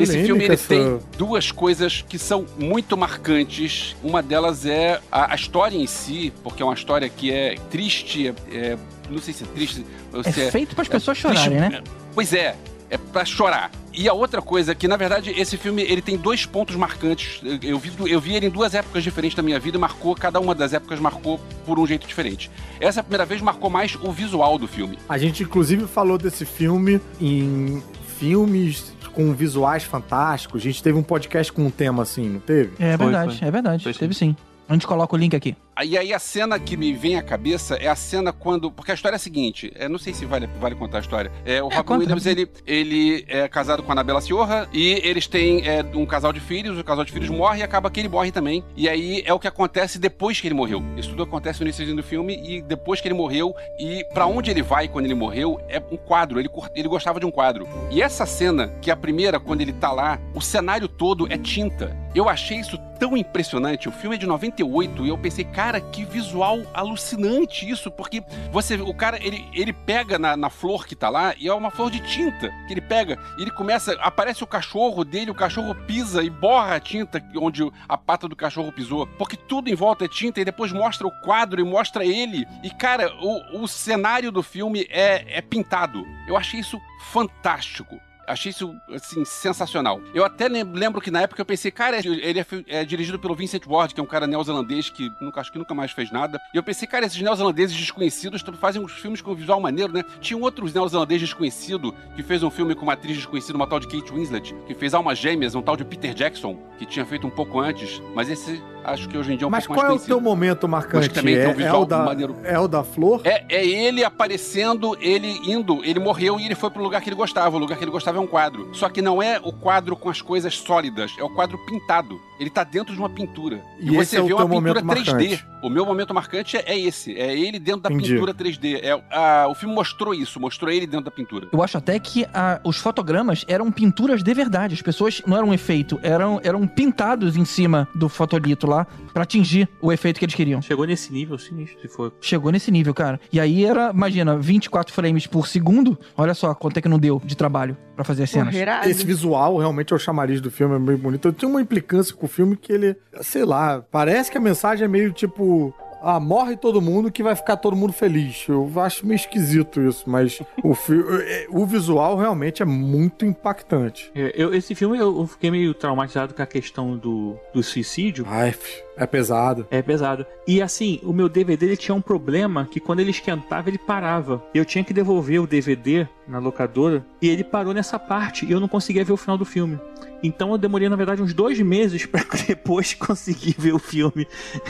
Esse 0.00 0.24
filme 0.24 0.44
ele 0.44 0.54
essa- 0.54 0.68
tem 0.68 1.00
duas 1.18 1.50
coisas 1.50 2.04
que 2.08 2.16
são 2.16 2.46
muito 2.56 2.96
marcantes. 2.96 3.96
Uma 4.00 4.22
delas 4.22 4.64
é 4.64 5.00
a, 5.10 5.32
a 5.32 5.34
história 5.34 5.76
em 5.76 5.88
si, 5.88 6.32
porque 6.44 6.62
é 6.62 6.64
uma 6.64 6.74
história 6.74 7.08
que 7.08 7.32
é 7.32 7.56
triste, 7.68 8.28
é, 8.28 8.56
é- 8.56 8.78
não 9.10 9.18
sei 9.20 9.34
se 9.34 9.42
é 9.42 9.46
triste. 9.48 9.84
ou 10.12 10.20
É 10.20 10.30
se 10.32 10.50
feito 10.52 10.74
pras 10.76 10.86
pessoas 10.88 11.18
triste- 11.20 11.36
chorarem, 11.36 11.58
né? 11.58 11.82
Pois 12.14 12.32
é, 12.32 12.54
é 12.92 12.98
pra 12.98 13.24
chorar. 13.24 13.70
E 13.94 14.06
a 14.06 14.12
outra 14.12 14.42
coisa 14.42 14.72
é 14.72 14.74
que, 14.74 14.86
na 14.86 14.96
verdade, 14.96 15.30
esse 15.30 15.56
filme 15.56 15.82
ele 15.82 16.02
tem 16.02 16.16
dois 16.16 16.44
pontos 16.44 16.76
marcantes. 16.76 17.40
Eu, 17.62 17.78
vi, 17.78 17.90
eu 18.06 18.20
vi 18.20 18.34
ele 18.34 18.46
em 18.46 18.50
duas 18.50 18.74
épocas 18.74 19.02
diferentes 19.02 19.34
da 19.34 19.42
minha 19.42 19.58
vida 19.58 19.78
e 19.78 19.80
marcou, 19.80 20.14
cada 20.14 20.38
uma 20.38 20.54
das 20.54 20.74
épocas 20.74 21.00
marcou 21.00 21.40
por 21.64 21.78
um 21.78 21.86
jeito 21.86 22.06
diferente. 22.06 22.50
Essa 22.78 23.02
primeira 23.02 23.24
vez 23.24 23.40
marcou 23.40 23.70
mais 23.70 23.96
o 24.00 24.12
visual 24.12 24.58
do 24.58 24.68
filme. 24.68 24.98
A 25.08 25.16
gente, 25.16 25.42
inclusive, 25.42 25.86
falou 25.86 26.18
desse 26.18 26.44
filme 26.44 27.00
em 27.18 27.82
filmes 28.18 28.92
com 29.14 29.32
visuais 29.32 29.84
fantásticos. 29.84 30.60
A 30.60 30.64
gente 30.64 30.82
teve 30.82 30.98
um 30.98 31.02
podcast 31.02 31.50
com 31.52 31.64
um 31.66 31.70
tema 31.70 32.02
assim, 32.02 32.28
não 32.28 32.40
teve? 32.40 32.72
É 32.78 32.96
Foi, 32.96 33.06
verdade, 33.06 33.38
foi. 33.38 33.48
é 33.48 33.50
verdade. 33.50 33.82
Foi 33.84 33.92
sim. 33.92 33.98
Teve 33.98 34.14
sim. 34.14 34.36
A 34.68 34.74
gente 34.74 34.86
coloca 34.86 35.14
o 35.14 35.18
link 35.18 35.34
aqui. 35.34 35.56
E 35.84 35.96
aí 35.96 36.12
a 36.12 36.18
cena 36.18 36.58
que 36.58 36.76
me 36.76 36.92
vem 36.92 37.16
à 37.16 37.22
cabeça 37.22 37.76
é 37.76 37.88
a 37.88 37.96
cena 37.96 38.32
quando. 38.32 38.70
Porque 38.70 38.90
a 38.90 38.94
história 38.94 39.14
é 39.14 39.16
a 39.16 39.20
seguinte: 39.20 39.72
é, 39.74 39.88
não 39.88 39.98
sei 39.98 40.12
se 40.12 40.26
vale, 40.26 40.46
vale 40.60 40.74
contar 40.74 40.98
a 40.98 41.00
história. 41.00 41.32
É, 41.44 41.62
o 41.62 41.70
É, 41.70 41.76
Robin 41.76 41.94
Williams, 41.94 42.26
ele, 42.26 42.48
ele 42.66 43.24
é 43.26 43.48
casado 43.48 43.82
com 43.82 43.90
a 43.90 43.94
Anabela 43.94 44.20
Ciorra 44.20 44.68
e 44.72 45.00
eles 45.02 45.26
têm 45.26 45.66
é, 45.66 45.82
um 45.94 46.04
casal 46.04 46.32
de 46.32 46.40
filhos, 46.40 46.78
o 46.78 46.84
casal 46.84 47.04
de 47.04 47.12
filhos 47.12 47.30
morre 47.30 47.60
e 47.60 47.62
acaba 47.62 47.90
que 47.90 48.00
ele 48.00 48.08
morre 48.08 48.30
também. 48.30 48.62
E 48.76 48.88
aí 48.88 49.22
é 49.24 49.32
o 49.32 49.38
que 49.38 49.48
acontece 49.48 49.98
depois 49.98 50.40
que 50.40 50.46
ele 50.46 50.54
morreu. 50.54 50.82
Isso 50.96 51.10
tudo 51.10 51.22
acontece 51.22 51.60
no 51.60 51.66
início 51.66 51.96
do 51.96 52.02
filme 52.02 52.38
e 52.44 52.60
depois 52.60 53.00
que 53.00 53.08
ele 53.08 53.14
morreu. 53.14 53.54
E 53.78 54.04
pra 54.12 54.26
onde 54.26 54.50
ele 54.50 54.62
vai 54.62 54.88
quando 54.88 55.06
ele 55.06 55.14
morreu 55.14 55.58
é 55.68 55.82
um 55.90 55.96
quadro. 55.96 56.38
Ele, 56.38 56.50
ele 56.74 56.88
gostava 56.88 57.18
de 57.18 57.26
um 57.26 57.30
quadro. 57.30 57.66
E 57.90 58.02
essa 58.02 58.26
cena, 58.26 58.68
que 58.80 58.90
é 58.90 58.92
a 58.92 58.96
primeira, 58.96 59.40
quando 59.40 59.62
ele 59.62 59.72
tá 59.72 59.90
lá, 59.90 60.20
o 60.34 60.40
cenário 60.40 60.86
todo 60.86 61.32
é 61.32 61.38
tinta. 61.38 61.96
Eu 62.14 62.28
achei 62.28 62.58
isso 62.58 62.78
tão 62.98 63.16
impressionante. 63.16 63.88
O 63.88 63.92
filme 63.92 64.16
é 64.16 64.18
de 64.18 64.26
98 64.26 65.06
e 65.06 65.08
eu 65.08 65.16
pensei, 65.16 65.44
Cara, 65.44 65.61
que 65.80 66.04
visual 66.04 66.60
alucinante 66.74 67.68
isso, 67.68 67.90
porque 67.90 68.22
você, 68.50 68.76
o 68.76 68.94
cara, 68.94 69.18
ele, 69.24 69.48
ele 69.52 69.72
pega 69.72 70.18
na, 70.18 70.36
na 70.36 70.50
flor 70.50 70.86
que 70.86 70.96
tá 70.96 71.08
lá 71.08 71.34
e 71.38 71.48
é 71.48 71.54
uma 71.54 71.70
flor 71.70 71.90
de 71.90 72.00
tinta 72.00 72.50
que 72.66 72.74
ele 72.74 72.80
pega 72.80 73.18
e 73.38 73.42
ele 73.42 73.50
começa, 73.50 73.92
aparece 74.00 74.42
o 74.42 74.46
cachorro 74.46 75.04
dele, 75.04 75.30
o 75.30 75.34
cachorro 75.34 75.74
pisa 75.74 76.22
e 76.22 76.30
borra 76.30 76.74
a 76.74 76.80
tinta 76.80 77.22
onde 77.36 77.62
a 77.88 77.96
pata 77.96 78.28
do 78.28 78.36
cachorro 78.36 78.72
pisou, 78.72 79.06
porque 79.18 79.36
tudo 79.36 79.68
em 79.68 79.74
volta 79.74 80.04
é 80.04 80.08
tinta 80.08 80.40
e 80.40 80.44
depois 80.44 80.72
mostra 80.72 81.06
o 81.06 81.20
quadro 81.22 81.60
e 81.60 81.64
mostra 81.64 82.04
ele. 82.04 82.46
E 82.62 82.70
cara, 82.70 83.12
o, 83.20 83.62
o 83.62 83.68
cenário 83.68 84.32
do 84.32 84.42
filme 84.42 84.86
é, 84.90 85.38
é 85.38 85.40
pintado. 85.40 86.04
Eu 86.26 86.36
achei 86.36 86.60
isso 86.60 86.80
fantástico. 87.10 88.00
Achei 88.26 88.50
isso, 88.50 88.74
assim, 88.92 89.24
sensacional. 89.24 90.00
Eu 90.14 90.24
até 90.24 90.48
lem- 90.48 90.62
lembro 90.64 91.00
que 91.00 91.10
na 91.10 91.22
época 91.22 91.40
eu 91.40 91.46
pensei, 91.46 91.70
cara, 91.70 91.98
ele 91.98 92.38
é, 92.40 92.46
é 92.68 92.84
dirigido 92.84 93.18
pelo 93.18 93.34
Vincent 93.34 93.66
Ward, 93.66 93.94
que 93.94 94.00
é 94.00 94.02
um 94.02 94.06
cara 94.06 94.26
neozelandês 94.26 94.88
que 94.90 95.12
nunca, 95.20 95.40
acho 95.40 95.50
que 95.52 95.58
nunca 95.58 95.74
mais 95.74 95.90
fez 95.92 96.10
nada. 96.10 96.40
E 96.54 96.56
eu 96.56 96.62
pensei, 96.62 96.86
cara, 96.86 97.04
esses 97.06 97.20
neozelandeses 97.20 97.76
desconhecidos 97.76 98.42
fazem 98.60 98.82
uns 98.82 98.92
filmes 98.92 99.20
com 99.20 99.34
visual 99.34 99.60
maneiro, 99.60 99.92
né? 99.92 100.04
Tinha 100.20 100.36
um 100.38 100.42
outro 100.42 100.64
neozelandês 100.72 101.20
desconhecido 101.20 101.94
que 102.14 102.22
fez 102.22 102.42
um 102.42 102.50
filme 102.50 102.74
com 102.74 102.82
uma 102.84 102.92
atriz 102.92 103.16
desconhecida, 103.16 103.56
uma 103.56 103.66
tal 103.66 103.80
de 103.80 103.86
Kate 103.88 104.12
Winslet, 104.12 104.54
que 104.66 104.74
fez 104.74 104.94
Almas 104.94 105.18
Gêmeas, 105.18 105.54
um 105.54 105.62
tal 105.62 105.76
de 105.76 105.84
Peter 105.84 106.14
Jackson, 106.14 106.56
que 106.78 106.86
tinha 106.86 107.04
feito 107.04 107.26
um 107.26 107.30
pouco 107.30 107.58
antes. 107.60 108.00
Mas 108.14 108.28
esse, 108.28 108.62
acho 108.84 109.08
que 109.08 109.16
hoje 109.16 109.32
em 109.32 109.36
dia 109.36 109.44
é 109.44 109.48
um 109.48 109.50
Mas 109.50 109.66
pouco 109.66 109.80
qual 109.80 109.86
é 109.86 109.90
mais 109.90 110.02
o 110.02 110.06
teu 110.06 110.20
momento 110.20 110.68
marcante? 110.68 111.08
Mas 111.08 111.08
também 111.08 111.34
tem 111.36 111.46
um 111.46 111.48
é, 111.48 111.52
é 111.52 111.54
visual 111.54 111.82
o 111.82 111.86
da, 111.86 111.98
maneiro. 112.04 112.36
é 112.44 112.58
o 112.58 112.68
da 112.68 112.82
flor? 112.82 113.20
É, 113.24 113.44
é 113.48 113.66
ele 113.66 114.04
aparecendo, 114.04 114.96
ele 115.00 115.40
indo, 115.44 115.84
ele 115.84 115.98
morreu 115.98 116.38
e 116.38 116.46
ele 116.46 116.54
foi 116.54 116.70
pro 116.70 116.82
lugar 116.82 117.00
que 117.00 117.08
ele 117.08 117.16
gostava. 117.16 117.56
O 117.56 117.58
lugar 117.58 117.78
que 117.78 117.84
ele 117.84 117.90
gostava 117.90 118.18
é 118.18 118.20
um 118.20 118.26
quadro. 118.26 118.68
Só 118.74 118.88
que 118.88 119.02
não 119.02 119.22
é 119.22 119.40
o 119.42 119.52
quadro 119.52 119.96
com 119.96 120.08
as 120.08 120.20
coisas 120.20 120.56
sólidas, 120.56 121.12
é 121.18 121.24
o 121.24 121.30
quadro 121.30 121.58
pintado. 121.66 122.20
Ele 122.42 122.50
tá 122.50 122.64
dentro 122.64 122.92
de 122.92 122.98
uma 122.98 123.08
pintura. 123.08 123.62
E 123.78 123.90
E, 123.90 123.96
esse 123.96 124.10
você 124.10 124.16
é 124.16 124.20
o 124.20 124.26
vê 124.26 124.32
uma 124.34 124.42
pintura 124.48 124.82
momento 124.82 124.84
3D. 125.04 125.12
marcante. 125.12 125.46
O 125.62 125.70
meu 125.70 125.86
momento 125.86 126.12
marcante 126.12 126.56
é, 126.56 126.76
esse. 126.78 127.16
É 127.16 127.38
ele 127.38 127.58
dentro 127.60 127.82
da 127.82 127.90
Entendi. 127.92 128.14
pintura 128.14 128.34
3D. 128.34 128.80
É, 128.82 129.00
a- 129.10 129.46
o 129.48 129.54
filme 129.54 129.72
mostrou 129.74 130.12
isso, 130.12 130.40
mostrou 130.40 130.70
ele 130.72 130.86
dentro 130.88 131.04
da 131.04 131.10
pintura. 131.10 131.46
Eu 131.52 131.62
acho 131.62 131.78
até 131.78 131.98
que 132.00 132.26
a- 132.34 132.60
os 132.64 132.78
fotogramas 132.78 133.44
eram 133.46 133.70
pinturas 133.70 134.22
de 134.24 134.34
verdade. 134.34 134.74
As 134.74 134.82
pessoas 134.82 135.22
não 135.24 135.36
eram 135.36 135.48
um 135.50 135.54
efeito, 135.54 136.00
eram, 136.02 136.40
eram 136.42 136.66
pintados 136.66 137.36
em 137.36 137.44
cima 137.44 137.86
do 137.94 138.08
fotolito 138.08 138.66
lá 138.66 138.86
pra 139.14 139.22
atingir 139.22 139.68
o 139.80 139.92
efeito 139.92 140.18
que 140.18 140.24
eles 140.24 140.34
queriam. 140.34 140.60
Chegou 140.60 140.84
nesse 140.84 141.12
nível 141.12 141.38
sinistro, 141.38 141.80
se 141.80 141.86
for. 141.88 142.12
Chegou 142.20 142.50
nesse 142.50 142.70
nível, 142.72 142.92
cara. 142.92 143.20
E 143.32 143.38
aí 143.38 143.64
era, 143.64 143.90
imagina, 143.90 144.36
24 144.36 144.92
frames 144.92 145.28
por 145.28 145.46
segundo. 145.46 145.96
Olha 146.16 146.34
só 146.34 146.52
quanto 146.54 146.76
é 146.78 146.82
que 146.82 146.88
não 146.88 146.98
deu 146.98 147.22
de 147.24 147.36
trabalho 147.36 147.76
pra 147.94 148.04
fazer 148.04 148.24
as 148.24 148.30
cenas. 148.30 148.52
Esse 148.86 149.04
visual 149.06 149.58
realmente 149.58 149.92
é 149.92 149.96
o 149.96 149.98
chamariz 149.98 150.40
do 150.40 150.50
filme, 150.50 150.74
é 150.74 150.78
bem 150.80 150.96
bonito. 150.96 151.28
Eu 151.28 151.32
tenho 151.32 151.52
uma 151.52 151.60
implicância 151.62 152.14
com 152.16 152.26
o 152.26 152.28
filme 152.32 152.56
que 152.56 152.72
ele, 152.72 152.96
sei 153.20 153.44
lá, 153.44 153.84
parece 153.90 154.30
que 154.30 154.38
a 154.38 154.40
mensagem 154.40 154.84
é 154.84 154.88
meio 154.88 155.12
tipo. 155.12 155.74
Ah, 156.04 156.18
morre 156.18 156.56
todo 156.56 156.80
mundo 156.82 157.12
que 157.12 157.22
vai 157.22 157.36
ficar 157.36 157.56
todo 157.56 157.76
mundo 157.76 157.92
feliz. 157.92 158.44
Eu 158.48 158.68
acho 158.80 159.06
meio 159.06 159.14
esquisito 159.14 159.80
isso, 159.80 160.02
mas 160.10 160.40
o, 160.64 160.72
é, 161.20 161.46
o 161.48 161.64
visual 161.64 162.16
realmente 162.16 162.60
é 162.60 162.64
muito 162.64 163.24
impactante. 163.24 164.10
É, 164.12 164.32
eu- 164.34 164.52
esse 164.52 164.74
filme 164.74 164.98
eu, 164.98 165.16
eu 165.16 165.26
fiquei 165.28 165.48
meio 165.48 165.72
traumatizado 165.72 166.34
com 166.34 166.42
a 166.42 166.46
questão 166.46 166.96
do, 166.96 167.36
do 167.54 167.62
suicídio. 167.62 168.24
Ai, 168.28 168.52
é 168.96 169.06
pesado. 169.06 169.64
É 169.70 169.80
pesado. 169.80 170.26
E 170.44 170.60
assim, 170.60 170.98
o 171.04 171.12
meu 171.12 171.28
DVD 171.28 171.66
ele 171.66 171.76
tinha 171.76 171.94
um 171.94 172.00
problema 172.02 172.66
que 172.68 172.80
quando 172.80 172.98
ele 172.98 173.12
esquentava, 173.12 173.68
ele 173.70 173.78
parava. 173.78 174.42
Eu 174.52 174.64
tinha 174.64 174.82
que 174.82 174.92
devolver 174.92 175.40
o 175.40 175.46
DVD 175.46 176.08
na 176.26 176.40
locadora 176.40 177.06
e 177.20 177.28
ele 177.28 177.44
parou 177.44 177.72
nessa 177.72 177.96
parte 177.96 178.44
e 178.44 178.50
eu 178.50 178.58
não 178.58 178.66
conseguia 178.66 179.04
ver 179.04 179.12
o 179.12 179.16
final 179.16 179.38
do 179.38 179.44
filme. 179.44 179.78
Então 180.22 180.52
eu 180.52 180.58
demorei, 180.58 180.88
na 180.88 180.96
verdade, 180.96 181.22
uns 181.22 181.34
dois 181.34 181.58
meses 181.60 182.04
pra 182.06 182.22
depois 182.46 182.94
conseguir 182.98 183.54
ver 183.58 183.72
o 183.74 183.78
filme. 183.78 184.26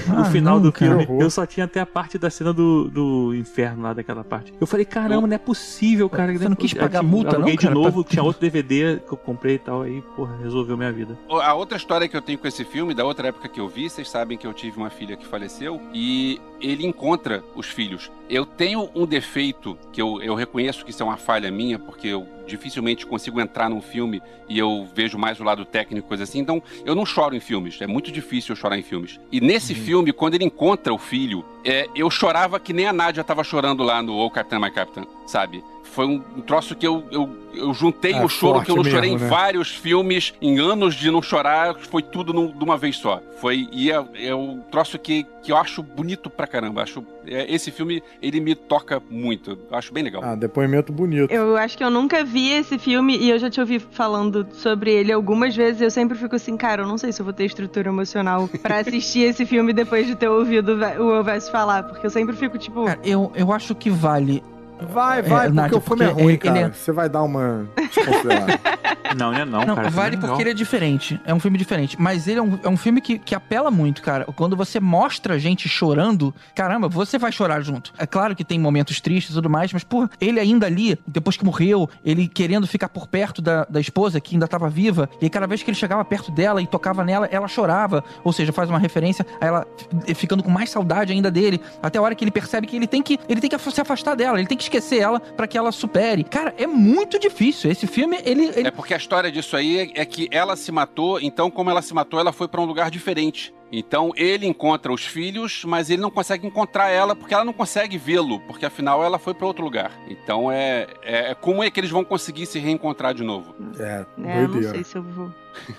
o 0.09 0.17
Ah, 0.21 0.25
final 0.25 0.57
não, 0.57 0.63
do 0.63 0.73
cara. 0.73 0.99
filme. 1.05 1.23
Eu 1.23 1.31
só 1.31 1.45
tinha 1.47 1.65
até 1.67 1.81
a 1.81 1.87
parte 1.87 2.19
da 2.19 2.31
cena 2.31 2.53
do, 2.53 2.89
do 2.89 3.35
inferno 3.35 3.83
lá, 3.83 3.93
daquela 3.93 4.25
parte. 4.25 4.53
Eu 4.61 4.67
falei, 4.67 4.85
caramba, 4.87 5.27
não 5.27 5.35
é 5.35 5.39
possível, 5.39 6.09
cara. 6.09 6.33
Você 6.37 6.49
não 6.49 6.57
quis 6.57 6.73
pagar 6.75 7.01
Aí, 7.01 7.07
multa, 7.07 7.39
não, 7.39 7.45
cara? 7.47 7.57
de 7.57 7.71
novo, 7.71 8.03
Pra- 8.05 8.11
tinha 8.11 8.23
outro 8.23 8.41
DVD 8.41 9.01
que 9.07 9.13
eu 9.13 9.19
comprei 9.19 9.57
e 9.57 9.59
tal. 9.59 9.83
Aí, 9.83 10.03
porra, 10.17 10.37
resolveu 10.43 10.77
minha 10.77 10.93
vida. 10.93 11.19
A 11.29 11.55
outra 11.55 11.77
história 11.77 12.09
que 12.09 12.17
eu 12.17 12.23
tenho 12.23 12.39
com 12.39 12.47
esse 12.49 12.65
filme, 12.65 12.95
da 12.95 13.05
outra 13.05 13.29
época 13.29 13.49
que 13.49 13.61
eu 13.61 13.69
vi, 13.69 13.89
vocês 13.91 14.09
sabem 14.09 14.37
que 14.39 14.47
eu 14.47 14.53
tive 14.53 14.77
uma 14.79 14.91
filha 14.91 15.17
que 15.17 15.27
faleceu 15.27 15.81
e 15.93 16.41
ele 16.63 16.87
encontra 16.87 17.43
os 17.55 17.67
filhos. 17.67 18.11
Eu 18.31 18.47
tenho 18.47 18.89
um 18.95 19.05
defeito 19.05 19.77
que 19.93 20.01
eu, 20.01 20.23
eu 20.23 20.35
reconheço 20.35 20.85
que 20.85 20.91
isso 20.91 21.03
é 21.03 21.07
uma 21.07 21.17
falha 21.17 21.51
minha, 21.51 21.79
porque 21.79 22.09
eu 22.09 22.27
dificilmente 22.47 23.07
consigo 23.07 23.41
entrar 23.41 23.69
num 23.69 23.83
filme 23.83 24.23
e 24.49 24.59
eu 24.59 24.89
vejo 24.95 25.19
mais 25.19 25.41
o 25.41 25.45
lado 25.45 25.65
técnico, 25.65 26.09
coisa 26.09 26.25
assim. 26.25 26.39
Então, 26.39 26.63
eu 26.85 26.95
não 26.95 27.05
choro 27.05 27.35
em 27.35 27.41
filmes. 27.41 27.81
É 27.81 27.87
muito 27.87 28.11
difícil 28.11 28.53
eu 28.53 28.57
chorar 28.57 28.79
em 28.79 28.83
filmes. 28.83 29.21
E 29.31 29.41
nesse 29.41 29.75
filme, 29.75 30.13
quando 30.13 30.35
ele 30.35 30.45
encontra 30.45 30.95
o 30.95 30.99
filho, 30.99 31.45
é, 31.65 31.89
eu 31.95 32.11
chorava 32.11 32.59
que 32.59 32.73
nem 32.73 32.87
a 32.87 32.93
Nádia 32.93 33.25
tava 33.25 33.45
chorando 33.45 33.83
lá 33.83 34.03
no 34.03 34.17
Oh 34.17 34.31
Captain, 34.31 34.59
My 34.59 34.71
Captain, 34.71 35.05
sabe? 35.27 35.63
Foi 35.93 36.07
um 36.07 36.19
troço 36.41 36.75
que 36.75 36.87
eu, 36.87 37.05
eu, 37.11 37.29
eu 37.55 37.75
juntei 37.75 38.13
É 38.15 38.25
o 38.25 38.29
choro 38.29 38.63
que 38.63 38.71
eu 38.71 38.77
não 38.77 38.85
chorei 38.85 39.11
mesmo, 39.11 39.19
em 39.19 39.21
né? 39.21 39.29
vários 39.29 39.69
filmes, 39.69 40.33
em 40.41 40.59
anos 40.59 40.95
de 40.95 41.11
não 41.11 41.21
chorar, 41.21 41.75
foi 41.79 42.03
tudo 42.03 42.33
num- 42.33 42.51
de 42.51 42.65
uma 42.65 42.79
vez 42.79 42.97
só. 42.97 43.21
Foi, 43.41 43.69
e 43.71 43.91
é, 43.93 44.03
é 44.15 44.35
um 44.35 44.61
troço 44.71 44.99
que, 44.99 45.27
que 45.43 45.53
eu 45.53 45.57
acho 45.57 45.83
bonito 45.83 46.31
pra 46.31 46.47
caramba. 46.47 46.83
Acho, 46.83 47.05
é, 47.27 47.53
esse 47.53 47.71
filme, 47.71 48.03
ele 48.23 48.41
me 48.41 48.55
toca 48.55 49.03
muito. 49.11 49.59
Eu 49.71 49.77
acho 49.77 49.93
bem 49.93 50.03
legal. 50.03 50.23
Ah, 50.25 50.35
depoimento 50.35 50.91
bonito. 50.93 51.31
Eu 51.31 51.57
acho 51.59 51.77
que 51.77 51.85
eu 51.85 51.91
nunca 51.91 52.25
vi 52.25 52.51
esse 52.53 52.79
filme 52.79 53.17
e 53.19 53.29
eu 53.29 53.39
já 53.39 53.51
te 53.51 53.61
ouvi 53.61 53.79
falando 53.79 54.47
sobre 54.53 54.91
ele 54.93 55.13
algumas 55.13 55.55
vezes. 55.55 55.83
Eu 55.83 55.91
sempre 55.91 56.17
fico 56.17 56.37
assim, 56.37 56.57
cara, 56.57 56.83
eu 56.83 56.89
não 56.89 56.97
sei 56.97 57.13
se 57.13 57.21
eu 57.21 57.25
vou 57.25 57.35
ter 57.35 57.45
estrutura 57.45 57.91
emocional 57.91 58.49
pra 58.63 58.79
assistir 58.79 59.21
esse 59.29 59.45
filme 59.45 59.75
depois 59.75 60.07
de 60.07 60.15
ter 60.15 60.29
ouvido 60.29 60.75
o 60.75 61.11
Elvis 61.17 61.51
falar, 61.51 61.83
porque 61.83 62.07
eu 62.07 62.11
sempre 62.11 62.35
fico 62.35 62.57
tipo. 62.57 62.87
Cara, 62.87 63.01
eu, 63.05 63.31
eu 63.35 63.53
acho 63.53 63.75
que 63.75 63.91
vale. 63.91 64.43
Vai, 64.91 65.23
vai, 65.23 65.47
É, 65.47 65.49
porque 65.49 65.53
Nádia, 65.55 65.79
o 65.79 65.81
filme 65.81 66.05
é 66.05 66.09
ruim, 66.09 66.37
cara. 66.37 66.59
é- 66.61 66.71
Você 66.73 66.93
vai 66.93 67.09
dar 67.09 67.23
uma. 67.23 67.69
Não, 69.17 69.31
não 69.31 69.39
é 69.39 69.45
não, 69.45 69.65
Não, 69.67 69.75
cara. 69.77 69.91
vale 69.91 70.17
porque 70.17 70.41
ele 70.43 70.51
é 70.51 70.55
diferente. 70.55 71.21
É 71.27 71.35
um 71.35 71.41
filme 71.41 71.59
diferente. 71.59 72.01
Mas 72.01 72.27
ele 72.27 72.39
é 72.39 72.43
um, 72.43 72.59
é 72.65 72.69
um 72.69 72.77
filme 72.79 72.99
que, 73.01 73.19
que 73.19 73.35
apela 73.35 73.71
muito, 73.71 74.01
cara. 74.01 74.25
Quando 74.25 74.57
você 74.57 74.81
mostra 74.81 75.39
gente 75.39 75.69
chorando, 75.69 76.35
caramba, 76.55 76.89
você 76.89 77.19
vai 77.19 77.31
chorar 77.31 77.61
junto. 77.61 77.93
É 77.99 78.07
claro 78.07 78.35
que 78.35 78.43
tem 78.43 78.59
momentos 78.59 79.01
tristes 79.03 79.33
e 79.33 79.35
tudo 79.35 79.51
mais, 79.51 79.71
mas, 79.73 79.85
pô, 79.85 80.09
ele 80.19 80.41
ainda 80.41 80.67
ali, 80.67 80.99
depois 81.07 81.37
que 81.37 81.45
morreu, 81.45 81.91
ele 82.03 82.27
querendo 82.27 82.67
ficar 82.67 82.89
por 82.89 83.07
perto 83.07 83.43
da, 83.43 83.67
da 83.69 83.81
esposa, 83.81 84.19
que 84.21 84.35
ainda 84.35 84.49
tava 84.49 84.69
viva, 84.71 85.09
e 85.21 85.27
aí 85.27 85.31
cada 85.31 85.47
vez 85.47 85.63
que 85.63 85.71
ele 85.71 85.77
chegava 85.77 86.03
perto 86.05 86.33
dela 86.33 86.63
e 86.63 86.67
tocava 86.67 87.05
nela, 87.05 87.29
ela 87.31 87.49
chorava. 87.49 88.03
Ou 88.25 88.33
seja, 88.33 88.51
faz 88.53 88.71
uma 88.71 88.79
referência 88.79 89.27
a 89.41 89.45
ela 89.47 89.67
ficando 90.15 90.43
com 90.43 90.51
mais 90.51 90.71
saudade 90.71 91.13
ainda 91.13 91.31
dele. 91.31 91.61
Até 91.83 91.99
a 91.99 92.03
hora 92.03 92.15
que 92.15 92.25
ele 92.25 92.31
percebe 92.31 92.67
que 92.67 92.77
ele 92.77 92.87
tem 92.87 93.03
que, 93.03 93.19
ele 93.29 93.41
tem 93.43 93.51
que 93.51 93.59
se 93.59 93.81
afastar 93.81 94.15
dela, 94.15 94.39
ele 94.39 94.49
tem 94.49 94.57
que 94.57 94.65
esquecer 94.73 95.01
ela 95.01 95.21
pra 95.21 95.47
que 95.47 95.59
ela 95.59 95.71
supere. 95.73 96.25
Cara, 96.25 96.55
é 96.57 96.67
muito 96.67 97.19
difícil. 97.19 97.71
Esse 97.71 97.87
filme, 97.87 98.19
ele. 98.25 98.47
ele 98.57 98.69
É 98.69 98.71
porque 98.71 98.95
a 98.95 98.97
história 98.97 99.31
disso 99.31 99.57
aí 99.57 99.79
é, 99.79 100.03
é 100.03 100.05
que 100.05 100.29
ela 100.31 100.57
se 100.57 100.73
matou, 100.73 101.21
então, 101.21 101.51
como 101.51 101.71
ela 101.71 101.83
se 101.83 101.93
matou, 101.93 102.19
ela 102.19 102.33
foi 102.33 102.49
pra 102.49 102.61
um 102.61 102.65
lugar 102.65 102.91
diferente. 102.91 103.55
Então 103.75 104.13
ele 104.17 104.47
encontra 104.47 104.93
os 104.93 105.03
filhos, 105.07 105.65
mas 105.65 105.89
ele 105.89 106.03
não 106.03 106.11
consegue 106.11 106.47
encontrar 106.47 106.91
ela 106.91 107.17
porque 107.17 107.33
ela 107.33 107.45
não 107.45 107.55
consegue 107.55 107.97
vê-lo, 107.97 108.39
porque 108.41 108.67
afinal 108.67 109.03
ela 109.03 109.19
foi 109.19 109.33
pra 109.33 109.47
outro 109.47 109.65
lugar. 109.65 109.91
Então 110.11 110.53
é, 110.53 110.87
é 111.03 111.35
como 111.35 111.63
é 111.63 111.71
que 111.71 111.81
eles 111.81 111.91
vão 111.91 112.05
conseguir 112.05 112.45
se 112.45 112.59
reencontrar 112.59 113.15
de 113.15 113.25
novo? 113.25 113.55
É, 113.79 114.05
É, 114.27 114.45
eu 114.45 114.49
não 114.49 114.63
sei 114.63 114.85
se 114.85 114.97
eu 114.97 115.03
vou. 115.03 115.33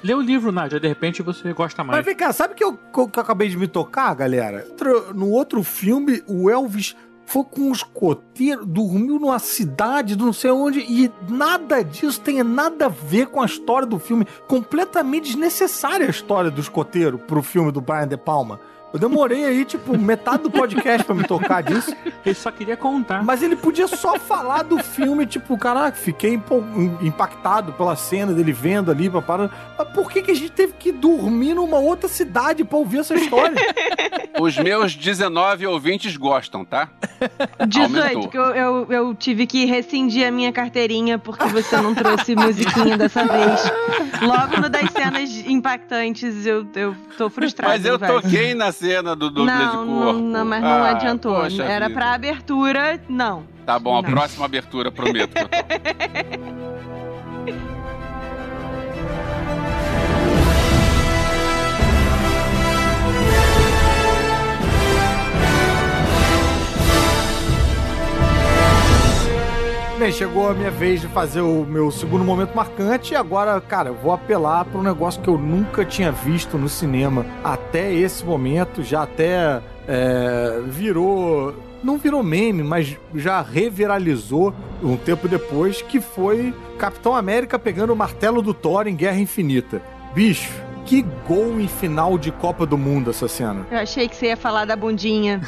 Lê 0.03 0.13
o 0.15 0.21
livro, 0.21 0.51
Nádia, 0.51 0.79
de 0.79 0.87
repente 0.87 1.21
você 1.21 1.53
gosta 1.53 1.83
mais. 1.83 1.97
Mas 1.97 2.05
vem 2.05 2.15
cá, 2.15 2.33
sabe 2.33 2.55
que 2.55 2.63
eu, 2.63 2.73
que 2.73 2.99
eu 2.99 3.21
acabei 3.21 3.47
de 3.47 3.57
me 3.57 3.67
tocar, 3.67 4.11
galera? 4.15 4.65
No 5.13 5.29
outro 5.29 5.61
filme, 5.61 6.23
o 6.27 6.49
Elvis 6.49 6.95
foi 7.26 7.43
com 7.43 7.71
os 7.71 7.84
coteiros, 7.84 8.65
dormiu 8.65 9.19
numa 9.19 9.39
cidade, 9.39 10.17
não 10.17 10.34
sei 10.34 10.51
onde, 10.51 10.80
e 10.80 11.11
nada 11.28 11.84
disso 11.84 12.21
tem 12.21 12.43
nada 12.43 12.86
a 12.86 12.89
ver 12.89 13.28
com 13.28 13.41
a 13.41 13.45
história 13.45 13.88
do 13.88 13.99
filme. 13.99 14.28
Completamente 14.47 15.28
desnecessária 15.28 16.07
a 16.07 16.09
história 16.09 16.51
dos 16.51 16.69
coteiros 16.69 17.21
pro 17.21 17.41
filme 17.41 17.71
do 17.71 17.82
Brian 17.82 18.07
De 18.07 18.17
Palma. 18.17 18.59
Eu 18.93 18.99
demorei 18.99 19.43
aí, 19.43 19.65
tipo, 19.65 19.97
metade 19.97 20.43
do 20.43 20.51
podcast 20.51 21.03
pra 21.03 21.15
me 21.15 21.23
tocar 21.23 21.63
disso. 21.63 21.95
Ele 22.23 22.35
só 22.35 22.51
queria 22.51 22.77
contar. 22.77 23.23
Mas 23.23 23.41
ele 23.41 23.55
podia 23.55 23.87
só 23.87 24.19
falar 24.19 24.61
do 24.61 24.77
filme, 24.83 25.25
tipo, 25.25 25.57
caraca, 25.57 25.97
fiquei 25.97 26.39
impactado 27.01 27.73
pela 27.73 27.95
cena 27.95 28.33
dele 28.33 28.53
vendo 28.53 28.91
ali, 28.91 29.09
papai. 29.09 29.49
Mas 29.77 29.87
por 29.89 30.11
que, 30.11 30.21
que 30.21 30.29
a 30.29 30.35
gente 30.35 30.51
teve 30.51 30.73
que 30.73 30.91
dormir 30.91 31.55
numa 31.55 31.77
outra 31.79 32.07
cidade 32.07 32.63
pra 32.63 32.77
ouvir 32.77 32.99
essa 32.99 33.15
história? 33.15 33.55
Os 34.39 34.57
meus 34.57 34.95
19 34.95 35.65
ouvintes 35.65 36.15
gostam, 36.15 36.63
tá? 36.63 36.87
18, 37.67 37.97
Aumentou. 37.97 38.27
que 38.29 38.37
eu, 38.37 38.43
eu, 38.55 38.91
eu 38.91 39.15
tive 39.15 39.47
que 39.47 39.65
rescindir 39.65 40.27
a 40.27 40.31
minha 40.31 40.51
carteirinha 40.51 41.17
porque 41.17 41.45
você 41.47 41.77
não 41.77 41.95
trouxe 41.95 42.35
musiquinha 42.35 42.95
dessa 42.95 43.25
vez. 43.25 43.71
Logo 44.21 44.61
no 44.61 44.69
das 44.69 44.91
cenas 44.91 45.31
impactantes, 45.47 46.45
eu, 46.45 46.67
eu 46.75 46.95
tô 47.17 47.29
frustrada. 47.29 47.73
Mas 47.73 47.85
eu 47.85 47.97
velho. 47.97 48.21
toquei 48.21 48.53
na 48.53 48.71
cena 48.84 49.15
do 49.15 49.29
de 49.29 49.41
Não, 49.43 49.86
não, 49.86 50.03
corpo. 50.03 50.19
não, 50.19 50.45
mas 50.45 50.61
não 50.61 50.69
Ah, 50.69 50.89
adiantou. 50.89 51.45
Era 51.45 51.88
vida. 51.88 51.99
pra 51.99 52.13
abertura, 52.13 52.99
não. 53.07 53.43
Tá 53.65 53.79
bom, 53.79 53.97
a 53.97 54.01
Não. 54.01 54.09
próxima 54.09 54.43
abertura, 54.45 54.91
prometo. 54.91 55.34
bem, 70.04 70.12
chegou 70.12 70.50
a 70.50 70.54
minha 70.54 70.70
vez 70.70 71.00
de 71.00 71.08
fazer 71.08 71.39
o 71.39 71.63
meu 71.63 71.89
segundo 71.89 72.25
momento 72.25 72.54
marcante 72.54 73.13
e 73.13 73.16
agora, 73.16 73.62
cara, 73.62 73.88
eu 73.88 73.96
vou 73.96 74.12
apelar 74.12 74.66
para 74.66 74.78
um 74.78 74.84
negócio 74.84 75.21
que 75.21 75.30
eu 75.30 75.38
nunca 75.38 75.86
tinha 75.86 76.12
visto 76.12 76.58
no 76.58 76.67
cinema 76.67 77.25
até 77.42 77.93
esse 77.93 78.25
momento, 78.25 78.84
já 78.84 79.04
até 79.04 79.62
é, 79.88 80.62
virou. 80.67 81.55
Não 81.82 81.97
virou 81.97 82.21
meme, 82.21 82.63
mas 82.63 82.97
já 83.16 83.42
reviralizou 83.42 84.54
um 84.84 84.97
tempo 84.97 85.30
depois, 85.30 85.82
que 85.82 86.01
foi 86.01 86.54
Capitão 86.78 87.16
América 87.16 87.58
pegando 87.58 87.93
o 87.93 87.96
martelo 87.96 88.42
do 88.42 88.54
Thor 88.54 88.88
em 88.88 88.96
Guerra 88.97 89.20
Infinita. 89.20 89.82
Bicho, 90.13 90.51
que 90.86 91.01
gol 91.28 91.60
em 91.60 91.68
final 91.68 92.18
de 92.18 92.32
Copa 92.32 92.66
do 92.66 92.78
Mundo 92.78 93.10
essa 93.10 93.28
cena. 93.28 93.66
Eu 93.72 93.80
achei 93.80 94.08
que 94.08 94.16
você 94.16 94.28
ia 94.28 94.38
falar 94.38 94.66
da 94.66 94.76
bundinha. 94.76 95.42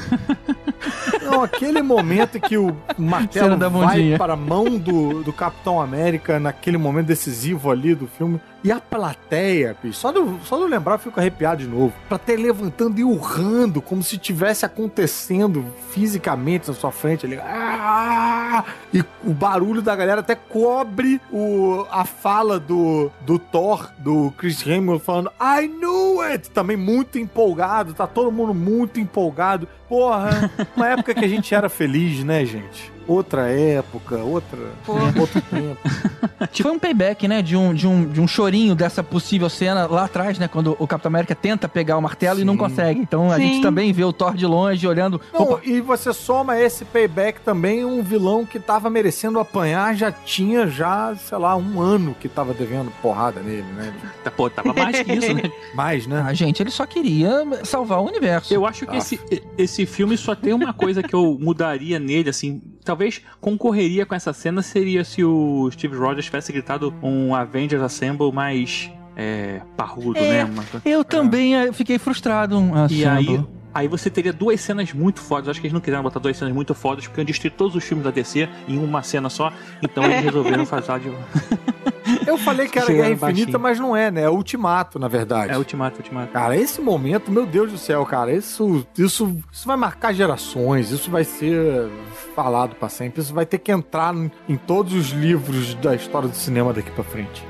Não, 1.24 1.44
aquele 1.44 1.82
momento 1.82 2.38
em 2.38 2.42
que 2.42 2.58
o 2.58 2.76
martelo 2.98 3.58
vai 3.70 4.18
para 4.18 4.34
a 4.34 4.38
mão 4.38 4.78
do, 4.78 5.24
do 5.24 5.34
Capitão 5.34 5.82
América, 5.82 6.40
naquele 6.40 6.78
momento 6.78 7.08
decisivo 7.08 7.72
ali 7.72 7.96
do 7.96 8.08
filme. 8.08 8.40
E 8.66 8.72
a 8.72 8.80
plateia, 8.80 9.78
bicho, 9.80 10.00
só 10.00 10.12
de, 10.12 10.18
só 10.44 10.56
de 10.56 10.64
eu 10.64 10.68
lembrar 10.68 10.96
eu 10.96 10.98
fico 10.98 11.20
arrepiado 11.20 11.62
de 11.62 11.68
novo. 11.68 11.94
Plateia 12.10 12.40
levantando 12.40 13.00
e 13.00 13.04
urrando, 13.04 13.80
como 13.80 14.02
se 14.02 14.18
tivesse 14.18 14.66
acontecendo 14.66 15.64
fisicamente 15.92 16.68
na 16.68 16.74
sua 16.74 16.92
frente 16.92 17.28
ali. 17.28 17.38
Ah! 17.38 18.66
E 18.92 19.02
o 19.24 19.36
barulho 19.36 19.84
da 19.84 19.96
galera 19.96 20.22
até 20.22 20.34
cobre 20.34 21.22
o, 21.32 21.86
a 21.92 22.06
fala 22.06 22.60
do, 22.60 23.12
do 23.22 23.38
Thor, 23.38 23.92
do 24.00 24.34
Chris 24.36 24.66
Hemsworth, 24.66 25.04
falando 25.04 25.32
I 25.40 25.68
knew 25.68 26.22
it! 26.22 26.50
Também 26.50 26.76
muito 26.76 27.20
empolgado, 27.20 27.94
tá 27.94 28.08
todo 28.08 28.32
mundo 28.32 28.56
muito 28.56 29.00
empolgado. 29.00 29.68
Porra, 29.88 30.52
uma 30.76 30.88
época 30.88 31.14
que 31.14 31.24
a 31.24 31.28
gente 31.28 31.54
era 31.54 31.70
feliz, 31.70 32.24
né, 32.24 32.44
gente? 32.44 32.95
Outra 33.08 33.50
época, 33.50 34.18
outra, 34.18 34.60
outro 35.20 35.42
tempo. 35.42 35.78
Foi 36.62 36.72
um 36.72 36.80
payback, 36.80 37.28
né? 37.28 37.42
De 37.42 37.56
um, 37.56 37.74
de, 37.74 37.88
um, 37.88 38.06
de 38.08 38.20
um 38.20 38.28
chorinho 38.28 38.74
dessa 38.76 39.04
possível 39.04 39.50
cena 39.50 39.86
lá 39.88 40.06
atrás, 40.06 40.40
né? 40.40 40.48
Quando 40.48 40.76
o 40.80 40.88
Capitão 40.88 41.10
América 41.10 41.36
tenta 41.36 41.68
pegar 41.68 41.98
o 41.98 42.02
martelo 42.02 42.40
e 42.40 42.44
não 42.44 42.58
consegue. 42.58 43.00
Então 43.00 43.32
a 43.32 43.36
Sim. 43.36 43.42
gente 43.48 43.62
também 43.62 43.92
vê 43.94 44.04
o 44.04 44.12
Thor 44.14 44.34
de 44.36 44.46
longe 44.46 44.88
olhando. 44.88 45.20
Não, 45.34 45.60
e 45.64 45.80
você 45.82 46.12
soma 46.14 46.60
esse 46.60 46.84
payback 46.86 47.42
também 47.42 47.86
um 47.86 48.02
vilão 48.02 48.46
que 48.46 48.60
tava 48.60 48.90
merecendo 48.90 49.40
apanhar, 49.40 49.96
já 49.96 50.12
tinha 50.12 50.68
já, 50.68 51.16
sei 51.16 51.38
lá, 51.38 51.56
um 51.56 51.80
ano 51.82 52.16
que 52.20 52.28
tava 52.28 52.54
devendo 52.54 52.92
porrada 53.02 53.42
nele, 53.42 53.66
né? 53.76 53.94
Pô, 54.36 54.50
tava 54.50 54.74
mais 54.74 55.02
que 55.02 55.14
isso, 55.14 55.34
né? 55.34 55.44
Mais, 55.74 56.08
né? 56.08 56.24
Ah, 56.26 56.34
gente, 56.34 56.62
ele 56.62 56.72
só 56.72 56.86
queria 56.86 57.46
salvar 57.64 58.00
o 58.00 58.06
universo. 58.06 58.54
Eu 58.54 58.66
acho 58.66 58.86
que 58.86 58.96
Ah. 58.96 58.98
esse, 58.98 59.20
esse 59.58 59.86
filme 59.86 60.18
só 60.18 60.36
tem 60.36 60.54
uma 60.54 60.74
coisa 60.74 61.02
que 61.04 61.14
eu 61.14 61.38
mudaria 61.40 62.00
nele, 62.00 62.30
assim. 62.30 62.62
Talvez 62.96 63.22
concorreria 63.42 64.06
com 64.06 64.16
essa 64.16 64.32
cena 64.32 64.62
seria 64.62 65.04
se 65.04 65.22
o 65.22 65.70
Steve 65.70 65.98
Rogers 65.98 66.24
tivesse 66.28 66.54
gritado 66.54 66.94
um 67.04 67.36
Avengers 67.36 67.82
Assemble 67.82 68.32
mais 68.32 68.90
é, 69.18 69.60
parrudo, 69.76 70.18
É, 70.18 70.46
né? 70.46 70.46
Uma- 70.46 70.64
Eu 70.86 71.04
também 71.04 71.56
eh, 71.58 71.74
fiquei 71.74 71.98
frustrado. 72.00 72.56
ah, 72.74 72.88
E 72.90 73.04
aí, 73.06 73.44
aí 73.76 73.90
você 73.90 74.10
teria 74.10 74.32
duas 74.32 74.62
cenas 74.62 74.94
muito 74.94 75.20
fodas. 75.20 75.50
Acho 75.50 75.60
que 75.60 75.68
eles 75.68 75.74
não 75.74 75.82
quiseram 75.82 76.02
botar 76.02 76.20
duas 76.20 76.38
cenas 76.38 76.54
muito 76.54 76.74
fodas, 76.74 77.06
porque 77.06 77.20
iam 77.20 77.26
destruir 77.26 77.52
todos 77.52 77.76
os 77.76 77.84
filmes 77.84 78.06
da 78.06 78.12
DC 78.12 78.48
em 78.70 78.80
uma 78.80 79.04
cena 79.04 79.30
só. 79.30 79.52
Então 79.84 80.06
eles 80.06 80.24
resolveram 80.24 80.66
fazer 80.66 81.00
de. 81.00 81.12
Eu 82.26 82.38
falei 82.38 82.68
que 82.68 82.78
era 82.78 82.88
Guerra 82.88 83.10
Infinita, 83.10 83.58
baixinho. 83.58 83.60
mas 83.60 83.80
não 83.80 83.96
é, 83.96 84.10
né? 84.10 84.24
É 84.24 84.30
Ultimato, 84.30 84.98
na 84.98 85.08
verdade. 85.08 85.52
É 85.52 85.58
Ultimato, 85.58 85.98
Ultimato. 85.98 86.32
Cara, 86.32 86.56
esse 86.56 86.80
momento, 86.80 87.32
meu 87.32 87.46
Deus 87.46 87.72
do 87.72 87.78
céu, 87.78 88.06
cara, 88.06 88.32
isso, 88.32 88.86
isso, 88.98 89.36
isso 89.52 89.68
vai 89.68 89.76
marcar 89.76 90.14
gerações, 90.14 90.92
isso 90.92 91.10
vai 91.10 91.24
ser 91.24 91.90
falado 92.36 92.76
pra 92.76 92.90
sempre, 92.90 93.22
isso 93.22 93.34
vai 93.34 93.46
ter 93.46 93.58
que 93.58 93.72
entrar 93.72 94.14
em, 94.16 94.32
em 94.48 94.56
todos 94.56 94.94
os 94.94 95.10
livros 95.10 95.74
da 95.76 95.96
história 95.96 96.30
do 96.30 96.36
cinema 96.36 96.72
daqui 96.74 96.92
pra 96.92 97.04
frente. 97.04 97.44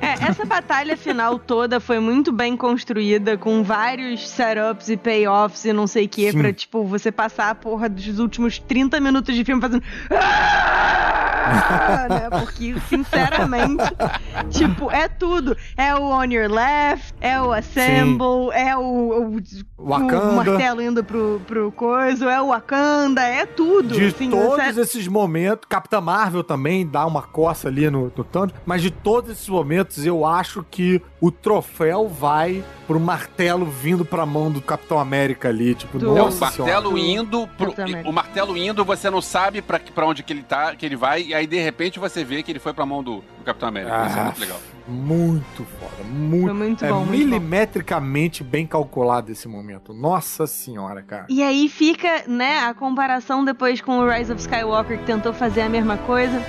É, 0.00 0.24
essa 0.28 0.44
batalha 0.44 0.96
final 0.96 1.38
toda 1.38 1.78
foi 1.80 1.98
muito 1.98 2.32
bem 2.32 2.56
construída, 2.56 3.36
com 3.36 3.62
vários 3.62 4.28
setups 4.28 4.88
e 4.88 4.96
payoffs 4.96 5.64
e 5.64 5.72
não 5.72 5.86
sei 5.86 6.06
o 6.06 6.08
que, 6.08 6.30
Sim. 6.32 6.38
pra, 6.40 6.52
tipo, 6.52 6.84
você 6.84 7.10
passar 7.12 7.50
a 7.50 7.54
porra 7.54 7.88
dos 7.88 8.18
últimos 8.18 8.58
30 8.58 8.98
minutos 9.00 9.34
de 9.34 9.44
filme 9.44 9.60
fazendo. 9.60 9.82
Ah, 11.48 12.06
né? 12.08 12.30
Porque, 12.40 12.74
sinceramente, 12.88 13.84
tipo, 14.50 14.90
é 14.90 15.06
tudo. 15.08 15.56
É 15.76 15.94
o 15.94 16.02
On 16.02 16.24
Your 16.24 16.50
Left, 16.50 17.14
é 17.20 17.40
o 17.40 17.52
Assemble, 17.52 18.50
é 18.52 18.76
o, 18.76 18.82
o, 19.38 19.40
Wakanda. 19.78 20.24
o 20.30 20.36
martelo 20.36 20.82
indo 20.82 21.04
pro, 21.04 21.40
pro 21.46 21.70
coisa, 21.72 22.30
é 22.32 22.40
o 22.40 22.48
Wakanda, 22.48 23.22
é 23.22 23.46
tudo. 23.46 23.94
De 23.94 24.06
assim, 24.06 24.28
todos 24.30 24.64
você- 24.74 24.80
esses 24.80 25.06
momentos, 25.06 25.66
Capitã 25.68 26.00
Marvel 26.00 26.42
também 26.42 26.84
dá 26.86 27.06
uma 27.06 27.22
coça 27.22 27.68
ali 27.68 27.88
no, 27.90 28.12
no 28.16 28.24
Thanos, 28.24 28.52
mas 28.64 28.82
de 28.82 28.90
todos 28.90 29.30
esses 29.36 29.48
momentos 29.48 30.04
eu 30.06 30.24
acho 30.24 30.64
que 30.70 31.00
o 31.20 31.30
troféu 31.30 32.08
vai 32.08 32.64
pro 32.86 32.98
martelo 32.98 33.64
vindo 33.66 34.04
pra 34.04 34.24
mão 34.26 34.50
do 34.50 34.60
Capitão 34.60 34.98
América 34.98 35.48
ali, 35.48 35.74
tipo, 35.74 35.98
É 36.02 36.06
o 36.08 36.14
nossa 36.14 36.40
martelo 36.46 36.96
senhora. 36.96 36.98
indo, 37.20 37.48
pro- 37.58 37.74
o 38.06 38.12
martelo 38.12 38.56
indo, 38.56 38.84
você 38.84 39.10
não 39.10 39.20
sabe 39.20 39.60
pra, 39.62 39.78
pra 39.78 40.06
onde 40.06 40.22
que 40.22 40.32
ele 40.32 40.42
tá, 40.42 40.74
que 40.74 40.84
ele 40.86 40.96
vai, 40.96 41.22
e 41.22 41.34
aí 41.34 41.46
de 41.46 41.58
repente 41.58 41.98
você 41.98 42.24
vê 42.24 42.42
que 42.42 42.50
ele 42.52 42.58
foi 42.58 42.72
pra 42.72 42.86
mão 42.86 43.02
do, 43.02 43.16
do 43.16 43.35
Capitão 43.46 43.68
América. 43.70 44.06
Isso 44.06 44.16
é 44.16 44.20
Ah, 44.20 44.24
muito 44.24 44.40
legal. 44.40 44.60
Muito 44.88 45.66
foda, 45.80 46.04
muito, 46.08 46.44
Foi 46.44 46.52
muito 46.52 46.84
é 46.84 46.88
bom, 46.88 46.98
muito 47.00 47.10
bom. 47.10 47.16
milimetricamente 47.18 48.44
bem 48.44 48.64
calculado 48.66 49.32
esse 49.32 49.48
momento. 49.48 49.92
Nossa 49.92 50.46
senhora, 50.46 51.02
cara. 51.02 51.26
E 51.28 51.42
aí 51.42 51.68
fica, 51.68 52.22
né, 52.28 52.60
a 52.60 52.72
comparação 52.72 53.44
depois 53.44 53.80
com 53.80 53.98
o 53.98 54.08
Rise 54.08 54.30
of 54.32 54.40
Skywalker 54.40 54.98
que 54.98 55.04
tentou 55.04 55.32
fazer 55.32 55.62
a 55.62 55.68
mesma 55.68 55.96
coisa. 55.96 56.36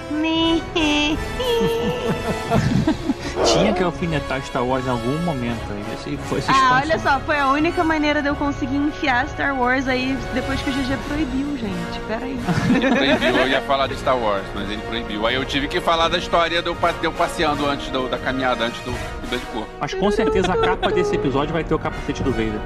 Tinha 3.45 3.73
que 3.73 3.81
alfinetar 3.83 4.41
Star 4.43 4.63
Wars 4.63 4.85
em 4.85 4.89
algum 4.89 5.17
momento. 5.19 5.61
aí. 5.71 5.83
Esse 5.93 6.17
foi 6.27 6.39
esse 6.39 6.49
Ah, 6.49 6.53
espaço. 6.53 6.73
olha 6.75 6.99
só, 6.99 7.19
foi 7.21 7.39
a 7.39 7.47
única 7.49 7.83
maneira 7.83 8.21
de 8.21 8.27
eu 8.27 8.35
conseguir 8.35 8.75
enfiar 8.77 9.27
Star 9.29 9.55
Wars 9.59 9.87
aí 9.87 10.17
depois 10.33 10.61
que 10.61 10.69
o 10.69 10.73
GG 10.73 10.97
proibiu, 11.07 11.57
gente. 11.57 11.99
Pera 12.07 12.25
aí. 12.25 12.39
Ele 12.75 12.89
proibiu, 13.15 13.37
eu 13.41 13.47
ia 13.47 13.61
falar 13.61 13.87
de 13.87 13.95
Star 13.97 14.17
Wars, 14.17 14.43
mas 14.53 14.69
ele 14.69 14.81
proibiu. 14.81 15.25
Aí 15.27 15.35
eu 15.35 15.45
tive 15.45 15.67
que 15.67 15.79
falar 15.81 16.07
da 16.09 16.17
história 16.17 16.61
de 16.61 16.67
eu, 16.67 16.75
pa- 16.75 16.91
de 16.91 17.05
eu 17.05 17.11
passeando 17.11 17.65
antes 17.65 17.89
do- 17.89 18.07
da 18.09 18.17
caminhada, 18.17 18.65
antes 18.65 18.79
do, 18.81 18.91
do 18.91 19.27
beijo. 19.29 19.45
Mas 19.79 19.93
com 19.93 20.11
certeza 20.11 20.53
a 20.53 20.57
capa 20.57 20.89
desse 20.91 21.15
episódio 21.15 21.53
vai 21.53 21.63
ter 21.63 21.73
o 21.73 21.79
capacete 21.79 22.23
do 22.23 22.31
Vader. 22.31 22.59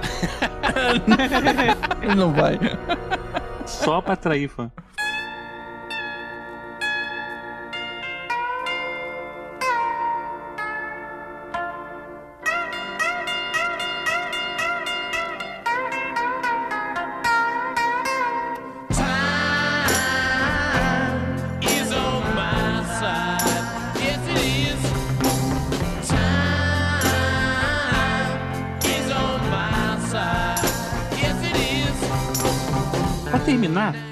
Ele 2.01 2.15
não 2.15 2.31
vai. 2.31 2.59
Só 3.65 4.01
pra 4.01 4.13
atrair 4.13 4.47
fã. 4.49 4.71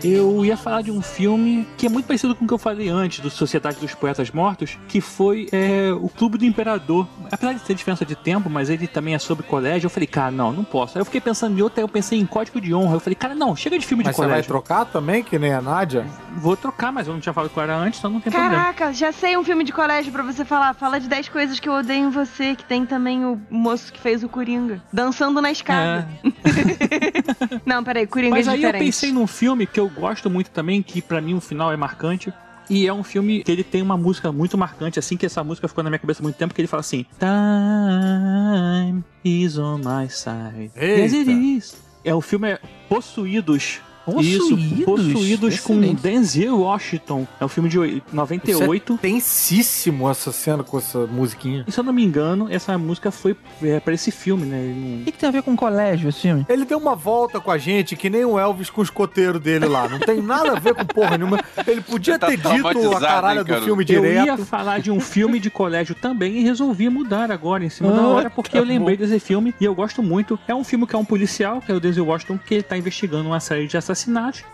Eu 0.04 0.44
ia 0.46 0.58
falar 0.58 0.82
de 0.82 0.92
um 0.92 1.02
filme 1.02 1.68
que 1.78 1.86
é 1.86 1.90
muito 1.90 2.06
parecido 2.06 2.36
com 2.36 2.46
o 2.46 2.48
que 2.48 2.54
eu 2.54 2.58
falei 2.58 2.90
antes, 2.90 3.20
do 3.20 3.30
Sociedade 3.30 3.80
dos 3.80 3.94
Poetas 3.94 4.32
Mortos, 4.32 4.78
que 4.88 5.02
foi 5.02 5.48
é, 5.52 5.92
o 5.94 6.10
Clube 6.10 6.38
do 6.38 6.46
Imperador. 6.46 7.08
Apesar 7.32 7.54
de 7.54 7.60
ter 7.62 7.74
diferença 7.74 8.06
de 8.06 8.16
tempo, 8.16 8.50
mas 8.50 8.70
ele 8.70 8.88
também 8.88 9.14
é 9.16 9.20
sobre 9.20 9.46
colégio, 9.46 9.86
eu 9.88 9.90
falei, 9.90 10.08
cara, 10.08 10.32
não, 10.32 10.52
não 10.52 10.64
posso. 10.64 10.98
Aí 10.98 11.02
eu 11.02 11.06
fiquei 11.06 11.22
pensando 11.22 11.58
em 11.58 11.62
outro, 11.62 11.80
aí 11.80 11.84
eu 11.84 11.88
pensei 11.90 12.20
em 12.20 12.26
Código 12.26 12.60
de 12.60 12.74
Honra. 12.74 12.96
Eu 12.96 13.00
falei, 13.00 13.16
cara, 13.16 13.36
não, 13.36 13.56
chega 13.56 13.78
de 13.78 13.86
filme 13.86 14.04
Mas 14.04 14.12
de 14.12 14.16
você 14.16 14.22
vai 14.22 14.30
colégio. 14.32 14.48
trocar 14.50 14.86
também, 14.86 15.24
que 15.24 15.38
nem 15.38 15.54
a 15.54 15.62
Nádia? 15.62 16.06
Vou 16.38 16.56
trocar, 16.56 16.92
mas 16.92 17.08
eu 17.08 17.14
não 17.14 17.20
tinha 17.20 17.34
falado 17.34 17.50
qual 17.52 17.64
era 17.64 17.76
antes, 17.76 18.00
então 18.00 18.12
não 18.12 18.20
tem 18.20 18.32
problema. 18.32 18.56
Caraca, 18.56 18.94
já 18.94 19.12
sei 19.12 19.38
um 19.38 19.44
filme 19.44 19.64
de 19.64 19.72
colégio 19.72 20.12
pra 20.12 20.24
você 20.24 20.44
falar. 20.46 20.74
Fala 20.74 21.00
de 21.00 21.08
10 21.08 21.30
coisas 21.30 21.60
que 21.60 21.68
eu 21.68 21.74
odeio 21.74 22.06
em 22.06 22.10
você, 22.10 22.56
que 22.56 22.64
tem 22.64 22.86
também 22.86 23.26
o 23.26 23.40
moço 23.50 23.92
que 23.92 24.00
fez 24.00 24.24
o 24.24 24.30
Coringa. 24.30 24.82
Dançando 24.92 25.42
na 25.42 25.52
escada. 25.52 26.08
Não, 27.66 27.84
peraí, 27.84 28.08
Coringa 28.08 28.36
Mas 28.36 28.48
é 28.48 28.52
aí 28.52 28.58
eu 28.64 28.68
diferente. 28.68 28.86
pensei 28.86 29.12
num 29.12 29.28
filme 29.28 29.66
que 29.70 29.80
eu 29.80 29.90
gosto 29.90 30.30
muito 30.30 30.50
também, 30.50 30.82
que 30.82 31.02
pra 31.02 31.22
mim 31.22 31.34
o 31.36 31.42
final 31.42 31.72
é 31.72 31.78
marcante. 31.78 32.34
E 32.70 32.86
é 32.86 32.94
um 32.94 33.04
filme 33.04 33.44
que 33.44 33.52
ele 33.52 33.64
tem 33.64 33.82
uma 33.82 33.98
música 33.98 34.32
muito 34.32 34.56
marcante, 34.56 35.00
assim 35.00 35.18
que 35.18 35.26
essa 35.26 35.44
música 35.44 35.68
ficou 35.68 35.84
na 35.84 35.90
minha 35.90 35.98
cabeça 35.98 36.22
há 36.22 36.24
muito 36.24 36.36
tempo, 36.36 36.54
que 36.54 36.62
ele 36.62 36.68
fala 36.68 36.82
assim: 36.82 37.04
Time 37.18 39.04
is 39.24 39.58
on 39.58 39.80
my 39.80 40.08
side. 40.08 40.72
Yes, 40.76 41.14
it 41.14 41.32
is. 41.32 41.76
É 42.04 42.14
o 42.14 42.22
filme 42.22 42.52
é 42.52 42.60
Possuídos 42.88 43.82
Isso, 44.20 44.50
Possuídos? 44.50 44.86
Possuídos 44.86 45.60
com 45.60 45.74
Excelente. 45.74 46.02
Denzel 46.02 46.60
Washington. 46.60 47.28
É 47.40 47.46
um 47.46 47.48
filme 47.48 47.70
de 47.70 47.78
oi- 47.78 48.02
98. 48.12 48.94
Isso 48.94 48.94
é 48.94 48.98
tensíssimo 49.02 50.10
essa 50.10 50.32
cena 50.32 50.64
com 50.64 50.78
essa 50.78 51.06
musiquinha. 51.06 51.64
E 51.68 51.72
se 51.72 51.80
eu 51.80 51.84
não 51.84 51.94
me 51.94 52.04
engano, 52.04 52.48
essa 52.50 52.78
música 52.78 53.12
foi 53.12 53.36
é, 53.62 53.80
pra 53.80 53.94
esse 53.94 54.12
filme, 54.12 54.46
né? 54.46 54.74
Não- 54.76 55.02
O 55.02 55.06
que, 55.06 55.12
que 55.12 55.18
tem 55.18 55.30
a 55.30 55.32
ver 55.32 55.44
com 55.44 55.56
colégio 55.56 56.10
esse 56.10 56.22
filme? 56.22 56.46
Ele 56.50 56.66
deu 56.66 56.78
uma 56.80 56.96
volta 56.96 57.40
com 57.40 57.52
a 57.52 57.58
gente 57.58 57.96
que 57.96 58.10
nem 58.10 58.26
o 58.26 58.40
Elvis 58.40 58.70
com 58.70 58.82
o 58.82 58.84
escoteiro 58.84 59.40
dele 59.40 59.66
lá. 59.68 59.88
Não 59.88 60.00
tem 60.00 60.22
nada 60.22 60.54
a 60.54 60.60
ver 60.60 60.74
com 60.74 60.86
porra 60.86 61.18
nenhuma. 61.18 61.40
Ele 61.68 61.82
podia 61.82 62.18
tá 62.18 62.28
ter 62.28 62.38
dito 62.38 62.68
a 62.96 63.00
caralho 63.00 63.40
hein, 63.40 63.46
do 63.46 63.50
cara? 63.50 63.62
filme 63.62 63.84
Eu 63.84 63.86
direto. 63.86 64.26
ia 64.26 64.38
falar 64.38 64.80
de 64.80 64.90
um 64.90 65.00
filme 65.00 65.40
de 65.40 65.50
colégio 65.50 65.94
também 65.94 66.38
e 66.38 66.44
resolvi 66.44 66.90
mudar 66.90 67.32
agora 67.32 67.64
em 67.64 67.70
cima 67.70 67.92
da 67.92 68.02
Ah, 68.02 68.08
hora, 68.08 68.30
porque 68.30 68.52
tá 68.54 68.58
eu 68.58 68.64
lembrei 68.64 68.98
bom. 68.98 69.04
desse 69.06 69.20
filme 69.20 69.54
e 69.62 69.66
eu 69.66 69.76
gosto 69.76 70.02
muito. 70.02 70.40
É 70.48 70.56
um 70.56 70.64
filme 70.64 70.88
que 70.88 70.96
é 70.96 70.98
um 71.00 71.06
policial, 71.06 71.62
que 71.62 71.72
é 71.72 71.76
o 71.76 71.80
Denzel 71.80 72.06
Washington, 72.06 72.40
que 72.44 72.56
ele 72.56 72.64
tá 72.64 72.76
investigando 72.78 73.30
uma 73.30 73.40
série 73.40 73.68
de 73.68 73.78
assassinatos 73.78 73.89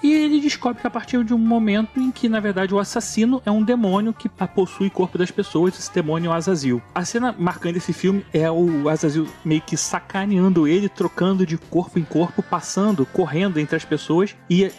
e 0.01 0.13
ele 0.13 0.39
descobre 0.39 0.81
que 0.81 0.87
a 0.87 0.89
partir 0.89 1.23
de 1.23 1.33
um 1.33 1.37
momento 1.37 1.99
em 1.99 2.11
que, 2.11 2.29
na 2.29 2.39
verdade, 2.39 2.73
o 2.73 2.79
assassino 2.79 3.41
é 3.45 3.51
um 3.51 3.63
demônio 3.63 4.13
que 4.13 4.29
possui 4.29 4.89
corpo 4.89 5.17
das 5.17 5.31
pessoas, 5.31 5.77
esse 5.77 5.93
demônio 5.93 6.29
é 6.29 6.33
o 6.33 6.33
Azazel. 6.33 6.81
A 6.93 7.03
cena 7.03 7.35
marcante 7.37 7.75
desse 7.75 7.93
filme 7.93 8.25
é 8.33 8.49
o 8.49 8.89
Azazel 8.89 9.27
meio 9.43 9.61
que 9.61 9.77
sacaneando 9.77 10.67
ele, 10.67 10.89
trocando 10.89 11.45
de 11.45 11.57
corpo 11.57 11.99
em 11.99 12.03
corpo, 12.03 12.43
passando, 12.43 13.05
correndo 13.05 13.59
entre 13.59 13.75
as 13.75 13.85
pessoas 13.85 14.35
e 14.49 14.71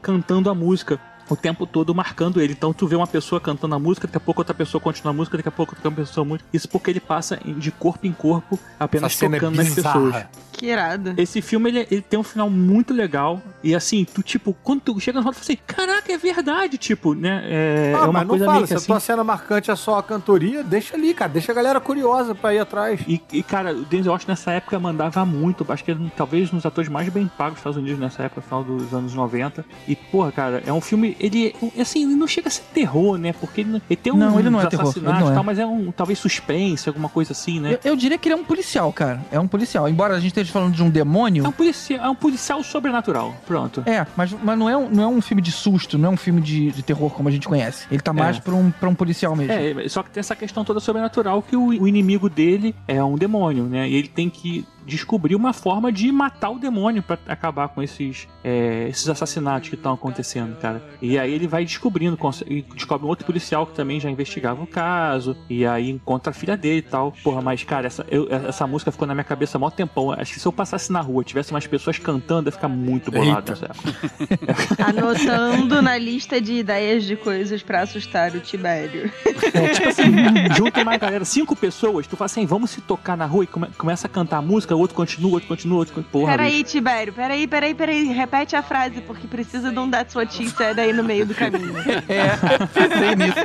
cantando 0.00 0.48
a 0.48 0.54
música 0.54 1.00
o 1.32 1.36
tempo 1.36 1.66
todo 1.66 1.94
marcando 1.94 2.40
ele. 2.40 2.52
Então 2.52 2.72
tu 2.72 2.86
vê 2.86 2.96
uma 2.96 3.06
pessoa 3.06 3.40
cantando 3.40 3.74
a 3.74 3.78
música, 3.78 4.06
daqui 4.06 4.16
a 4.16 4.20
pouco 4.20 4.40
outra 4.40 4.54
pessoa 4.54 4.80
continua 4.80 5.10
a 5.10 5.14
música, 5.14 5.36
daqui 5.36 5.48
a 5.48 5.52
pouco 5.52 5.74
outra 5.74 5.90
pessoa 5.90 6.24
música. 6.24 6.48
Isso 6.52 6.68
porque 6.68 6.90
ele 6.90 7.00
passa 7.00 7.38
de 7.44 7.70
corpo 7.70 8.06
em 8.06 8.12
corpo, 8.12 8.58
apenas 8.78 9.20
é 9.20 9.28
tocando 9.28 9.56
nas 9.56 9.74
bizarra. 9.74 10.00
pessoas. 10.00 10.26
Que 10.52 10.66
irado. 10.66 11.14
Esse 11.16 11.40
filme, 11.40 11.70
ele, 11.70 11.86
ele 11.90 12.02
tem 12.02 12.18
um 12.18 12.22
final 12.22 12.48
muito 12.50 12.92
legal. 12.92 13.40
E 13.62 13.74
assim, 13.74 14.04
tu, 14.04 14.22
tipo, 14.22 14.54
quando 14.62 14.80
tu 14.82 15.00
chega 15.00 15.18
no 15.18 15.22
final, 15.22 15.32
tu 15.32 15.36
fala 15.36 15.44
assim, 15.44 15.58
caraca, 15.66 16.12
é 16.12 16.18
verdade, 16.18 16.76
tipo, 16.78 17.14
né? 17.14 17.42
É, 17.46 17.92
ah, 17.96 17.98
é 17.98 18.02
uma 18.02 18.12
mas 18.12 18.22
não 18.22 18.28
coisa 18.28 18.44
fala, 18.44 18.66
se 18.66 18.74
a 18.74 18.76
assim. 18.76 18.86
tua 18.86 19.00
cena 19.00 19.24
marcante 19.24 19.70
é 19.70 19.76
só 19.76 19.98
a 19.98 20.02
cantoria, 20.02 20.62
deixa 20.62 20.94
ali, 20.94 21.14
cara. 21.14 21.32
Deixa 21.32 21.50
a 21.50 21.54
galera 21.54 21.80
curiosa 21.80 22.34
pra 22.34 22.54
ir 22.54 22.58
atrás. 22.58 23.00
E, 23.08 23.20
e, 23.32 23.42
cara, 23.42 23.72
o 23.72 23.84
Denzel 23.84 24.12
Washington 24.12 24.32
nessa 24.32 24.52
época 24.52 24.78
mandava 24.78 25.24
muito. 25.24 25.64
Acho 25.68 25.82
que 25.82 25.90
ele, 25.90 26.12
talvez 26.16 26.52
nos 26.52 26.66
atores 26.66 26.90
mais 26.90 27.08
bem 27.08 27.26
pagos 27.26 27.54
dos 27.54 27.60
Estados 27.60 27.78
Unidos 27.78 27.98
nessa 27.98 28.22
época, 28.24 28.42
final 28.42 28.62
dos 28.62 28.92
anos 28.92 29.14
90. 29.14 29.64
E, 29.88 29.96
porra, 29.96 30.30
cara, 30.30 30.62
é 30.66 30.72
um 30.72 30.80
filme. 30.80 31.16
Ele, 31.22 31.54
assim, 31.80 32.02
ele 32.02 32.14
não 32.14 32.26
chega 32.26 32.48
a 32.48 32.50
ser 32.50 32.62
terror, 32.74 33.16
né? 33.16 33.32
Porque 33.32 33.60
ele, 33.60 33.80
ele 33.88 33.96
tem 33.96 34.12
um 34.12 34.16
Não, 34.16 34.38
ele 34.38 34.50
não 34.50 34.60
é 34.60 34.66
terror, 34.66 34.92
ele 34.96 35.04
não 35.06 35.28
e 35.28 35.30
é. 35.30 35.34
tal, 35.34 35.44
mas 35.44 35.58
é 35.58 35.64
um 35.64 35.92
talvez 35.92 36.18
suspense, 36.18 36.88
alguma 36.88 37.08
coisa 37.08 37.32
assim, 37.32 37.60
né? 37.60 37.78
Eu, 37.84 37.92
eu 37.92 37.96
diria 37.96 38.18
que 38.18 38.28
ele 38.28 38.34
é 38.34 38.36
um 38.36 38.44
policial, 38.44 38.92
cara. 38.92 39.24
É 39.30 39.38
um 39.38 39.46
policial. 39.46 39.88
Embora 39.88 40.14
a 40.14 40.20
gente 40.20 40.28
esteja 40.28 40.52
falando 40.52 40.74
de 40.74 40.82
um 40.82 40.90
demônio. 40.90 41.44
É 41.44 41.48
um 41.48 41.52
policial, 41.52 42.04
é 42.04 42.08
um 42.08 42.14
policial 42.14 42.62
sobrenatural. 42.62 43.34
Pronto. 43.46 43.82
É, 43.86 44.06
mas, 44.16 44.32
mas 44.42 44.58
não, 44.58 44.68
é 44.68 44.76
um, 44.76 44.90
não 44.90 45.02
é 45.04 45.06
um 45.06 45.20
filme 45.20 45.40
de 45.40 45.52
susto, 45.52 45.96
não 45.96 46.10
é 46.10 46.12
um 46.12 46.16
filme 46.16 46.40
de, 46.40 46.72
de 46.72 46.82
terror 46.82 47.10
como 47.10 47.28
a 47.28 47.32
gente 47.32 47.46
conhece. 47.46 47.86
Ele 47.90 48.00
tá 48.00 48.12
mais 48.12 48.38
É. 48.38 48.40
pra, 48.40 48.54
um, 48.54 48.70
pra 48.70 48.88
um 48.88 48.94
policial 48.94 49.36
mesmo. 49.36 49.52
É, 49.52 49.88
só 49.88 50.02
que 50.02 50.10
tem 50.10 50.20
essa 50.20 50.34
questão 50.34 50.64
toda 50.64 50.80
sobrenatural 50.80 51.42
que 51.42 51.56
o, 51.56 51.66
o 51.66 51.88
inimigo 51.88 52.28
dele 52.28 52.74
é 52.88 53.02
um 53.02 53.16
demônio, 53.16 53.64
né? 53.64 53.88
E 53.88 53.94
ele 53.94 54.08
tem 54.08 54.28
que 54.28 54.64
descobrir 54.86 55.34
uma 55.36 55.52
forma 55.52 55.92
de 55.92 56.10
matar 56.12 56.50
o 56.50 56.58
demônio 56.58 57.02
pra 57.02 57.18
acabar 57.28 57.68
com 57.68 57.82
esses, 57.82 58.26
é, 58.42 58.86
esses 58.88 59.08
assassinatos 59.08 59.68
que 59.68 59.74
estão 59.74 59.92
acontecendo, 59.92 60.56
cara. 60.60 60.82
E 61.00 61.18
aí 61.18 61.32
ele 61.32 61.46
vai 61.46 61.64
descobrindo, 61.64 62.18
e 62.46 62.62
descobre 62.74 63.06
um 63.06 63.08
outro 63.08 63.24
policial 63.26 63.66
que 63.66 63.74
também 63.74 64.00
já 64.00 64.10
investigava 64.10 64.62
o 64.62 64.66
caso, 64.66 65.36
e 65.48 65.64
aí 65.66 65.90
encontra 65.90 66.30
a 66.30 66.34
filha 66.34 66.56
dele 66.56 66.78
e 66.78 66.82
tal. 66.82 67.12
Porra, 67.22 67.40
mas 67.40 67.62
cara, 67.64 67.86
essa, 67.86 68.04
eu- 68.10 68.28
essa 68.30 68.66
música 68.66 68.90
ficou 68.90 69.06
na 69.06 69.14
minha 69.14 69.24
cabeça 69.24 69.56
há 69.56 69.60
mó 69.60 69.70
tempão. 69.70 70.10
Acho 70.12 70.34
que 70.34 70.40
se 70.40 70.46
eu 70.46 70.52
passasse 70.52 70.90
na 70.92 71.00
rua, 71.00 71.22
tivesse 71.24 71.50
umas 71.52 71.66
pessoas 71.66 71.98
cantando, 71.98 72.48
ia 72.48 72.52
ficar 72.52 72.68
muito 72.68 73.10
bolado. 73.10 73.52
Anotando 74.78 75.82
na 75.82 75.96
lista 75.98 76.40
de 76.40 76.54
ideias 76.54 77.04
de 77.04 77.16
coisas 77.16 77.62
pra 77.62 77.82
assustar 77.82 78.34
o 78.34 78.40
Tibério. 78.40 79.10
É, 79.52 79.68
tipo 79.68 79.88
assim, 79.88 80.12
junta 80.56 80.82
uma 80.82 80.96
galera, 80.96 81.24
cinco 81.24 81.54
pessoas, 81.54 82.06
tu 82.06 82.16
fala 82.16 82.26
assim, 82.26 82.46
vamos 82.46 82.70
se 82.70 82.80
tocar 82.80 83.16
na 83.16 83.26
rua 83.26 83.44
e 83.44 83.46
come- 83.46 83.68
começa 83.78 84.06
a 84.06 84.10
cantar 84.10 84.38
a 84.38 84.42
música, 84.42 84.71
o 84.74 84.78
outro 84.78 84.96
continua, 84.96 85.32
outro 85.32 85.48
continua, 85.48 85.78
outro 85.78 85.94
continua. 85.94 86.12
Porra, 86.12 86.32
Peraí, 86.32 86.58
bicho. 86.58 86.72
Tibério, 86.72 87.12
peraí, 87.12 87.46
peraí, 87.46 87.74
peraí. 87.74 88.04
Repete 88.12 88.56
a 88.56 88.62
frase, 88.62 89.00
porque 89.02 89.26
precisa 89.26 89.70
de 89.70 89.78
um 89.78 89.90
That's 89.90 90.14
What 90.14 90.34
She 90.34 90.48
Said 90.48 90.78
aí 90.78 90.92
no 90.92 91.04
meio 91.04 91.26
do 91.26 91.34
caminho. 91.34 91.72
É, 92.08 92.36
pensei 92.66 93.14
nisso. 93.16 93.36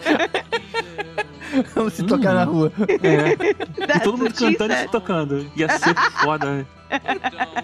Vamos 1.75 1.93
se 1.93 2.03
tocar 2.03 2.33
na 2.33 2.43
rua. 2.43 2.71
É. 3.01 3.95
E 3.95 3.99
todo 3.99 4.17
mundo 4.17 4.33
cantando 4.33 4.73
e 4.73 4.77
se 4.77 4.87
tocando. 4.89 5.51
Ia 5.55 5.69
ser 5.69 5.95
foda, 6.21 6.45
né? 6.45 6.65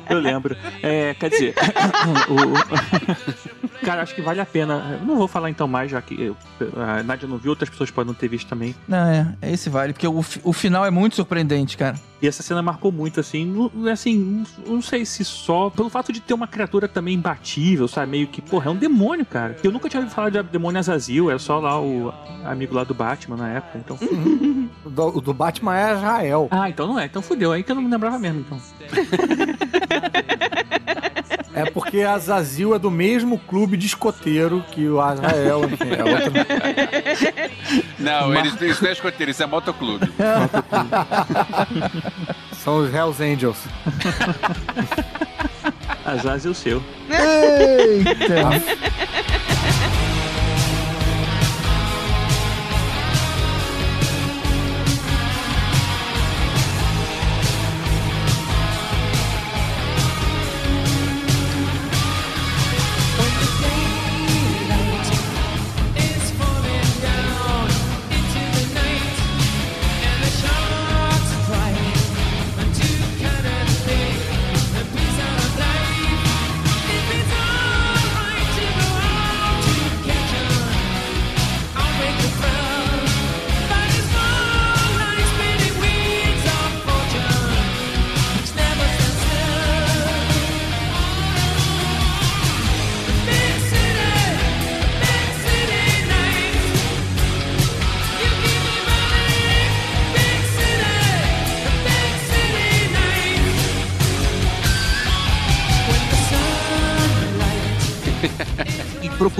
Eu 0.09 0.19
lembro. 0.19 0.55
É, 0.81 1.13
quer 1.13 1.29
dizer, 1.29 1.55
o- 2.29 3.79
cara, 3.85 4.01
acho 4.03 4.13
que 4.15 4.21
vale 4.21 4.39
a 4.39 4.45
pena. 4.45 4.97
Eu 4.99 5.05
não 5.05 5.15
vou 5.15 5.27
falar 5.27 5.49
então 5.49 5.67
mais, 5.67 5.91
já 5.91 6.01
que 6.01 6.19
eu- 6.21 6.37
a 6.81 7.03
Nádia 7.03 7.27
não 7.27 7.37
viu, 7.37 7.51
outras 7.51 7.69
pessoas 7.69 7.89
podem 7.91 8.07
não 8.07 8.13
ter 8.13 8.27
visto 8.27 8.47
também. 8.47 8.75
Não, 8.87 8.97
é, 9.07 9.35
é 9.41 9.51
esse 9.51 9.69
vale, 9.69 9.93
porque 9.93 10.07
o, 10.07 10.23
o 10.43 10.53
final 10.53 10.85
é 10.85 10.91
muito 10.91 11.15
surpreendente, 11.15 11.77
cara. 11.77 11.95
E 12.21 12.27
essa 12.27 12.41
cena 12.41 12.61
marcou 12.61 12.89
muito, 12.91 13.19
assim, 13.19 13.45
não- 13.45 13.89
assim, 13.91 14.17
não, 14.65 14.75
não 14.75 14.81
sei 14.81 15.05
se 15.05 15.25
só 15.25 15.69
pelo 15.69 15.89
fato 15.89 16.11
de 16.13 16.21
ter 16.21 16.33
uma 16.33 16.47
criatura 16.47 16.87
também 16.87 17.15
imbatível, 17.15 17.87
sabe? 17.87 18.11
Meio 18.11 18.27
que, 18.27 18.41
porra, 18.41 18.67
é 18.67 18.71
um 18.71 18.75
demônio, 18.77 19.25
cara. 19.25 19.57
Eu 19.63 19.71
nunca 19.71 19.89
tinha 19.89 19.99
ouvido 20.01 20.13
falar 20.15 20.29
de 20.29 20.41
demônio 20.43 20.79
Azazil, 20.79 21.29
era 21.29 21.39
só 21.39 21.59
lá 21.59 21.79
o 21.81 22.13
amigo 22.45 22.73
lá 22.75 22.83
do 22.83 22.93
Batman 22.93 23.35
na 23.37 23.49
época, 23.49 23.77
então. 23.77 23.97
O 24.85 24.89
do, 24.89 25.17
o 25.17 25.21
do 25.21 25.33
Batman 25.33 25.77
é 25.77 25.93
Israel. 25.93 26.47
Ah, 26.51 26.69
então 26.69 26.85
não 26.87 26.99
é, 26.99 27.05
então 27.05 27.21
fudeu, 27.21 27.53
aí 27.53 27.63
que 27.63 27.71
eu 27.71 27.75
não 27.75 27.81
me 27.81 27.89
lembrava 27.89 28.19
mesmo, 28.19 28.41
então. 28.41 28.59
É 31.55 31.65
porque 31.69 32.01
a 32.01 32.17
Zazil 32.17 32.73
é 32.73 32.79
do 32.79 32.89
mesmo 32.89 33.37
clube 33.37 33.77
de 33.77 33.85
escoteiro 33.85 34.65
que 34.71 34.89
o 34.89 34.99
Azrael, 34.99 35.65
enfim, 35.65 35.91
é 35.91 36.03
outro. 36.03 36.33
Não, 37.99 38.33
eles, 38.35 38.59
isso 38.59 38.81
não 38.81 38.89
é 38.89 38.93
escoteiro, 38.93 39.29
isso 39.29 39.43
é 39.43 39.45
motoclube. 39.45 40.09
São 42.53 42.79
os 42.79 42.91
Hells 42.91 43.21
Angels. 43.23 43.57
Azaz 46.03 46.43
é 46.45 46.49
o 46.49 46.55
seu. 46.55 46.81
Eita! 47.09 48.49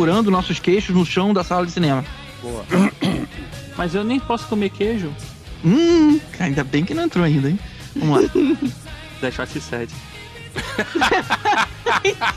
Procurando 0.03 0.29
nossos 0.29 0.59
queixos 0.59 0.93
no 0.93 1.05
chão 1.05 1.33
da 1.33 1.45
sala 1.45 1.65
de 1.65 1.71
cinema. 1.71 2.03
Mas 3.77 3.95
eu 3.95 4.03
nem 4.03 4.19
posso 4.19 4.45
comer 4.49 4.69
queijo. 4.69 5.15
Hum, 5.63 6.19
ainda 6.37 6.61
bem 6.61 6.83
que 6.83 6.93
não 6.93 7.03
entrou 7.05 7.23
ainda, 7.23 7.49
hein? 7.49 7.57
Vamos 7.95 8.21
lá. 8.21 8.29
Deixa 9.21 9.47
te 9.47 9.61
sede. 9.61 9.93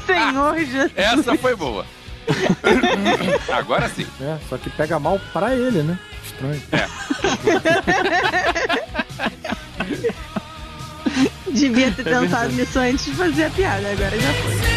Senhor 0.06 0.56
Jesus. 0.58 0.92
Essa 0.94 1.36
foi 1.36 1.56
boa. 1.56 1.84
Agora 3.52 3.88
sim. 3.88 4.06
É, 4.20 4.38
só 4.48 4.56
que 4.56 4.70
pega 4.70 5.00
mal 5.00 5.20
pra 5.32 5.52
ele, 5.52 5.82
né? 5.82 5.98
Estranho. 6.24 6.62
Devia 11.50 11.90
ter 11.90 12.06
É 12.06 12.20
pensado 12.20 12.52
nisso 12.52 12.78
antes 12.78 13.06
de 13.06 13.10
fazer 13.10 13.46
a 13.46 13.50
piada, 13.50 13.90
agora 13.90 14.20
já 14.20 14.32
foi. 14.34 14.75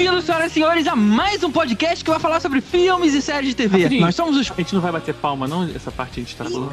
Bem-vindos, 0.00 0.24
senhoras 0.24 0.50
e 0.50 0.54
senhores, 0.54 0.86
a 0.86 0.96
mais 0.96 1.44
um 1.44 1.52
podcast 1.52 2.02
que 2.02 2.10
vai 2.10 2.18
falar 2.18 2.40
sobre 2.40 2.62
filmes 2.62 3.12
e 3.12 3.20
séries 3.20 3.50
de 3.50 3.54
TV. 3.54 3.76
Rapidinho. 3.82 4.00
Nós 4.00 4.14
somos 4.14 4.34
os. 4.34 4.50
A 4.50 4.54
gente 4.54 4.74
não 4.74 4.80
vai 4.80 4.90
bater 4.90 5.12
palma, 5.12 5.46
não? 5.46 5.64
Essa 5.74 5.92
parte 5.92 6.20
a 6.20 6.22
gente 6.22 6.34
tá 6.34 6.46
falando. 6.46 6.72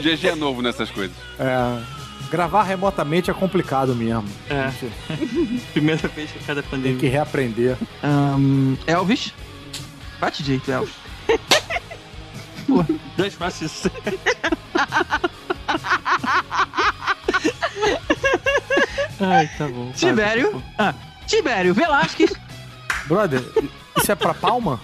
GG 0.00 0.28
é 0.32 0.34
novo 0.34 0.62
nessas 0.62 0.90
coisas. 0.90 1.14
É, 1.38 1.82
gravar 2.30 2.62
remotamente 2.62 3.30
é 3.30 3.34
complicado 3.34 3.94
mesmo. 3.94 4.24
É. 4.48 4.72
Primeira 5.74 6.08
vez 6.08 6.30
que 6.30 6.38
cada 6.38 6.62
Tem 6.62 6.70
pandemia. 6.70 6.98
que 6.98 7.08
reaprender. 7.08 7.76
Ahn, 8.02 8.76
Elvis. 8.86 9.34
Bate 10.18 10.42
jeito, 10.42 10.72
Elvis. 10.72 10.94
Pô, 12.66 12.82
dois 13.18 13.34
faces. 13.34 13.82
Ai, 19.22 19.48
tá 19.58 19.66
bom. 19.68 19.92
Tibério. 19.92 20.62
Ah, 20.78 20.94
Tibério 21.26 21.72
Velasquez. 21.74 22.32
Brother, 23.06 23.42
isso 23.96 24.10
é 24.12 24.14
pra 24.14 24.34
palma? 24.34 24.80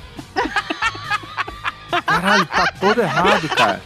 Caralho, 2.07 2.47
tá 2.47 2.73
todo 2.81 3.01
errado, 3.01 3.49
cara. 3.51 3.81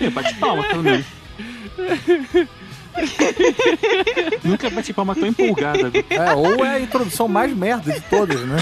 É, 0.00 0.10
bate 0.10 0.34
palma, 0.34 0.62
pelo 0.64 0.82
menos. 0.82 1.06
Nunca 4.44 4.70
bati 4.70 4.92
palma 4.92 5.14
tão 5.14 5.26
empolgada. 5.28 5.90
É, 6.10 6.34
ou 6.34 6.64
é 6.64 6.74
a 6.76 6.80
introdução 6.80 7.28
mais 7.28 7.54
merda 7.56 7.92
de 7.92 8.00
todas, 8.02 8.40
né? 8.42 8.56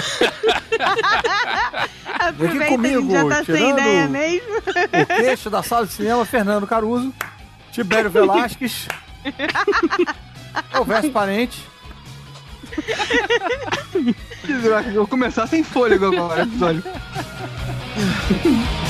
Aproveita 2.19 2.67
comigo, 2.67 3.11
já 3.13 3.29
tá 3.29 3.37
sem 3.45 3.57
tirando- 3.57 3.79
ideia 3.79 4.09
mesmo. 4.09 4.49
O 4.59 5.07
queixo 5.07 5.49
da 5.51 5.63
sala 5.63 5.87
de 5.87 5.93
cinema, 5.93 6.25
Fernando 6.25 6.67
Caruso, 6.67 7.15
Tibério 7.77 8.11
Velasquez, 8.11 8.89
é 10.73 10.81
o 10.81 10.85
verso 10.85 11.11
parente. 11.11 11.63
Eu 14.49 14.95
vou 14.95 15.07
começar 15.07 15.47
sem 15.47 15.63
fôlego 15.63 16.07
agora, 16.07 16.45
episódio. 16.45 16.83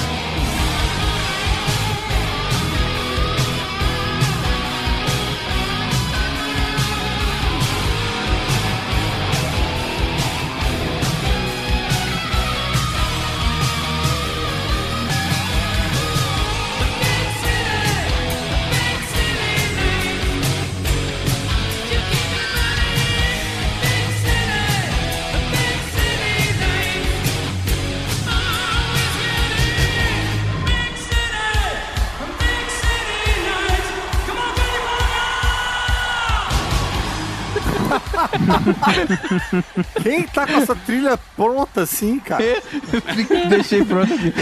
Quem 40.02 40.22
tá 40.24 40.47
com 40.47 40.55
essa 40.55 40.74
trilha 40.74 41.18
pronta 41.36 41.82
assim, 41.82 42.18
cara? 42.18 42.43
Deixei 43.48 43.84
pronto 43.84 44.12
aqui. 44.12 44.32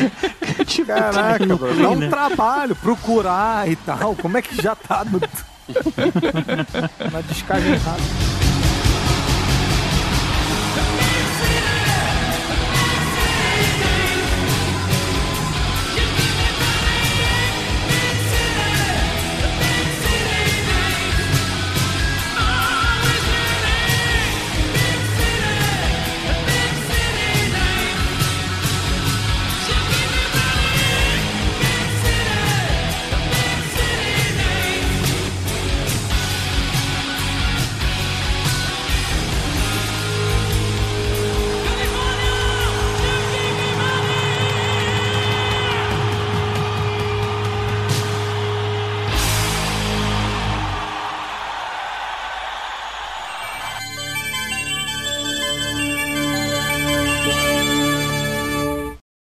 Caraca, 0.85 1.57
bro, 1.57 1.75
dá 1.75 1.91
um 1.91 2.09
trabalho 2.09 2.75
procurar 2.77 3.69
e 3.69 3.77
tal. 3.77 4.15
Como 4.17 4.37
é 4.37 4.43
que 4.43 4.61
já 4.61 4.75
tá 4.75 5.05
no... 5.05 5.21
na 7.11 7.21
descarga 7.23 7.69
errada? 7.69 8.03